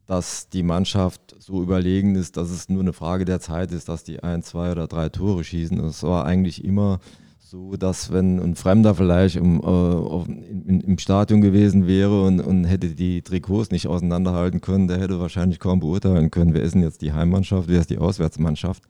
dass 0.09 0.49
die 0.49 0.63
Mannschaft 0.63 1.35
so 1.37 1.61
überlegen 1.61 2.15
ist, 2.15 2.35
dass 2.35 2.49
es 2.49 2.67
nur 2.67 2.81
eine 2.81 2.93
Frage 2.93 3.25
der 3.25 3.39
Zeit 3.39 3.71
ist, 3.71 3.89
dass 3.89 4.03
die 4.03 4.23
ein, 4.23 4.41
zwei 4.41 4.71
oder 4.71 4.87
drei 4.87 5.07
Tore 5.09 5.43
schießen. 5.43 5.79
Es 5.81 6.01
war 6.01 6.25
eigentlich 6.25 6.65
immer 6.65 6.99
so, 7.37 7.75
dass 7.75 8.11
wenn 8.11 8.39
ein 8.39 8.55
Fremder 8.55 8.95
vielleicht 8.95 9.35
im, 9.35 9.61
äh, 9.61 10.67
in, 10.67 10.81
im 10.81 10.97
Stadion 10.97 11.41
gewesen 11.41 11.85
wäre 11.85 12.23
und, 12.23 12.39
und 12.39 12.65
hätte 12.65 12.89
die 12.95 13.21
Trikots 13.21 13.69
nicht 13.69 13.85
auseinanderhalten 13.85 14.61
können, 14.61 14.87
der 14.87 14.99
hätte 14.99 15.19
wahrscheinlich 15.19 15.59
kaum 15.59 15.79
beurteilen 15.79 16.31
können, 16.31 16.55
wer 16.55 16.63
ist 16.63 16.73
denn 16.73 16.81
jetzt 16.81 17.03
die 17.03 17.13
Heimmannschaft, 17.13 17.67
wer 17.67 17.79
ist 17.79 17.91
die 17.91 17.99
Auswärtsmannschaft. 17.99 18.81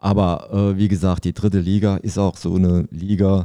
Aber 0.00 0.48
äh, 0.52 0.76
wie 0.76 0.88
gesagt, 0.88 1.24
die 1.24 1.34
dritte 1.34 1.60
Liga 1.60 1.98
ist 1.98 2.18
auch 2.18 2.36
so 2.36 2.56
eine 2.56 2.88
Liga 2.90 3.44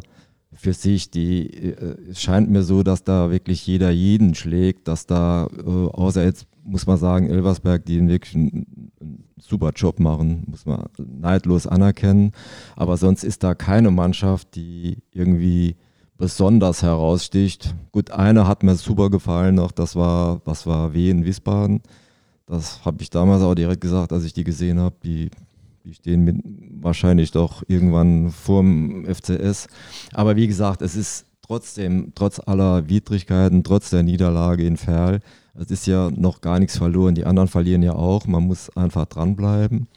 für 0.51 0.73
sich, 0.73 1.11
die 1.11 1.53
äh, 1.53 2.15
scheint 2.15 2.49
mir 2.49 2.63
so, 2.63 2.81
dass 2.81 3.03
da 3.03 3.29
wirklich 3.29 3.67
jeder 3.67 3.91
jeden 3.91 4.33
schlägt, 4.33 4.87
dass 4.87 5.05
da, 5.05 5.47
äh, 5.55 5.69
außer 5.69 6.23
jetzt 6.23 6.47
muss 6.67 6.85
man 6.85 6.97
sagen, 6.97 7.29
Elversberg, 7.29 7.85
die 7.85 8.05
wirklich 8.07 8.35
einen, 8.35 8.91
einen 8.99 9.23
super 9.39 9.71
Job 9.75 9.99
machen, 9.99 10.43
muss 10.47 10.65
man 10.65 10.85
neidlos 10.97 11.65
anerkennen. 11.65 12.33
Aber 12.75 12.97
sonst 12.97 13.23
ist 13.23 13.43
da 13.43 13.55
keine 13.55 13.89
Mannschaft, 13.89 14.55
die 14.55 14.97
irgendwie 15.11 15.77
besonders 16.17 16.83
heraussticht. 16.83 17.73
Gut, 17.91 18.11
eine 18.11 18.47
hat 18.47 18.63
mir 18.63 18.75
super 18.75 19.09
gefallen 19.09 19.55
noch, 19.55 19.71
das 19.71 19.95
war, 19.95 20.41
das 20.45 20.65
war 20.65 20.93
Wien 20.93 21.25
Wiesbaden. 21.25 21.81
Das 22.45 22.83
habe 22.85 23.01
ich 23.01 23.09
damals 23.09 23.41
auch 23.41 23.55
direkt 23.55 23.81
gesagt, 23.81 24.13
als 24.13 24.23
ich 24.23 24.33
die 24.33 24.43
gesehen 24.43 24.79
habe. 24.79 24.95
Die, 25.03 25.29
die 25.83 25.93
stehen 25.93 26.23
mit, 26.23 26.37
wahrscheinlich 26.81 27.31
doch 27.31 27.63
irgendwann 27.67 28.31
vorm 28.31 29.05
FCS. 29.05 29.67
Aber 30.13 30.35
wie 30.35 30.47
gesagt, 30.47 30.81
es 30.81 30.95
ist 30.95 31.25
trotzdem, 31.41 32.13
trotz 32.15 32.39
aller 32.39 32.89
Widrigkeiten, 32.89 33.63
trotz 33.63 33.89
der 33.89 34.03
Niederlage 34.03 34.65
in 34.65 34.77
Ferl, 34.77 35.19
es 35.57 35.71
ist 35.71 35.87
ja 35.87 36.09
noch 36.11 36.41
gar 36.41 36.59
nichts 36.59 36.77
verloren. 36.77 37.15
Die 37.15 37.25
anderen 37.25 37.47
verlieren 37.47 37.83
ja 37.83 37.93
auch. 37.93 38.27
Man 38.27 38.43
muss 38.43 38.75
einfach 38.77 39.05
dranbleiben. 39.05 39.87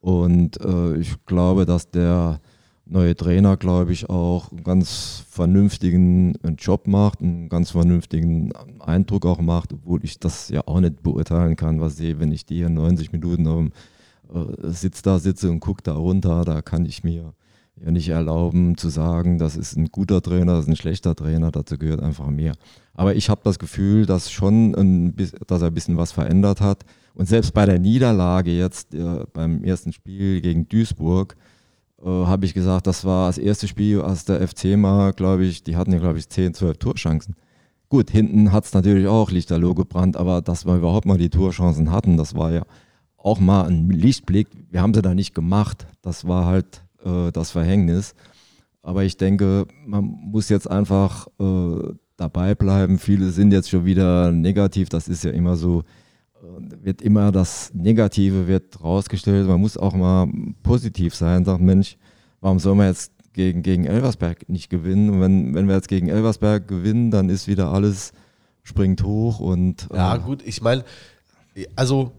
Und 0.00 0.60
äh, 0.60 0.96
ich 0.96 1.14
glaube, 1.26 1.66
dass 1.66 1.90
der 1.90 2.40
neue 2.86 3.14
Trainer, 3.14 3.56
glaube 3.56 3.92
ich, 3.92 4.08
auch 4.08 4.50
einen 4.50 4.64
ganz 4.64 5.24
vernünftigen 5.28 6.34
Job 6.58 6.86
macht, 6.86 7.20
einen 7.20 7.48
ganz 7.48 7.70
vernünftigen 7.70 8.52
Eindruck 8.80 9.26
auch 9.26 9.40
macht, 9.40 9.72
obwohl 9.72 10.04
ich 10.04 10.18
das 10.18 10.48
ja 10.48 10.62
auch 10.66 10.80
nicht 10.80 11.02
beurteilen 11.02 11.56
kann, 11.56 11.80
was 11.80 12.00
ich, 12.00 12.18
wenn 12.18 12.32
ich 12.32 12.46
die 12.46 12.56
hier 12.56 12.68
90 12.68 13.12
Minuten 13.12 13.46
auf 13.46 13.58
dem 13.58 13.72
äh, 14.34 14.72
Sitz 14.72 15.02
da 15.02 15.18
sitze 15.18 15.50
und 15.50 15.60
gucke 15.60 15.82
da 15.82 15.94
runter, 15.94 16.44
da 16.44 16.62
kann 16.62 16.84
ich 16.84 17.04
mir 17.04 17.32
ja 17.84 17.90
nicht 17.90 18.08
erlauben 18.08 18.76
zu 18.76 18.88
sagen, 18.88 19.38
das 19.38 19.56
ist 19.56 19.76
ein 19.76 19.86
guter 19.86 20.20
Trainer, 20.20 20.54
das 20.54 20.64
ist 20.64 20.68
ein 20.68 20.76
schlechter 20.76 21.14
Trainer, 21.14 21.50
dazu 21.50 21.78
gehört 21.78 22.02
einfach 22.02 22.28
mehr. 22.28 22.54
Aber 22.94 23.14
ich 23.14 23.30
habe 23.30 23.40
das 23.44 23.58
Gefühl, 23.58 24.06
dass 24.06 24.30
schon, 24.30 24.74
ein, 24.74 25.16
dass 25.46 25.62
er 25.62 25.68
ein 25.68 25.74
bisschen 25.74 25.96
was 25.96 26.12
verändert 26.12 26.60
hat. 26.60 26.84
Und 27.14 27.26
selbst 27.26 27.54
bei 27.54 27.64
der 27.64 27.78
Niederlage 27.78 28.50
jetzt 28.50 28.94
äh, 28.94 29.24
beim 29.32 29.64
ersten 29.64 29.92
Spiel 29.92 30.40
gegen 30.40 30.68
Duisburg, 30.68 31.36
äh, 32.02 32.08
habe 32.08 32.44
ich 32.44 32.54
gesagt, 32.54 32.86
das 32.86 33.04
war 33.04 33.28
das 33.28 33.38
erste 33.38 33.68
Spiel, 33.68 34.02
als 34.02 34.24
der 34.24 34.46
FC 34.46 34.76
mal, 34.76 35.12
glaube 35.12 35.44
ich, 35.44 35.62
die 35.62 35.76
hatten 35.76 35.92
ja, 35.92 35.98
glaube 35.98 36.18
ich, 36.18 36.28
10, 36.28 36.54
12 36.54 36.78
Torchancen. 36.78 37.36
Gut, 37.88 38.10
hinten 38.10 38.52
hat 38.52 38.66
es 38.66 38.74
natürlich 38.74 39.08
auch 39.08 39.30
Lichterloh 39.30 39.74
gebrannt, 39.74 40.16
aber 40.16 40.42
dass 40.42 40.66
wir 40.66 40.76
überhaupt 40.76 41.06
mal 41.06 41.18
die 41.18 41.30
Torchancen 41.30 41.90
hatten, 41.90 42.16
das 42.16 42.34
war 42.34 42.52
ja 42.52 42.62
auch 43.16 43.40
mal 43.40 43.66
ein 43.66 43.90
Lichtblick. 43.90 44.48
Wir 44.70 44.80
haben 44.80 44.94
sie 44.94 45.02
da 45.02 45.14
nicht 45.14 45.34
gemacht. 45.34 45.86
Das 46.00 46.26
war 46.26 46.46
halt 46.46 46.84
äh, 47.04 47.32
das 47.32 47.50
Verhängnis. 47.50 48.14
Aber 48.82 49.04
ich 49.04 49.16
denke, 49.16 49.66
man 49.84 50.04
muss 50.04 50.48
jetzt 50.48 50.70
einfach 50.70 51.26
äh, 51.38 51.94
dabei 52.16 52.54
bleiben. 52.54 52.98
Viele 52.98 53.30
sind 53.30 53.52
jetzt 53.52 53.68
schon 53.68 53.84
wieder 53.84 54.32
negativ. 54.32 54.88
Das 54.88 55.08
ist 55.08 55.24
ja 55.24 55.30
immer 55.30 55.56
so, 55.56 55.84
äh, 56.42 56.84
wird 56.84 57.02
immer 57.02 57.32
das 57.32 57.72
Negative 57.74 58.46
wird 58.46 58.82
rausgestellt. 58.82 59.46
Man 59.46 59.60
muss 59.60 59.76
auch 59.76 59.94
mal 59.94 60.28
positiv 60.62 61.14
sein. 61.14 61.44
Sagt, 61.44 61.60
Mensch, 61.60 61.98
warum 62.40 62.58
soll 62.58 62.74
man 62.74 62.88
jetzt 62.88 63.12
gegen, 63.34 63.62
gegen 63.62 63.84
Elversberg 63.84 64.48
nicht 64.48 64.70
gewinnen? 64.70 65.10
Und 65.10 65.20
wenn, 65.20 65.54
wenn 65.54 65.68
wir 65.68 65.74
jetzt 65.74 65.88
gegen 65.88 66.08
Elversberg 66.08 66.66
gewinnen, 66.66 67.10
dann 67.10 67.28
ist 67.28 67.48
wieder 67.48 67.70
alles 67.72 68.12
springt 68.62 69.02
hoch 69.02 69.40
und. 69.40 69.88
Ja, 69.92 70.16
äh, 70.16 70.20
gut, 70.20 70.42
ich 70.44 70.62
meine, 70.62 70.84
also 71.76 72.12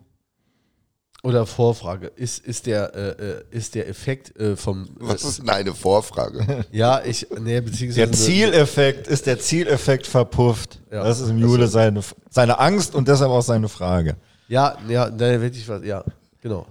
oder 1.24 1.46
Vorfrage. 1.46 2.08
Ist, 2.08 2.46
ist, 2.46 2.66
der, 2.66 2.96
äh, 2.96 3.10
äh 3.10 3.44
ist 3.52 3.76
der 3.76 3.88
Effekt 3.88 4.38
äh, 4.40 4.56
vom. 4.56 4.88
Was 4.96 5.24
ist 5.24 5.40
denn 5.40 5.50
eine 5.50 5.74
Vorfrage? 5.74 6.66
ja, 6.72 7.02
ich. 7.04 7.28
Nee, 7.40 7.62
beziehungsweise. 7.62 8.08
Der 8.08 8.12
Zieleffekt 8.12 9.08
ist 9.08 9.26
der 9.26 9.40
Zieleffekt 9.40 10.08
verpufft. 10.08 10.80
Ja. 10.92 11.04
Das 11.04 11.20
ist 11.20 11.30
im 11.30 11.38
Jule 11.38 11.64
also, 11.64 11.74
seine, 11.74 12.02
seine 12.30 12.60
Angst 12.60 12.96
und 12.96 13.08
deshalb 13.08 13.32
auch 13.32 13.42
seine 13.42 13.70
Frage. 13.70 14.18
Ja, 14.48 14.78
ja, 14.88 15.10
da 15.10 15.42
wirklich 15.42 15.68
was. 15.68 15.84
Ja, 15.84 16.04
genau. 16.42 16.66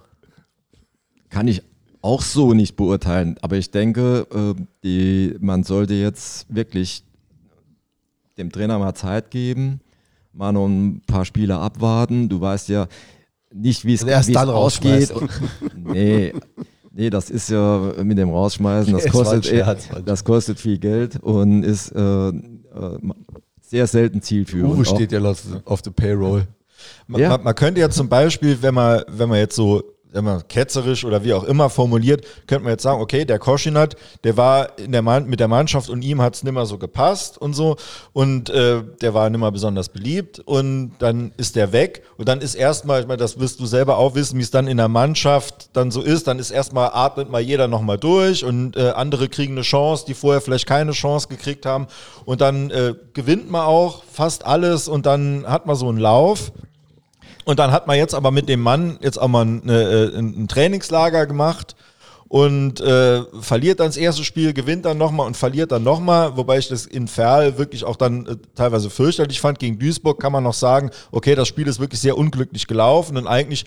Kann 1.29 1.47
ich 1.47 1.63
auch 2.03 2.23
so 2.23 2.55
nicht 2.55 2.77
beurteilen. 2.77 3.37
Aber 3.43 3.57
ich 3.57 3.71
denke, 3.71 4.27
äh, 4.33 4.63
die, 4.83 5.37
man 5.41 5.65
sollte 5.65 5.95
jetzt 5.95 6.47
wirklich 6.53 7.05
dem 8.37 8.51
Trainer 8.51 8.79
mal 8.79 8.95
Zeit 8.95 9.31
geben, 9.31 9.81
mal 10.33 10.53
noch 10.53 10.67
ein 10.67 11.03
paar 11.07 11.25
Spiele 11.25 11.59
abwarten. 11.59 12.29
Du 12.29 12.41
weißt 12.41 12.69
ja, 12.69 12.89
nicht, 13.53 13.85
wie 13.85 13.95
es 13.95 14.05
ausgeht. 14.37 15.13
nee, 15.77 16.33
nee, 16.93 17.11
das 17.11 17.31
ist 17.31 17.51
ja 17.51 17.93
mit 18.03 18.19
dem 18.19 18.31
Rausschmeißen, 18.31 18.93
das 18.93 19.07
kostet, 19.13 19.47
Scherz, 19.47 19.89
das 20.05 20.25
kostet 20.25 20.59
viel 20.59 20.79
Geld 20.79 21.19
und 21.21 21.63
ist 21.63 21.91
äh, 21.93 22.29
äh, 22.29 22.33
sehr 23.61 23.87
selten 23.87 24.23
zielführend. 24.23 24.75
Uwe 24.75 24.85
steht 24.85 25.13
ja 25.13 25.21
auf 25.65 25.83
der 25.83 25.91
Payroll. 25.91 26.47
Man, 27.07 27.21
ja. 27.21 27.31
man, 27.31 27.45
man, 27.45 27.55
könnte 27.55 27.81
ja 27.81 27.91
zum 27.91 28.09
Beispiel, 28.09 28.63
wenn 28.63 28.75
man, 28.75 29.03
wenn 29.09 29.29
man 29.29 29.39
jetzt 29.39 29.55
so 29.55 29.83
immer 30.13 30.43
ketzerisch 30.43 31.05
oder 31.05 31.25
wie 31.25 31.35
auch 31.35 31.45
immer 31.45 31.71
formuliert, 31.71 32.25
könnte 32.47 32.65
man 32.65 32.73
jetzt 32.73 32.83
sagen, 32.83 33.01
okay, 33.01 33.25
der 33.25 33.39
Koschinat, 33.39 33.97
der 34.25 34.37
war 34.37 34.79
in 34.79 34.93
der 34.93 35.03
Mann, 35.03 35.27
mit 35.27 35.41
der 35.41 35.49
Mannschaft 35.49 35.89
und 35.89 36.03
ihm 36.03 36.21
hat 36.21 36.35
es 36.35 36.43
nicht 36.43 36.53
mehr 36.53 36.67
so 36.67 36.79
gepasst 36.79 37.39
und 37.39 37.55
so. 37.55 37.77
Und 38.13 38.51
äh, 38.51 38.83
der 39.01 39.15
war 39.15 39.29
nicht 39.31 39.41
mehr 39.41 39.51
besonders 39.51 39.89
beliebt 39.89 40.41
und 40.41 40.93
dann 40.99 41.33
ist 41.37 41.57
der 41.57 41.73
weg. 41.73 42.03
Und 42.17 42.29
dann 42.29 42.41
ist 42.41 42.55
erstmal, 42.55 43.01
ich 43.01 43.07
meine, 43.07 43.19
das 43.19 43.39
wirst 43.39 43.61
du 43.61 43.67
selber 43.67 43.99
auch 43.99 44.15
wissen, 44.15 44.39
wie 44.39 44.43
es 44.43 44.51
dann 44.51 44.67
in 44.67 44.77
der 44.77 44.89
Mannschaft 44.89 45.71
dann 45.75 45.91
so 45.91 46.03
ist, 46.03 46.27
dann 46.27 46.39
ist 46.39 46.51
erstmal, 46.51 46.91
atmet 46.93 47.31
mal 47.31 47.41
jeder 47.41 47.69
nochmal 47.69 47.99
durch 47.99 48.45
und 48.45 48.77
äh, 48.77 48.91
andere 48.91 49.29
kriegen 49.29 49.55
eine 49.55 49.63
Chance, 49.63 50.05
die 50.07 50.15
vorher 50.15 50.41
vielleicht 50.41 50.67
keine 50.67 50.93
Chance 50.93 51.29
gekriegt 51.29 51.67
haben. 51.67 51.87
Und 52.25 52.41
dann 52.41 52.71
äh, 52.71 52.95
gewinnt 53.13 53.51
man 53.51 53.63
auch 53.63 54.03
fast 54.11 54.45
alles 54.45 54.89
und 54.89 55.07
dann 55.07 55.45
hat 55.47 55.67
man 55.67 55.77
so 55.77 55.89
einen 55.89 55.99
Lauf 55.99 56.53
und 57.45 57.59
dann 57.59 57.73
hat 57.73 57.87
man 57.87 57.97
jetzt 57.97 58.15
aber 58.15 58.31
mit 58.31 58.49
dem 58.49 58.61
Mann 58.61 58.99
jetzt 59.01 59.19
auch 59.19 59.29
mal 59.29 59.45
ein, 59.45 59.69
äh, 59.69 60.07
ein 60.17 60.49
Trainingslager 60.49 61.27
gemacht 61.27 61.75
und 62.31 62.81
äh, 62.81 63.25
verliert 63.41 63.81
dann 63.81 63.89
das 63.89 63.97
erste 63.97 64.23
Spiel, 64.23 64.53
gewinnt 64.53 64.85
dann 64.85 64.99
nochmal 64.99 65.27
und 65.27 65.37
verliert 65.37 65.73
dann 65.73 65.83
nochmal, 65.83 66.37
wobei 66.37 66.59
ich 66.59 66.69
das 66.69 66.87
in 66.87 67.09
Ferl 67.09 67.59
wirklich 67.59 67.85
auch 67.85 67.97
dann 67.97 68.25
äh, 68.25 68.37
teilweise 68.55 68.89
fürchterlich 68.89 69.41
fand. 69.41 69.59
Gegen 69.59 69.81
Duisburg 69.81 70.21
kann 70.21 70.31
man 70.31 70.45
noch 70.45 70.55
sagen, 70.55 70.91
okay, 71.11 71.35
das 71.35 71.49
Spiel 71.49 71.67
ist 71.67 71.81
wirklich 71.81 72.01
sehr 72.01 72.17
unglücklich 72.17 72.69
gelaufen 72.69 73.17
und 73.17 73.27
eigentlich 73.27 73.65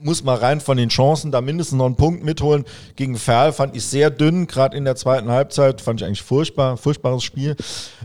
muss 0.00 0.24
man 0.24 0.38
rein 0.38 0.60
von 0.60 0.78
den 0.78 0.88
Chancen 0.88 1.30
da 1.30 1.42
mindestens 1.42 1.76
noch 1.76 1.84
einen 1.84 1.96
Punkt 1.96 2.24
mitholen. 2.24 2.64
Gegen 2.96 3.16
Ferl 3.16 3.52
fand 3.52 3.76
ich 3.76 3.84
sehr 3.84 4.08
dünn, 4.08 4.46
gerade 4.46 4.74
in 4.74 4.86
der 4.86 4.96
zweiten 4.96 5.30
Halbzeit, 5.30 5.82
fand 5.82 6.00
ich 6.00 6.06
eigentlich 6.06 6.22
furchtbar, 6.22 6.78
furchtbares 6.78 7.22
Spiel. 7.22 7.56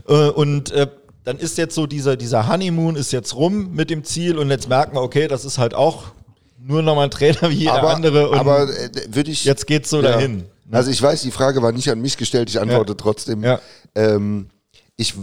Äh, 0.06 0.28
und 0.28 0.70
äh, 0.70 0.88
dann 1.24 1.38
ist 1.38 1.58
jetzt 1.58 1.74
so 1.74 1.86
dieser, 1.86 2.16
dieser 2.16 2.48
Honeymoon 2.48 2.96
ist 2.96 3.12
jetzt 3.12 3.34
rum 3.34 3.74
mit 3.74 3.90
dem 3.90 4.04
Ziel 4.04 4.38
und 4.38 4.50
jetzt 4.50 4.68
merken 4.68 4.96
wir, 4.96 5.02
okay, 5.02 5.28
das 5.28 5.44
ist 5.44 5.58
halt 5.58 5.74
auch 5.74 6.12
nur 6.60 6.82
nochmal 6.82 7.04
ein 7.04 7.10
Trainer 7.10 7.50
wie 7.50 7.54
jeder 7.54 7.74
aber, 7.74 7.94
andere. 7.94 8.32
aber 8.38 8.62
äh, 8.68 8.90
würde 9.10 9.30
ich. 9.30 9.44
Jetzt 9.44 9.66
geht's 9.66 9.90
so 9.90 10.02
ja. 10.02 10.12
dahin. 10.12 10.38
Ne? 10.38 10.76
Also 10.76 10.90
ich 10.90 11.00
weiß, 11.00 11.22
die 11.22 11.30
Frage 11.30 11.62
war 11.62 11.72
nicht 11.72 11.90
an 11.90 12.00
mich 12.00 12.16
gestellt, 12.16 12.50
ich 12.50 12.60
antworte 12.60 12.92
ja. 12.92 12.96
trotzdem. 12.96 13.42
Ja. 13.42 13.60
Ähm, 13.94 14.48
ich, 14.96 15.14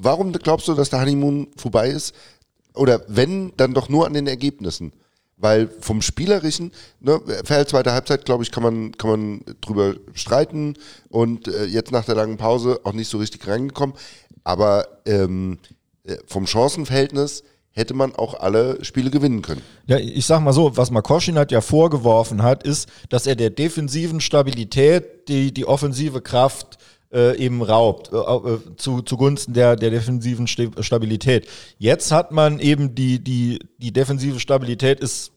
warum 0.00 0.32
glaubst 0.32 0.68
du, 0.68 0.74
dass 0.74 0.90
der 0.90 1.00
Honeymoon 1.00 1.48
vorbei 1.56 1.90
ist? 1.90 2.14
Oder 2.74 3.02
wenn, 3.08 3.52
dann 3.56 3.74
doch 3.74 3.88
nur 3.88 4.06
an 4.06 4.14
den 4.14 4.26
Ergebnissen. 4.26 4.92
Weil 5.36 5.68
vom 5.80 6.02
Spielerischen, 6.02 6.72
ne, 7.00 7.20
Verhältnis 7.44 7.70
zweite 7.70 7.92
Halbzeit, 7.92 8.24
glaube 8.24 8.42
ich, 8.42 8.50
kann 8.50 8.62
man, 8.62 8.92
kann 8.92 9.10
man 9.10 9.40
drüber 9.60 9.94
streiten 10.14 10.74
und 11.10 11.46
äh, 11.46 11.64
jetzt 11.64 11.92
nach 11.92 12.04
der 12.04 12.16
langen 12.16 12.36
Pause 12.38 12.80
auch 12.82 12.92
nicht 12.92 13.08
so 13.08 13.18
richtig 13.18 13.46
reingekommen. 13.46 13.94
Aber 14.48 14.88
ähm, 15.04 15.58
äh, 16.04 16.16
vom 16.26 16.46
Chancenverhältnis 16.46 17.44
hätte 17.72 17.92
man 17.92 18.14
auch 18.14 18.32
alle 18.40 18.82
Spiele 18.82 19.10
gewinnen 19.10 19.42
können. 19.42 19.60
Ja, 19.86 19.98
ich 19.98 20.24
sag 20.24 20.40
mal 20.40 20.54
so, 20.54 20.74
was 20.74 20.90
Makoschin 20.90 21.38
hat 21.38 21.52
ja 21.52 21.60
vorgeworfen 21.60 22.42
hat, 22.42 22.62
ist, 22.62 22.88
dass 23.10 23.26
er 23.26 23.36
der 23.36 23.50
defensiven 23.50 24.22
Stabilität 24.22 25.28
die, 25.28 25.52
die 25.52 25.66
offensive 25.66 26.22
Kraft 26.22 26.78
äh, 27.12 27.36
eben 27.36 27.60
raubt, 27.60 28.10
äh, 28.10 28.16
äh 28.16 28.58
zu, 28.78 29.02
zugunsten 29.02 29.52
der, 29.52 29.76
der 29.76 29.90
defensiven 29.90 30.46
Stabilität. 30.46 31.46
Jetzt 31.76 32.10
hat 32.10 32.32
man 32.32 32.58
eben 32.58 32.94
die, 32.94 33.22
die, 33.22 33.58
die 33.76 33.92
defensive 33.92 34.40
Stabilität 34.40 35.00
ist 35.00 35.32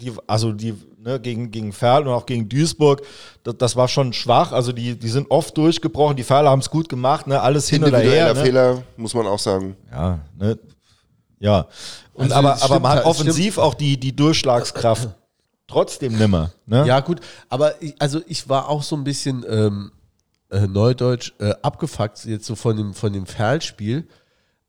die, 0.00 0.12
also 0.28 0.52
die 0.52 0.74
ne, 1.02 1.20
gegen, 1.20 1.50
gegen 1.50 1.72
Ferl 1.72 2.06
und 2.06 2.12
auch 2.12 2.26
gegen 2.26 2.48
Duisburg, 2.48 3.02
das, 3.42 3.56
das, 3.58 3.76
war 3.76 3.88
schon 3.88 4.12
schwach. 4.12 4.52
Also 4.52 4.72
die, 4.72 4.98
die 4.98 5.08
sind 5.08 5.30
oft 5.30 5.56
durchgebrochen, 5.56 6.16
die 6.16 6.22
Ferler 6.22 6.50
haben 6.50 6.60
es 6.60 6.70
gut 6.70 6.88
gemacht, 6.88 7.26
ne, 7.26 7.40
alles 7.40 7.68
hin 7.68 7.84
oder 7.84 7.98
her. 7.98 8.34
Ne? 8.34 8.40
Fehler, 8.40 8.82
muss 8.96 9.14
man 9.14 9.26
auch 9.26 9.38
sagen. 9.38 9.76
Ja, 9.90 10.20
ne, 10.38 10.58
ja. 11.38 11.66
Und 12.12 12.32
also 12.32 12.34
aber, 12.34 12.62
aber 12.62 12.80
man 12.80 12.98
hat 12.98 13.04
offensiv 13.06 13.54
stimmt. 13.54 13.66
auch 13.66 13.74
die, 13.74 13.98
die 13.98 14.14
Durchschlagskraft 14.14 15.08
trotzdem 15.66 16.16
nimmer. 16.16 16.52
Ne? 16.66 16.86
Ja, 16.86 17.00
gut, 17.00 17.20
aber 17.48 17.80
ich, 17.82 17.94
also 17.98 18.20
ich 18.26 18.48
war 18.48 18.68
auch 18.68 18.82
so 18.82 18.96
ein 18.96 19.04
bisschen 19.04 19.44
ähm, 19.48 19.92
äh, 20.50 20.66
neudeutsch 20.66 21.32
äh, 21.38 21.54
abgefuckt 21.62 22.24
jetzt 22.26 22.44
so 22.44 22.56
von 22.56 22.76
dem, 22.76 22.94
von 22.94 23.12
dem 23.12 23.24
Ferl-Spiel 23.24 24.06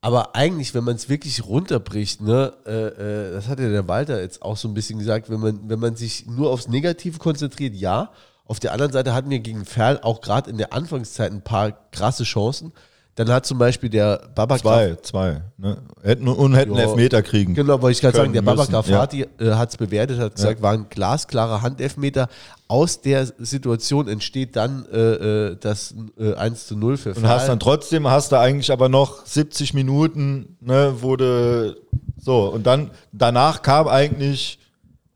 aber 0.01 0.35
eigentlich, 0.35 0.73
wenn 0.73 0.83
man 0.83 0.95
es 0.95 1.09
wirklich 1.09 1.45
runterbricht, 1.45 2.21
ne, 2.21 2.53
äh, 2.65 2.71
äh, 2.71 3.33
das 3.33 3.47
hat 3.47 3.59
ja 3.59 3.69
der 3.69 3.87
Walter 3.87 4.19
jetzt 4.19 4.41
auch 4.41 4.57
so 4.57 4.67
ein 4.67 4.73
bisschen 4.73 4.97
gesagt, 4.97 5.29
wenn 5.29 5.39
man, 5.39 5.69
wenn 5.69 5.79
man 5.79 5.95
sich 5.95 6.25
nur 6.25 6.49
aufs 6.49 6.67
Negative 6.67 7.19
konzentriert, 7.19 7.75
ja. 7.75 8.11
Auf 8.45 8.59
der 8.59 8.73
anderen 8.73 8.91
Seite 8.91 9.13
hatten 9.13 9.29
wir 9.29 9.39
gegen 9.39 9.63
Ferl 9.63 9.99
auch 10.01 10.19
gerade 10.19 10.49
in 10.49 10.57
der 10.57 10.73
Anfangszeit 10.73 11.31
ein 11.31 11.43
paar 11.43 11.71
krasse 11.91 12.23
Chancen. 12.23 12.73
Dann 13.15 13.29
hat 13.29 13.45
zum 13.45 13.57
Beispiel 13.57 13.89
der 13.89 14.21
Babak. 14.35 14.61
Zwei, 14.61 14.95
zwei. 15.01 15.41
Ne? 15.57 15.77
Hätten 16.01 16.29
und 16.29 16.55
hätten 16.55 16.75
ja, 16.75 16.83
Elfmeter 16.83 17.21
kriegen. 17.21 17.53
Genau, 17.53 17.81
wollte 17.81 17.91
ich 17.91 18.01
gerade 18.01 18.15
sagen. 18.15 18.31
Der 18.31 18.41
Babak 18.41 18.69
Grafati 18.69 19.27
ja. 19.39 19.47
äh, 19.47 19.53
hat 19.55 19.69
es 19.69 19.77
bewertet, 19.77 20.17
hat 20.17 20.35
gesagt, 20.35 20.59
ja. 20.59 20.63
war 20.63 20.71
ein 20.73 20.85
glasklarer 20.89 21.61
Handelfmeter. 21.61 22.29
Aus 22.69 23.01
der 23.01 23.25
Situation 23.37 24.07
entsteht 24.07 24.55
dann 24.55 24.85
äh, 24.93 24.97
äh 24.97 25.57
das 25.59 25.93
äh, 26.17 26.35
1 26.35 26.67
zu 26.67 26.77
0 26.77 26.95
für 26.95 27.13
Und 27.13 27.27
hast 27.27 27.49
dann 27.49 27.59
trotzdem, 27.59 28.07
hast 28.07 28.31
du 28.31 28.39
eigentlich 28.39 28.71
aber 28.71 28.87
noch 28.87 29.25
70 29.25 29.73
Minuten, 29.73 30.57
ne, 30.61 31.01
wurde 31.01 31.75
so. 32.17 32.45
Und 32.45 32.65
dann 32.65 32.91
danach 33.11 33.61
kam 33.61 33.89
eigentlich 33.89 34.57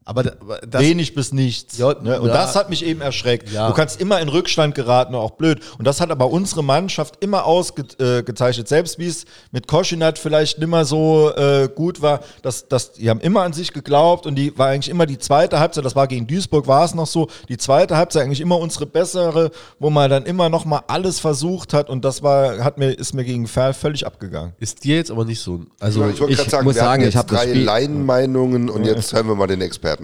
Aber 0.08 0.22
da- 0.22 0.34
aber 0.40 0.60
das, 0.60 0.82
Wenig 0.82 1.16
bis 1.16 1.32
nichts. 1.34 1.80
Ja, 1.80 1.96
ne? 2.00 2.22
Und 2.22 2.28
ja. 2.28 2.34
das 2.34 2.56
hat 2.56 2.70
mich 2.70 2.86
eben 2.86 3.02
erschreckt. 3.02 3.52
Ja. 3.52 3.68
Du 3.70 3.74
kannst 3.74 4.00
immer 4.00 4.20
in 4.22 4.30
Rückstand 4.30 4.76
geraten, 4.76 5.16
auch 5.16 5.32
blöd. 5.32 5.62
Und 5.80 5.86
das 5.88 6.00
hat 6.00 6.12
aber 6.12 6.30
unsere 6.30 6.64
Mannschaft 6.64 7.16
immer 7.24 7.46
ausgezeichnet. 7.46 8.68
Selbst 8.68 9.00
wie 9.00 9.08
es 9.08 9.26
mit 9.52 9.68
Koschinat 9.68 10.20
vielleicht 10.20 10.60
nimmer 10.60 10.86
so 10.86 11.32
äh, 11.36 11.68
gut 11.74 12.04
war, 12.04 12.20
dass, 12.44 12.68
dass 12.68 12.94
die 12.94 13.10
haben 13.10 13.20
immer 13.20 13.42
an 13.42 13.54
sich 13.54 13.74
geglaubt 13.74 14.28
und 14.28 14.36
die 14.36 14.56
war 14.58 14.68
eigentlich 14.68 14.90
immer 14.90 15.08
die 15.08 15.18
zweite 15.18 15.60
Halbzeit, 15.60 15.84
das 15.84 15.96
war 15.96 16.08
gegen 16.08 16.28
Duisburg, 16.28 16.68
war 16.68 16.86
es 16.86 16.94
noch 16.94 17.08
so, 17.08 17.28
die 17.50 17.58
zweite 17.58 17.98
Halbzeit 17.98 18.24
eigentlich 18.24 18.42
immer 18.42 18.60
unsere 18.60 18.86
bessere, 18.86 19.50
wo 19.80 19.90
man 19.90 20.10
dann 20.12 20.26
immer 20.26 20.50
noch 20.50 20.66
mal 20.66 20.82
alles 20.88 21.20
versucht 21.20 21.74
hat 21.74 21.90
und 21.90 22.06
das 22.06 22.22
war, 22.22 22.64
hat 22.64 22.78
mir, 22.78 22.92
ist 22.92 23.14
mir 23.14 23.24
gegen 23.24 23.48
Ferl 23.48 23.74
völlig 23.74 24.06
abgegangen. 24.06 24.54
ist 24.60 24.84
dir 24.84 24.98
jetzt 24.98 25.10
aber 25.10 25.26
nicht 25.26 25.40
so. 25.42 25.62
Also, 25.80 26.08
ich 26.08 26.20
wollte 26.20 26.34
ich 26.34 26.38
gerade 26.38 26.50
sagen, 26.52 26.66
muss 26.66 26.76
wir 26.76 26.82
sagen, 26.82 27.02
ich 27.02 27.08
jetzt 27.08 27.18
hab 27.18 27.28
das 27.28 27.42
drei 27.42 27.54
Laienmeinungen 27.54 28.70
und 28.70 28.86
jetzt 28.86 29.12
hören 29.14 29.28
wir 29.28 29.36
mal 29.36 29.48
den 29.48 29.62
Experten. 29.62 29.95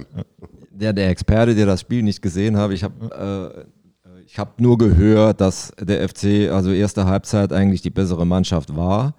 Der, 0.72 0.94
der 0.94 1.10
Experte, 1.10 1.56
der 1.56 1.66
das 1.66 1.82
Spiel 1.82 2.04
nicht 2.04 2.22
gesehen 2.22 2.58
habe, 2.58 2.74
ich 2.74 2.84
habe 2.84 3.66
äh, 3.66 3.66
ich 4.26 4.40
habe 4.40 4.52
nur 4.64 4.78
gehört, 4.78 5.42
dass 5.42 5.74
der 5.78 6.08
FC, 6.08 6.50
also 6.52 6.72
erste 6.72 7.06
Halbzeit 7.06 7.52
eigentlich 7.52 7.82
die 7.82 7.90
bessere 7.90 8.26
Mannschaft 8.26 8.74
war. 8.76 9.14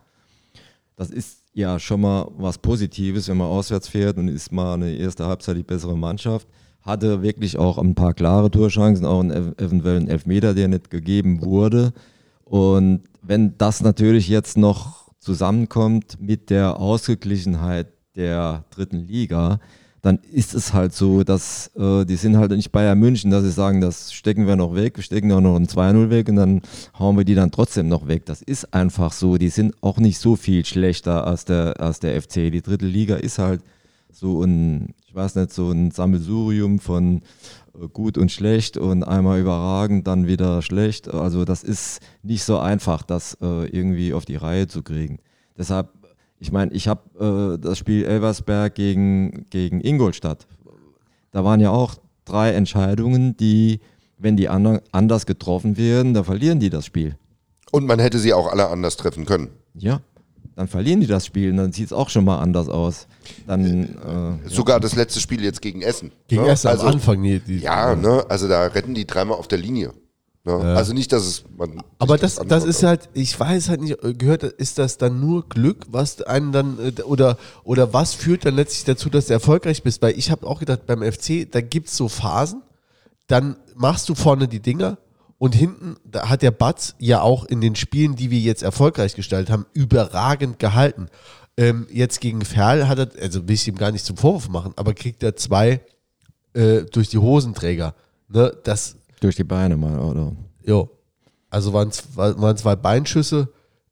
Das 0.96 1.10
ist 1.10 1.42
ja 1.52 1.78
schon 1.78 2.00
mal 2.00 2.30
was 2.38 2.56
Positives, 2.56 3.28
wenn 3.28 3.36
man 3.36 3.48
auswärts 3.48 3.88
fährt 3.88 4.16
und 4.16 4.28
ist 4.28 4.52
mal 4.52 4.74
eine 4.74 4.90
erste 4.94 5.26
Halbzeit 5.26 5.56
die 5.58 5.62
bessere 5.64 5.98
Mannschaft. 5.98 6.46
Hatte 6.80 7.20
wirklich 7.22 7.58
auch 7.58 7.76
ein 7.76 7.94
paar 7.94 8.14
klare 8.14 8.50
Torchancen, 8.50 9.04
auch 9.04 9.20
einen, 9.20 9.32
ev- 9.32 9.60
eventuell 9.62 9.96
einen 9.98 10.08
Elfmeter, 10.08 10.54
der 10.54 10.68
nicht 10.68 10.88
gegeben 10.88 11.42
wurde. 11.44 11.92
Und 12.44 13.02
wenn 13.20 13.58
das 13.58 13.82
natürlich 13.82 14.28
jetzt 14.28 14.56
noch 14.56 15.10
zusammenkommt 15.18 16.16
mit 16.20 16.48
der 16.48 16.80
Ausgeglichenheit 16.80 17.88
der 18.16 18.64
dritten 18.70 19.06
Liga, 19.06 19.60
dann 20.02 20.18
ist 20.32 20.52
es 20.52 20.72
halt 20.72 20.92
so, 20.92 21.22
dass 21.22 21.70
äh, 21.76 22.04
die 22.04 22.16
sind 22.16 22.36
halt 22.36 22.50
nicht 22.50 22.72
Bayern 22.72 22.98
München, 22.98 23.30
dass 23.30 23.44
sie 23.44 23.52
sagen, 23.52 23.80
das 23.80 24.12
stecken 24.12 24.48
wir 24.48 24.56
noch 24.56 24.74
weg, 24.74 24.96
wir 24.96 25.04
stecken 25.04 25.30
auch 25.30 25.40
noch 25.40 25.54
ein 25.54 25.68
2-0 25.68 26.10
weg 26.10 26.28
und 26.28 26.36
dann 26.36 26.60
hauen 26.98 27.16
wir 27.16 27.24
die 27.24 27.36
dann 27.36 27.52
trotzdem 27.52 27.88
noch 27.88 28.08
weg. 28.08 28.26
Das 28.26 28.42
ist 28.42 28.74
einfach 28.74 29.12
so. 29.12 29.38
Die 29.38 29.48
sind 29.48 29.76
auch 29.80 29.98
nicht 29.98 30.18
so 30.18 30.34
viel 30.34 30.64
schlechter 30.64 31.24
als 31.24 31.44
der, 31.44 31.80
als 31.80 32.00
der 32.00 32.20
FC. 32.20 32.50
Die 32.50 32.62
dritte 32.62 32.84
Liga 32.86 33.14
ist 33.14 33.38
halt 33.38 33.62
so 34.10 34.42
ein, 34.42 34.94
ich 35.06 35.14
weiß 35.14 35.36
nicht, 35.36 35.52
so 35.52 35.70
ein 35.70 35.92
Sammelsurium 35.92 36.80
von 36.80 37.22
äh, 37.80 37.86
gut 37.86 38.18
und 38.18 38.32
schlecht 38.32 38.76
und 38.76 39.04
einmal 39.04 39.40
überragend, 39.40 40.08
dann 40.08 40.26
wieder 40.26 40.62
schlecht. 40.62 41.08
Also 41.08 41.44
das 41.44 41.62
ist 41.62 42.00
nicht 42.24 42.42
so 42.42 42.58
einfach, 42.58 43.04
das 43.04 43.38
äh, 43.40 43.66
irgendwie 43.68 44.14
auf 44.14 44.24
die 44.24 44.36
Reihe 44.36 44.66
zu 44.66 44.82
kriegen. 44.82 45.20
Deshalb, 45.56 45.90
ich 46.42 46.50
meine, 46.50 46.72
ich 46.72 46.88
habe 46.88 47.54
äh, 47.56 47.62
das 47.62 47.78
Spiel 47.78 48.04
Elversberg 48.04 48.74
gegen, 48.74 49.46
gegen 49.50 49.80
Ingolstadt. 49.80 50.48
Da 51.30 51.44
waren 51.44 51.60
ja 51.60 51.70
auch 51.70 51.94
drei 52.24 52.50
Entscheidungen, 52.50 53.36
die, 53.36 53.78
wenn 54.18 54.36
die 54.36 54.48
anders 54.48 55.26
getroffen 55.26 55.76
werden, 55.76 56.14
da 56.14 56.24
verlieren 56.24 56.58
die 56.58 56.68
das 56.68 56.84
Spiel. 56.84 57.16
Und 57.70 57.86
man 57.86 58.00
hätte 58.00 58.18
sie 58.18 58.34
auch 58.34 58.50
alle 58.50 58.68
anders 58.68 58.96
treffen 58.96 59.24
können. 59.24 59.50
Ja, 59.74 60.00
dann 60.56 60.66
verlieren 60.66 61.00
die 61.00 61.06
das 61.06 61.26
Spiel 61.26 61.52
und 61.52 61.58
dann 61.58 61.72
sieht 61.72 61.86
es 61.86 61.92
auch 61.92 62.10
schon 62.10 62.24
mal 62.24 62.40
anders 62.40 62.68
aus. 62.68 63.06
Dann, 63.46 64.40
äh, 64.44 64.48
Sogar 64.48 64.80
das 64.80 64.96
letzte 64.96 65.20
Spiel 65.20 65.44
jetzt 65.44 65.62
gegen 65.62 65.80
Essen. 65.80 66.10
gegen 66.26 66.42
ne? 66.42 66.48
erst 66.48 66.66
also, 66.66 66.88
am 66.88 66.94
Anfang. 66.94 67.22
Die, 67.22 67.38
die, 67.38 67.58
Ja, 67.58 67.94
ne? 67.94 68.26
also 68.28 68.48
da 68.48 68.66
retten 68.66 68.94
die 68.94 69.06
dreimal 69.06 69.38
auf 69.38 69.46
der 69.46 69.58
Linie. 69.58 69.92
Ne? 70.44 70.54
Also 70.54 70.92
nicht, 70.92 71.12
dass 71.12 71.24
es. 71.24 71.44
Man 71.56 71.82
Aber 71.98 72.18
das, 72.18 72.36
das 72.36 72.64
ist 72.64 72.82
halt, 72.82 73.08
ich 73.14 73.38
weiß 73.38 73.68
halt 73.68 73.80
nicht, 73.80 73.96
gehört, 74.18 74.42
ist 74.42 74.78
das 74.78 74.98
dann 74.98 75.20
nur 75.20 75.48
Glück, 75.48 75.86
was 75.88 76.20
einen 76.22 76.50
dann, 76.50 76.78
äh, 76.80 77.02
oder, 77.02 77.38
oder 77.62 77.92
was 77.92 78.14
führt 78.14 78.44
dann 78.44 78.56
letztlich 78.56 78.84
dazu, 78.84 79.08
dass 79.08 79.26
du 79.26 79.34
erfolgreich 79.34 79.82
bist? 79.84 80.02
Weil 80.02 80.18
ich 80.18 80.30
habe 80.30 80.46
auch 80.46 80.58
gedacht, 80.58 80.86
beim 80.86 81.02
FC, 81.02 81.48
da 81.48 81.60
gibt 81.60 81.88
es 81.88 81.96
so 81.96 82.08
Phasen, 82.08 82.62
dann 83.28 83.56
machst 83.76 84.08
du 84.08 84.16
vorne 84.16 84.48
die 84.48 84.60
Dinger 84.60 84.98
und 85.38 85.54
hinten, 85.54 85.96
da 86.04 86.28
hat 86.28 86.42
der 86.42 86.50
Batz 86.50 86.96
ja 86.98 87.20
auch 87.20 87.44
in 87.44 87.60
den 87.60 87.76
Spielen, 87.76 88.16
die 88.16 88.30
wir 88.30 88.40
jetzt 88.40 88.64
erfolgreich 88.64 89.14
gestaltet 89.14 89.50
haben, 89.50 89.66
überragend 89.74 90.58
gehalten. 90.58 91.08
Ähm, 91.56 91.86
jetzt 91.90 92.20
gegen 92.20 92.44
Ferl 92.44 92.88
hat 92.88 92.98
er, 92.98 93.10
also 93.20 93.46
will 93.46 93.54
ich 93.54 93.68
ihm 93.68 93.76
gar 93.76 93.92
nicht 93.92 94.04
zum 94.04 94.16
Vorwurf 94.16 94.48
machen, 94.48 94.72
aber 94.74 94.94
kriegt 94.94 95.22
er 95.22 95.36
zwei 95.36 95.80
äh, 96.54 96.82
durch 96.82 97.10
die 97.10 97.18
Hosenträger. 97.18 97.94
Ne, 98.28 98.56
das, 98.64 98.96
durch 99.22 99.36
die 99.36 99.44
Beine 99.44 99.76
mal, 99.76 99.98
oder? 99.98 100.32
Jo. 100.64 100.90
Also 101.50 101.72
waren, 101.72 101.90
waren 102.16 102.56
zwei 102.56 102.76
Beinschüsse. 102.76 103.48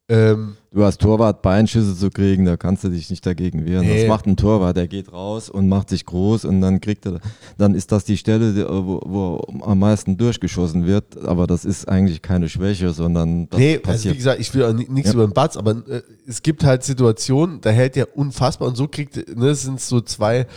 Ähm, 0.09 0.57
Du 0.73 0.83
als 0.85 0.97
Torwart 0.97 1.41
Beinschüsse 1.41 1.95
zu 1.97 2.09
kriegen, 2.09 2.45
da 2.45 2.55
kannst 2.57 2.83
du 2.85 2.89
dich 2.89 3.09
nicht 3.09 3.25
dagegen 3.25 3.65
wehren. 3.65 3.85
Nee. 3.85 3.99
Das 4.01 4.07
macht 4.09 4.25
ein 4.25 4.35
Torwart, 4.37 4.75
der 4.77 4.87
geht 4.87 5.11
raus 5.11 5.49
und 5.49 5.67
macht 5.69 5.89
sich 5.89 6.05
groß 6.05 6.45
und 6.45 6.59
dann 6.61 6.79
kriegt 6.81 7.05
er, 7.05 7.19
dann 7.57 7.75
ist 7.75 7.91
das 7.91 8.05
die 8.05 8.15
Stelle, 8.17 8.55
wo, 8.69 9.01
wo 9.05 9.61
am 9.63 9.79
meisten 9.79 10.15
durchgeschossen 10.17 10.85
wird. 10.85 11.17
Aber 11.25 11.45
das 11.45 11.65
ist 11.65 11.87
eigentlich 11.89 12.21
keine 12.21 12.47
Schwäche, 12.49 12.91
sondern 12.91 13.49
das 13.49 13.59
nee, 13.59 13.73
also 13.75 13.81
passiert. 13.83 14.13
wie 14.13 14.17
gesagt, 14.17 14.39
ich 14.39 14.53
will 14.55 14.63
auch 14.63 14.73
ni- 14.73 14.87
nichts 14.89 15.09
Ja. 15.09 15.15
über 15.15 15.27
den 15.27 15.33
Batz, 15.33 15.55
aber 15.57 15.71
äh, 15.87 16.01
es 16.25 16.41
gibt 16.41 16.63
halt 16.63 16.83
Situationen, 16.83 17.59
da 17.61 17.69
hält 17.69 17.95
der 17.97 18.17
unfassbar 18.17 18.69
und 18.69 18.75
so 18.75 18.87
kriegt, 18.87 19.37
ne, 19.37 19.53
sind 19.55 19.79
so 19.81 19.99
zwei, 20.01 20.47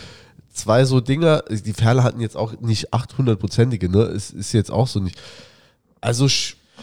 zwei 0.57 0.85
so 0.85 0.99
Dinger, 1.01 1.43
die 1.49 1.73
Ferle 1.73 2.03
hatten 2.03 2.21
jetzt 2.21 2.37
auch 2.37 2.53
nicht 2.59 2.93
800-prozentige, 2.93 3.89
ne, 3.89 4.03
es 4.03 4.31
ist 4.31 4.53
jetzt 4.53 4.71
auch 4.71 4.87
so 4.87 4.99
nicht. 4.99 5.19
Also, 6.01 6.27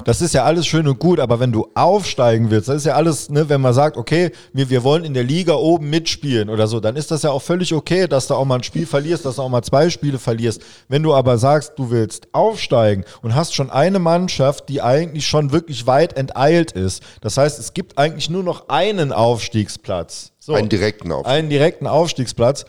Das 0.04 0.22
ist 0.22 0.32
ja 0.32 0.44
alles 0.44 0.66
schön 0.66 0.88
und 0.88 0.98
gut, 0.98 1.20
aber 1.20 1.38
wenn 1.38 1.52
du 1.52 1.68
aufsteigen 1.74 2.50
willst, 2.50 2.68
das 2.68 2.76
ist 2.76 2.86
ja 2.86 2.94
alles, 2.94 3.28
ne, 3.28 3.50
wenn 3.50 3.60
man 3.60 3.74
sagt, 3.74 3.98
okay, 3.98 4.30
wir, 4.54 4.70
wir 4.70 4.82
wollen 4.84 5.04
in 5.04 5.12
der 5.12 5.22
Liga 5.22 5.52
oben 5.52 5.90
mitspielen 5.90 6.48
oder 6.48 6.66
so, 6.66 6.80
dann 6.80 6.96
ist 6.96 7.10
das 7.10 7.22
ja 7.22 7.30
auch 7.30 7.42
völlig 7.42 7.74
okay, 7.74 8.08
dass 8.08 8.26
du 8.26 8.34
auch 8.34 8.46
mal 8.46 8.54
ein 8.56 8.62
Spiel 8.62 8.86
verlierst, 8.86 9.26
dass 9.26 9.36
du 9.36 9.42
auch 9.42 9.50
mal 9.50 9.62
zwei 9.62 9.90
Spiele 9.90 10.18
verlierst. 10.18 10.62
Wenn 10.88 11.02
du 11.02 11.12
aber 11.12 11.36
sagst, 11.36 11.74
du 11.76 11.90
willst 11.90 12.28
aufsteigen 12.32 13.04
und 13.20 13.34
hast 13.34 13.54
schon 13.54 13.68
eine 13.68 13.98
Mannschaft, 13.98 14.70
die 14.70 14.80
eigentlich 14.80 15.26
schon 15.26 15.52
wirklich 15.52 15.86
weit 15.86 16.16
enteilt 16.16 16.72
ist, 16.72 17.02
das 17.20 17.36
heißt, 17.36 17.58
es 17.58 17.74
gibt 17.74 17.98
eigentlich 17.98 18.30
nur 18.30 18.42
noch 18.42 18.70
einen 18.70 19.12
Aufstiegsplatz. 19.12 20.32
So, 20.38 20.54
Einen 20.54 20.70
direkten 20.70 21.12
auf. 21.12 21.26
einen 21.26 21.50
direkten 21.50 21.86
Aufstiegsplatz. 21.86 22.64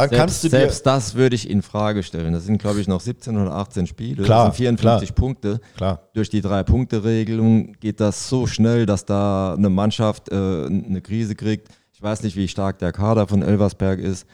Dann 0.00 0.08
Selbst, 0.10 0.18
kannst 0.18 0.44
du 0.44 0.48
dir 0.48 0.56
selbst 0.58 0.86
das 0.86 1.14
würde 1.14 1.34
ich 1.36 1.48
in 1.48 1.62
Frage 1.62 2.02
stellen. 2.02 2.32
Das 2.32 2.44
sind, 2.44 2.58
glaube 2.58 2.80
ich, 2.80 2.88
noch 2.88 3.00
17 3.00 3.36
oder 3.36 3.52
18 3.52 3.86
Spiele. 3.86 4.22
Klar, 4.22 4.48
das 4.48 4.56
sind 4.56 4.64
54 4.64 5.14
Punkte. 5.14 5.60
Klar. 5.76 6.08
Durch 6.14 6.30
die 6.30 6.40
Drei-Punkte-Regelung 6.40 7.72
geht 7.80 8.00
das 8.00 8.28
so 8.28 8.46
schnell, 8.46 8.86
dass 8.86 9.04
da 9.04 9.54
eine 9.54 9.70
Mannschaft 9.70 10.30
äh, 10.30 10.34
eine 10.34 11.00
Krise 11.00 11.34
kriegt. 11.34 11.68
Ich 11.92 12.02
weiß 12.02 12.22
nicht, 12.22 12.36
wie 12.36 12.48
stark 12.48 12.78
der 12.78 12.92
Kader 12.92 13.26
von 13.26 13.42
Elversberg 13.42 13.98
ist. 13.98 14.26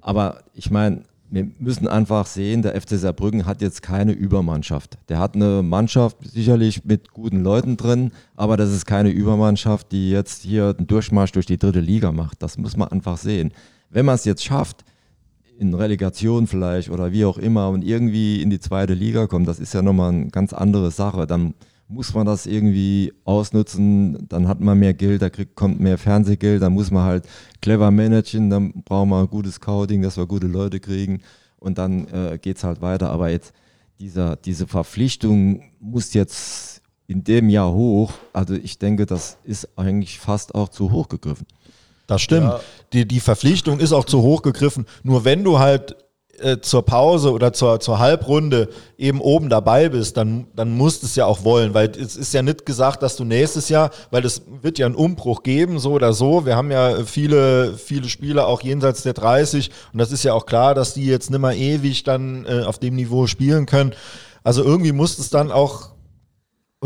Aber 0.00 0.44
ich 0.54 0.70
meine, 0.70 1.02
wir 1.30 1.48
müssen 1.58 1.88
einfach 1.88 2.26
sehen, 2.26 2.62
der 2.62 2.80
FC 2.80 2.90
Saarbrücken 2.90 3.46
hat 3.46 3.60
jetzt 3.60 3.82
keine 3.82 4.12
Übermannschaft. 4.12 4.98
Der 5.08 5.18
hat 5.18 5.34
eine 5.34 5.62
Mannschaft 5.62 6.18
sicherlich 6.22 6.84
mit 6.84 7.12
guten 7.12 7.42
Leuten 7.42 7.76
drin, 7.76 8.12
aber 8.36 8.56
das 8.56 8.70
ist 8.70 8.86
keine 8.86 9.10
Übermannschaft, 9.10 9.90
die 9.92 10.10
jetzt 10.10 10.42
hier 10.42 10.74
einen 10.76 10.86
Durchmarsch 10.86 11.32
durch 11.32 11.46
die 11.46 11.58
dritte 11.58 11.80
Liga 11.80 12.12
macht. 12.12 12.42
Das 12.42 12.58
muss 12.58 12.76
man 12.76 12.88
einfach 12.88 13.16
sehen. 13.16 13.52
Wenn 13.90 14.06
man 14.06 14.14
es 14.14 14.24
jetzt 14.24 14.44
schafft, 14.44 14.84
in 15.58 15.74
Relegation 15.74 16.46
vielleicht 16.46 16.90
oder 16.90 17.12
wie 17.12 17.24
auch 17.24 17.38
immer 17.38 17.70
und 17.70 17.82
irgendwie 17.82 18.42
in 18.42 18.50
die 18.50 18.60
zweite 18.60 18.94
Liga 18.94 19.26
kommt, 19.26 19.48
das 19.48 19.58
ist 19.58 19.74
ja 19.74 19.82
nochmal 19.82 20.12
eine 20.12 20.28
ganz 20.28 20.52
andere 20.52 20.90
Sache. 20.90 21.26
Dann 21.26 21.54
muss 21.88 22.14
man 22.14 22.26
das 22.26 22.46
irgendwie 22.46 23.12
ausnutzen, 23.24 24.26
dann 24.28 24.48
hat 24.48 24.60
man 24.60 24.78
mehr 24.78 24.94
Geld, 24.94 25.22
da 25.22 25.30
kriegt, 25.30 25.54
kommt 25.54 25.80
mehr 25.80 25.98
Fernsehgeld, 25.98 26.62
dann 26.62 26.72
muss 26.72 26.90
man 26.90 27.04
halt 27.04 27.28
clever 27.60 27.90
managen, 27.90 28.50
dann 28.50 28.72
brauchen 28.84 29.10
wir 29.10 29.26
gutes 29.28 29.54
Scouting, 29.54 30.02
dass 30.02 30.16
wir 30.16 30.26
gute 30.26 30.48
Leute 30.48 30.80
kriegen 30.80 31.20
und 31.58 31.78
dann 31.78 32.08
äh, 32.08 32.38
geht 32.40 32.56
es 32.56 32.64
halt 32.64 32.80
weiter. 32.80 33.10
Aber 33.10 33.30
jetzt 33.30 33.52
dieser, 34.00 34.36
diese 34.36 34.66
Verpflichtung 34.66 35.62
muss 35.80 36.12
jetzt 36.14 36.82
in 37.06 37.22
dem 37.22 37.48
Jahr 37.48 37.72
hoch. 37.72 38.12
Also 38.32 38.54
ich 38.54 38.78
denke, 38.78 39.06
das 39.06 39.38
ist 39.44 39.68
eigentlich 39.78 40.18
fast 40.18 40.54
auch 40.54 40.68
zu 40.68 40.90
hoch 40.90 41.08
gegriffen. 41.08 41.46
Das 42.06 42.22
stimmt. 42.22 42.52
Die, 42.92 43.06
die 43.06 43.20
Verpflichtung 43.20 43.80
ist 43.80 43.92
auch 43.92 44.04
zu 44.04 44.22
hoch 44.22 44.42
gegriffen. 44.42 44.86
Nur 45.02 45.24
wenn 45.24 45.42
du 45.42 45.58
halt 45.58 45.96
äh, 46.38 46.60
zur 46.60 46.84
Pause 46.84 47.32
oder 47.32 47.52
zur, 47.52 47.80
zur 47.80 47.98
Halbrunde 47.98 48.68
eben 48.98 49.20
oben 49.20 49.48
dabei 49.48 49.88
bist, 49.88 50.16
dann, 50.16 50.46
dann 50.54 50.76
musst 50.76 51.02
du 51.02 51.06
es 51.06 51.16
ja 51.16 51.24
auch 51.24 51.44
wollen, 51.44 51.72
weil 51.72 51.90
es 51.90 52.14
ist 52.16 52.34
ja 52.34 52.42
nicht 52.42 52.66
gesagt, 52.66 53.02
dass 53.02 53.16
du 53.16 53.24
nächstes 53.24 53.70
Jahr, 53.70 53.90
weil 54.10 54.24
es 54.24 54.42
wird 54.60 54.78
ja 54.78 54.86
einen 54.86 54.94
Umbruch 54.94 55.42
geben, 55.42 55.78
so 55.78 55.92
oder 55.92 56.12
so. 56.12 56.44
Wir 56.44 56.56
haben 56.56 56.70
ja 56.70 57.04
viele, 57.04 57.74
viele 57.74 58.08
Spieler 58.08 58.46
auch 58.48 58.60
jenseits 58.60 59.02
der 59.02 59.14
30 59.14 59.70
und 59.92 59.98
das 59.98 60.12
ist 60.12 60.24
ja 60.24 60.34
auch 60.34 60.44
klar, 60.44 60.74
dass 60.74 60.94
die 60.94 61.06
jetzt 61.06 61.30
nimmer 61.30 61.54
ewig 61.54 62.02
dann 62.04 62.44
äh, 62.44 62.64
auf 62.64 62.78
dem 62.78 62.96
Niveau 62.96 63.26
spielen 63.26 63.64
können. 63.64 63.94
Also 64.44 64.62
irgendwie 64.62 64.92
muss 64.92 65.18
es 65.18 65.30
dann 65.30 65.50
auch 65.50 65.95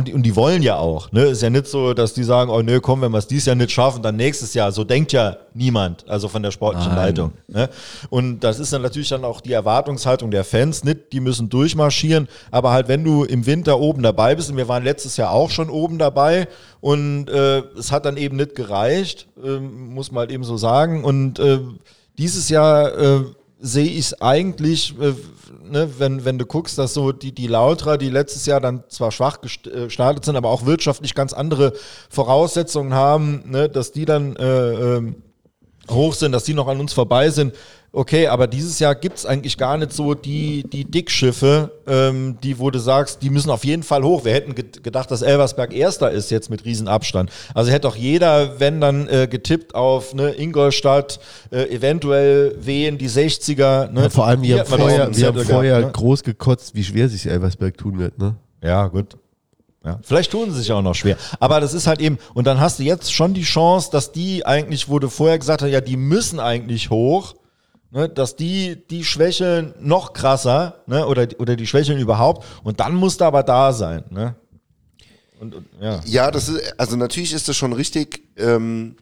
und 0.00 0.08
die, 0.08 0.14
und 0.14 0.22
die 0.22 0.34
wollen 0.34 0.62
ja 0.62 0.76
auch. 0.76 1.12
Ne? 1.12 1.24
Ist 1.24 1.42
ja 1.42 1.50
nicht 1.50 1.66
so, 1.66 1.92
dass 1.94 2.14
die 2.14 2.24
sagen, 2.24 2.50
oh 2.50 2.62
nö, 2.62 2.80
komm, 2.80 3.02
wenn 3.02 3.12
wir 3.12 3.18
es 3.18 3.26
dieses 3.26 3.46
Jahr 3.46 3.56
nicht 3.56 3.70
schaffen, 3.70 4.02
dann 4.02 4.16
nächstes 4.16 4.54
Jahr. 4.54 4.72
So 4.72 4.82
denkt 4.82 5.12
ja 5.12 5.36
niemand, 5.54 6.08
also 6.08 6.28
von 6.28 6.42
der 6.42 6.50
sportlichen 6.50 6.94
Nein. 6.94 7.06
Leitung. 7.06 7.32
Ne? 7.48 7.68
Und 8.08 8.40
das 8.40 8.58
ist 8.58 8.72
dann 8.72 8.82
natürlich 8.82 9.10
dann 9.10 9.24
auch 9.24 9.40
die 9.40 9.52
Erwartungshaltung 9.52 10.30
der 10.30 10.44
Fans. 10.44 10.84
Nicht, 10.84 11.12
die 11.12 11.20
müssen 11.20 11.50
durchmarschieren, 11.50 12.28
aber 12.50 12.70
halt, 12.70 12.88
wenn 12.88 13.04
du 13.04 13.24
im 13.24 13.44
Winter 13.44 13.78
oben 13.78 14.02
dabei 14.02 14.34
bist, 14.34 14.50
und 14.50 14.56
wir 14.56 14.68
waren 14.68 14.84
letztes 14.84 15.16
Jahr 15.16 15.32
auch 15.32 15.50
schon 15.50 15.68
oben 15.68 15.98
dabei 15.98 16.48
und 16.80 17.28
äh, 17.28 17.58
es 17.78 17.92
hat 17.92 18.06
dann 18.06 18.16
eben 18.16 18.36
nicht 18.36 18.54
gereicht, 18.54 19.28
ähm, 19.44 19.92
muss 19.94 20.10
man 20.10 20.20
halt 20.20 20.32
eben 20.32 20.44
so 20.44 20.56
sagen. 20.56 21.04
Und 21.04 21.38
äh, 21.38 21.58
dieses 22.16 22.48
Jahr 22.48 22.98
äh, 22.98 23.20
sehe 23.60 23.86
ich 23.86 23.98
es 23.98 24.20
eigentlich, 24.20 24.94
äh, 25.00 25.14
ne, 25.70 25.90
wenn, 25.98 26.24
wenn 26.24 26.38
du 26.38 26.46
guckst, 26.46 26.78
dass 26.78 26.94
so 26.94 27.12
die, 27.12 27.32
die 27.32 27.46
Lautra, 27.46 27.96
die 27.96 28.08
letztes 28.08 28.46
Jahr 28.46 28.60
dann 28.60 28.84
zwar 28.88 29.12
schwach 29.12 29.38
äh, 29.42 29.84
gestartet 29.84 30.24
sind, 30.24 30.36
aber 30.36 30.48
auch 30.48 30.64
wirtschaftlich 30.64 31.14
ganz 31.14 31.32
andere 31.32 31.74
Voraussetzungen 32.08 32.94
haben, 32.94 33.42
ne, 33.46 33.68
dass 33.68 33.92
die 33.92 34.06
dann 34.06 34.36
äh, 34.36 34.96
ähm, 34.96 35.22
hoch 35.90 36.14
sind, 36.14 36.32
dass 36.32 36.44
die 36.44 36.54
noch 36.54 36.68
an 36.68 36.80
uns 36.80 36.92
vorbei 36.92 37.30
sind. 37.30 37.54
Okay, 37.92 38.28
aber 38.28 38.46
dieses 38.46 38.78
Jahr 38.78 38.94
gibt 38.94 39.18
es 39.18 39.26
eigentlich 39.26 39.58
gar 39.58 39.76
nicht 39.76 39.92
so 39.92 40.14
die, 40.14 40.62
die 40.62 40.84
Dickschiffe, 40.84 41.72
ähm, 41.88 42.38
die, 42.40 42.60
wo 42.60 42.70
du 42.70 42.78
sagst, 42.78 43.20
die 43.20 43.30
müssen 43.30 43.50
auf 43.50 43.64
jeden 43.64 43.82
Fall 43.82 44.04
hoch. 44.04 44.24
Wir 44.24 44.32
hätten 44.32 44.54
ge- 44.54 44.64
gedacht, 44.80 45.10
dass 45.10 45.22
Elversberg 45.22 45.72
Erster 45.74 46.08
ist 46.12 46.30
jetzt 46.30 46.50
mit 46.50 46.64
Riesenabstand. 46.64 47.30
Also 47.52 47.72
hätte 47.72 47.88
auch 47.88 47.96
jeder, 47.96 48.60
wenn 48.60 48.80
dann 48.80 49.08
äh, 49.08 49.26
getippt 49.28 49.74
auf 49.74 50.14
ne, 50.14 50.30
Ingolstadt, 50.30 51.18
äh, 51.50 51.64
eventuell 51.74 52.54
Wien, 52.60 52.96
die 52.96 53.08
60er. 53.10 53.90
Ne? 53.90 54.02
Ja, 54.02 54.10
vor 54.10 54.26
allem, 54.26 54.42
Die 54.42 54.50
wir 54.50 54.60
haben 54.60 54.66
vorher, 54.68 55.16
wir 55.16 55.26
haben 55.26 55.44
vorher 55.44 55.78
gehabt, 55.80 55.96
ne? 55.96 56.00
groß 56.00 56.22
gekotzt, 56.22 56.76
wie 56.76 56.84
schwer 56.84 57.08
sich 57.08 57.26
Elversberg 57.26 57.76
tun 57.76 57.98
wird. 57.98 58.16
Ne? 58.18 58.36
Ja, 58.62 58.86
gut. 58.86 59.16
Ja. 59.84 59.98
Vielleicht 60.02 60.30
tun 60.30 60.52
sie 60.52 60.58
sich 60.58 60.70
auch 60.70 60.82
noch 60.82 60.94
schwer. 60.94 61.16
Aber 61.40 61.58
das 61.58 61.74
ist 61.74 61.88
halt 61.88 62.00
eben, 62.00 62.18
und 62.34 62.46
dann 62.46 62.60
hast 62.60 62.78
du 62.78 62.84
jetzt 62.84 63.12
schon 63.12 63.34
die 63.34 63.42
Chance, 63.42 63.88
dass 63.90 64.12
die 64.12 64.46
eigentlich, 64.46 64.88
wo 64.88 65.00
du 65.00 65.08
vorher 65.08 65.38
gesagt 65.40 65.62
hast, 65.62 65.70
ja, 65.70 65.80
die 65.80 65.96
müssen 65.96 66.38
eigentlich 66.38 66.90
hoch, 66.90 67.34
ne, 67.90 68.08
dass 68.08 68.36
die 68.36 68.76
die 68.88 69.04
Schwäche 69.04 69.74
noch 69.80 70.12
krasser, 70.12 70.82
ne, 70.86 71.06
oder, 71.06 71.28
oder 71.38 71.56
die 71.56 71.66
Schwächeln 71.66 71.98
überhaupt, 71.98 72.46
und 72.64 72.80
dann 72.80 72.94
musst 72.94 73.20
du 73.20 73.24
aber 73.24 73.42
da 73.42 73.72
sein, 73.72 74.04
ne. 74.10 74.36
Und, 75.40 75.54
und, 75.54 75.66
ja. 75.80 76.00
Ja, 76.04 76.30
das 76.30 76.48
ist, 76.48 76.78
also 76.78 76.96
natürlich 76.96 77.32
ist 77.32 77.48
das 77.48 77.56
schon 77.56 77.72
richtig. 77.72 78.28
Ähm, 78.36 78.96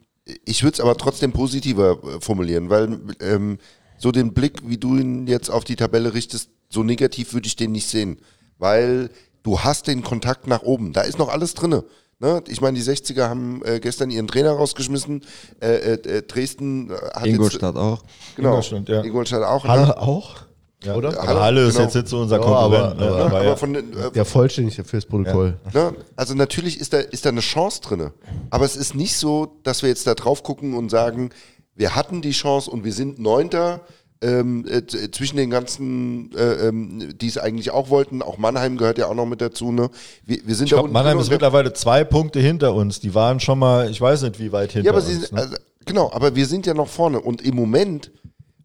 ich 0.45 0.63
würde 0.63 0.75
es 0.75 0.79
aber 0.79 0.95
trotzdem 0.95 1.33
positiver 1.33 1.99
äh, 2.03 2.21
formulieren, 2.21 2.69
weil 2.69 2.99
ähm, 3.19 3.57
so 3.97 4.11
den 4.11 4.33
Blick, 4.33 4.61
wie 4.67 4.77
du 4.77 4.97
ihn 4.97 5.27
jetzt 5.27 5.49
auf 5.49 5.65
die 5.65 5.75
Tabelle 5.75 6.13
richtest, 6.13 6.49
so 6.69 6.83
negativ 6.83 7.33
würde 7.33 7.47
ich 7.47 7.57
den 7.57 7.73
nicht 7.73 7.87
sehen. 7.87 8.19
Weil 8.57 9.09
du 9.43 9.59
hast 9.59 9.87
den 9.87 10.03
Kontakt 10.03 10.47
nach 10.47 10.63
oben. 10.63 10.93
Da 10.93 11.01
ist 11.01 11.17
noch 11.17 11.29
alles 11.29 11.53
drinne. 11.53 11.83
Ne? 12.21 12.43
Ich 12.49 12.59
meine, 12.59 12.77
die 12.77 12.83
60er 12.83 13.29
haben 13.29 13.61
äh, 13.63 13.79
gestern 13.79 14.09
ihren 14.11 14.27
Trainer 14.27 14.51
rausgeschmissen. 14.51 15.21
Äh, 15.61 15.67
äh, 15.67 15.93
äh, 16.17 16.21
Dresden 16.23 16.89
äh, 16.89 16.93
hat 17.13 17.25
Ingolstadt 17.25 17.75
auch. 17.77 18.01
jetzt, 18.03 18.35
genau, 18.35 18.49
Ingolstadt, 18.49 18.89
ja. 18.89 19.03
Ingolstadt 19.03 19.43
auch. 19.43 19.63
ne? 19.63 19.69
Halle 19.69 19.97
auch? 20.01 20.35
Ja. 20.83 20.95
Oder? 20.95 21.09
Aber 21.17 21.27
Halle, 21.27 21.39
Halle 21.41 21.61
ist 21.67 21.73
genau. 21.75 21.85
jetzt 21.85 21.95
nicht 21.95 22.07
so 22.09 22.19
unser 22.19 22.37
Ja, 22.37 22.41
Konkurrent. 22.43 22.73
aber- 22.75 22.93
ne, 22.95 23.07
aber- 23.11 23.19
aber 23.25 23.35
Aber 23.37 23.45
ja. 23.45 23.55
von 23.55 23.75
äh, 23.75 23.81
Ja, 24.13 24.25
vollständig 24.25 24.81
fürs 24.85 25.05
Protokoll. 25.05 25.57
Ne? 25.73 25.93
Also 26.17 26.35
natürlich 26.35 26.79
ist 26.79 26.91
da, 26.93 26.99
ist 26.99 27.25
da 27.25 27.29
eine 27.29 27.39
Chance 27.41 27.81
drin. 27.81 28.11
Aber 28.49 28.65
es 28.65 28.75
ist 28.75 28.95
nicht 28.95 29.15
so, 29.17 29.57
dass 29.63 29.81
wir 29.81 29.89
jetzt 29.89 30.05
da 30.07 30.13
drauf 30.13 30.43
gucken 30.43 30.73
und 30.75 30.89
sagen, 30.89 31.29
wir 31.75 31.95
hatten 31.95 32.21
die 32.21 32.31
Chance 32.31 32.69
und 32.69 32.83
wir 32.83 32.91
sind 32.93 33.19
Neunter 33.19 33.81
ähm, 34.21 34.65
äh, 34.67 34.85
z- 34.85 35.13
zwischen 35.15 35.37
den 35.37 35.49
ganzen, 35.49 36.31
äh, 36.35 36.67
ähm, 36.67 37.17
die 37.17 37.27
es 37.27 37.37
eigentlich 37.37 37.71
auch 37.71 37.89
wollten. 37.89 38.21
Auch 38.21 38.37
Mannheim 38.37 38.77
gehört 38.77 38.97
ja 38.97 39.07
auch 39.07 39.13
noch 39.15 39.25
mit 39.25 39.39
dazu. 39.41 39.71
Ne? 39.71 39.89
Wir, 40.25 40.39
wir 40.45 40.55
sind 40.55 40.65
Ich 40.65 40.71
glaube, 40.73 40.89
Mannheim 40.89 41.19
ist 41.19 41.29
mittlerweile 41.29 41.71
zwei 41.73 42.03
Punkte 42.03 42.39
hinter 42.39 42.73
uns. 42.73 42.99
Die 42.99 43.15
waren 43.15 43.39
schon 43.39 43.59
mal, 43.59 43.89
ich 43.89 43.99
weiß 44.01 44.23
nicht, 44.23 44.39
wie 44.39 44.51
weit 44.51 44.73
hinter 44.73 44.85
Ja, 44.85 44.91
aber 44.91 44.99
uns. 44.99 45.07
sie 45.07 45.15
sind, 45.15 45.31
ne? 45.31 45.39
also, 45.41 45.55
genau, 45.85 46.11
aber 46.11 46.35
wir 46.35 46.45
sind 46.45 46.65
ja 46.65 46.73
noch 46.73 46.89
vorne. 46.89 47.19
Und 47.21 47.41
im 47.41 47.55
Moment 47.55 48.11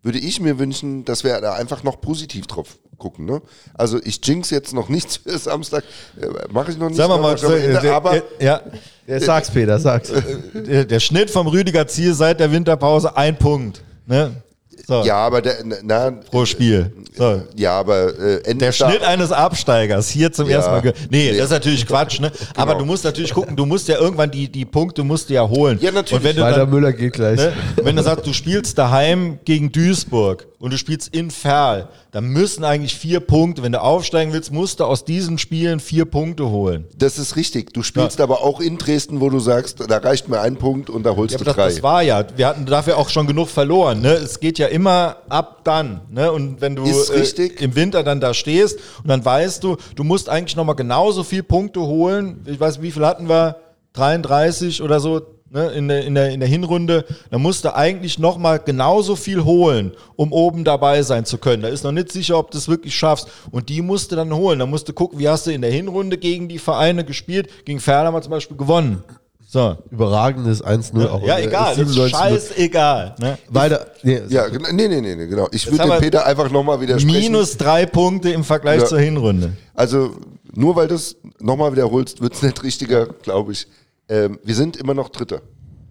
würde 0.02 0.18
ich 0.18 0.40
mir 0.40 0.58
wünschen, 0.58 1.04
dass 1.04 1.22
wir 1.24 1.40
da 1.40 1.54
einfach 1.54 1.82
noch 1.84 2.00
positiv 2.00 2.46
drauf 2.46 2.76
gucken. 2.98 3.24
Ne? 3.24 3.40
Also 3.74 3.98
ich 4.04 4.20
jinx 4.24 4.50
jetzt 4.50 4.72
noch 4.74 4.88
nichts 4.88 5.16
für 5.24 5.38
Samstag. 5.38 5.84
Äh, 6.20 6.26
Mache 6.52 6.72
ich 6.72 6.78
noch 6.78 6.88
nicht. 6.88 6.96
Sagen 6.96 7.10
wir 7.12 7.16
noch 7.16 7.22
mal, 7.22 7.44
am 7.44 7.52
Ende, 7.54 7.80
der, 7.80 7.94
aber 7.94 8.22
ja, 8.40 8.60
Ja, 9.06 9.20
sag's, 9.20 9.50
Peter, 9.50 9.78
sag's. 9.78 10.10
der, 10.52 10.84
der 10.84 11.00
Schnitt 11.00 11.30
vom 11.30 11.46
Rüdiger 11.46 11.86
Ziel 11.86 12.12
seit 12.14 12.40
der 12.40 12.50
Winterpause 12.50 13.16
ein 13.16 13.38
Punkt. 13.38 13.82
Ne? 14.06 14.42
So, 14.86 15.02
ja, 15.04 15.16
aber 15.16 15.40
der, 15.42 15.56
na, 15.82 16.10
pro 16.10 16.44
Spiel. 16.44 16.92
So. 17.16 17.42
Ja, 17.56 17.78
aber 17.80 18.18
äh, 18.46 18.54
Der 18.54 18.72
Schnitt 18.72 19.02
eines 19.02 19.32
Absteigers 19.32 20.08
hier 20.08 20.32
zum 20.32 20.48
Ja. 20.48 20.56
ersten 20.56 20.70
Mal. 20.72 20.82
Nee, 21.10 21.30
Nee. 21.30 21.36
das 21.36 21.46
ist 21.46 21.50
natürlich 21.52 21.86
Quatsch, 21.86 22.20
ne? 22.20 22.30
Aber 22.56 22.74
du 22.74 22.84
musst 22.84 23.04
natürlich 23.04 23.32
gucken, 23.32 23.56
du 23.56 23.66
musst 23.66 23.88
ja 23.88 23.98
irgendwann 23.98 24.30
die, 24.30 24.48
die 24.48 24.64
Punkte 24.64 25.02
musst 25.04 25.30
du 25.30 25.34
ja 25.34 25.48
holen. 25.48 25.78
Ja, 25.80 25.90
natürlich. 25.92 26.12
Und 26.22 26.24
wenn 26.28 26.36
du 26.36 26.42
Weiter 26.42 26.58
dann, 26.60 26.70
Müller 26.70 26.92
geht 26.92 27.12
gleich. 27.14 27.36
ne, 27.38 27.52
wenn 27.82 27.96
du 27.96 28.02
sagst, 28.02 28.26
du 28.26 28.32
spielst 28.32 28.76
daheim 28.78 29.38
gegen 29.44 29.70
Duisburg 29.72 30.46
und 30.64 30.72
du 30.72 30.78
spielst 30.78 31.14
in 31.14 31.30
Ferl, 31.30 31.88
dann 32.10 32.24
müssen 32.24 32.64
eigentlich 32.64 32.94
vier 32.94 33.20
Punkte, 33.20 33.62
wenn 33.62 33.72
du 33.72 33.82
aufsteigen 33.82 34.32
willst, 34.32 34.50
musst 34.50 34.80
du 34.80 34.84
aus 34.84 35.04
diesen 35.04 35.36
Spielen 35.36 35.78
vier 35.78 36.06
Punkte 36.06 36.48
holen. 36.48 36.86
Das 36.96 37.18
ist 37.18 37.36
richtig. 37.36 37.74
Du 37.74 37.82
spielst 37.82 38.18
aber 38.18 38.42
auch 38.42 38.60
in 38.62 38.78
Dresden, 38.78 39.20
wo 39.20 39.28
du 39.28 39.40
sagst, 39.40 39.84
da 39.86 39.98
reicht 39.98 40.30
mir 40.30 40.40
ein 40.40 40.56
Punkt 40.56 40.88
und 40.88 41.02
da 41.02 41.16
holst 41.16 41.32
Ja, 41.32 41.38
du 41.38 41.44
das, 41.44 41.54
drei. 41.54 41.66
das 41.68 41.82
war 41.82 42.02
ja, 42.02 42.24
wir 42.34 42.46
hatten 42.46 42.64
dafür 42.64 42.96
auch 42.96 43.10
schon 43.10 43.26
genug 43.26 43.50
verloren. 43.50 44.00
Ne? 44.00 44.14
Es 44.14 44.40
geht 44.40 44.58
ja 44.58 44.68
immer 44.68 45.18
ab 45.28 45.60
dann. 45.64 46.00
Ne? 46.08 46.32
Und 46.32 46.62
wenn 46.62 46.76
du 46.76 46.84
äh, 46.86 47.46
im 47.58 47.76
Winter 47.76 48.02
dann 48.02 48.22
da 48.22 48.32
stehst 48.32 48.78
und 49.02 49.08
dann 49.08 49.22
weißt 49.22 49.62
du, 49.62 49.76
du 49.96 50.02
musst 50.02 50.30
eigentlich 50.30 50.56
nochmal 50.56 50.76
genauso 50.76 51.24
viel 51.24 51.42
Punkte 51.42 51.82
holen. 51.82 52.42
Ich 52.46 52.58
weiß, 52.58 52.80
wie 52.80 52.90
viel 52.90 53.04
hatten 53.04 53.28
wir? 53.28 53.56
33 53.92 54.82
oder 54.82 54.98
so 54.98 55.20
ne? 55.54 55.70
in, 55.72 55.88
der, 55.88 56.04
in, 56.04 56.14
der, 56.14 56.30
in 56.30 56.40
der 56.40 56.48
Hinrunde. 56.48 57.04
Da 57.30 57.38
musst 57.38 57.64
du 57.64 57.74
eigentlich 57.74 58.18
nochmal 58.18 58.58
genauso 58.58 59.16
viel 59.16 59.44
holen, 59.44 59.92
um 60.16 60.32
oben 60.32 60.64
dabei 60.64 61.02
sein 61.02 61.24
zu 61.24 61.38
können. 61.38 61.62
Da 61.62 61.68
ist 61.68 61.84
noch 61.84 61.92
nicht 61.92 62.12
sicher, 62.12 62.38
ob 62.38 62.50
du 62.50 62.58
es 62.58 62.68
wirklich 62.68 62.94
schaffst. 62.94 63.28
Und 63.50 63.68
die 63.68 63.80
musst 63.80 64.12
du 64.12 64.16
dann 64.16 64.34
holen. 64.34 64.58
Da 64.58 64.66
musst 64.66 64.88
du 64.88 64.92
gucken, 64.92 65.18
wie 65.18 65.28
hast 65.28 65.46
du 65.46 65.52
in 65.52 65.62
der 65.62 65.70
Hinrunde 65.70 66.18
gegen 66.18 66.48
die 66.48 66.58
Vereine 66.58 67.04
gespielt. 67.04 67.48
Gegen 67.64 67.80
Ferl 67.80 68.06
haben 68.06 68.14
wir 68.14 68.22
zum 68.22 68.32
Beispiel 68.32 68.56
gewonnen. 68.56 69.02
So. 69.46 69.76
Überragendes 69.92 70.64
1-0. 70.64 71.06
auch 71.06 71.22
Ja, 71.22 71.36
in 71.36 71.42
der 71.42 71.48
egal, 71.50 71.76
das 71.76 71.86
ist 71.88 71.94
97. 71.94 72.18
scheißegal. 72.18 73.14
Ne? 73.20 73.38
Weiter. 73.50 73.86
Nee, 74.02 74.22
ja, 74.28 74.46
nee, 74.72 74.88
nee, 74.88 75.00
nee, 75.00 75.26
genau. 75.28 75.46
Ich 75.52 75.64
würde 75.70 75.78
dem 75.78 75.90
wir 75.90 75.98
Peter 76.00 76.26
einfach 76.26 76.50
nochmal 76.50 76.80
widersprechen. 76.80 77.20
Minus 77.32 77.56
drei 77.56 77.86
Punkte 77.86 78.30
im 78.30 78.42
Vergleich 78.42 78.80
Ja. 78.80 78.86
zur 78.86 78.98
Hinrunde. 78.98 79.52
Also, 79.72 80.10
nur 80.54 80.74
weil 80.74 80.88
du 80.88 80.96
es 80.96 81.16
nochmal 81.38 81.70
wiederholst, 81.70 82.20
wird 82.20 82.34
es 82.34 82.42
nicht 82.42 82.64
richtiger, 82.64 83.06
glaube 83.06 83.52
ich. 83.52 83.68
Ähm, 84.08 84.38
wir 84.44 84.54
sind 84.54 84.76
immer 84.76 84.94
noch 84.94 85.08
Dritter. 85.08 85.40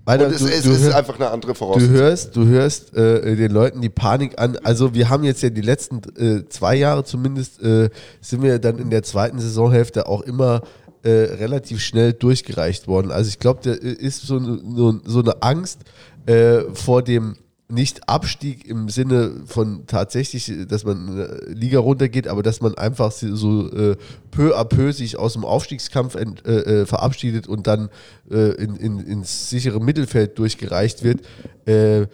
weiter, 0.06 0.27
Und 0.27 0.34
es, 0.34 0.40
du, 0.40 0.48
es 0.48 0.64
du, 0.64 0.72
ist 0.72 0.94
einfach 0.94 1.15
eine 1.15 1.31
andere 1.31 1.53
du 1.53 1.57
Voraussetzung. 1.57 1.95
hörst, 1.95 2.35
du 2.35 2.45
hörst 2.45 2.95
äh, 2.95 3.35
den 3.35 3.52
Leuten 3.52 3.81
die 3.81 3.90
Panik 3.90 4.40
an. 4.40 4.57
Also 4.64 4.94
wir 4.94 5.10
haben 5.10 5.23
jetzt 5.23 5.41
ja 5.41 5.49
die 5.49 5.61
letzten 5.61 6.02
äh, 6.18 6.48
zwei 6.49 6.76
Jahre 6.76 7.03
zumindest, 7.03 7.61
äh, 7.61 7.90
sind 8.22 8.41
wir 8.44 8.60
dann 8.60 8.77
in 8.77 8.90
der 8.90 9.03
zweiten 9.03 9.40
Saisonhälfte 9.40 10.07
auch 10.07 10.22
immer 10.22 10.61
äh, 11.03 11.10
relativ 11.10 11.81
schnell 11.81 12.14
durchgereicht 12.14 12.88
worden. 12.88 13.11
Also 13.11 13.30
ich 13.30 13.40
glaube, 13.40 13.60
da 13.64 13.72
ist 13.72 14.22
so, 14.22 14.40
so, 14.40 14.99
so 15.03 15.19
eine 15.19 15.41
Angst 15.41 15.80
äh, 16.26 16.61
vor 16.73 17.02
dem 17.02 17.35
nicht-Abstieg 17.69 18.68
im 18.68 18.90
Sinne 18.90 19.41
von 19.45 19.88
tatsächlich, 19.88 20.52
dass 20.68 20.84
man 20.84 21.07
in 21.07 21.14
eine 21.14 21.40
Liga 21.48 21.80
runtergeht, 21.80 22.27
aber 22.27 22.44
dass 22.44 22.61
man 22.61 22.76
einfach 22.76 23.11
so 23.11 23.72
äh, 23.72 23.95
peu 24.31 24.57
à 24.57 24.64
peu 24.64 24.91
sich 24.91 25.18
aus 25.18 25.34
dem 25.34 25.45
Aufstiegskampf 25.45 26.15
ent, 26.15 26.45
äh, 26.45 26.81
äh, 26.81 26.85
verabschiedet 26.85 27.48
und 27.48 27.68
dann 27.68 27.90
äh, 28.30 28.52
in, 28.56 28.76
in, 28.76 28.99
ins 28.99 29.49
sichere 29.49 29.80
Mittelfeld 29.80 30.38
durchgereicht 30.38 31.03
wird. 31.03 31.22
Äh, 31.65 32.07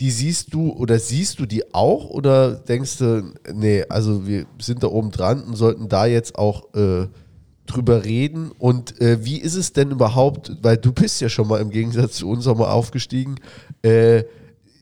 die 0.00 0.10
siehst 0.12 0.54
du 0.54 0.72
oder 0.72 0.98
siehst 0.98 1.40
du 1.40 1.46
die 1.46 1.74
auch 1.74 2.08
oder 2.08 2.54
denkst 2.54 2.98
du, 2.98 3.32
nee, 3.52 3.84
also 3.88 4.26
wir 4.28 4.46
sind 4.60 4.82
da 4.82 4.86
oben 4.86 5.10
dran 5.10 5.42
und 5.42 5.56
sollten 5.56 5.88
da 5.88 6.06
jetzt 6.06 6.38
auch 6.38 6.72
äh, 6.74 7.08
drüber 7.66 8.04
reden 8.04 8.52
und 8.58 9.00
äh, 9.00 9.24
wie 9.24 9.38
ist 9.38 9.56
es 9.56 9.72
denn 9.72 9.90
überhaupt, 9.90 10.56
weil 10.62 10.76
du 10.76 10.92
bist 10.92 11.20
ja 11.20 11.28
schon 11.28 11.48
mal 11.48 11.60
im 11.60 11.70
Gegensatz 11.70 12.14
zu 12.14 12.28
uns 12.28 12.46
auch 12.46 12.56
mal 12.56 12.70
aufgestiegen, 12.70 13.36
äh, 13.82 14.22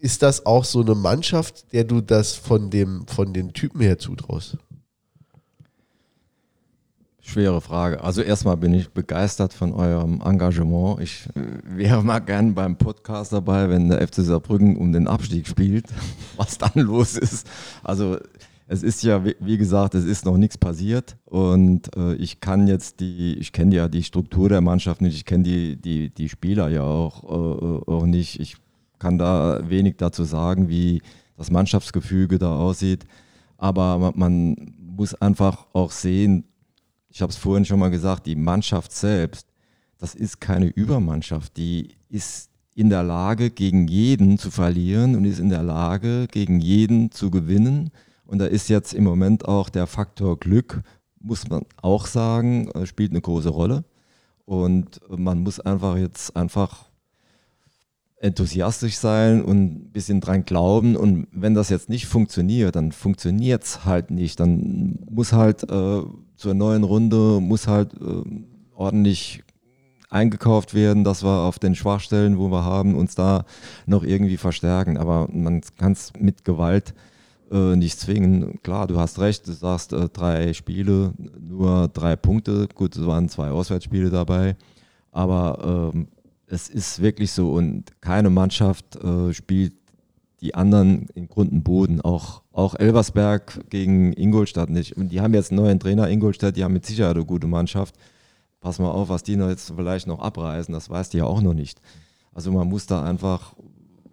ist 0.06 0.22
das 0.22 0.46
auch 0.46 0.64
so 0.64 0.82
eine 0.82 0.94
Mannschaft, 0.94 1.72
der 1.72 1.82
du 1.82 2.00
das 2.00 2.34
von 2.36 2.70
dem 2.70 3.06
von 3.08 3.32
den 3.32 3.52
Typen 3.52 3.80
her 3.80 3.98
zutraust? 3.98 4.56
Schwere 7.20 7.60
Frage. 7.60 8.04
Also 8.04 8.22
erstmal 8.22 8.56
bin 8.56 8.72
ich 8.72 8.88
begeistert 8.90 9.52
von 9.52 9.72
eurem 9.72 10.22
Engagement. 10.24 11.00
Ich 11.00 11.26
äh, 11.34 11.40
wäre 11.76 12.04
mal 12.04 12.20
gern 12.20 12.54
beim 12.54 12.78
Podcast 12.78 13.32
dabei, 13.32 13.68
wenn 13.68 13.88
der 13.88 14.06
FC 14.06 14.16
Saarbrücken 14.22 14.76
um 14.76 14.92
den 14.92 15.08
Abstieg 15.08 15.48
spielt, 15.48 15.86
was 16.36 16.56
dann 16.56 16.84
los 16.84 17.16
ist. 17.16 17.48
Also 17.82 18.18
es 18.68 18.84
ist 18.84 19.02
ja, 19.02 19.24
wie- 19.24 19.58
gesagt, 19.58 19.96
es 19.96 20.04
ist 20.04 20.24
noch 20.24 20.36
nichts 20.36 20.56
passiert 20.56 21.16
und 21.24 21.96
äh, 21.96 22.14
ich 22.14 22.38
kann 22.38 22.68
jetzt 22.68 23.00
die, 23.00 23.34
ich 23.38 23.50
kenne 23.52 23.74
ja 23.74 23.88
die 23.88 24.04
Struktur 24.04 24.48
der 24.48 24.60
Mannschaft 24.60 25.00
nicht, 25.00 25.16
ich 25.16 25.24
kenne 25.24 25.42
die, 25.42 25.76
die, 25.76 26.10
die 26.10 26.28
Spieler 26.28 26.68
ja 26.68 26.82
auch, 26.84 27.24
äh, 27.24 27.90
auch 27.90 28.06
nicht. 28.06 28.38
Ich 28.38 28.56
kann 28.98 29.18
da 29.18 29.60
wenig 29.68 29.96
dazu 29.96 30.24
sagen, 30.24 30.68
wie 30.68 31.02
das 31.36 31.50
Mannschaftsgefüge 31.50 32.38
da 32.38 32.56
aussieht. 32.56 33.06
Aber 33.58 34.12
man, 34.14 34.56
muss 34.96 35.14
einfach 35.14 35.66
auch 35.72 35.90
sehen, 35.90 36.44
ich 37.08 37.22
habe 37.22 37.30
es 37.30 37.36
vorhin 37.36 37.64
schon 37.64 37.78
mal 37.78 37.90
gesagt, 37.90 38.26
die 38.26 38.36
Mannschaft 38.36 38.92
selbst, 38.92 39.46
das 39.98 40.14
ist 40.14 40.40
keine 40.40 40.66
Übermannschaft. 40.66 41.56
Die 41.56 41.90
ist 42.08 42.50
in 42.74 42.90
der 42.90 43.02
Lage, 43.02 43.50
gegen 43.50 43.88
jeden 43.88 44.38
zu 44.38 44.50
verlieren 44.50 45.16
und 45.16 45.24
ist 45.24 45.38
in 45.38 45.48
der 45.48 45.62
Lage, 45.62 46.26
gegen 46.30 46.60
jeden 46.60 47.10
zu 47.10 47.30
gewinnen. 47.30 47.90
Und 48.26 48.38
da 48.38 48.46
ist 48.46 48.68
jetzt 48.68 48.92
im 48.92 49.04
Moment 49.04 49.46
auch 49.46 49.68
der 49.68 49.86
Faktor 49.86 50.38
Glück, 50.38 50.82
muss 51.20 51.48
man 51.48 51.64
auch 51.80 52.06
sagen, 52.06 52.68
äh, 52.72 52.86
spielt 52.86 53.12
eine 53.12 53.20
große 53.20 53.48
Rolle. 53.48 53.84
Und 54.44 55.00
man 55.08 55.40
muss 55.40 55.58
einfach 55.58 55.96
jetzt 55.96 56.36
einfach 56.36 56.90
enthusiastisch 58.18 58.96
sein 58.96 59.42
und 59.42 59.64
ein 59.64 59.92
bisschen 59.92 60.20
dran 60.20 60.44
glauben. 60.44 60.96
Und 60.96 61.28
wenn 61.32 61.54
das 61.54 61.68
jetzt 61.68 61.88
nicht 61.88 62.06
funktioniert, 62.06 62.76
dann 62.76 62.92
funktioniert 62.92 63.64
es 63.64 63.84
halt 63.84 64.10
nicht. 64.10 64.40
Dann 64.40 64.98
muss 65.10 65.32
halt 65.32 65.64
äh, 65.70 66.02
zur 66.36 66.54
neuen 66.54 66.84
Runde, 66.84 67.40
muss 67.40 67.66
halt 67.66 67.94
äh, 67.94 68.22
ordentlich 68.74 69.42
eingekauft 70.08 70.74
werden, 70.74 71.04
dass 71.04 71.24
wir 71.24 71.42
auf 71.42 71.58
den 71.58 71.74
Schwachstellen, 71.74 72.38
wo 72.38 72.48
wir 72.48 72.64
haben, 72.64 72.94
uns 72.94 73.14
da 73.14 73.44
noch 73.86 74.02
irgendwie 74.02 74.36
verstärken. 74.36 74.96
Aber 74.96 75.28
man 75.30 75.60
kann 75.76 75.92
es 75.92 76.12
mit 76.18 76.44
Gewalt 76.44 76.94
äh, 77.50 77.76
nicht 77.76 77.98
zwingen. 77.98 78.60
Klar, 78.62 78.86
du 78.86 78.98
hast 78.98 79.18
recht, 79.18 79.46
du 79.46 79.52
sagst 79.52 79.92
äh, 79.92 80.08
drei 80.08 80.52
Spiele, 80.54 81.12
nur 81.40 81.88
drei 81.88 82.16
Punkte. 82.16 82.68
Gut, 82.74 82.96
es 82.96 83.06
waren 83.06 83.28
zwei 83.28 83.50
Auswärtsspiele 83.50 84.10
dabei. 84.10 84.56
Aber 85.12 85.92
ähm, 85.94 86.08
es 86.46 86.68
ist 86.68 87.02
wirklich 87.02 87.32
so 87.32 87.52
und 87.52 88.00
keine 88.00 88.30
Mannschaft 88.30 88.96
äh, 88.96 89.32
spielt 89.32 89.72
die 90.40 90.54
anderen 90.54 91.08
in 91.14 91.28
Grund 91.28 91.52
und 91.52 91.62
Boden. 91.64 92.00
Auch, 92.00 92.42
auch 92.52 92.74
Elversberg 92.74 93.68
gegen 93.70 94.12
Ingolstadt 94.12 94.70
nicht. 94.70 94.96
Und 94.96 95.08
die 95.08 95.20
haben 95.20 95.34
jetzt 95.34 95.50
einen 95.50 95.62
neuen 95.62 95.80
Trainer, 95.80 96.08
Ingolstadt, 96.08 96.56
die 96.56 96.64
haben 96.64 96.74
mit 96.74 96.86
Sicherheit 96.86 97.16
eine 97.16 97.24
gute 97.24 97.46
Mannschaft. 97.46 97.96
Pass 98.60 98.78
mal 98.78 98.90
auf, 98.90 99.08
was 99.08 99.22
die 99.22 99.36
noch 99.36 99.48
jetzt 99.48 99.72
vielleicht 99.74 100.06
noch 100.06 100.20
abreißen, 100.20 100.72
das 100.72 100.90
weißt 100.90 101.14
du 101.14 101.18
ja 101.18 101.24
auch 101.24 101.40
noch 101.40 101.54
nicht. 101.54 101.80
Also 102.32 102.52
man 102.52 102.68
muss 102.68 102.86
da 102.86 103.02
einfach 103.02 103.54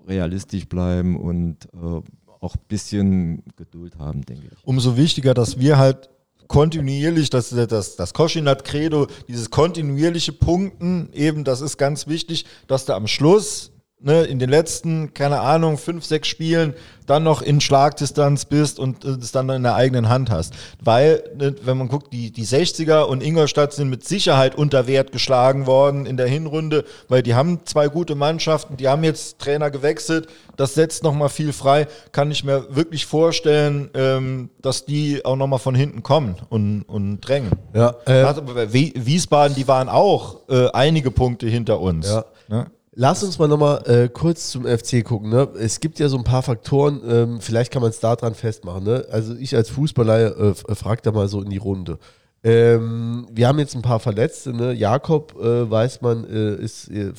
realistisch 0.07 0.67
bleiben 0.67 1.17
und 1.17 1.65
äh, 1.73 2.01
auch 2.39 2.55
ein 2.55 2.61
bisschen 2.67 3.43
Geduld 3.55 3.97
haben, 3.97 4.21
denke 4.23 4.47
ich. 4.51 4.67
Umso 4.67 4.97
wichtiger, 4.97 5.33
dass 5.33 5.59
wir 5.59 5.77
halt 5.77 6.09
kontinuierlich, 6.53 7.31
das, 7.31 7.49
das, 7.49 7.95
das 7.95 8.13
Koschinat-Credo, 8.13 9.07
dieses 9.27 9.49
kontinuierliche 9.49 10.33
Punkten, 10.33 11.09
eben, 11.11 11.43
das 11.43 11.61
ist 11.61 11.79
ganz 11.79 12.05
wichtig, 12.05 12.45
dass 12.67 12.85
du 12.85 12.93
am 12.93 13.07
Schluss 13.07 13.71
ne, 14.03 14.23
in 14.23 14.37
den 14.37 14.49
letzten, 14.49 15.13
keine 15.13 15.39
Ahnung, 15.39 15.77
fünf, 15.77 16.05
sechs 16.05 16.27
Spielen 16.27 16.75
dann 17.05 17.23
noch 17.23 17.41
in 17.41 17.59
Schlagdistanz 17.59 18.45
bist 18.45 18.79
und 18.79 19.03
es 19.03 19.31
dann 19.31 19.49
in 19.49 19.63
der 19.63 19.75
eigenen 19.75 20.09
Hand 20.09 20.29
hast. 20.29 20.53
Weil, 20.81 21.23
ne, 21.37 21.55
wenn 21.63 21.77
man 21.77 21.87
guckt, 21.87 22.13
die, 22.13 22.31
die 22.31 22.45
60er 22.45 23.03
und 23.03 23.23
Ingolstadt 23.23 23.73
sind 23.73 23.89
mit 23.89 24.05
Sicherheit 24.05 24.55
unter 24.55 24.87
Wert 24.87 25.11
geschlagen 25.11 25.65
worden 25.65 26.05
in 26.05 26.17
der 26.17 26.27
Hinrunde, 26.27 26.85
weil 27.07 27.23
die 27.23 27.35
haben 27.35 27.61
zwei 27.65 27.87
gute 27.87 28.15
Mannschaften, 28.15 28.77
die 28.77 28.87
haben 28.87 29.03
jetzt 29.03 29.39
Trainer 29.39 29.71
gewechselt, 29.71 30.27
das 30.55 30.75
setzt 30.75 31.03
nochmal 31.03 31.29
viel 31.29 31.51
frei. 31.51 31.87
Kann 32.11 32.31
ich 32.31 32.43
mir 32.43 32.67
wirklich 32.75 33.05
vorstellen, 33.05 33.89
ähm, 33.95 34.49
dass 34.61 34.85
die 34.85 35.25
auch 35.25 35.35
nochmal 35.35 35.59
von 35.59 35.75
hinten 35.75 36.03
kommen 36.03 36.35
und, 36.49 36.83
und 36.83 37.21
drängen. 37.21 37.51
Ja, 37.73 37.95
äh, 38.05 38.25
Wiesbaden, 38.71 39.55
die 39.55 39.67
waren 39.67 39.89
auch 39.89 40.47
äh, 40.49 40.69
einige 40.71 41.11
Punkte 41.11 41.47
hinter 41.47 41.79
uns. 41.79 42.07
Ja. 42.07 42.25
Ne? 42.47 42.67
Lass 42.95 43.23
uns 43.23 43.39
mal 43.39 43.47
nochmal 43.47 43.81
äh, 43.87 44.07
kurz 44.09 44.51
zum 44.51 44.65
FC 44.65 45.03
gucken. 45.03 45.29
Ne? 45.31 45.47
Es 45.59 45.79
gibt 45.79 45.97
ja 45.99 46.09
so 46.09 46.17
ein 46.17 46.23
paar 46.23 46.43
Faktoren, 46.43 47.01
ähm, 47.07 47.41
vielleicht 47.41 47.71
kann 47.71 47.81
man 47.81 47.89
es 47.89 47.99
daran 47.99 48.35
festmachen. 48.35 48.83
Ne? 48.83 49.05
Also 49.11 49.33
ich 49.35 49.55
als 49.55 49.69
Fußballer 49.71 50.37
äh, 50.37 50.49
f- 50.51 50.63
frag 50.77 51.01
da 51.01 51.11
mal 51.11 51.27
so 51.27 51.41
in 51.41 51.49
die 51.49 51.57
Runde. 51.57 51.97
Ähm, 52.43 53.27
wir 53.31 53.47
haben 53.47 53.57
jetzt 53.59 53.75
ein 53.75 53.81
paar 53.81 53.99
Verletzte. 53.99 54.53
Ne? 54.53 54.73
Jakob, 54.73 55.33
äh, 55.41 55.69
weiß 55.69 56.01
man, 56.01 56.23
äh, 56.29 56.55
ist, 56.55 56.89
äh, 56.91 57.13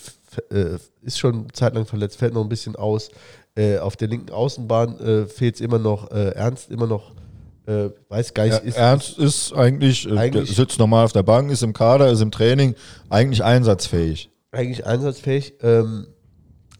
äh, 0.50 0.78
ist 1.02 1.18
schon 1.18 1.46
zeitlang 1.52 1.86
verletzt, 1.86 2.18
fällt 2.18 2.34
noch 2.34 2.42
ein 2.42 2.48
bisschen 2.48 2.76
aus. 2.76 3.10
Äh, 3.56 3.78
auf 3.78 3.96
der 3.96 4.08
linken 4.08 4.30
Außenbahn 4.32 5.00
äh, 5.00 5.26
fehlt 5.26 5.56
es 5.56 5.60
immer 5.60 5.78
noch. 5.78 6.10
Äh, 6.10 6.30
Ernst 6.34 6.70
immer 6.70 6.86
noch, 6.86 7.12
äh, 7.66 7.88
weiß 8.10 8.34
gar 8.34 8.44
nicht, 8.44 8.62
ist, 8.64 8.76
Ernst 8.76 9.18
ist 9.18 9.52
eigentlich, 9.54 10.06
äh, 10.08 10.16
Eigentlich- 10.16 10.54
sitzt 10.54 10.78
normal 10.78 11.04
auf 11.06 11.12
der 11.12 11.22
Bank, 11.22 11.50
ist 11.50 11.62
im 11.62 11.72
Kader, 11.72 12.10
ist 12.10 12.20
im 12.20 12.30
Training, 12.30 12.74
eigentlich 13.10 13.42
einsatzfähig. 13.42 14.30
Eigentlich 14.54 14.86
einsatzfähig. 14.86 15.54
Ähm, 15.62 16.06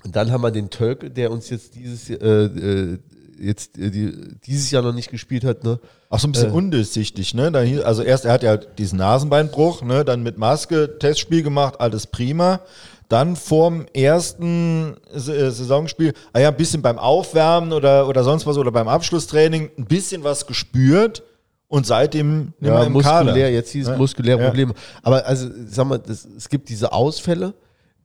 und 0.05 0.15
dann 0.17 0.31
haben 0.33 0.43
wir 0.43 0.51
den 0.51 0.71
Tölke, 0.71 1.11
der 1.11 1.31
uns 1.31 1.49
jetzt 1.51 1.75
dieses, 1.75 2.11
äh, 2.11 2.15
äh, 2.17 2.99
jetzt, 3.41 3.79
äh, 3.79 3.91
die, 3.91 4.13
dieses 4.47 4.71
Jahr 4.71 4.83
noch 4.83 4.93
nicht 4.93 5.11
gespielt 5.11 5.45
hat. 5.45 5.65
Ne? 5.65 5.81
Auch 6.11 6.19
so 6.21 6.29
ein 6.29 6.33
bisschen 6.33 6.51
Äh. 6.51 6.55
undurchsichtig, 6.55 7.35
ne? 7.35 7.51
Da 7.51 7.61
hier, 7.63 7.87
also 7.87 8.03
erst, 8.03 8.25
er 8.27 8.33
hat 8.33 8.43
ja 8.43 8.57
diesen 8.57 8.99
Nasenbeinbruch, 8.99 9.83
ne? 9.83 10.05
Dann 10.05 10.23
mit 10.23 10.37
Maske 10.39 10.99
Testspiel 10.99 11.43
gemacht, 11.43 11.81
alles 11.81 12.07
prima. 12.07 12.61
Dann 13.09 13.37
vorm 13.37 13.87
ersten 13.93 14.95
äh, 15.13 15.19
Saisonspiel, 15.19 16.13
ah 16.33 16.41
ja, 16.41 16.49
ein 16.49 16.57
bisschen 16.57 16.81
beim 16.83 16.99
Aufwärmen 16.99 17.73
oder, 17.73 18.09
oder 18.09 18.25
sonst 18.25 18.47
was 18.47 18.57
oder 18.57 18.73
beim 18.73 18.89
Abschlusstraining 18.89 19.71
ein 19.79 19.85
bisschen 19.87 20.25
was 20.25 20.47
gespürt 20.47 21.23
und 21.69 21.87
seitdem 21.87 22.53
Ja, 22.61 22.83
im 22.83 22.93
muskulär, 22.93 23.25
Kader. 23.25 23.51
jetzt 23.51 23.71
hieß 23.73 23.85
es 23.87 23.91
Ja. 23.93 23.97
muskuläre 23.99 24.41
Ja. 24.41 24.47
Probleme. 24.47 24.75
Aber 25.03 25.27
also, 25.27 25.49
sag 25.69 25.87
mal, 25.87 25.99
das, 25.99 26.27
es 26.37 26.49
gibt 26.49 26.69
diese 26.69 26.93
Ausfälle, 26.93 27.53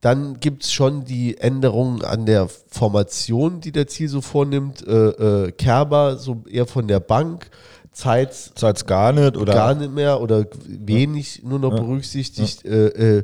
dann 0.02 0.40
gibt 0.40 0.64
es 0.64 0.72
schon 0.72 1.04
die 1.04 1.38
Änderungen 1.38 2.04
an 2.04 2.26
der 2.26 2.48
Formation, 2.48 3.60
die 3.60 3.72
der 3.72 3.88
Ziel 3.88 4.08
so 4.08 4.22
vornimmt. 4.22 4.86
Äh, 4.88 4.94
äh, 4.94 5.52
Kerber 5.52 6.18
so 6.18 6.44
eher 6.50 6.66
von 6.66 6.88
der 6.88 7.02
Bank, 7.02 7.50
Zeitz 7.92 8.54
Zeit's 8.56 8.86
gar 8.86 9.12
nicht 9.12 9.36
oder 9.36 9.54
gar 9.54 9.76
nicht 9.76 9.92
mehr 9.92 10.22
oder 10.22 10.46
wenig 10.66 11.44
nur 11.44 11.60
noch 11.60 11.76
berücksichtigt. 11.76 12.64
Äh, 12.66 13.18
äh, 13.18 13.24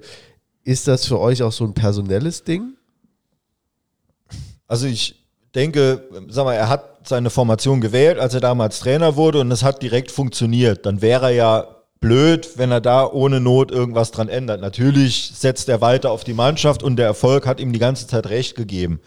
ist 0.63 0.87
das 0.87 1.05
für 1.05 1.19
euch 1.19 1.43
auch 1.43 1.51
so 1.51 1.63
ein 1.63 1.73
personelles 1.73 2.43
Ding? 2.43 2.73
Also 4.67 4.87
ich 4.87 5.23
denke, 5.53 6.03
sag 6.27 6.43
mal, 6.43 6.55
er 6.55 6.67
hat 6.67 7.07
seine 7.07 7.29
Formation 7.29 7.79
gewählt, 7.79 8.19
als 8.19 8.33
er 8.33 8.41
damals 8.41 8.79
Trainer 8.79 9.15
wurde 9.15 9.39
und 9.39 9.51
es 9.51 9.63
hat 9.63 9.81
direkt 9.81 10.11
funktioniert. 10.11 10.85
Dann 10.85 11.01
wäre 11.01 11.27
er 11.27 11.31
ja 11.31 11.74
blöd, 12.05 12.51
wenn 12.57 12.69
er 12.69 12.81
da 12.81 13.07
ohne 13.11 13.39
Not 13.39 13.71
irgendwas 13.71 14.11
dran 14.11 14.29
ändert. 14.29 14.61
Natürlich 14.61 15.31
setzt 15.33 15.67
er 15.69 15.81
weiter 15.81 16.11
auf 16.11 16.23
die 16.23 16.35
Mannschaft 16.35 16.83
und 16.83 16.97
der 16.97 17.07
Erfolg 17.07 17.47
hat 17.47 17.59
ihm 17.59 17.73
die 17.73 17.79
ganze 17.79 18.05
Zeit 18.05 18.29
recht 18.29 18.55
gegeben. 18.55 18.99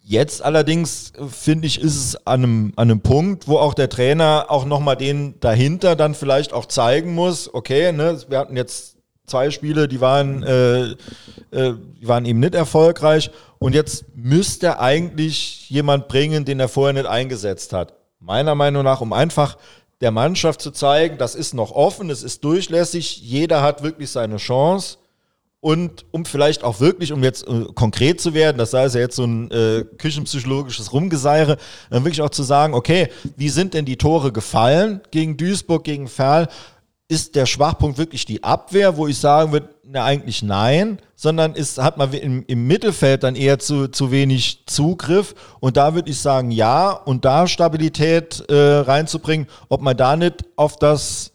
Jetzt 0.00 0.40
allerdings 0.40 1.12
finde 1.28 1.66
ich, 1.66 1.80
ist 1.80 1.96
es 1.96 2.24
an 2.24 2.44
einem, 2.44 2.72
an 2.76 2.88
einem 2.88 3.00
Punkt, 3.00 3.48
wo 3.48 3.58
auch 3.58 3.74
der 3.74 3.88
Trainer 3.88 4.46
auch 4.48 4.64
nochmal 4.64 4.96
den 4.96 5.40
dahinter 5.40 5.96
dann 5.96 6.14
vielleicht 6.14 6.52
auch 6.52 6.66
zeigen 6.66 7.16
muss, 7.16 7.52
okay, 7.52 7.90
ne, 7.90 8.16
wir 8.28 8.38
hatten 8.38 8.56
jetzt 8.56 8.96
zwei 9.26 9.50
Spiele, 9.50 9.88
die 9.88 10.00
waren, 10.00 10.44
äh, 10.44 10.82
äh, 11.50 11.74
die 12.00 12.06
waren 12.06 12.26
eben 12.26 12.38
nicht 12.38 12.54
erfolgreich 12.54 13.32
und 13.58 13.74
jetzt 13.74 14.04
müsste 14.14 14.66
er 14.66 14.80
eigentlich 14.80 15.68
jemand 15.68 16.06
bringen, 16.06 16.44
den 16.44 16.60
er 16.60 16.68
vorher 16.68 16.94
nicht 16.94 17.06
eingesetzt 17.06 17.72
hat. 17.72 17.94
Meiner 18.20 18.54
Meinung 18.54 18.84
nach, 18.84 19.00
um 19.00 19.12
einfach 19.12 19.56
der 20.00 20.10
Mannschaft 20.10 20.60
zu 20.62 20.70
zeigen, 20.70 21.18
das 21.18 21.34
ist 21.34 21.54
noch 21.54 21.72
offen, 21.72 22.10
es 22.10 22.22
ist 22.22 22.44
durchlässig, 22.44 23.20
jeder 23.20 23.62
hat 23.62 23.82
wirklich 23.82 24.10
seine 24.10 24.36
Chance. 24.36 24.98
Und 25.60 26.06
um 26.12 26.24
vielleicht 26.24 26.62
auch 26.62 26.78
wirklich, 26.78 27.12
um 27.12 27.24
jetzt 27.24 27.46
äh, 27.48 27.64
konkret 27.74 28.20
zu 28.20 28.32
werden, 28.32 28.58
das 28.58 28.70
sei 28.70 28.84
es 28.84 28.94
ja 28.94 29.00
jetzt 29.00 29.16
so 29.16 29.24
ein 29.24 29.50
äh, 29.50 29.84
küchenpsychologisches 29.98 30.92
Rumgeseire, 30.92 31.56
dann 31.90 32.04
wirklich 32.04 32.22
auch 32.22 32.30
zu 32.30 32.44
sagen, 32.44 32.74
okay, 32.74 33.08
wie 33.36 33.48
sind 33.48 33.74
denn 33.74 33.84
die 33.84 33.96
Tore 33.96 34.30
gefallen 34.30 35.00
gegen 35.10 35.36
Duisburg, 35.36 35.82
gegen 35.82 36.06
Ferl? 36.06 36.46
Ist 37.08 37.36
der 37.36 37.46
Schwachpunkt 37.46 37.96
wirklich 37.96 38.26
die 38.26 38.44
Abwehr, 38.44 38.96
wo 38.98 39.06
ich 39.06 39.18
sagen 39.18 39.52
würde, 39.52 39.70
na 39.82 40.04
eigentlich 40.04 40.42
nein, 40.42 40.98
sondern 41.16 41.54
ist, 41.54 41.78
hat 41.78 41.96
man 41.96 42.12
im, 42.12 42.44
im 42.46 42.66
Mittelfeld 42.66 43.22
dann 43.22 43.34
eher 43.34 43.58
zu, 43.58 43.88
zu 43.88 44.10
wenig 44.10 44.64
Zugriff 44.66 45.34
und 45.60 45.78
da 45.78 45.94
würde 45.94 46.10
ich 46.10 46.20
sagen, 46.20 46.50
ja, 46.50 46.90
und 46.90 47.24
da 47.24 47.46
Stabilität 47.46 48.44
äh, 48.50 48.54
reinzubringen, 48.54 49.46
ob 49.70 49.80
man 49.80 49.96
da 49.96 50.16
nicht 50.16 50.44
auf 50.56 50.76
das 50.76 51.32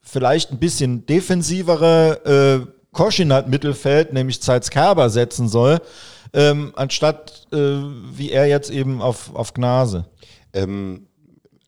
vielleicht 0.00 0.50
ein 0.50 0.58
bisschen 0.58 1.06
defensivere 1.06 2.66
äh, 2.66 2.74
Koschinat-Mittelfeld, 2.92 4.12
nämlich 4.12 4.42
Zeitz 4.42 4.70
Kerber, 4.70 5.10
setzen 5.10 5.48
soll, 5.48 5.80
ähm, 6.32 6.72
anstatt 6.74 7.46
äh, 7.52 7.56
wie 7.56 8.30
er 8.30 8.46
jetzt 8.46 8.70
eben 8.70 9.00
auf, 9.00 9.34
auf 9.34 9.54
Gnase. 9.54 10.06
Ähm, 10.52 11.06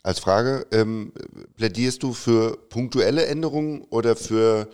als 0.06 0.20
Frage, 0.20 0.66
ähm, 0.70 1.12
plädierst 1.56 2.04
du 2.04 2.12
für 2.12 2.56
punktuelle 2.70 3.26
Änderungen 3.26 3.82
oder 3.90 4.14
für, 4.14 4.68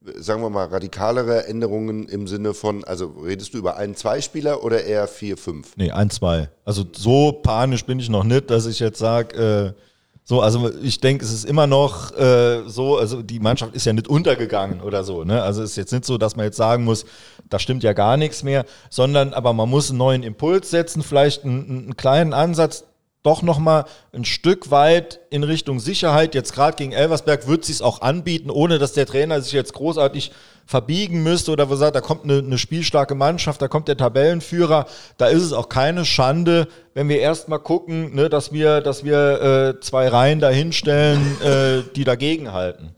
sagen 0.00 0.42
wir 0.42 0.48
mal, 0.48 0.66
radikalere 0.66 1.48
Änderungen 1.48 2.08
im 2.08 2.28
Sinne 2.28 2.54
von, 2.54 2.84
also 2.84 3.06
redest 3.24 3.52
du 3.52 3.58
über 3.58 3.78
einen 3.78 3.96
Zweispieler 3.96 4.62
oder 4.62 4.84
eher 4.84 5.08
vier, 5.08 5.36
fünf? 5.36 5.76
Nee, 5.76 5.90
ein, 5.90 6.08
zwei. 6.10 6.50
Also 6.64 6.84
so 6.92 7.32
panisch 7.32 7.84
bin 7.84 7.98
ich 7.98 8.08
noch 8.08 8.22
nicht, 8.22 8.48
dass 8.48 8.66
ich 8.66 8.78
jetzt 8.78 9.00
sage, 9.00 9.74
äh, 9.74 9.82
so, 10.22 10.40
also 10.40 10.70
ich 10.80 11.00
denke, 11.00 11.24
es 11.24 11.32
ist 11.32 11.46
immer 11.46 11.66
noch 11.66 12.16
äh, 12.16 12.62
so, 12.68 12.96
also 12.96 13.22
die 13.22 13.40
Mannschaft 13.40 13.74
ist 13.74 13.86
ja 13.86 13.92
nicht 13.92 14.06
untergegangen 14.06 14.80
oder 14.82 15.02
so, 15.02 15.24
ne? 15.24 15.42
Also 15.42 15.62
es 15.62 15.70
ist 15.70 15.76
jetzt 15.76 15.92
nicht 15.92 16.04
so, 16.04 16.16
dass 16.16 16.36
man 16.36 16.46
jetzt 16.46 16.56
sagen 16.56 16.84
muss, 16.84 17.06
da 17.48 17.58
stimmt 17.58 17.82
ja 17.82 17.92
gar 17.92 18.16
nichts 18.16 18.44
mehr, 18.44 18.64
sondern 18.90 19.32
aber 19.34 19.52
man 19.52 19.68
muss 19.68 19.90
einen 19.90 19.98
neuen 19.98 20.22
Impuls 20.22 20.70
setzen, 20.70 21.02
vielleicht 21.02 21.44
einen, 21.44 21.68
einen 21.68 21.96
kleinen 21.96 22.32
Ansatz, 22.32 22.84
doch 23.26 23.42
nochmal 23.42 23.84
ein 24.12 24.24
Stück 24.24 24.70
weit 24.70 25.20
in 25.30 25.42
Richtung 25.42 25.80
Sicherheit. 25.80 26.34
Jetzt 26.34 26.54
gerade 26.54 26.76
gegen 26.76 26.92
Elversberg 26.92 27.46
wird 27.46 27.64
sich 27.64 27.82
auch 27.82 28.00
anbieten, 28.00 28.50
ohne 28.50 28.78
dass 28.78 28.92
der 28.92 29.06
Trainer 29.06 29.40
sich 29.40 29.52
jetzt 29.52 29.74
großartig 29.74 30.30
verbiegen 30.64 31.22
müsste 31.22 31.52
oder 31.52 31.70
wo 31.70 31.76
sagt, 31.76 31.94
da 31.94 32.00
kommt 32.00 32.24
eine, 32.24 32.38
eine 32.38 32.58
spielstarke 32.58 33.14
Mannschaft, 33.14 33.62
da 33.62 33.68
kommt 33.68 33.88
der 33.88 33.96
Tabellenführer. 33.96 34.86
Da 35.16 35.26
ist 35.26 35.42
es 35.42 35.52
auch 35.52 35.68
keine 35.68 36.04
Schande, 36.04 36.68
wenn 36.94 37.08
wir 37.08 37.20
erstmal 37.20 37.60
gucken, 37.60 38.14
ne, 38.14 38.28
dass 38.28 38.52
wir, 38.52 38.80
dass 38.80 39.04
wir 39.04 39.76
äh, 39.76 39.80
zwei 39.80 40.08
Reihen 40.08 40.40
dahinstellen, 40.40 41.40
äh, 41.40 41.82
die 41.94 42.04
dagegen 42.04 42.52
halten. 42.52 42.94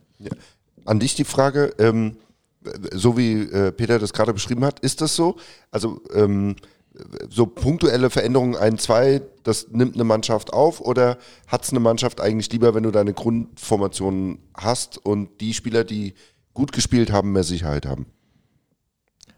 An 0.84 0.98
dich 0.98 1.14
die 1.14 1.24
Frage, 1.24 1.74
ähm, 1.78 2.16
so 2.92 3.16
wie 3.16 3.42
äh, 3.42 3.72
Peter 3.72 3.98
das 3.98 4.12
gerade 4.12 4.32
beschrieben 4.32 4.64
hat, 4.64 4.80
ist 4.80 5.00
das 5.00 5.14
so? 5.14 5.36
Also 5.70 6.00
ähm, 6.14 6.56
so 7.28 7.46
punktuelle 7.46 8.10
Veränderungen, 8.10 8.56
ein, 8.56 8.78
zwei, 8.78 9.22
das 9.42 9.68
nimmt 9.70 9.94
eine 9.94 10.04
Mannschaft 10.04 10.52
auf 10.52 10.80
oder 10.80 11.18
hat 11.46 11.64
es 11.64 11.70
eine 11.70 11.80
Mannschaft 11.80 12.20
eigentlich 12.20 12.52
lieber, 12.52 12.74
wenn 12.74 12.82
du 12.82 12.90
deine 12.90 13.14
Grundformation 13.14 14.38
hast 14.54 14.98
und 15.04 15.40
die 15.40 15.54
Spieler, 15.54 15.84
die 15.84 16.14
gut 16.54 16.72
gespielt 16.72 17.12
haben, 17.12 17.32
mehr 17.32 17.44
Sicherheit 17.44 17.86
haben? 17.86 18.06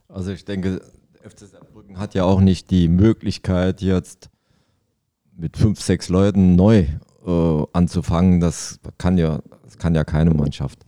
Also 0.08 0.32
ich 0.32 0.44
denke, 0.44 0.80
FC 1.22 1.46
Saarbrücken 1.46 1.98
hat 1.98 2.14
ja 2.14 2.24
auch 2.24 2.40
nicht 2.40 2.70
die 2.70 2.88
Möglichkeit 2.88 3.82
jetzt 3.82 4.30
mit 5.36 5.56
fünf, 5.56 5.80
sechs 5.80 6.08
Leuten 6.08 6.56
neu 6.56 6.86
äh, 7.26 7.66
anzufangen. 7.72 8.40
Das 8.40 8.80
kann 8.98 9.18
ja, 9.18 9.40
das 9.62 9.78
kann 9.78 9.94
ja 9.94 10.04
keine 10.04 10.30
Mannschaft. 10.30 10.84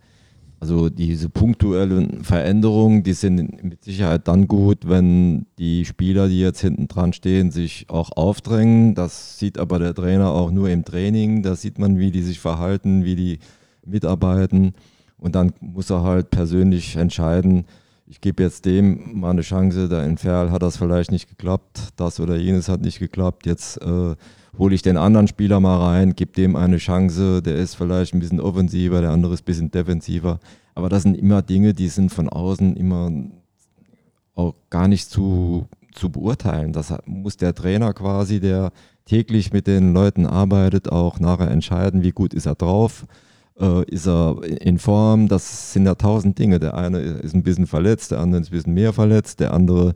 Also 0.62 0.90
diese 0.90 1.28
punktuellen 1.28 2.22
Veränderungen, 2.22 3.02
die 3.02 3.14
sind 3.14 3.64
mit 3.64 3.82
Sicherheit 3.82 4.28
dann 4.28 4.46
gut, 4.46 4.88
wenn 4.88 5.46
die 5.58 5.84
Spieler, 5.84 6.28
die 6.28 6.38
jetzt 6.38 6.60
hinten 6.60 6.86
dran 6.86 7.12
stehen, 7.12 7.50
sich 7.50 7.86
auch 7.88 8.12
aufdrängen. 8.12 8.94
Das 8.94 9.40
sieht 9.40 9.58
aber 9.58 9.80
der 9.80 9.92
Trainer 9.92 10.30
auch 10.30 10.52
nur 10.52 10.70
im 10.70 10.84
Training. 10.84 11.42
Da 11.42 11.56
sieht 11.56 11.80
man, 11.80 11.98
wie 11.98 12.12
die 12.12 12.22
sich 12.22 12.38
verhalten, 12.38 13.04
wie 13.04 13.16
die 13.16 13.38
mitarbeiten. 13.84 14.74
Und 15.18 15.34
dann 15.34 15.52
muss 15.58 15.90
er 15.90 16.04
halt 16.04 16.30
persönlich 16.30 16.94
entscheiden, 16.94 17.64
ich 18.06 18.20
gebe 18.20 18.44
jetzt 18.44 18.64
dem 18.64 19.18
mal 19.18 19.30
eine 19.30 19.42
Chance, 19.42 19.88
der 19.88 20.04
in 20.04 20.16
Ferl 20.16 20.52
hat 20.52 20.62
das 20.62 20.76
vielleicht 20.76 21.10
nicht 21.10 21.28
geklappt, 21.28 21.88
das 21.96 22.20
oder 22.20 22.36
jenes 22.36 22.68
hat 22.68 22.82
nicht 22.82 23.00
geklappt, 23.00 23.46
jetzt 23.46 23.82
äh, 23.82 24.14
hole 24.58 24.74
ich 24.74 24.82
den 24.82 24.96
anderen 24.96 25.28
Spieler 25.28 25.60
mal 25.60 25.78
rein, 25.78 26.14
gebe 26.14 26.32
dem 26.32 26.56
eine 26.56 26.76
Chance, 26.76 27.42
der 27.42 27.56
ist 27.56 27.74
vielleicht 27.74 28.14
ein 28.14 28.20
bisschen 28.20 28.40
offensiver, 28.40 29.00
der 29.00 29.10
andere 29.10 29.34
ist 29.34 29.42
ein 29.42 29.46
bisschen 29.46 29.70
defensiver. 29.70 30.40
Aber 30.74 30.88
das 30.88 31.02
sind 31.02 31.16
immer 31.16 31.42
Dinge, 31.42 31.74
die 31.74 31.88
sind 31.88 32.10
von 32.10 32.28
außen 32.28 32.76
immer 32.76 33.10
auch 34.34 34.54
gar 34.70 34.88
nicht 34.88 35.08
zu, 35.08 35.66
zu 35.92 36.10
beurteilen. 36.10 36.72
Das 36.72 36.94
muss 37.06 37.36
der 37.36 37.54
Trainer 37.54 37.92
quasi, 37.92 38.40
der 38.40 38.72
täglich 39.04 39.52
mit 39.52 39.66
den 39.66 39.92
Leuten 39.92 40.26
arbeitet, 40.26 40.90
auch 40.90 41.18
nachher 41.18 41.50
entscheiden, 41.50 42.02
wie 42.02 42.12
gut 42.12 42.34
ist 42.34 42.46
er 42.46 42.54
drauf, 42.54 43.04
äh, 43.58 43.84
ist 43.90 44.06
er 44.06 44.42
in 44.42 44.78
Form. 44.78 45.28
Das 45.28 45.72
sind 45.72 45.86
ja 45.86 45.94
tausend 45.94 46.38
Dinge. 46.38 46.58
Der 46.58 46.74
eine 46.74 46.98
ist 46.98 47.34
ein 47.34 47.42
bisschen 47.42 47.66
verletzt, 47.66 48.10
der 48.10 48.20
andere 48.20 48.40
ist 48.40 48.48
ein 48.48 48.52
bisschen 48.52 48.74
mehr 48.74 48.92
verletzt, 48.92 49.40
der 49.40 49.52
andere 49.52 49.94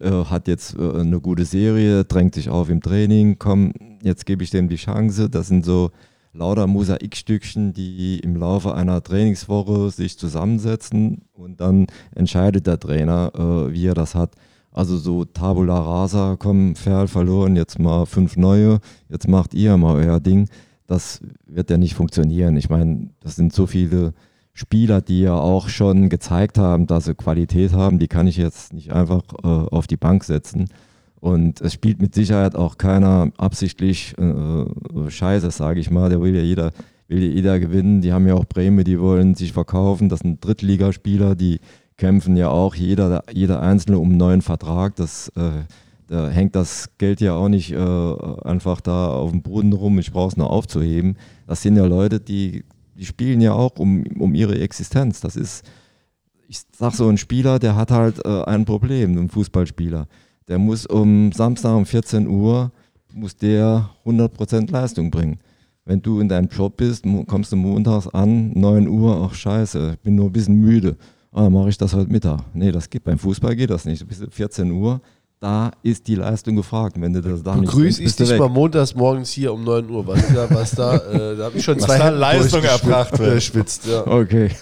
äh, 0.00 0.10
hat 0.10 0.48
jetzt 0.48 0.76
äh, 0.76 1.00
eine 1.00 1.20
gute 1.20 1.44
Serie, 1.44 2.04
drängt 2.04 2.34
sich 2.34 2.50
auf 2.50 2.68
im 2.68 2.82
Training, 2.82 3.36
komm, 3.38 3.72
jetzt 4.02 4.26
gebe 4.26 4.42
ich 4.42 4.50
dem 4.50 4.68
die 4.68 4.76
Chance. 4.76 5.28
Das 5.30 5.48
sind 5.48 5.64
so 5.64 5.90
lauter 6.32 6.66
Mosaikstückchen, 6.66 7.72
die 7.72 8.20
im 8.20 8.36
Laufe 8.36 8.74
einer 8.74 9.02
Trainingswoche 9.02 9.90
sich 9.90 10.18
zusammensetzen 10.18 11.22
und 11.32 11.60
dann 11.60 11.86
entscheidet 12.14 12.66
der 12.66 12.78
Trainer, 12.78 13.32
äh, 13.34 13.72
wie 13.72 13.86
er 13.86 13.94
das 13.94 14.14
hat. 14.14 14.34
Also 14.70 14.96
so 14.96 15.24
Tabula 15.24 15.78
Rasa, 15.80 16.36
komm, 16.38 16.76
Ferl 16.76 17.08
verloren, 17.08 17.56
jetzt 17.56 17.78
mal 17.78 18.06
fünf 18.06 18.36
neue, 18.36 18.80
jetzt 19.08 19.26
macht 19.26 19.54
ihr 19.54 19.76
mal 19.76 19.96
euer 19.96 20.20
Ding. 20.20 20.48
Das 20.86 21.20
wird 21.46 21.70
ja 21.70 21.78
nicht 21.78 21.94
funktionieren. 21.94 22.56
Ich 22.56 22.70
meine, 22.70 23.10
das 23.20 23.36
sind 23.36 23.52
so 23.52 23.66
viele 23.66 24.14
Spieler, 24.52 25.00
die 25.00 25.20
ja 25.20 25.34
auch 25.34 25.68
schon 25.68 26.08
gezeigt 26.08 26.58
haben, 26.58 26.86
dass 26.86 27.04
sie 27.04 27.14
Qualität 27.14 27.72
haben, 27.72 27.98
die 27.98 28.08
kann 28.08 28.26
ich 28.26 28.36
jetzt 28.36 28.72
nicht 28.72 28.92
einfach 28.92 29.22
äh, 29.42 29.46
auf 29.46 29.86
die 29.86 29.96
Bank 29.96 30.24
setzen. 30.24 30.68
Und 31.20 31.60
es 31.60 31.72
spielt 31.72 32.00
mit 32.00 32.14
Sicherheit 32.14 32.54
auch 32.54 32.78
keiner 32.78 33.30
absichtlich 33.36 34.14
äh, 34.18 35.10
Scheiße, 35.10 35.50
sage 35.50 35.80
ich 35.80 35.90
mal. 35.90 36.10
Der 36.10 36.20
will 36.20 36.34
ja 36.34 36.42
jeder, 36.42 36.72
will 37.08 37.22
ja 37.22 37.30
jeder 37.30 37.58
gewinnen. 37.58 38.00
Die 38.00 38.12
haben 38.12 38.26
ja 38.26 38.34
auch 38.34 38.48
Prämie, 38.48 38.84
die 38.84 39.00
wollen 39.00 39.34
sich 39.34 39.52
verkaufen. 39.52 40.08
Das 40.08 40.20
sind 40.20 40.44
Drittligaspieler, 40.44 41.34
die 41.34 41.60
kämpfen 41.96 42.36
ja 42.36 42.48
auch 42.50 42.76
jeder, 42.76 43.24
jeder 43.32 43.60
Einzelne 43.60 43.98
um 43.98 44.10
einen 44.10 44.18
neuen 44.18 44.42
Vertrag. 44.42 44.94
Das, 44.94 45.28
äh, 45.30 45.64
da 46.06 46.28
hängt 46.28 46.54
das 46.54 46.90
Geld 46.98 47.20
ja 47.20 47.34
auch 47.34 47.48
nicht 47.48 47.72
äh, 47.72 47.76
einfach 48.44 48.80
da 48.80 49.08
auf 49.08 49.32
dem 49.32 49.42
Boden 49.42 49.72
rum. 49.72 49.98
Ich 49.98 50.12
brauche 50.12 50.28
es 50.28 50.36
nur 50.36 50.50
aufzuheben. 50.50 51.16
Das 51.48 51.62
sind 51.62 51.76
ja 51.76 51.84
Leute, 51.86 52.20
die, 52.20 52.64
die 52.94 53.04
spielen 53.04 53.40
ja 53.40 53.54
auch 53.54 53.76
um, 53.78 54.04
um 54.18 54.36
ihre 54.36 54.60
Existenz. 54.60 55.20
Das 55.20 55.34
ist, 55.34 55.68
ich 56.46 56.60
sag 56.76 56.94
so, 56.94 57.08
ein 57.08 57.18
Spieler, 57.18 57.58
der 57.58 57.74
hat 57.74 57.90
halt 57.90 58.24
äh, 58.24 58.44
ein 58.44 58.64
Problem, 58.64 59.18
ein 59.18 59.28
Fußballspieler 59.28 60.06
der 60.48 60.58
muss 60.58 60.86
um 60.86 61.30
Samstag 61.32 61.76
um 61.76 61.86
14 61.86 62.26
Uhr, 62.26 62.72
muss 63.12 63.36
der 63.36 63.90
100% 64.04 64.70
Leistung 64.70 65.10
bringen. 65.10 65.38
Wenn 65.84 66.02
du 66.02 66.20
in 66.20 66.28
deinem 66.28 66.48
Job 66.48 66.76
bist, 66.76 67.04
kommst 67.26 67.52
du 67.52 67.56
montags 67.56 68.08
an, 68.08 68.52
9 68.52 68.88
Uhr, 68.88 69.28
ach 69.28 69.34
scheiße, 69.34 69.92
ich 69.94 70.00
bin 70.00 70.16
nur 70.16 70.26
ein 70.26 70.32
bisschen 70.32 70.56
müde. 70.56 70.96
Ah, 71.32 71.48
mache 71.48 71.68
ich 71.68 71.78
das 71.78 71.94
heute 71.94 72.10
Mittag. 72.10 72.40
Nee, 72.54 72.72
das 72.72 72.88
geht 72.88 73.04
beim 73.04 73.18
Fußball 73.18 73.54
geht 73.54 73.70
das 73.70 73.84
nicht. 73.84 74.02
Du 74.02 74.06
bist 74.06 74.22
14 74.30 74.70
Uhr, 74.70 75.00
da 75.40 75.70
ist 75.82 76.06
die 76.08 76.14
Leistung 76.14 76.56
gefragt. 76.56 77.00
Wenn 77.00 77.12
du 77.12 77.20
das 77.20 77.42
da 77.42 77.54
Begrüß 77.54 78.00
ich 78.00 78.16
dich 78.16 78.28
weg. 78.30 78.38
mal 78.38 78.48
montags 78.48 78.94
morgens 78.94 79.30
hier 79.30 79.52
um 79.52 79.62
9 79.62 79.88
Uhr. 79.88 80.06
Was 80.06 80.26
da, 80.34 80.50
was 80.50 80.70
da, 80.72 80.96
äh, 80.96 81.36
da 81.36 81.44
habe 81.44 81.58
ich 81.58 81.64
schon 81.64 81.78
zwei 81.78 81.98
was 81.98 82.18
Leistung 82.18 82.64
erbracht 82.64 83.18
wird. 83.18 83.42
Schwitzt, 83.42 83.86
ja. 83.86 84.06
Okay. 84.06 84.50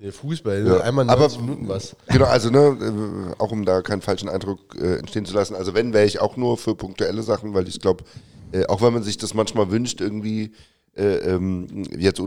Der 0.00 0.12
Fußball, 0.12 0.64
ja. 0.64 0.80
einmal 0.80 1.04
90 1.04 1.38
aber, 1.38 1.44
Minuten 1.44 1.68
was. 1.68 1.96
Genau, 2.06 2.26
also 2.26 2.50
ne, 2.50 3.34
äh, 3.36 3.42
auch 3.42 3.50
um 3.50 3.64
da 3.64 3.82
keinen 3.82 4.00
falschen 4.00 4.28
Eindruck 4.28 4.76
äh, 4.76 4.98
entstehen 4.98 5.24
zu 5.24 5.34
lassen. 5.34 5.56
Also 5.56 5.74
wenn, 5.74 5.92
wäre 5.92 6.06
ich 6.06 6.20
auch 6.20 6.36
nur 6.36 6.56
für 6.56 6.76
punktuelle 6.76 7.22
Sachen, 7.22 7.52
weil 7.52 7.66
ich 7.66 7.80
glaube, 7.80 8.04
äh, 8.52 8.64
auch 8.66 8.80
wenn 8.80 8.92
man 8.92 9.02
sich 9.02 9.18
das 9.18 9.34
manchmal 9.34 9.72
wünscht, 9.72 10.00
irgendwie 10.00 10.52
äh, 10.96 11.16
ähm, 11.34 11.84
jetzt 11.98 12.22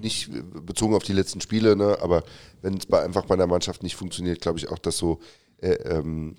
nicht 0.00 0.30
bezogen 0.64 0.94
auf 0.94 1.02
die 1.02 1.12
letzten 1.12 1.40
Spiele, 1.40 1.74
ne, 1.74 1.98
aber 2.00 2.22
wenn 2.62 2.76
es 2.76 2.90
einfach 2.92 3.26
bei 3.26 3.36
der 3.36 3.48
Mannschaft 3.48 3.82
nicht 3.82 3.96
funktioniert, 3.96 4.40
glaube 4.40 4.58
ich 4.58 4.68
auch, 4.68 4.78
dass 4.78 4.96
so 4.96 5.18
äh, 5.58 5.72
ähm, 5.72 6.36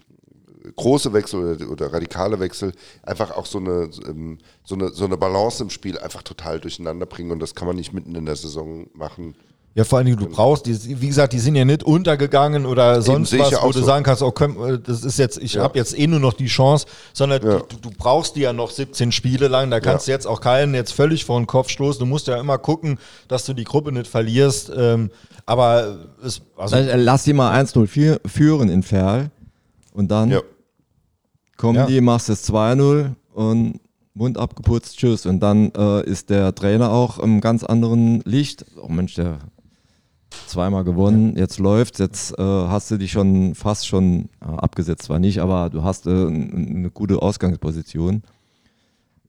große 0.75 1.11
Wechsel 1.13 1.55
oder, 1.55 1.69
oder, 1.69 1.93
radikale 1.93 2.39
Wechsel 2.39 2.71
einfach 3.03 3.31
auch 3.31 3.45
so 3.45 3.57
eine, 3.57 3.89
ähm, 4.07 4.37
so, 4.63 4.75
eine, 4.75 4.89
so 4.89 5.05
eine 5.05 5.17
Balance 5.17 5.61
im 5.63 5.69
Spiel 5.69 5.97
einfach 5.97 6.23
total 6.23 6.59
durcheinander 6.59 7.05
bringen 7.05 7.31
und 7.31 7.39
das 7.39 7.55
kann 7.55 7.67
man 7.67 7.75
nicht 7.75 7.93
mitten 7.93 8.15
in 8.15 8.25
der 8.25 8.35
Saison 8.35 8.87
machen. 8.93 9.35
Ja, 9.73 9.85
vor 9.85 9.99
allen 9.99 10.05
Dingen, 10.05 10.19
du 10.19 10.27
brauchst, 10.27 10.65
die, 10.65 10.99
wie 10.99 11.07
gesagt, 11.07 11.31
die 11.31 11.39
sind 11.39 11.55
ja 11.55 11.63
nicht 11.63 11.83
untergegangen 11.83 12.65
oder 12.65 13.01
sonst 13.01 13.37
was, 13.39 13.53
wo 13.63 13.71
du 13.71 13.79
so. 13.79 13.85
sagen 13.85 14.03
kannst, 14.03 14.21
oh, 14.21 14.31
komm, 14.31 14.61
äh, 14.61 14.77
das 14.77 15.05
ist 15.05 15.17
jetzt, 15.17 15.37
ich 15.37 15.53
ja. 15.53 15.63
habe 15.63 15.77
jetzt 15.77 15.97
eh 15.97 16.07
nur 16.07 16.19
noch 16.19 16.33
die 16.33 16.47
Chance, 16.47 16.87
sondern 17.13 17.41
ja. 17.41 17.59
du, 17.59 17.77
du, 17.77 17.89
brauchst 17.97 18.35
die 18.35 18.41
ja 18.41 18.51
noch 18.51 18.69
17 18.69 19.13
Spiele 19.13 19.47
lang, 19.47 19.71
da 19.71 19.79
kannst 19.79 20.07
ja. 20.07 20.11
du 20.11 20.15
jetzt 20.17 20.25
auch 20.27 20.41
keinen 20.41 20.73
jetzt 20.73 20.91
völlig 20.91 21.23
vor 21.23 21.39
den 21.39 21.47
Kopf 21.47 21.69
stoßen. 21.69 21.99
Du 21.99 22.05
musst 22.05 22.27
ja 22.27 22.37
immer 22.37 22.57
gucken, 22.57 22.99
dass 23.29 23.45
du 23.45 23.53
die 23.53 23.63
Gruppe 23.63 23.93
nicht 23.93 24.07
verlierst. 24.07 24.71
Ähm, 24.75 25.09
aber 25.45 25.99
es, 26.21 26.41
also 26.57 26.75
lass 26.77 27.23
die 27.23 27.33
mal 27.33 27.57
1-0 27.57 28.19
führen 28.27 28.67
in 28.67 28.83
Ferl 28.83 29.31
und 29.93 30.11
dann 30.11 30.37
kommen 31.55 31.87
die, 31.87 32.01
machst 32.01 32.27
es 32.29 32.49
2-0 32.49 33.11
und 33.33 33.79
Mund 34.13 34.37
abgeputzt, 34.37 34.97
tschüss. 34.97 35.25
Und 35.25 35.39
dann 35.39 35.71
äh, 35.71 36.03
ist 36.03 36.29
der 36.29 36.53
Trainer 36.53 36.91
auch 36.91 37.19
im 37.19 37.39
ganz 37.39 37.63
anderen 37.63 38.21
Licht. 38.21 38.65
Oh 38.81 38.89
Mensch, 38.89 39.15
der 39.15 39.39
zweimal 40.47 40.83
gewonnen, 40.83 41.37
jetzt 41.37 41.59
läuft, 41.59 41.99
jetzt 41.99 42.37
äh, 42.37 42.43
hast 42.43 42.91
du 42.91 42.97
dich 42.97 43.11
schon 43.11 43.55
fast 43.55 43.87
schon 43.87 44.29
äh, 44.41 44.45
abgesetzt, 44.45 45.03
zwar 45.03 45.19
nicht, 45.19 45.39
aber 45.39 45.69
du 45.69 45.83
hast 45.83 46.07
äh, 46.07 46.09
eine 46.09 46.89
gute 46.91 47.21
Ausgangsposition. 47.21 48.23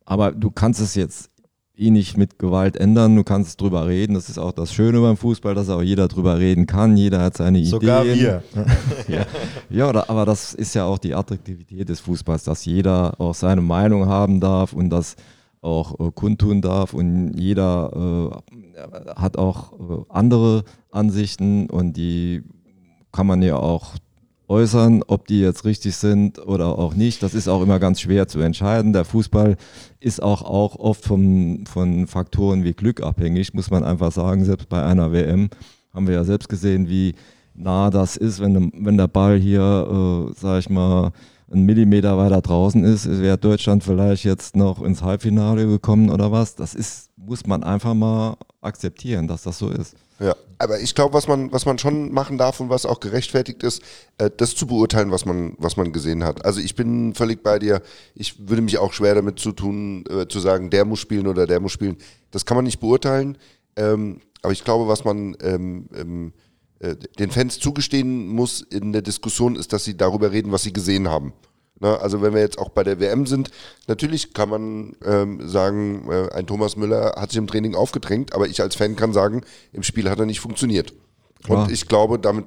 Aber 0.05 0.33
du 0.33 0.51
kannst 0.51 0.81
es 0.81 0.95
jetzt 0.95 1.31
eh 1.77 1.91
nicht 1.91 2.16
mit 2.16 2.39
Gewalt 2.39 2.77
ändern, 2.77 3.16
du 3.16 3.24
kannst 3.24 3.61
drüber 3.61 3.87
reden. 3.87 4.15
Das 4.15 4.29
ist 4.29 4.39
auch 4.39 4.53
das 4.53 4.73
Schöne 4.73 5.01
beim 5.01 5.16
Fußball, 5.16 5.55
dass 5.55 5.69
auch 5.69 5.83
jeder 5.83 6.09
drüber 6.09 6.39
reden 6.39 6.66
kann, 6.66 6.97
jeder 6.97 7.20
hat 7.20 7.37
seine 7.37 7.65
Sogar 7.65 8.05
Ideen. 8.05 8.43
Sogar 8.53 8.66
wir. 9.07 9.16
ja, 9.16 9.27
ja 9.70 9.89
oder, 9.89 10.11
aber 10.11 10.27
das 10.27 10.55
ist 10.55 10.74
ja 10.74 10.85
auch 10.85 10.99
die 10.99 11.15
Attraktivität 11.15 11.89
des 11.89 12.01
Fußballs, 12.01 12.45
dass 12.45 12.65
jeder 12.65 13.19
auch 13.20 13.35
seine 13.35 13.62
Meinung 13.62 14.07
haben 14.07 14.41
darf 14.41 14.73
und 14.73 14.91
das 14.91 15.16
auch 15.62 15.98
äh, 16.01 16.10
kundtun 16.12 16.60
darf 16.60 16.93
und 16.93 17.34
jeder 17.39 18.32
äh, 18.34 19.10
hat 19.14 19.39
auch 19.39 19.72
äh, 19.72 20.05
andere 20.09 20.64
Ansichten 20.90 21.70
und 21.70 21.97
die 21.97 22.43
kann 23.12 23.26
man 23.26 23.43
ja 23.43 23.56
auch 23.56 23.94
äußern, 24.48 25.02
ob 25.06 25.26
die 25.28 25.40
jetzt 25.40 25.64
richtig 25.64 25.97
sind 25.97 26.39
oder 26.39 26.78
auch 26.78 26.94
nicht. 26.94 27.22
Das 27.22 27.32
ist 27.32 27.48
auch 27.48 27.62
immer 27.62 27.78
ganz 27.78 28.01
schwer 28.01 28.28
zu 28.28 28.40
entscheiden. 28.40 28.93
Der 28.93 29.05
Fußball 29.05 29.56
ist 30.01 30.22
auch, 30.22 30.43
auch 30.43 30.76
oft 30.76 31.05
von, 31.05 31.64
von 31.66 32.06
Faktoren 32.06 32.64
wie 32.64 32.74
Glück 32.74 33.02
abhängig, 33.02 33.55
muss 33.55 33.70
man 33.70 33.84
einfach 33.84 34.12
sagen. 34.12 34.44
Selbst 34.44 34.68
bei 34.68 34.84
einer 34.84 35.12
WM 35.12 35.48
haben 35.94 36.06
wir 36.06 36.14
ja 36.14 36.24
selbst 36.24 36.48
gesehen, 36.48 36.89
wie 36.89 37.14
nah 37.55 37.90
das 37.90 38.16
ist, 38.16 38.40
wenn, 38.40 38.72
wenn 38.74 38.97
der 38.98 39.09
Ball 39.09 39.39
hier, 39.39 40.28
äh, 40.30 40.34
sag 40.36 40.59
ich 40.59 40.68
mal, 40.68 41.12
ein 41.53 41.65
Millimeter 41.65 42.16
weiter 42.16 42.41
draußen 42.41 42.85
ist, 42.85 43.09
wäre 43.20 43.39
Deutschland 43.39 43.85
vielleicht 43.85 44.24
jetzt 44.24 44.57
noch 44.57 44.83
ins 44.83 45.03
Halbfinale 45.03 45.66
gekommen 45.66 46.11
oder 46.11 46.33
was. 46.33 46.55
Das 46.55 46.74
ist, 46.74 47.11
muss 47.16 47.47
man 47.47 47.62
einfach 47.62 47.95
mal 47.95 48.37
akzeptieren, 48.61 49.29
dass 49.29 49.43
das 49.43 49.59
so 49.59 49.69
ist. 49.69 49.95
Ja, 50.19 50.37
aber 50.59 50.79
ich 50.81 50.95
glaube, 50.95 51.15
was 51.15 51.27
man, 51.27 51.53
was 51.53 51.66
man 51.66 51.79
schon 51.79 52.12
machen 52.12 52.39
darf 52.39 52.61
und 52.61 52.69
was 52.69 52.87
auch 52.87 53.01
gerechtfertigt 53.01 53.62
ist, 53.65 53.83
äh, 54.19 54.31
das 54.37 54.55
zu 54.55 54.66
beurteilen, 54.66 55.11
was 55.11 55.24
man, 55.24 55.55
was 55.59 55.77
man 55.77 55.93
gesehen 55.93 56.23
hat. 56.23 56.45
Also 56.45 56.61
ich 56.61 56.77
bin 56.77 57.15
völlig 57.15 57.43
bei 57.43 57.59
dir. 57.59 57.83
Ich 58.15 58.49
würde 58.49 58.62
mich 58.62 58.79
auch 58.79 58.93
schwer 58.93 59.15
damit 59.15 59.39
zu 59.41 59.53
tun, 59.53 60.05
äh, 60.09 60.29
zu 60.29 60.39
sagen, 60.39 60.70
der 60.70 60.85
muss 60.85 61.01
spielen 61.01 61.27
oder 61.27 61.47
der 61.47 61.61
muss 61.61 61.73
spielen. 61.73 61.97
Das 62.31 62.47
kann 62.47 62.57
man 62.57 62.65
nicht 62.65 62.79
beurteilen. 62.79 63.37
Ähm, 63.74 64.20
aber 64.43 64.53
ich 64.53 64.65
glaube, 64.65 64.89
was 64.89 65.05
man 65.05 65.37
ähm, 65.41 65.89
ähm, 65.95 66.29
äh, 66.29 66.41
den 67.18 67.30
Fans 67.30 67.59
zugestehen 67.60 68.26
muss 68.28 68.60
in 68.60 68.92
der 68.92 69.02
Diskussion, 69.02 69.56
ist, 69.56 69.72
dass 69.72 69.84
sie 69.84 69.96
darüber 69.96 70.32
reden, 70.32 70.50
was 70.52 70.62
sie 70.62 70.72
gesehen 70.72 71.09
haben. 71.09 71.32
Ne? 71.80 71.98
Also 72.00 72.22
wenn 72.22 72.34
wir 72.34 72.40
jetzt 72.40 72.59
auch 72.59 72.70
bei 72.70 72.82
der 72.84 72.98
WM 73.00 73.26
sind, 73.26 73.50
natürlich 73.86 74.34
kann 74.34 74.48
man 74.48 74.96
ähm, 75.04 75.48
sagen, 75.48 76.09
äh, 76.10 76.32
ein 76.32 76.46
Thomas 76.46 76.76
Müller 76.76 77.14
hat 77.16 77.30
sich 77.30 77.38
im 77.38 77.46
Training 77.46 77.74
aufgedrängt, 77.74 78.34
aber 78.34 78.46
ich 78.48 78.60
als 78.62 78.74
Fan 78.76 78.96
kann 78.96 79.12
sagen, 79.12 79.42
im 79.72 79.82
Spiel 79.82 80.09
hat 80.10 80.18
er 80.18 80.26
nicht 80.26 80.40
funktioniert. 80.40 80.92
Klar. 81.44 81.64
Und 81.64 81.72
ich 81.72 81.88
glaube, 81.88 82.18
damit 82.18 82.46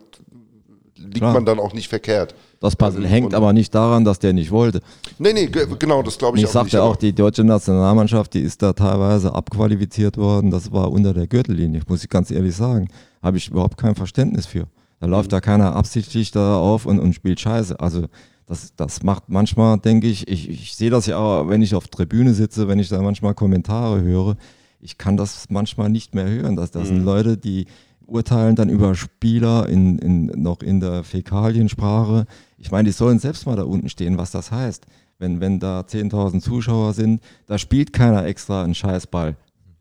liegt 0.98 1.18
Klar. 1.18 1.34
man 1.34 1.46
dann 1.46 1.60
auch 1.60 1.74
nicht 1.74 1.90
verkehrt. 1.90 2.34
Das 2.62 2.76
Puzzle 2.78 3.04
Und- 3.04 3.10
hängt 3.10 3.34
aber 3.34 3.52
nicht 3.52 3.76
daran, 3.76 4.06
dass 4.06 4.18
der 4.20 4.32
nicht 4.34 4.50
wollte. 4.52 4.80
Nee, 5.20 5.34
nee, 5.34 5.48
ge- 5.48 5.68
genau, 5.78 6.02
das 6.02 6.18
glaube 6.18 6.38
ich, 6.38 6.44
ich 6.44 6.50
auch 6.50 6.54
sagte 6.54 6.78
nicht. 6.78 6.82
auch, 6.82 6.90
aber- 6.92 6.98
die 7.00 7.14
deutsche 7.14 7.44
Nationalmannschaft, 7.44 8.34
die 8.34 8.40
ist 8.42 8.62
da 8.62 8.72
teilweise 8.74 9.34
abqualifiziert 9.36 10.18
worden. 10.18 10.50
Das 10.52 10.72
war 10.72 10.90
unter 10.92 11.14
der 11.14 11.28
Gürtellinie, 11.28 11.82
muss 11.88 12.04
ich 12.04 12.10
ganz 12.10 12.32
ehrlich 12.32 12.56
sagen. 12.56 12.88
Habe 13.26 13.38
ich 13.38 13.50
überhaupt 13.50 13.80
kein 13.80 13.96
Verständnis 13.96 14.46
für. 14.46 14.68
Da 15.00 15.08
läuft 15.08 15.34
da 15.34 15.42
keiner 15.42 15.76
absichtlich 15.76 16.30
da 16.30 16.60
auf 16.60 16.86
und, 16.86 17.00
und 17.00 17.14
spielt 17.14 17.40
Scheiße. 17.40 17.80
Also 17.80 18.06
das, 18.46 18.76
das 18.76 19.02
macht 19.02 19.30
manchmal, 19.30 19.80
denke 19.80 20.06
ich, 20.06 20.28
ich, 20.28 20.48
ich 20.48 20.76
sehe 20.76 20.92
das 20.92 21.08
ja 21.08 21.18
auch, 21.18 21.50
wenn 21.50 21.64
ich 21.64 21.74
auf 21.74 21.88
Tribüne 21.88 22.36
sitze, 22.36 22.68
wenn 22.68 22.78
ich 22.78 22.88
da 22.88 23.02
manchmal 23.02 23.34
Kommentare 23.34 24.00
höre, 24.04 24.38
ich 24.80 25.00
kann 25.00 25.18
das 25.18 25.46
manchmal 25.50 25.90
nicht 25.90 26.14
mehr 26.14 26.30
hören. 26.30 26.56
Das, 26.56 26.70
das 26.70 26.90
sind 26.90 27.04
Leute, 27.04 27.36
die 27.36 27.66
urteilen 28.06 28.56
dann 28.56 28.70
über 28.70 28.94
Spieler 28.94 29.68
in, 29.68 29.98
in, 29.98 30.26
noch 30.44 30.62
in 30.62 30.80
der 30.80 31.04
Fäkaliensprache. 31.04 32.28
Ich 32.60 32.70
meine, 32.70 32.90
die 32.90 32.94
sollen 32.94 33.18
selbst 33.18 33.48
mal 33.48 33.56
da 33.56 33.64
unten 33.64 33.90
stehen, 33.90 34.20
was 34.20 34.30
das 34.30 34.52
heißt. 34.52 34.86
Wenn, 35.18 35.40
wenn 35.40 35.60
da 35.60 35.80
10.000 35.80 36.42
Zuschauer 36.42 36.94
sind, 36.94 37.22
da 37.48 37.58
spielt 37.58 37.92
keiner 37.92 38.24
extra 38.28 38.64
einen 38.64 38.76
Scheißball. 38.76 39.36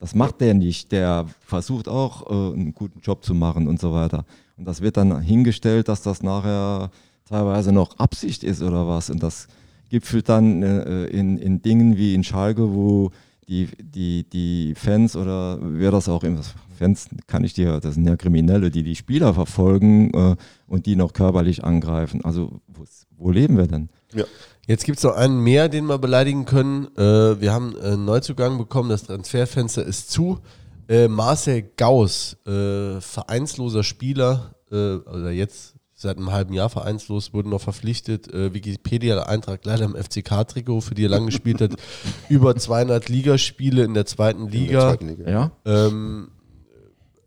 Das 0.04 0.14
macht 0.14 0.42
der 0.42 0.52
nicht. 0.52 0.92
Der 0.92 1.24
versucht 1.40 1.88
auch 1.88 2.30
äh, 2.30 2.52
einen 2.52 2.74
guten 2.74 3.00
Job 3.00 3.24
zu 3.24 3.32
machen 3.32 3.66
und 3.66 3.80
so 3.80 3.94
weiter. 3.94 4.26
Und 4.58 4.66
das 4.66 4.82
wird 4.82 4.98
dann 4.98 5.18
hingestellt, 5.22 5.88
dass 5.88 6.02
das 6.02 6.22
nachher 6.22 6.90
teilweise 7.26 7.72
noch 7.72 7.98
Absicht 7.98 8.44
ist 8.44 8.60
oder 8.60 8.86
was. 8.86 9.08
Und 9.08 9.22
das 9.22 9.48
gipfelt 9.88 10.28
dann 10.28 10.62
äh, 10.62 11.06
in, 11.06 11.38
in 11.38 11.62
Dingen 11.62 11.96
wie 11.96 12.12
in 12.12 12.22
Schalke, 12.22 12.74
wo 12.74 13.12
die, 13.48 13.70
die, 13.78 14.24
die 14.28 14.74
Fans 14.74 15.16
oder 15.16 15.58
wer 15.62 15.90
das 15.90 16.10
auch 16.10 16.22
immer, 16.22 16.42
Fans 16.76 17.08
kann 17.26 17.42
ich 17.42 17.54
dir, 17.54 17.80
das 17.80 17.94
sind 17.94 18.06
ja 18.06 18.16
Kriminelle, 18.16 18.70
die 18.70 18.82
die 18.82 18.96
Spieler 18.96 19.32
verfolgen 19.32 20.12
äh, 20.12 20.36
und 20.66 20.84
die 20.84 20.96
noch 20.96 21.14
körperlich 21.14 21.64
angreifen. 21.64 22.22
Also 22.26 22.60
wo, 22.66 22.84
wo 23.16 23.30
leben 23.30 23.56
wir 23.56 23.68
denn? 23.68 23.88
ja. 24.12 24.24
Jetzt 24.66 24.84
gibt 24.84 24.98
es 24.98 25.04
noch 25.04 25.14
einen 25.14 25.40
mehr, 25.40 25.68
den 25.68 25.86
wir 25.86 25.98
beleidigen 25.98 26.44
können. 26.46 26.88
Äh, 26.96 27.40
wir 27.40 27.52
haben 27.52 27.78
einen 27.78 28.04
Neuzugang 28.04 28.56
bekommen, 28.56 28.88
das 28.88 29.04
Transferfenster 29.04 29.84
ist 29.84 30.10
zu. 30.10 30.40
Äh, 30.88 31.08
Marcel 31.08 31.62
Gauss, 31.76 32.36
äh, 32.46 33.00
vereinsloser 33.00 33.82
Spieler, 33.82 34.54
äh, 34.70 34.96
oder 34.96 35.30
jetzt 35.30 35.74
seit 35.94 36.16
einem 36.16 36.32
halben 36.32 36.52
Jahr 36.54 36.68
vereinslos, 36.68 37.32
wurde 37.32 37.48
noch 37.48 37.60
verpflichtet. 37.60 38.32
Äh, 38.32 38.52
Wikipedia-Eintrag 38.52 39.64
leider 39.64 39.84
im 39.84 39.96
FCK-Trikot, 39.96 40.80
für 40.80 40.94
die 40.94 41.04
er 41.04 41.10
lang 41.10 41.26
gespielt 41.26 41.60
hat. 41.60 41.72
Über 42.28 42.56
200 42.56 43.08
Ligaspiele 43.08 43.84
in 43.84 43.94
der 43.94 44.06
zweiten 44.06 44.46
in 44.46 44.50
der 44.50 44.60
Liga. 44.60 44.80
zweiten 44.80 45.08
Liga. 45.08 45.30
Ja? 45.30 45.50
Ähm, 45.64 46.28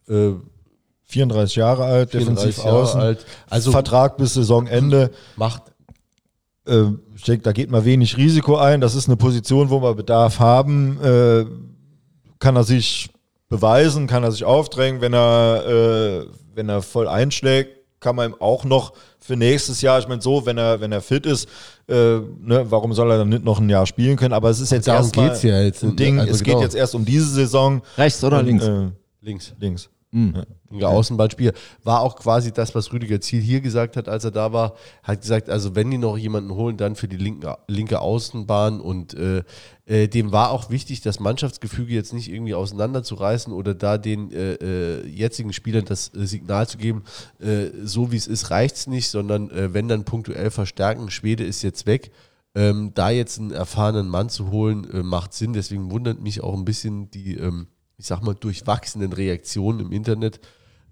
äh, 0.07 0.33
34 1.03 1.55
Jahre 1.55 1.85
alt, 1.85 2.11
34 2.11 2.41
defensiv 2.41 2.63
Jahre 2.65 2.77
außen. 2.77 2.99
alt. 3.01 3.25
Also 3.49 3.71
Vertrag 3.71 4.17
bis 4.17 4.33
Saisonende. 4.33 5.11
macht 5.37 5.63
Äh, 5.69 5.71
ich 7.15 7.23
denke, 7.23 7.43
da 7.43 7.51
geht 7.51 7.71
man 7.71 7.85
wenig 7.85 8.17
Risiko 8.17 8.57
ein. 8.57 8.81
Das 8.81 8.95
ist 8.95 9.07
eine 9.07 9.15
Position, 9.17 9.69
wo 9.69 9.81
wir 9.81 9.95
Bedarf 9.95 10.39
haben. 10.39 10.99
Äh, 11.01 11.45
kann 12.39 12.55
er 12.55 12.63
sich 12.63 13.09
beweisen, 13.49 14.07
kann 14.07 14.23
er 14.23 14.31
sich 14.31 14.43
aufdrängen, 14.43 15.01
wenn 15.01 15.13
er, 15.13 15.63
äh, 15.65 16.25
wenn 16.53 16.69
er 16.69 16.81
voll 16.81 17.07
einschlägt, 17.07 17.77
kann 17.99 18.15
man 18.15 18.31
ihm 18.31 18.35
auch 18.39 18.63
noch 18.65 18.93
für 19.19 19.35
nächstes 19.35 19.81
Jahr, 19.81 19.99
ich 19.99 20.07
meine 20.07 20.21
so, 20.21 20.45
wenn 20.45 20.57
er, 20.57 20.79
wenn 20.79 20.91
er 20.91 21.01
fit 21.01 21.25
ist, 21.25 21.47
äh, 21.87 21.93
ne, 21.93 22.65
warum 22.69 22.93
soll 22.93 23.11
er 23.11 23.17
dann 23.19 23.29
nicht 23.29 23.43
noch 23.43 23.59
ein 23.59 23.69
Jahr 23.69 23.85
spielen 23.85 24.15
können? 24.17 24.33
Aber 24.33 24.49
es 24.49 24.59
ist 24.59 24.71
jetzt 24.71 24.87
darum 24.87 25.05
erstmal 25.05 25.29
geht's 25.29 25.43
ja 25.43 25.61
jetzt. 25.61 25.83
ein 25.83 25.95
Ding, 25.95 26.19
Also 26.19 26.31
es 26.31 26.43
genau. 26.43 26.57
geht 26.57 26.65
jetzt 26.65 26.75
erst 26.75 26.93
um 26.95 27.03
diese 27.05 27.27
Saison. 27.29 27.81
Rechts 27.97 28.23
oder 28.23 28.39
Und, 28.39 28.45
links? 28.45 28.65
Äh, 28.67 28.89
links. 29.21 29.53
links. 29.59 29.89
Linker 30.69 30.89
Außenballspieler. 30.89 31.53
War 31.83 32.01
auch 32.01 32.15
quasi 32.15 32.51
das, 32.51 32.73
was 32.75 32.93
Rüdiger 32.93 33.19
Ziel 33.19 33.41
hier 33.41 33.61
gesagt 33.61 33.97
hat, 33.97 34.07
als 34.07 34.23
er 34.23 34.31
da 34.31 34.53
war. 34.53 34.75
Hat 35.03 35.21
gesagt, 35.21 35.49
also 35.49 35.75
wenn 35.75 35.91
die 35.91 35.97
noch 35.97 36.17
jemanden 36.17 36.51
holen, 36.51 36.77
dann 36.77 36.95
für 36.95 37.07
die 37.07 37.17
linken, 37.17 37.53
linke 37.67 37.99
Außenbahn. 37.99 38.79
Und 38.79 39.13
äh, 39.15 39.43
äh, 39.85 40.07
dem 40.07 40.31
war 40.31 40.51
auch 40.51 40.69
wichtig, 40.69 41.01
das 41.01 41.19
Mannschaftsgefüge 41.19 41.93
jetzt 41.93 42.13
nicht 42.13 42.29
irgendwie 42.31 42.55
auseinanderzureißen 42.55 43.53
oder 43.53 43.73
da 43.73 43.97
den 43.97 44.31
äh, 44.31 44.53
äh, 44.53 45.07
jetzigen 45.07 45.53
Spielern 45.53 45.85
das 45.85 46.13
äh, 46.13 46.25
Signal 46.25 46.67
zu 46.67 46.77
geben, 46.77 47.03
äh, 47.39 47.67
so 47.83 48.11
wie 48.11 48.17
es 48.17 48.27
ist, 48.27 48.49
reicht 48.49 48.75
es 48.75 48.87
nicht, 48.87 49.09
sondern 49.09 49.49
wenn 49.53 49.87
dann 49.87 50.03
punktuell 50.03 50.51
verstärken. 50.51 51.09
Schwede 51.09 51.43
ist 51.43 51.61
jetzt 51.61 51.85
weg. 51.85 52.11
Ähm, 52.55 52.91
da 52.93 53.09
jetzt 53.09 53.39
einen 53.39 53.51
erfahrenen 53.51 54.09
Mann 54.09 54.29
zu 54.29 54.51
holen, 54.51 54.87
macht 55.03 55.33
Sinn. 55.33 55.53
Deswegen 55.53 55.91
wundert 55.91 56.19
mich 56.19 56.41
auch 56.41 56.53
ein 56.53 56.65
bisschen 56.65 57.11
die, 57.11 57.35
ähm, 57.35 57.67
ich 57.97 58.05
sag 58.05 58.21
mal, 58.21 58.35
durchwachsenen 58.35 59.13
Reaktionen 59.13 59.79
im 59.79 59.91
Internet. 59.91 60.39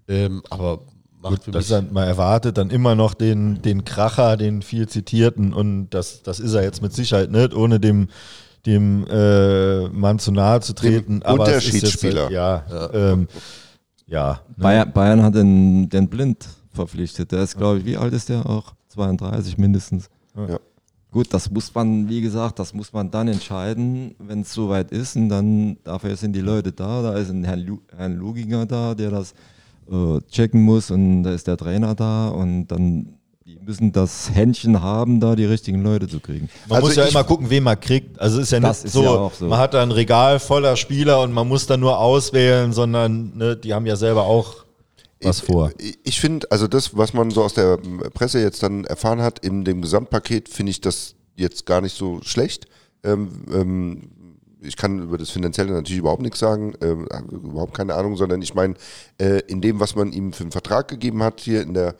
Ähm, 0.08 0.42
aber 0.50 0.80
macht 1.20 1.44
für 1.44 1.50
Das 1.50 1.64
mich. 1.64 1.78
dann, 1.78 1.92
man 1.92 2.06
erwartet 2.06 2.58
dann 2.58 2.70
immer 2.70 2.94
noch 2.94 3.14
den, 3.14 3.62
den 3.62 3.84
Kracher, 3.84 4.36
den 4.36 4.62
viel 4.62 4.88
zitierten 4.88 5.52
und 5.52 5.90
das, 5.90 6.22
das 6.22 6.40
ist 6.40 6.54
er 6.54 6.62
jetzt 6.62 6.82
mit 6.82 6.92
Sicherheit 6.92 7.30
nicht, 7.30 7.54
ohne 7.54 7.80
dem, 7.80 8.08
dem 8.66 9.06
äh, 9.08 9.88
Mann 9.88 10.18
zu 10.18 10.32
nahe 10.32 10.60
zu 10.60 10.74
treten. 10.74 11.20
Dem 11.20 11.22
ist 11.22 11.24
jetzt 11.24 11.38
Unterschiedsspieler. 11.38 12.22
Halt, 12.24 12.32
ja, 12.32 12.64
ja. 12.68 12.92
Ähm, 12.92 13.28
ja 14.06 14.40
ne? 14.48 14.62
Bayern, 14.62 14.92
Bayern 14.92 15.22
hat 15.22 15.34
den, 15.34 15.88
den 15.88 16.08
Blind 16.08 16.46
verpflichtet. 16.72 17.32
Der 17.32 17.42
ist, 17.42 17.56
glaube 17.56 17.78
ich, 17.78 17.84
wie 17.84 17.96
alt 17.96 18.12
ist 18.12 18.28
der 18.28 18.44
auch? 18.46 18.74
32 18.88 19.58
mindestens. 19.58 20.08
Ja. 20.36 20.58
Gut, 21.16 21.32
das 21.32 21.50
muss 21.50 21.74
man, 21.74 22.10
wie 22.10 22.20
gesagt, 22.20 22.58
das 22.58 22.74
muss 22.74 22.92
man 22.92 23.10
dann 23.10 23.26
entscheiden, 23.28 24.14
wenn 24.18 24.42
es 24.42 24.52
soweit 24.52 24.90
ist. 24.90 25.16
Und 25.16 25.30
dann, 25.30 25.78
dafür 25.82 26.14
sind 26.14 26.36
die 26.36 26.42
Leute 26.42 26.72
da. 26.72 27.00
Da 27.00 27.14
ist 27.14 27.30
ein 27.30 27.42
Herr, 27.42 27.56
Lu, 27.56 27.78
Herrn 27.96 28.16
Luginger 28.18 28.66
da, 28.66 28.94
der 28.94 29.10
das 29.12 29.32
äh, 29.90 30.20
checken 30.30 30.60
muss. 30.60 30.90
Und 30.90 31.22
da 31.22 31.32
ist 31.32 31.46
der 31.46 31.56
Trainer 31.56 31.94
da. 31.94 32.28
Und 32.28 32.66
dann, 32.66 33.14
die 33.46 33.58
müssen 33.64 33.92
das 33.92 34.30
Händchen 34.34 34.82
haben, 34.82 35.18
da 35.18 35.34
die 35.36 35.46
richtigen 35.46 35.82
Leute 35.82 36.06
zu 36.06 36.20
kriegen. 36.20 36.50
Man 36.68 36.76
Also 36.76 36.88
muss 36.88 36.96
ja 36.96 37.06
immer 37.06 37.24
gucken, 37.24 37.48
wen 37.48 37.62
man 37.62 37.80
kriegt. 37.80 38.20
Also 38.20 38.36
es 38.36 38.48
ist 38.48 38.50
ja 38.50 38.60
nicht 38.60 38.84
ist 38.84 38.92
so, 38.92 39.02
ja 39.02 39.08
auch 39.08 39.32
so. 39.32 39.46
man 39.46 39.58
hat 39.58 39.72
da 39.72 39.82
ein 39.82 39.92
Regal 39.92 40.38
voller 40.38 40.76
Spieler 40.76 41.22
und 41.22 41.32
man 41.32 41.48
muss 41.48 41.66
da 41.66 41.78
nur 41.78 41.98
auswählen, 41.98 42.74
sondern 42.74 43.34
ne, 43.38 43.56
die 43.56 43.72
haben 43.72 43.86
ja 43.86 43.96
selber 43.96 44.24
auch 44.24 44.65
was 45.22 45.40
vor. 45.40 45.72
Ich, 45.78 45.98
ich 46.04 46.20
finde, 46.20 46.50
also 46.50 46.66
das, 46.66 46.96
was 46.96 47.12
man 47.12 47.30
so 47.30 47.42
aus 47.42 47.54
der 47.54 47.78
Presse 48.12 48.40
jetzt 48.40 48.62
dann 48.62 48.84
erfahren 48.84 49.20
hat, 49.22 49.44
in 49.44 49.64
dem 49.64 49.82
Gesamtpaket, 49.82 50.48
finde 50.48 50.70
ich 50.70 50.80
das 50.80 51.14
jetzt 51.36 51.66
gar 51.66 51.80
nicht 51.80 51.96
so 51.96 52.20
schlecht. 52.22 52.66
Ähm, 53.02 53.44
ähm, 53.52 54.10
ich 54.60 54.76
kann 54.76 55.00
über 55.00 55.18
das 55.18 55.30
Finanzielle 55.30 55.72
natürlich 55.72 55.98
überhaupt 55.98 56.22
nichts 56.22 56.38
sagen, 56.38 56.74
habe 56.80 57.34
überhaupt 57.34 57.74
keine 57.74 57.94
Ahnung, 57.94 58.16
sondern 58.16 58.42
ich 58.42 58.54
meine, 58.54 58.74
äh, 59.18 59.40
in 59.46 59.60
dem, 59.60 59.80
was 59.80 59.94
man 59.94 60.12
ihm 60.12 60.32
für 60.32 60.44
einen 60.44 60.52
Vertrag 60.52 60.88
gegeben 60.88 61.22
hat, 61.22 61.40
hier 61.40 61.62
in 61.62 61.74
der 61.74 61.94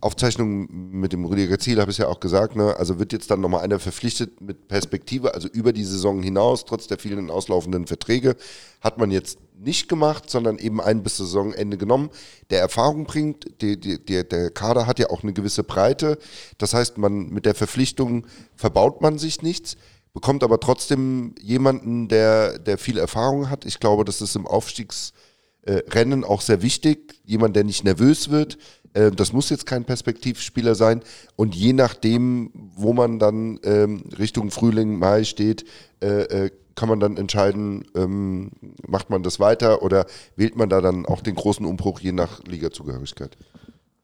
Aufzeichnung 0.00 0.68
mit 0.70 1.12
dem 1.12 1.24
Rüdiger 1.24 1.58
Ziel 1.58 1.80
habe 1.80 1.90
ich 1.90 1.98
ja 1.98 2.08
auch 2.08 2.20
gesagt, 2.20 2.56
ne? 2.56 2.76
also 2.76 2.98
wird 2.98 3.12
jetzt 3.12 3.30
dann 3.30 3.40
nochmal 3.40 3.62
einer 3.62 3.78
verpflichtet 3.78 4.40
mit 4.40 4.68
Perspektive, 4.68 5.34
also 5.34 5.48
über 5.48 5.72
die 5.72 5.84
Saison 5.84 6.22
hinaus, 6.22 6.64
trotz 6.64 6.86
der 6.86 6.98
vielen 6.98 7.30
auslaufenden 7.30 7.86
Verträge, 7.86 8.36
hat 8.80 8.98
man 8.98 9.10
jetzt 9.10 9.38
nicht 9.58 9.88
gemacht, 9.88 10.30
sondern 10.30 10.58
eben 10.58 10.80
einen 10.80 11.02
bis 11.02 11.16
Saisonende 11.16 11.76
genommen, 11.76 12.10
der 12.50 12.60
Erfahrung 12.60 13.04
bringt. 13.04 13.60
Die, 13.60 13.78
die, 13.78 14.04
der, 14.04 14.24
der 14.24 14.50
Kader 14.50 14.86
hat 14.86 14.98
ja 14.98 15.10
auch 15.10 15.22
eine 15.22 15.32
gewisse 15.32 15.64
Breite. 15.64 16.18
Das 16.58 16.74
heißt, 16.74 16.98
man 16.98 17.28
mit 17.28 17.44
der 17.44 17.54
Verpflichtung 17.54 18.26
verbaut 18.54 19.00
man 19.00 19.18
sich 19.18 19.42
nichts, 19.42 19.76
bekommt 20.12 20.42
aber 20.42 20.60
trotzdem 20.60 21.34
jemanden, 21.40 22.08
der, 22.08 22.58
der 22.58 22.78
viel 22.78 22.98
Erfahrung 22.98 23.50
hat. 23.50 23.64
Ich 23.64 23.80
glaube, 23.80 24.04
das 24.04 24.20
ist 24.20 24.36
im 24.36 24.46
Aufstiegsrennen 24.46 26.24
auch 26.24 26.40
sehr 26.40 26.62
wichtig. 26.62 27.14
Jemand, 27.24 27.56
der 27.56 27.64
nicht 27.64 27.84
nervös 27.84 28.30
wird. 28.30 28.58
Äh, 28.94 29.10
Das 29.10 29.32
muss 29.32 29.50
jetzt 29.50 29.66
kein 29.66 29.84
Perspektivspieler 29.84 30.74
sein. 30.74 31.02
Und 31.36 31.54
je 31.54 31.72
nachdem, 31.72 32.50
wo 32.74 32.92
man 32.92 33.18
dann 33.18 33.58
ähm, 33.64 34.04
Richtung 34.18 34.50
Frühling, 34.50 34.98
Mai 34.98 35.24
steht, 35.24 35.64
äh, 36.00 36.46
äh, 36.46 36.50
kann 36.74 36.88
man 36.88 37.00
dann 37.00 37.16
entscheiden, 37.16 37.84
ähm, 37.96 38.52
macht 38.86 39.10
man 39.10 39.24
das 39.24 39.40
weiter 39.40 39.82
oder 39.82 40.06
wählt 40.36 40.54
man 40.54 40.68
da 40.68 40.80
dann 40.80 41.06
auch 41.06 41.20
den 41.20 41.34
großen 41.34 41.66
Umbruch 41.66 41.98
je 41.98 42.12
nach 42.12 42.44
Ligazugehörigkeit. 42.44 43.36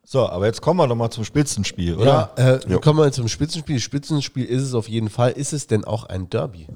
So, 0.06 0.28
aber 0.28 0.47
jetzt 0.47 0.61
kommen 0.61 0.81
wir 0.81 0.86
noch 0.86 0.97
mal 0.97 1.11
zum 1.11 1.24
Spitzenspiel, 1.24 1.94
oder? 1.94 2.32
Ja, 2.36 2.55
äh, 2.56 2.81
kommen 2.81 2.98
wir 2.98 3.11
zum 3.12 3.28
Spitzenspiel. 3.28 3.78
Spitzenspiel 3.78 4.44
ist 4.44 4.62
es 4.62 4.74
auf 4.74 4.89
jeden 4.89 5.09
Fall. 5.09 5.31
Ist 5.32 5.52
es 5.52 5.66
denn 5.66 5.85
auch 5.85 6.05
ein 6.05 6.28
Derby? 6.28 6.66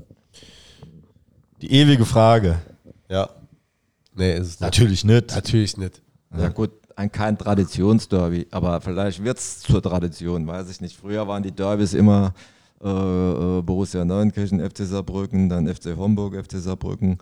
Die 1.61 1.73
ewige 1.73 2.07
Frage. 2.07 2.61
Ja. 3.11 3.29
Nee, 4.15 4.35
ist 4.35 4.47
es 4.47 4.53
nicht. 4.53 4.61
Natürlich 4.61 5.05
nicht. 5.05 5.35
Natürlich 5.35 5.77
nicht. 5.77 6.01
Ja, 6.37 6.49
gut, 6.49 6.71
ein, 6.99 7.13
kein 7.13 7.39
Traditionsderby, 7.39 8.49
aber 8.51 8.81
vielleicht 8.81 9.23
wird 9.23 9.39
es 9.39 9.61
zur 9.61 9.81
Tradition, 9.81 10.47
weiß 10.47 10.69
ich 10.69 10.81
nicht. 10.81 10.97
Früher 10.97 11.29
waren 11.29 11.43
die 11.45 11.53
Derbys 11.53 11.95
immer 11.95 12.35
äh, 12.83 12.89
äh, 12.89 13.63
Borussia 13.63 14.05
Neunkirchen, 14.05 14.61
FC 14.61 14.79
Saarbrücken, 14.79 15.49
dann 15.49 15.73
FC 15.73 15.97
Homburg, 15.97 16.35
FC 16.35 16.59
Saarbrücken. 16.59 17.19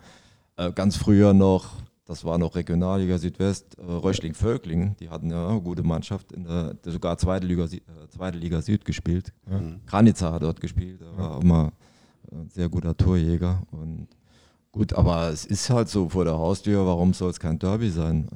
Äh, 0.56 0.72
ganz 0.72 0.96
früher 0.96 1.34
noch 1.34 1.72
das 2.06 2.24
war 2.24 2.38
noch 2.38 2.54
Regionalliga 2.54 3.18
Südwest, 3.18 3.76
äh, 3.78 3.82
Reuschling-Völklingen, 3.82 4.94
die 5.00 5.10
hatten 5.10 5.28
ja 5.28 5.48
eine 5.48 5.60
gute 5.60 5.82
Mannschaft, 5.82 6.30
in 6.30 6.44
der, 6.44 6.76
sogar 6.84 7.18
zweite 7.18 7.48
Liga, 7.48 7.64
äh, 7.64 7.80
zweite 8.10 8.38
Liga 8.38 8.62
Süd 8.62 8.84
gespielt. 8.84 9.32
Granitza 9.86 10.32
hat 10.32 10.42
dort 10.42 10.60
gespielt, 10.60 11.00
er 11.02 11.18
war 11.18 11.42
immer 11.42 11.72
ein 12.30 12.48
sehr 12.48 12.68
guter 12.68 12.96
Torjäger. 12.96 13.60
Und 13.72 14.06
gut, 14.70 14.92
aber 14.92 15.30
es 15.30 15.44
ist 15.44 15.68
halt 15.68 15.88
so 15.88 16.08
vor 16.08 16.24
der 16.24 16.38
Haustür, 16.38 16.86
warum 16.86 17.12
soll 17.12 17.30
es 17.30 17.40
kein 17.40 17.58
Derby 17.58 17.90
sein? 17.90 18.28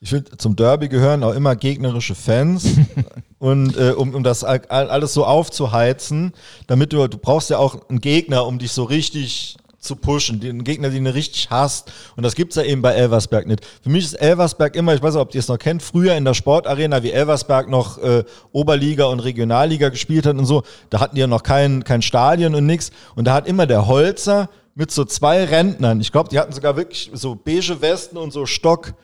Ich 0.00 0.10
finde, 0.10 0.36
zum 0.36 0.54
Derby 0.54 0.88
gehören 0.88 1.24
auch 1.24 1.34
immer 1.34 1.56
gegnerische 1.56 2.14
Fans. 2.14 2.64
und 3.38 3.76
äh, 3.76 3.90
um, 3.90 4.14
um 4.14 4.22
das 4.22 4.44
all- 4.44 4.62
all- 4.68 4.90
alles 4.90 5.12
so 5.12 5.24
aufzuheizen, 5.24 6.32
damit 6.68 6.92
du, 6.92 7.06
du 7.08 7.18
brauchst 7.18 7.50
ja 7.50 7.58
auch 7.58 7.88
einen 7.88 8.00
Gegner, 8.00 8.46
um 8.46 8.58
dich 8.58 8.70
so 8.72 8.84
richtig 8.84 9.56
zu 9.80 9.96
pushen, 9.96 10.38
den 10.40 10.64
Gegner, 10.64 10.90
den 10.90 11.04
du 11.04 11.14
richtig 11.14 11.50
hast. 11.50 11.90
Und 12.16 12.22
das 12.24 12.34
gibt's 12.34 12.56
ja 12.56 12.62
eben 12.62 12.82
bei 12.82 12.92
Elversberg 12.92 13.46
nicht. 13.46 13.64
Für 13.82 13.90
mich 13.90 14.04
ist 14.04 14.14
Elversberg 14.14 14.76
immer, 14.76 14.94
ich 14.94 15.02
weiß 15.02 15.14
nicht, 15.14 15.20
ob 15.22 15.34
ihr 15.34 15.38
es 15.40 15.48
noch 15.48 15.58
kennt, 15.58 15.82
früher 15.82 16.16
in 16.16 16.24
der 16.24 16.34
Sportarena, 16.34 17.02
wie 17.02 17.10
Elversberg 17.12 17.68
noch 17.68 17.98
äh, 17.98 18.24
Oberliga 18.52 19.06
und 19.06 19.20
Regionalliga 19.20 19.88
gespielt 19.88 20.26
hat 20.26 20.36
und 20.36 20.46
so, 20.46 20.62
da 20.90 21.00
hatten 21.00 21.14
die 21.14 21.20
ja 21.20 21.26
noch 21.28 21.42
kein, 21.44 21.82
kein 21.84 22.02
Stadion 22.02 22.54
und 22.54 22.66
nix. 22.66 22.90
Und 23.16 23.24
da 23.26 23.34
hat 23.34 23.46
immer 23.48 23.66
der 23.66 23.86
Holzer 23.86 24.48
mit 24.74 24.90
so 24.92 25.04
zwei 25.04 25.44
Rentnern, 25.44 26.00
ich 26.00 26.12
glaube, 26.12 26.28
die 26.28 26.38
hatten 26.38 26.52
sogar 26.52 26.76
wirklich 26.76 27.10
so 27.14 27.34
beige 27.36 27.80
Westen 27.80 28.16
und 28.16 28.32
so 28.32 28.46
Stock 28.46 28.94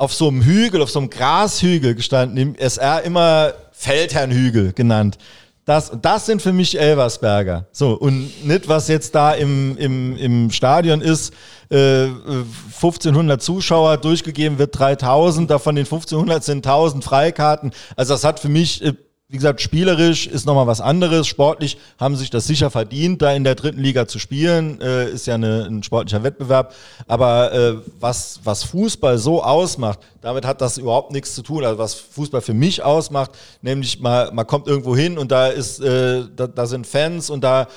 auf 0.00 0.14
so 0.14 0.28
einem 0.28 0.42
Hügel, 0.42 0.80
auf 0.80 0.90
so 0.90 0.98
einem 0.98 1.10
Grashügel 1.10 1.94
gestanden, 1.94 2.38
im 2.38 2.54
SR 2.54 3.02
immer 3.02 3.52
Feldherrnhügel 3.72 4.72
genannt. 4.72 5.18
Das, 5.66 5.92
das 6.00 6.24
sind 6.24 6.40
für 6.40 6.54
mich 6.54 6.80
Elversberger. 6.80 7.66
So, 7.70 7.92
und 7.92 8.46
nicht, 8.46 8.66
was 8.66 8.88
jetzt 8.88 9.14
da 9.14 9.32
im, 9.32 9.76
im, 9.76 10.16
im 10.16 10.50
Stadion 10.50 11.02
ist, 11.02 11.34
äh, 11.68 12.06
1500 12.06 13.42
Zuschauer, 13.42 13.98
durchgegeben 13.98 14.58
wird 14.58 14.78
3000, 14.78 15.50
davon 15.50 15.76
den 15.76 15.84
1500 15.84 16.42
sind 16.42 16.66
1000 16.66 17.04
Freikarten. 17.04 17.72
Also 17.94 18.14
das 18.14 18.24
hat 18.24 18.40
für 18.40 18.48
mich, 18.48 18.82
äh, 18.82 18.94
wie 19.30 19.36
gesagt, 19.36 19.60
spielerisch 19.60 20.26
ist 20.26 20.44
nochmal 20.44 20.66
was 20.66 20.80
anderes. 20.80 21.28
Sportlich 21.28 21.78
haben 22.00 22.16
sich 22.16 22.30
das 22.30 22.48
sicher 22.48 22.68
verdient, 22.68 23.22
da 23.22 23.32
in 23.32 23.44
der 23.44 23.54
dritten 23.54 23.80
Liga 23.80 24.08
zu 24.08 24.18
spielen. 24.18 24.80
Äh, 24.80 25.08
ist 25.10 25.28
ja 25.28 25.36
eine, 25.36 25.66
ein 25.66 25.84
sportlicher 25.84 26.24
Wettbewerb. 26.24 26.74
Aber 27.06 27.52
äh, 27.52 27.76
was, 28.00 28.40
was 28.42 28.64
Fußball 28.64 29.18
so 29.18 29.44
ausmacht, 29.44 30.00
damit 30.20 30.44
hat 30.44 30.60
das 30.60 30.78
überhaupt 30.78 31.12
nichts 31.12 31.36
zu 31.36 31.42
tun. 31.42 31.64
Also 31.64 31.78
was 31.78 31.94
Fußball 31.94 32.40
für 32.40 32.54
mich 32.54 32.82
ausmacht, 32.82 33.30
nämlich 33.62 34.00
man, 34.00 34.34
man 34.34 34.48
kommt 34.48 34.66
irgendwo 34.66 34.96
hin 34.96 35.16
und 35.16 35.30
da 35.30 35.46
ist, 35.46 35.78
äh, 35.78 36.24
da, 36.34 36.48
da 36.48 36.66
sind 36.66 36.88
Fans 36.88 37.30
und 37.30 37.44
da 37.44 37.68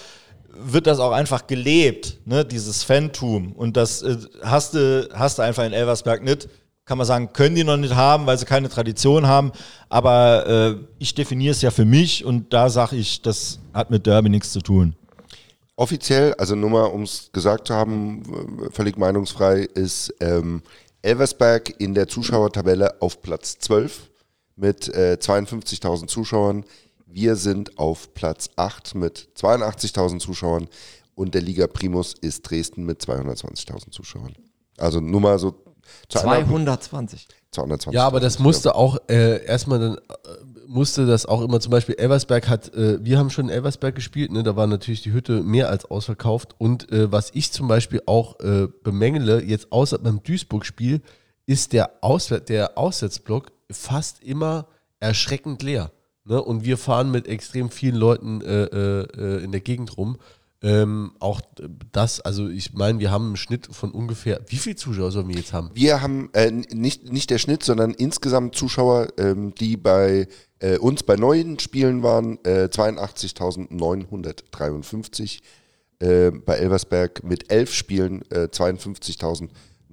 wird 0.55 0.87
das 0.87 0.99
auch 0.99 1.11
einfach 1.11 1.45
gelebt, 1.45 2.17
ne, 2.25 2.45
dieses 2.45 2.83
Fantum. 2.83 3.51
Und 3.53 3.77
das 3.77 4.01
äh, 4.01 4.17
hast 4.41 4.73
du, 4.73 5.07
hast 5.13 5.37
du 5.37 5.43
einfach 5.43 5.65
in 5.65 5.73
Elversberg 5.73 6.23
nicht. 6.23 6.49
Kann 6.85 6.97
man 6.97 7.07
sagen, 7.07 7.31
können 7.31 7.55
die 7.55 7.63
noch 7.63 7.77
nicht 7.77 7.95
haben, 7.95 8.25
weil 8.25 8.37
sie 8.37 8.45
keine 8.45 8.67
Tradition 8.67 9.25
haben. 9.25 9.51
Aber 9.87 10.47
äh, 10.47 10.75
ich 10.99 11.15
definiere 11.15 11.51
es 11.51 11.61
ja 11.61 11.71
für 11.71 11.85
mich 11.85 12.25
und 12.25 12.51
da 12.53 12.69
sage 12.69 12.97
ich, 12.97 13.21
das 13.21 13.59
hat 13.73 13.89
mit 13.89 14.05
Derby 14.05 14.29
nichts 14.29 14.51
zu 14.51 14.59
tun. 14.59 14.95
Offiziell, 15.75 16.33
also 16.35 16.55
nur 16.55 16.69
mal, 16.69 16.85
um 16.85 17.03
es 17.03 17.31
gesagt 17.31 17.67
zu 17.67 17.73
haben, 17.73 18.21
völlig 18.71 18.97
meinungsfrei, 18.97 19.61
ist 19.61 20.13
ähm, 20.19 20.61
Elversberg 21.01 21.73
in 21.79 21.93
der 21.95 22.07
Zuschauertabelle 22.07 23.01
auf 23.01 23.21
Platz 23.21 23.57
12 23.59 24.09
mit 24.55 24.87
äh, 24.89 25.17
52.000 25.19 26.07
Zuschauern. 26.07 26.63
Wir 27.07 27.35
sind 27.35 27.77
auf 27.77 28.13
Platz 28.13 28.49
8 28.55 28.95
mit 28.95 29.29
82.000 29.37 30.19
Zuschauern 30.19 30.67
und 31.15 31.33
der 31.33 31.41
Liga 31.41 31.67
Primus 31.67 32.13
ist 32.13 32.43
Dresden 32.43 32.85
mit 32.85 33.01
220.000 33.01 33.91
Zuschauern. 33.91 34.35
Also 34.77 34.99
nur 34.99 35.21
mal 35.21 35.39
so 35.39 35.55
Einordnung. 36.13 36.65
220. 36.65 37.27
220. 37.51 37.93
Ja, 37.93 38.05
aber 38.05 38.19
das 38.19 38.39
musste 38.39 38.75
auch 38.75 38.97
äh, 39.09 39.45
erstmal 39.45 39.79
dann 39.79 39.95
äh, 39.95 39.99
musste 40.67 41.05
das 41.05 41.25
auch 41.25 41.41
immer 41.41 41.59
zum 41.59 41.71
Beispiel 41.71 41.95
Elversberg 41.95 42.47
hat, 42.47 42.73
äh, 42.73 43.03
wir 43.03 43.19
haben 43.19 43.29
schon 43.29 43.45
in 43.45 43.51
Elversberg 43.51 43.93
gespielt, 43.95 44.31
ne, 44.31 44.43
da 44.43 44.55
war 44.55 44.65
natürlich 44.65 45.03
die 45.03 45.13
Hütte 45.13 45.43
mehr 45.43 45.69
als 45.69 45.85
ausverkauft 45.85 46.55
und 46.57 46.91
äh, 46.91 47.11
was 47.11 47.31
ich 47.33 47.51
zum 47.51 47.67
Beispiel 47.67 48.01
auch 48.05 48.39
äh, 48.39 48.67
bemängele, 48.83 49.43
jetzt 49.43 49.71
außer 49.71 49.99
beim 49.99 50.23
Duisburg-Spiel, 50.23 51.01
ist 51.45 51.73
der, 51.73 51.91
Auswär 52.01 52.39
der 52.39 52.77
Auswärtsblock 52.77 53.51
fast 53.69 54.23
immer 54.23 54.67
erschreckend 54.99 55.61
leer. 55.61 55.91
Ne? 56.25 56.41
Und 56.41 56.63
wir 56.63 56.77
fahren 56.77 57.11
mit 57.11 57.27
extrem 57.27 57.69
vielen 57.69 57.95
Leuten 57.95 58.41
äh, 58.41 58.63
äh, 58.63 59.01
äh, 59.17 59.43
in 59.43 59.51
der 59.51 59.61
Gegend 59.61 59.97
rum. 59.97 60.17
Ähm, 60.63 61.11
auch 61.19 61.41
das, 61.91 62.21
also 62.21 62.47
ich 62.47 62.73
meine, 62.73 62.97
wir 62.99 63.11
haben 63.11 63.27
einen 63.27 63.35
Schnitt 63.35 63.67
von 63.69 63.91
ungefähr, 63.91 64.39
wie 64.47 64.55
viele 64.55 64.77
Zuschauer 64.77 65.11
sollen 65.11 65.27
wir 65.27 65.35
jetzt 65.35 65.51
haben? 65.51 65.69
Wir 65.73 66.01
haben 66.01 66.29
äh, 66.31 66.51
nicht, 66.51 67.11
nicht 67.11 67.29
der 67.29 67.37
Schnitt, 67.37 67.63
sondern 67.63 67.91
insgesamt 67.91 68.55
Zuschauer, 68.55 69.09
ähm, 69.17 69.53
die 69.55 69.75
bei 69.75 70.29
äh, 70.59 70.77
uns 70.77 71.03
bei 71.03 71.17
neuen 71.17 71.59
Spielen 71.59 72.01
waren, 72.01 72.39
äh, 72.45 72.69
82.953. 72.71 75.41
Äh, 75.99 76.31
bei 76.31 76.55
Elversberg 76.55 77.23
mit 77.23 77.51
elf 77.51 77.71
Spielen 77.73 78.23
äh, 78.31 78.47
52.000. 78.51 79.49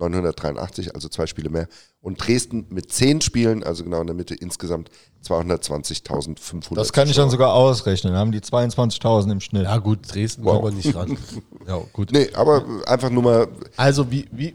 983, 0.08 0.94
also 0.94 1.08
zwei 1.08 1.26
Spiele 1.26 1.50
mehr. 1.50 1.68
Und 2.00 2.16
Dresden 2.16 2.66
mit 2.70 2.90
zehn 2.92 3.20
Spielen, 3.20 3.62
also 3.62 3.84
genau 3.84 4.00
in 4.00 4.06
der 4.06 4.16
Mitte, 4.16 4.34
insgesamt 4.34 4.90
220.500. 5.24 6.74
Das 6.74 6.92
kann 6.92 7.08
ich 7.08 7.16
dann 7.16 7.30
sogar 7.30 7.52
ausrechnen. 7.52 8.14
Haben 8.14 8.32
die 8.32 8.40
22.000 8.40 9.32
im 9.32 9.40
Schnitt. 9.40 9.64
Ja, 9.64 9.76
gut, 9.78 10.12
Dresden 10.12 10.44
wow. 10.44 10.62
kommt 10.62 10.76
nicht 10.76 10.94
ran. 10.94 11.18
ja, 11.68 11.80
gut. 11.92 12.12
Nee, 12.12 12.30
aber 12.34 12.64
einfach 12.86 13.10
nur 13.10 13.22
mal. 13.22 13.48
Also, 13.76 14.10
wie. 14.10 14.26
wie 14.32 14.54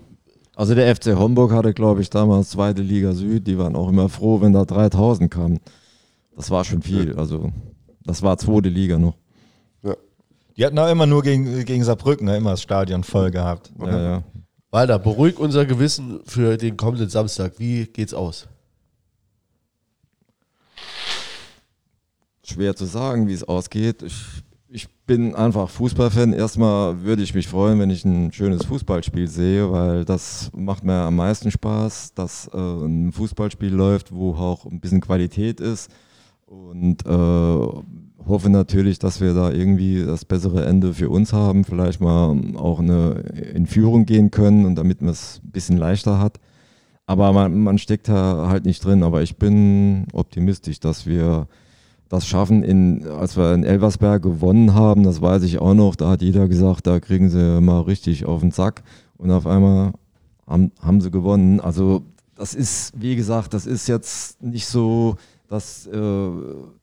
also, 0.55 0.73
der 0.73 0.95
FC 0.95 1.17
Homburg 1.17 1.51
hatte, 1.51 1.73
glaube 1.73 2.01
ich, 2.01 2.09
damals 2.09 2.51
zweite 2.51 2.81
Liga 2.81 3.11
Süd. 3.11 3.45
Die 3.45 3.57
waren 3.57 3.75
auch 3.75 3.89
immer 3.89 4.07
froh, 4.07 4.41
wenn 4.41 4.53
da 4.53 4.61
3.000 4.61 5.27
kamen. 5.27 5.59
Das 6.35 6.49
war 6.49 6.63
schon 6.63 6.81
viel. 6.81 7.15
Also, 7.17 7.51
das 8.03 8.21
war 8.21 8.37
zweite 8.37 8.69
Liga 8.69 8.97
noch. 8.97 9.15
Ja. 9.83 9.95
Die 10.57 10.65
hatten 10.65 10.79
auch 10.79 10.89
immer 10.89 11.05
nur 11.05 11.23
gegen, 11.23 11.65
gegen 11.65 11.83
Saarbrücken, 11.83 12.25
ne? 12.25 12.37
immer 12.37 12.51
das 12.51 12.61
Stadion 12.61 13.03
voll 13.03 13.31
gehabt. 13.31 13.71
Mhm. 13.77 13.85
Ja, 13.85 14.01
ja. 14.01 14.23
Walter, 14.75 14.99
beruhig 14.99 15.39
unser 15.39 15.65
Gewissen 15.65 16.19
für 16.25 16.57
den 16.57 16.75
kommenden 16.75 17.07
Samstag. 17.07 17.53
Wie 17.59 17.85
geht's 17.85 18.13
aus? 18.13 18.45
Schwer 22.43 22.75
zu 22.75 22.83
sagen, 22.83 23.29
wie 23.29 23.33
es 23.33 23.45
ausgeht. 23.45 24.03
Ich, 24.03 24.21
ich 24.67 24.89
bin 25.07 25.33
einfach 25.33 25.69
Fußballfan. 25.69 26.33
Erstmal 26.33 27.01
würde 27.03 27.23
ich 27.23 27.33
mich 27.33 27.47
freuen, 27.47 27.79
wenn 27.79 27.89
ich 27.89 28.03
ein 28.03 28.33
schönes 28.33 28.65
Fußballspiel 28.65 29.29
sehe, 29.29 29.71
weil 29.71 30.03
das 30.03 30.51
macht 30.53 30.83
mir 30.83 31.03
am 31.03 31.15
meisten 31.15 31.51
Spaß, 31.51 32.13
dass 32.13 32.49
äh, 32.53 32.57
ein 32.57 33.13
Fußballspiel 33.13 33.73
läuft, 33.73 34.13
wo 34.13 34.33
auch 34.33 34.65
ein 34.65 34.81
bisschen 34.81 34.99
Qualität 34.99 35.61
ist. 35.61 35.89
Und 36.47 37.05
äh, 37.05 38.04
hoffe 38.27 38.49
natürlich, 38.49 38.99
dass 38.99 39.21
wir 39.21 39.33
da 39.33 39.51
irgendwie 39.51 40.03
das 40.05 40.25
bessere 40.25 40.65
Ende 40.65 40.93
für 40.93 41.09
uns 41.09 41.33
haben, 41.33 41.63
vielleicht 41.63 42.01
mal 42.01 42.35
auch 42.55 42.79
eine 42.79 43.23
in 43.53 43.67
Führung 43.67 44.05
gehen 44.05 44.31
können 44.31 44.65
und 44.65 44.75
damit 44.75 45.01
man 45.01 45.11
es 45.11 45.41
ein 45.43 45.51
bisschen 45.51 45.77
leichter 45.77 46.19
hat. 46.19 46.39
Aber 47.07 47.33
man, 47.33 47.59
man 47.59 47.77
steckt 47.77 48.07
da 48.07 48.47
halt 48.49 48.65
nicht 48.65 48.83
drin. 48.83 49.03
Aber 49.03 49.21
ich 49.21 49.37
bin 49.37 50.07
optimistisch, 50.13 50.79
dass 50.79 51.05
wir 51.05 51.47
das 52.09 52.27
schaffen. 52.27 52.63
In, 52.63 53.07
als 53.07 53.37
wir 53.37 53.53
in 53.53 53.63
Elversberg 53.63 54.21
gewonnen 54.23 54.73
haben, 54.73 55.03
das 55.03 55.21
weiß 55.21 55.43
ich 55.43 55.59
auch 55.59 55.73
noch, 55.73 55.95
da 55.95 56.09
hat 56.09 56.21
jeder 56.21 56.47
gesagt, 56.47 56.87
da 56.87 56.99
kriegen 56.99 57.29
sie 57.29 57.61
mal 57.61 57.81
richtig 57.81 58.25
auf 58.25 58.41
den 58.41 58.51
Sack. 58.51 58.83
Und 59.17 59.31
auf 59.31 59.45
einmal 59.45 59.93
haben, 60.47 60.71
haben 60.81 61.01
sie 61.01 61.11
gewonnen. 61.11 61.59
Also 61.59 62.03
das 62.35 62.53
ist, 62.53 62.93
wie 62.99 63.15
gesagt, 63.15 63.53
das 63.53 63.65
ist 63.65 63.87
jetzt 63.87 64.41
nicht 64.41 64.65
so, 64.65 65.15
dass 65.47 65.85
äh, 65.87 66.29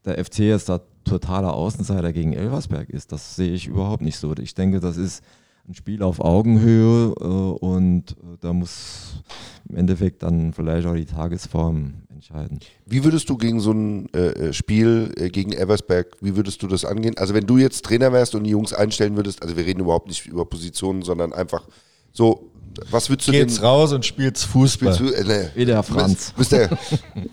der 0.05 0.23
FC 0.23 0.39
jetzt 0.39 0.69
da 0.69 0.79
totaler 1.03 1.53
Außenseiter 1.53 2.13
gegen 2.13 2.33
Elversberg 2.33 2.89
ist. 2.89 3.11
Das 3.11 3.35
sehe 3.35 3.53
ich 3.53 3.67
überhaupt 3.67 4.01
nicht 4.01 4.17
so. 4.17 4.33
Ich 4.37 4.55
denke, 4.55 4.79
das 4.79 4.97
ist 4.97 5.23
ein 5.67 5.73
Spiel 5.73 6.03
auf 6.03 6.19
Augenhöhe 6.19 7.13
äh, 7.19 7.23
und 7.23 8.11
äh, 8.11 8.37
da 8.41 8.51
muss 8.51 9.23
im 9.69 9.77
Endeffekt 9.77 10.23
dann 10.23 10.53
vielleicht 10.53 10.85
auch 10.85 10.95
die 10.95 11.05
Tagesform 11.05 11.93
entscheiden. 12.09 12.59
Wie 12.85 13.03
würdest 13.03 13.29
du 13.29 13.37
gegen 13.37 13.61
so 13.61 13.71
ein 13.71 14.13
äh, 14.13 14.51
Spiel 14.51 15.13
äh, 15.15 15.29
gegen 15.29 15.53
Eversberg, 15.53 16.17
wie 16.19 16.35
würdest 16.35 16.61
du 16.63 16.67
das 16.67 16.83
angehen? 16.83 17.17
Also 17.17 17.33
wenn 17.33 17.45
du 17.45 17.57
jetzt 17.57 17.85
Trainer 17.85 18.11
wärst 18.11 18.35
und 18.35 18.43
die 18.43 18.49
Jungs 18.49 18.73
einstellen 18.73 19.15
würdest, 19.15 19.41
also 19.41 19.55
wir 19.55 19.65
reden 19.65 19.79
überhaupt 19.79 20.07
nicht 20.07 20.25
über 20.25 20.45
Positionen, 20.45 21.01
sondern 21.01 21.31
einfach 21.31 21.65
so, 22.11 22.51
was 22.89 23.09
würdest 23.09 23.27
du 23.27 23.31
Geht's 23.31 23.55
denn... 23.55 23.65
raus 23.65 23.93
und 23.93 24.05
spielt's 24.05 24.43
Fußball. 24.43 24.97
Du, 24.97 25.11
äh, 25.11 25.23
nee, 25.23 25.49
Wie 25.55 25.65
der 25.65 25.83
Franz. 25.83 26.33
Bist 26.35 26.51
der 26.51 26.77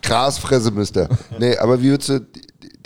Grasfresse, 0.02 0.70
Mister. 0.70 1.09
Nee, 1.38 1.56
aber 1.56 1.80
wie 1.82 1.90
würdest 1.90 2.09
du 2.10 2.26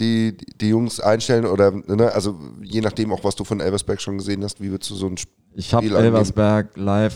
die, 0.01 0.37
die, 0.61 0.69
Jungs 0.69 1.01
einstellen 1.01 1.47
oder, 1.47 1.71
ne, 1.71 2.13
also 2.13 2.39
je 2.63 2.81
nachdem 2.81 3.13
auch, 3.13 3.25
was 3.25 3.37
du 3.37 3.45
von 3.45 3.61
Elversberg 3.61 4.01
schon 4.01 4.19
gesehen 4.19 4.43
hast, 4.43 4.61
wie 4.61 4.71
würdest 4.71 4.91
du 4.91 4.95
so 4.95 5.07
ein 5.07 5.17
Spiel 5.17 5.33
Ich 5.55 5.73
habe? 5.73 5.87
Elversberg 5.87 6.77
live 6.77 7.15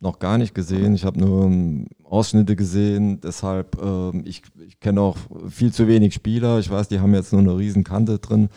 noch 0.00 0.18
gar 0.18 0.38
nicht 0.38 0.54
gesehen. 0.54 0.94
Ich 0.94 1.04
habe 1.04 1.18
nur 1.18 1.44
ähm, 1.44 1.88
Ausschnitte 2.04 2.56
gesehen. 2.56 3.20
Deshalb, 3.20 3.80
ähm, 3.82 4.22
ich, 4.24 4.42
ich 4.66 4.78
kenne 4.80 5.00
auch 5.00 5.16
viel 5.48 5.72
zu 5.72 5.88
wenig 5.88 6.14
Spieler. 6.14 6.58
Ich 6.58 6.70
weiß, 6.70 6.88
die 6.88 7.00
haben 7.00 7.14
jetzt 7.14 7.32
nur 7.32 7.40
eine 7.40 7.56
riesen 7.56 7.84
Kante 7.84 8.18
drin. 8.18 8.48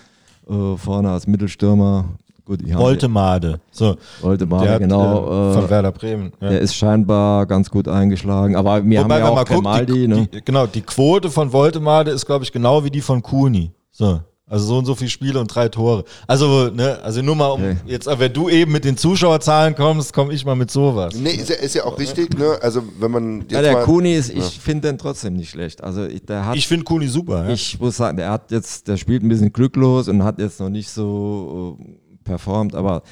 Äh, 0.48 0.76
vorne 0.78 1.12
als 1.12 1.28
Mittelstürmer 1.28 2.06
gut, 2.46 2.62
haben 2.64 2.80
Woltemade. 2.80 3.60
So. 3.72 3.96
Woltemade, 4.22 4.64
Der 4.66 4.74
hat, 4.76 4.80
genau. 4.82 5.52
äh, 5.52 5.54
von 5.54 5.66
äh, 5.66 5.70
Werder 5.70 5.92
Bremen. 5.92 6.32
Ja. 6.42 6.50
der 6.50 6.60
ist 6.62 6.76
scheinbar 6.76 7.46
ganz 7.46 7.70
gut 7.70 7.88
eingeschlagen. 7.88 8.56
Aber 8.56 8.84
wir 8.84 9.04
Wobei, 9.04 9.22
haben 9.22 9.36
ja 9.36 9.42
auch 9.42 9.46
Grimaldi, 9.46 10.08
ne? 10.08 10.28
die, 10.34 10.42
genau, 10.44 10.68
die 10.68 10.82
Quote 10.82 11.30
von 11.32 11.52
Woltemade 11.54 12.12
ist, 12.12 12.26
glaube 12.26 12.44
ich, 12.44 12.52
genau 12.52 12.84
wie 12.84 12.92
die 12.92 13.02
von 13.02 13.22
Kuni. 13.22 13.72
So. 13.92 14.20
Also 14.48 14.66
so 14.66 14.78
und 14.80 14.86
so 14.86 14.96
viele 14.96 15.10
Spiele 15.10 15.40
und 15.40 15.48
drei 15.48 15.70
Tore. 15.70 16.04
Also, 16.28 16.70
ne, 16.74 17.00
also 17.04 17.22
nur 17.22 17.38
mal 17.38 17.48
um 17.52 17.62
Okay. 17.62 17.78
jetzt, 17.86 18.06
aber 18.10 18.20
wenn 18.20 18.34
du 18.34 18.50
eben 18.50 18.74
mit 18.74 18.84
den 18.84 18.98
Zuschauerzahlen 18.98 19.76
kommst, 19.76 20.12
komme 20.14 20.34
ich 20.34 20.44
mal 20.44 20.56
mit 20.58 20.70
sowas. 20.70 21.16
Nee, 21.16 21.30
ist 21.36 21.48
ja, 21.50 21.56
ist 21.56 21.74
ja 21.74 21.86
auch 21.86 21.98
richtig, 21.98 22.38
ne? 22.38 22.58
Also 22.62 22.84
wenn 23.00 23.12
man 23.12 23.40
jetzt 23.44 23.52
Ja, 23.54 23.62
der 23.62 23.72
mal, 23.74 23.84
Kuni 23.86 24.14
ist, 24.14 24.30
ich 24.30 24.60
finde 24.60 24.90
den 24.90 24.98
trotzdem 24.98 25.36
nicht 25.38 25.52
schlecht. 25.52 25.82
Also 25.82 26.04
ich- 26.06 26.26
der 26.26 26.46
hat 26.48 26.58
Ich 26.58 26.68
finde 26.68 26.84
Kuni 26.84 27.08
super. 27.08 27.46
Ja. 27.46 27.54
Ich 27.54 27.80
muss 27.80 27.96
sagen, 27.96 28.18
der 28.18 28.30
hat 28.30 28.52
jetzt, 28.52 28.90
der 28.90 28.98
spielt 28.98 29.24
ein 29.24 29.30
bisschen 29.30 29.54
glücklos 29.54 30.10
und 30.10 30.22
hat 30.22 30.38
jetzt 30.38 30.60
noch 30.60 30.70
nicht 30.70 30.90
so 30.90 31.78
äh, 31.80 31.86
performt, 32.24 32.76
aber 32.76 33.04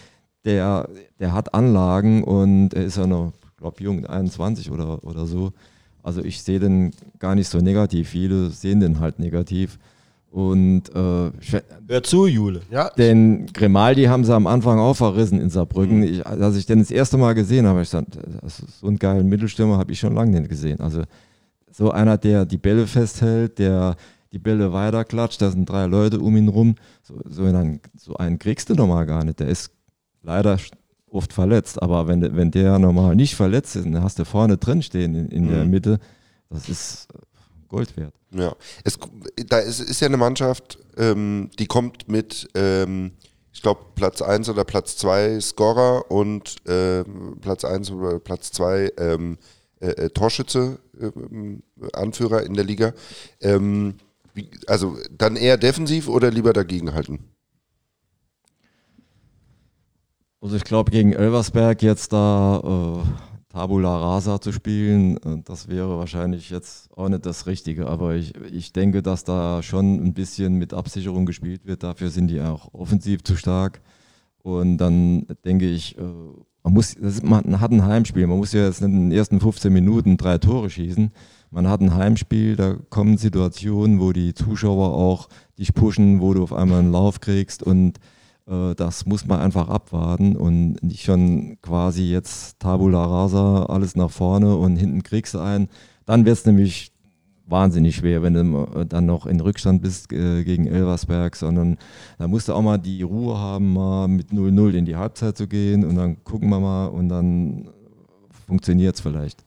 der, 0.46 0.88
der 1.20 1.34
hat 1.34 1.54
Anlagen 1.54 2.24
und 2.24 2.74
er 2.74 2.86
ist 2.86 2.98
ja 2.98 3.08
noch, 3.08 3.34
glaube 3.58 3.84
jung, 3.84 4.06
21 4.06 4.72
oder, 4.72 5.04
oder 5.04 5.26
so. 5.26 5.52
Also 6.02 6.24
ich 6.24 6.42
sehe 6.42 6.60
den 6.60 6.92
gar 7.20 7.36
nicht 7.36 7.50
so 7.50 7.60
negativ. 7.60 8.10
Viele 8.10 8.50
sehen 8.50 8.80
den 8.80 9.00
halt 9.00 9.20
negativ. 9.20 9.78
Und 10.32 10.90
äh, 10.96 11.32
Hör 11.88 12.04
zu, 12.04 12.28
Jule. 12.28 12.62
Ja, 12.70 12.90
den 12.92 13.48
Grimaldi 13.48 14.06
haben 14.06 14.24
sie 14.24 14.34
am 14.34 14.46
Anfang 14.46 14.80
auch 14.80 14.94
verrissen 14.94 15.42
in 15.42 15.50
Saarbrücken. 15.50 16.04
Ich, 16.04 16.26
als 16.26 16.56
ich 16.56 16.68
den 16.68 16.80
das 16.80 16.92
erste 16.92 17.18
Mal 17.18 17.34
gesehen 17.34 17.66
habe, 17.66 17.82
ich 17.82 17.90
gesagt, 17.90 18.18
so 18.80 18.88
einen 18.88 19.00
geilen 19.00 19.28
Mittelstürmer 19.28 19.78
habe 19.78 19.92
ich 19.92 20.00
schon 20.00 20.14
lange 20.14 20.40
nicht 20.40 20.50
gesehen. 20.50 20.80
Also 20.82 21.04
so 21.72 21.92
einer, 21.92 22.18
der 22.18 22.46
die 22.46 22.58
Bälle 22.58 22.86
festhält, 22.86 23.58
der 23.58 23.96
die 24.32 24.40
Bälle 24.40 24.72
weiterklatscht, 24.74 25.42
da 25.42 25.50
sind 25.52 25.68
drei 25.70 25.86
Leute 25.86 26.20
um 26.20 26.36
ihn 26.38 26.48
rum. 26.50 26.76
So, 27.04 27.20
so, 27.28 27.44
einen, 27.44 27.82
so 27.98 28.16
einen 28.16 28.38
kriegst 28.40 28.70
du 28.70 28.76
normal 28.76 29.06
gar 29.06 29.24
nicht. 29.24 29.40
Der 29.40 29.48
ist 29.48 29.72
leider 30.22 30.58
oft 31.10 31.34
verletzt, 31.34 31.82
aber 31.82 32.08
wenn, 32.08 32.22
der- 32.22 32.36
wenn 32.36 32.52
der 32.52 32.78
normal 32.78 33.16
nicht 33.16 33.36
verletzt 33.36 33.76
ist, 33.76 33.86
dann 33.86 34.04
hast 34.04 34.20
du 34.20 34.26
vorne 34.26 34.58
drin 34.58 34.82
stehen 34.84 35.16
in, 35.16 35.28
in 35.30 35.48
der 35.48 35.66
Mitte, 35.66 36.00
das 36.50 36.70
ist 36.70 37.08
Gold 37.68 37.96
wert. 37.98 38.14
Ja, 38.32 38.56
es, 38.84 38.98
da 39.48 39.58
ist, 39.60 39.80
ist 39.80 40.00
ja 40.02 40.08
eine 40.08 40.18
Mannschaft, 40.18 40.78
ähm, 40.98 41.50
die 41.58 41.66
kommt 41.66 42.08
mit, 42.08 42.48
ähm, 42.56 43.12
ich 43.52 43.62
glaube, 43.64 43.82
Platz 43.96 44.22
1 44.22 44.50
oder 44.50 44.64
Platz 44.64 44.98
2 44.98 45.40
Scorer 45.40 46.10
und 46.12 46.58
ähm, 46.68 47.38
Platz 47.42 47.66
1 47.66 47.90
oder 47.92 48.20
Platz 48.20 48.52
2 48.52 48.92
ähm, 48.98 49.38
äh, 49.80 49.88
äh, 49.90 50.10
Torschütze, 50.10 50.80
ähm, 51.02 51.64
Anführer 51.94 52.44
in 52.44 52.54
der 52.54 52.66
Liga. 52.66 52.94
Ähm, 53.42 53.96
also 54.68 54.98
dann 55.12 55.36
eher 55.36 55.58
defensiv 55.58 56.08
oder 56.08 56.32
lieber 56.32 56.54
dagegen 56.54 56.94
halten? 56.94 57.20
Also 60.42 60.56
ich 60.56 60.64
glaube, 60.64 60.92
gegen 60.92 61.12
Elversberg 61.14 61.82
jetzt 61.82 62.14
da 62.14 63.04
äh, 63.04 63.50
Tabula 63.50 63.98
Rasa 63.98 64.40
zu 64.40 64.52
spielen, 64.54 65.18
äh, 65.18 65.42
das 65.44 65.68
wäre 65.68 65.98
wahrscheinlich 65.98 66.50
jetzt 66.50 66.90
auch 66.96 67.10
nicht 67.10 67.26
das 67.26 67.46
Richtige. 67.46 67.88
Aber 67.88 68.16
ich, 68.16 68.34
ich 68.52 68.72
denke, 68.72 69.02
dass 69.02 69.24
da 69.24 69.62
schon 69.62 69.96
ein 69.96 70.14
bisschen 70.14 70.56
mit 70.56 70.74
Absicherung 70.74 71.26
gespielt 71.26 71.66
wird. 71.66 71.84
Dafür 71.84 72.10
sind 72.10 72.30
die 72.30 72.40
auch 72.40 72.74
offensiv 72.74 73.24
zu 73.24 73.36
stark. 73.36 73.82
Und 74.42 74.78
dann 74.78 75.26
denke 75.44 75.70
ich, 75.70 75.98
äh, 75.98 76.02
man, 76.64 76.74
muss, 76.74 76.96
das 76.96 77.16
ist, 77.16 77.24
man 77.24 77.60
hat 77.60 77.72
ein 77.72 77.86
Heimspiel. 77.86 78.28
Man 78.28 78.38
muss 78.38 78.54
ja 78.54 78.66
jetzt 78.66 78.82
in 78.82 79.10
den 79.10 79.12
ersten 79.12 79.42
15 79.42 79.74
Minuten 79.74 80.16
drei 80.16 80.38
Tore 80.38 80.70
schießen. 80.70 81.12
Man 81.52 81.68
hat 81.68 81.82
ein 81.82 81.96
Heimspiel, 81.96 82.56
da 82.56 82.76
kommen 82.90 83.18
Situationen, 83.18 84.00
wo 84.00 84.12
die 84.12 84.34
Zuschauer 84.34 84.94
auch 84.94 85.30
dich 85.58 85.74
pushen, 85.74 86.22
wo 86.22 86.34
du 86.34 86.44
auf 86.44 86.54
einmal 86.54 86.80
einen 86.80 86.92
Lauf 86.92 87.20
kriegst 87.20 87.64
und 87.64 88.00
äh, 88.48 88.76
das 88.76 89.06
muss 89.06 89.26
man 89.26 89.40
einfach 89.40 89.68
abwarten 89.68 90.36
und 90.36 90.84
nicht 90.84 91.04
schon 91.04 91.58
quasi 91.62 92.04
jetzt 92.04 92.60
Tabula 92.60 93.04
Rasa, 93.04 93.66
alles 93.66 93.96
nach 93.96 94.12
vorne 94.12 94.56
und 94.56 94.76
hinten 94.76 95.04
kriegst 95.04 95.34
du 95.34 95.40
einen. 95.40 95.70
Dann 96.06 96.26
wird 96.26 96.38
es 96.38 96.46
nämlich 96.46 96.92
wahnsinnig 97.48 97.96
schwer, 97.96 98.22
wenn 98.22 98.34
du 98.34 98.68
äh, 98.76 98.86
dann 98.86 99.06
noch 99.06 99.26
in 99.26 99.40
Rückstand 99.40 99.82
bist 99.82 100.12
äh, 100.14 100.44
gegen 100.44 100.68
Elversberg, 100.68 101.36
sondern 101.36 101.78
da 102.18 102.28
musst 102.28 102.48
du 102.48 102.54
auch 102.54 102.62
mal 102.62 102.78
die 102.78 103.02
Ruhe 103.02 103.38
haben, 103.38 103.74
mal 103.74 104.08
mit 104.08 104.32
0-0 104.32 104.74
in 104.74 104.86
die 104.86 104.96
Halbzeit 104.96 105.38
zu 105.38 105.48
gehen 105.48 105.84
und 105.84 105.96
dann 105.96 106.24
gucken 106.24 106.50
wir 106.50 106.60
mal 106.60 106.88
und 106.88 107.10
dann 107.10 107.70
funktioniert 108.48 108.96
es 108.96 109.02
vielleicht. 109.02 109.44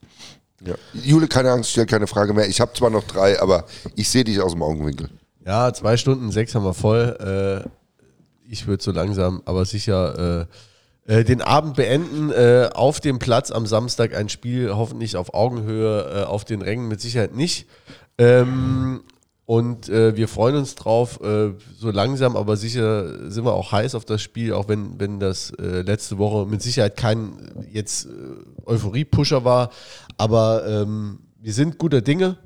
Ja. 0.64 0.74
Jule, 0.92 1.26
keine 1.28 1.50
Angst, 1.50 1.70
stell 1.70 1.86
keine 1.86 2.06
Frage 2.06 2.32
mehr. 2.34 2.48
Ich 2.48 2.60
habe 2.60 2.72
zwar 2.74 2.90
noch 2.90 3.04
drei, 3.04 3.40
aber 3.40 3.64
ich 3.96 4.08
sehe 4.08 4.24
dich 4.24 4.40
aus 4.40 4.52
dem 4.52 4.62
Augenwinkel. 4.62 5.08
Ja, 5.44 5.72
zwei 5.72 5.96
Stunden 5.96 6.30
sechs 6.30 6.54
haben 6.54 6.64
wir 6.64 6.74
voll. 6.74 7.64
Äh, 7.66 7.68
ich 8.48 8.66
würde 8.66 8.82
so 8.82 8.92
langsam, 8.92 9.42
aber 9.44 9.64
sicher 9.64 10.46
äh, 11.06 11.18
äh, 11.20 11.24
den 11.24 11.42
Abend 11.42 11.74
beenden. 11.74 12.32
Auf 12.74 13.00
dem 13.00 13.18
Platz 13.18 13.50
am 13.50 13.66
Samstag 13.66 14.14
ein 14.14 14.28
Spiel, 14.28 14.74
hoffentlich 14.74 15.16
auf 15.16 15.34
Augenhöhe, 15.34 16.28
auf 16.28 16.44
den 16.44 16.62
Rängen 16.62 16.86
mit 16.86 17.00
Sicherheit 17.00 17.34
nicht. 17.34 17.66
Ähm, 18.18 19.02
und 19.52 19.90
äh, 19.90 20.16
wir 20.16 20.28
freuen 20.28 20.56
uns 20.56 20.76
drauf. 20.76 21.20
Äh, 21.20 21.50
so 21.76 21.90
langsam, 21.90 22.36
aber 22.36 22.56
sicher 22.56 23.30
sind 23.30 23.44
wir 23.44 23.52
auch 23.52 23.70
heiß 23.70 23.94
auf 23.94 24.06
das 24.06 24.22
Spiel, 24.22 24.54
auch 24.54 24.66
wenn, 24.66 24.98
wenn 24.98 25.20
das 25.20 25.50
äh, 25.50 25.82
letzte 25.82 26.16
Woche 26.16 26.46
mit 26.46 26.62
Sicherheit 26.62 26.96
kein 26.96 27.52
jetzt 27.70 28.06
äh, 28.06 28.08
Euphorie-Pusher 28.64 29.44
war. 29.44 29.68
Aber 30.16 30.66
ähm, 30.66 31.18
wir 31.38 31.52
sind 31.52 31.76
guter 31.76 32.00
Dinge. 32.00 32.38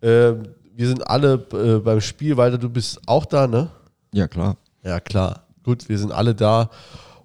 Äh, 0.00 0.32
wir 0.74 0.88
sind 0.88 1.06
alle 1.06 1.34
äh, 1.52 1.78
beim 1.78 2.00
Spiel, 2.00 2.36
Walter, 2.36 2.58
du 2.58 2.68
bist 2.68 3.02
auch 3.06 3.26
da, 3.26 3.46
ne? 3.46 3.70
Ja, 4.12 4.26
klar. 4.26 4.56
Ja, 4.82 4.98
klar. 4.98 5.46
Gut, 5.62 5.88
wir 5.88 5.98
sind 5.98 6.10
alle 6.10 6.34
da 6.34 6.68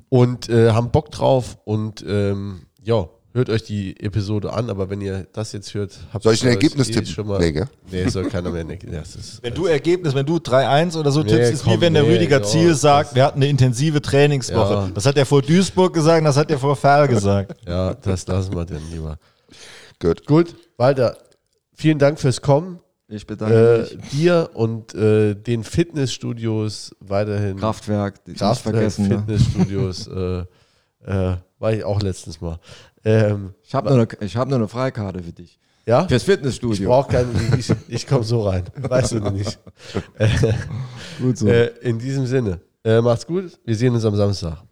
und 0.10 0.49
äh, 0.49 0.69
haben 0.69 0.91
Bock 0.91 1.10
drauf 1.10 1.57
und 1.65 2.06
ähm, 2.07 2.68
ja, 2.84 3.10
hört 3.34 3.49
euch 3.49 3.64
die 3.64 3.99
Episode 3.99 4.51
an, 4.53 4.69
aber 4.69 4.89
wenn 4.89 5.01
ihr 5.01 5.27
das 5.34 5.51
jetzt 5.51 5.73
hört, 5.73 5.97
habt 6.11 6.23
Soll 6.23 6.34
ich 6.34 6.41
ein 6.43 6.47
ihr 6.47 6.53
Ergebnis 6.53 6.89
eh 6.89 6.93
tippen? 6.93 7.07
Schon 7.07 7.27
mal, 7.27 7.39
Nee, 7.39 7.45
nee, 7.47 7.51
gell? 7.51 7.68
nee, 7.91 8.07
soll 8.10 8.26
keiner 8.30 8.49
mehr. 8.49 8.64
Nee, 8.64 8.80
das 8.91 9.15
ist, 9.15 9.43
Wenn 9.43 9.53
du 9.53 9.65
Ergebnis, 9.65 10.14
wenn 10.15 10.26
du 10.26 10.38
3-1 10.38 10.97
oder 10.97 11.11
so 11.11 11.22
Nee, 11.22 11.30
tippst, 11.30 11.53
ist 11.53 11.64
komm, 11.64 11.73
wie 11.73 11.81
wenn 11.81 11.93
der 11.93 12.03
nee, 12.03 12.14
Rüdiger 12.14 12.38
ja, 12.39 12.43
Ziel 12.43 12.73
sagt, 12.73 13.15
wir 13.15 13.23
hatten 13.23 13.39
eine 13.39 13.47
intensive 13.47 14.01
Trainingswoche. 14.01 14.73
Ja. 14.73 14.89
Das 14.93 15.06
hat 15.06 15.18
er 15.18 15.26
vor 15.26 15.41
Duisburg 15.41 15.93
gesagt, 15.93 16.26
das 16.26 16.38
hat 16.38 16.49
er 16.49 16.57
vor 16.60 16.76
Ferl 16.76 17.07
gesagt. 17.07 17.56
ja, 17.68 17.93
das 17.93 18.26
lassen 18.27 18.56
wir 18.56 18.65
dann 18.65 18.81
lieber. 18.91 19.18
Gut. 20.01 20.26
Gut, 20.26 20.56
Walter, 20.77 21.18
vielen 21.73 21.99
Dank 21.99 22.19
fürs 22.19 22.41
Kommen. 22.41 22.80
Ich 23.11 23.26
bedanke 23.26 23.88
Äh, 23.91 23.95
mich. 23.95 24.10
dir 24.11 24.49
und 24.53 24.93
äh, 24.93 25.34
den 25.34 25.64
Fitnessstudios 25.64 26.95
weiterhin. 26.99 27.57
Kraftwerk, 27.57 28.23
die 28.26 28.34
Kraftwerk 28.34 28.76
vergessen. 28.76 29.07
Ne? 29.07 29.18
Fitnessstudios 29.19 30.07
äh, 30.07 30.43
äh, 31.06 31.38
war 31.57 31.73
ich 31.73 31.84
auch 31.84 32.01
letztens 32.01 32.39
mal. 32.39 32.60
Ähm, 33.05 33.53
Ich 33.63 33.73
habe 33.76 33.89
nur, 33.89 33.97
eine- 33.99 34.07
ich 34.26 34.35
hab 34.38 34.47
nur 34.47 34.57
eine 34.57 34.67
Freikarte 34.67 35.23
für 35.23 35.31
dich. 35.31 35.59
ja? 35.85 36.07
Fürs 36.07 36.23
Ich 36.23 36.26
Fitnessstudio. 36.30 36.89
brauche 36.89 37.11
keine, 37.11 37.30
ich, 37.57 37.71
ich 37.88 38.05
komme 38.07 38.23
so 38.23 38.41
rein. 38.47 38.65
Weißt 38.76 39.13
du 39.13 39.19
nicht. 39.31 39.57
Gut 41.21 41.38
so. 41.38 41.47
Äh, 41.47 41.67
in 41.81 41.99
diesem 41.99 42.26
Sinne, 42.26 42.59
äh, 42.84 43.01
macht's 43.01 43.26
gut. 43.26 43.59
Wir 43.65 43.76
sehen 43.76 43.93
uns 43.93 44.05
am 44.05 44.15
Samstag. 44.15 44.63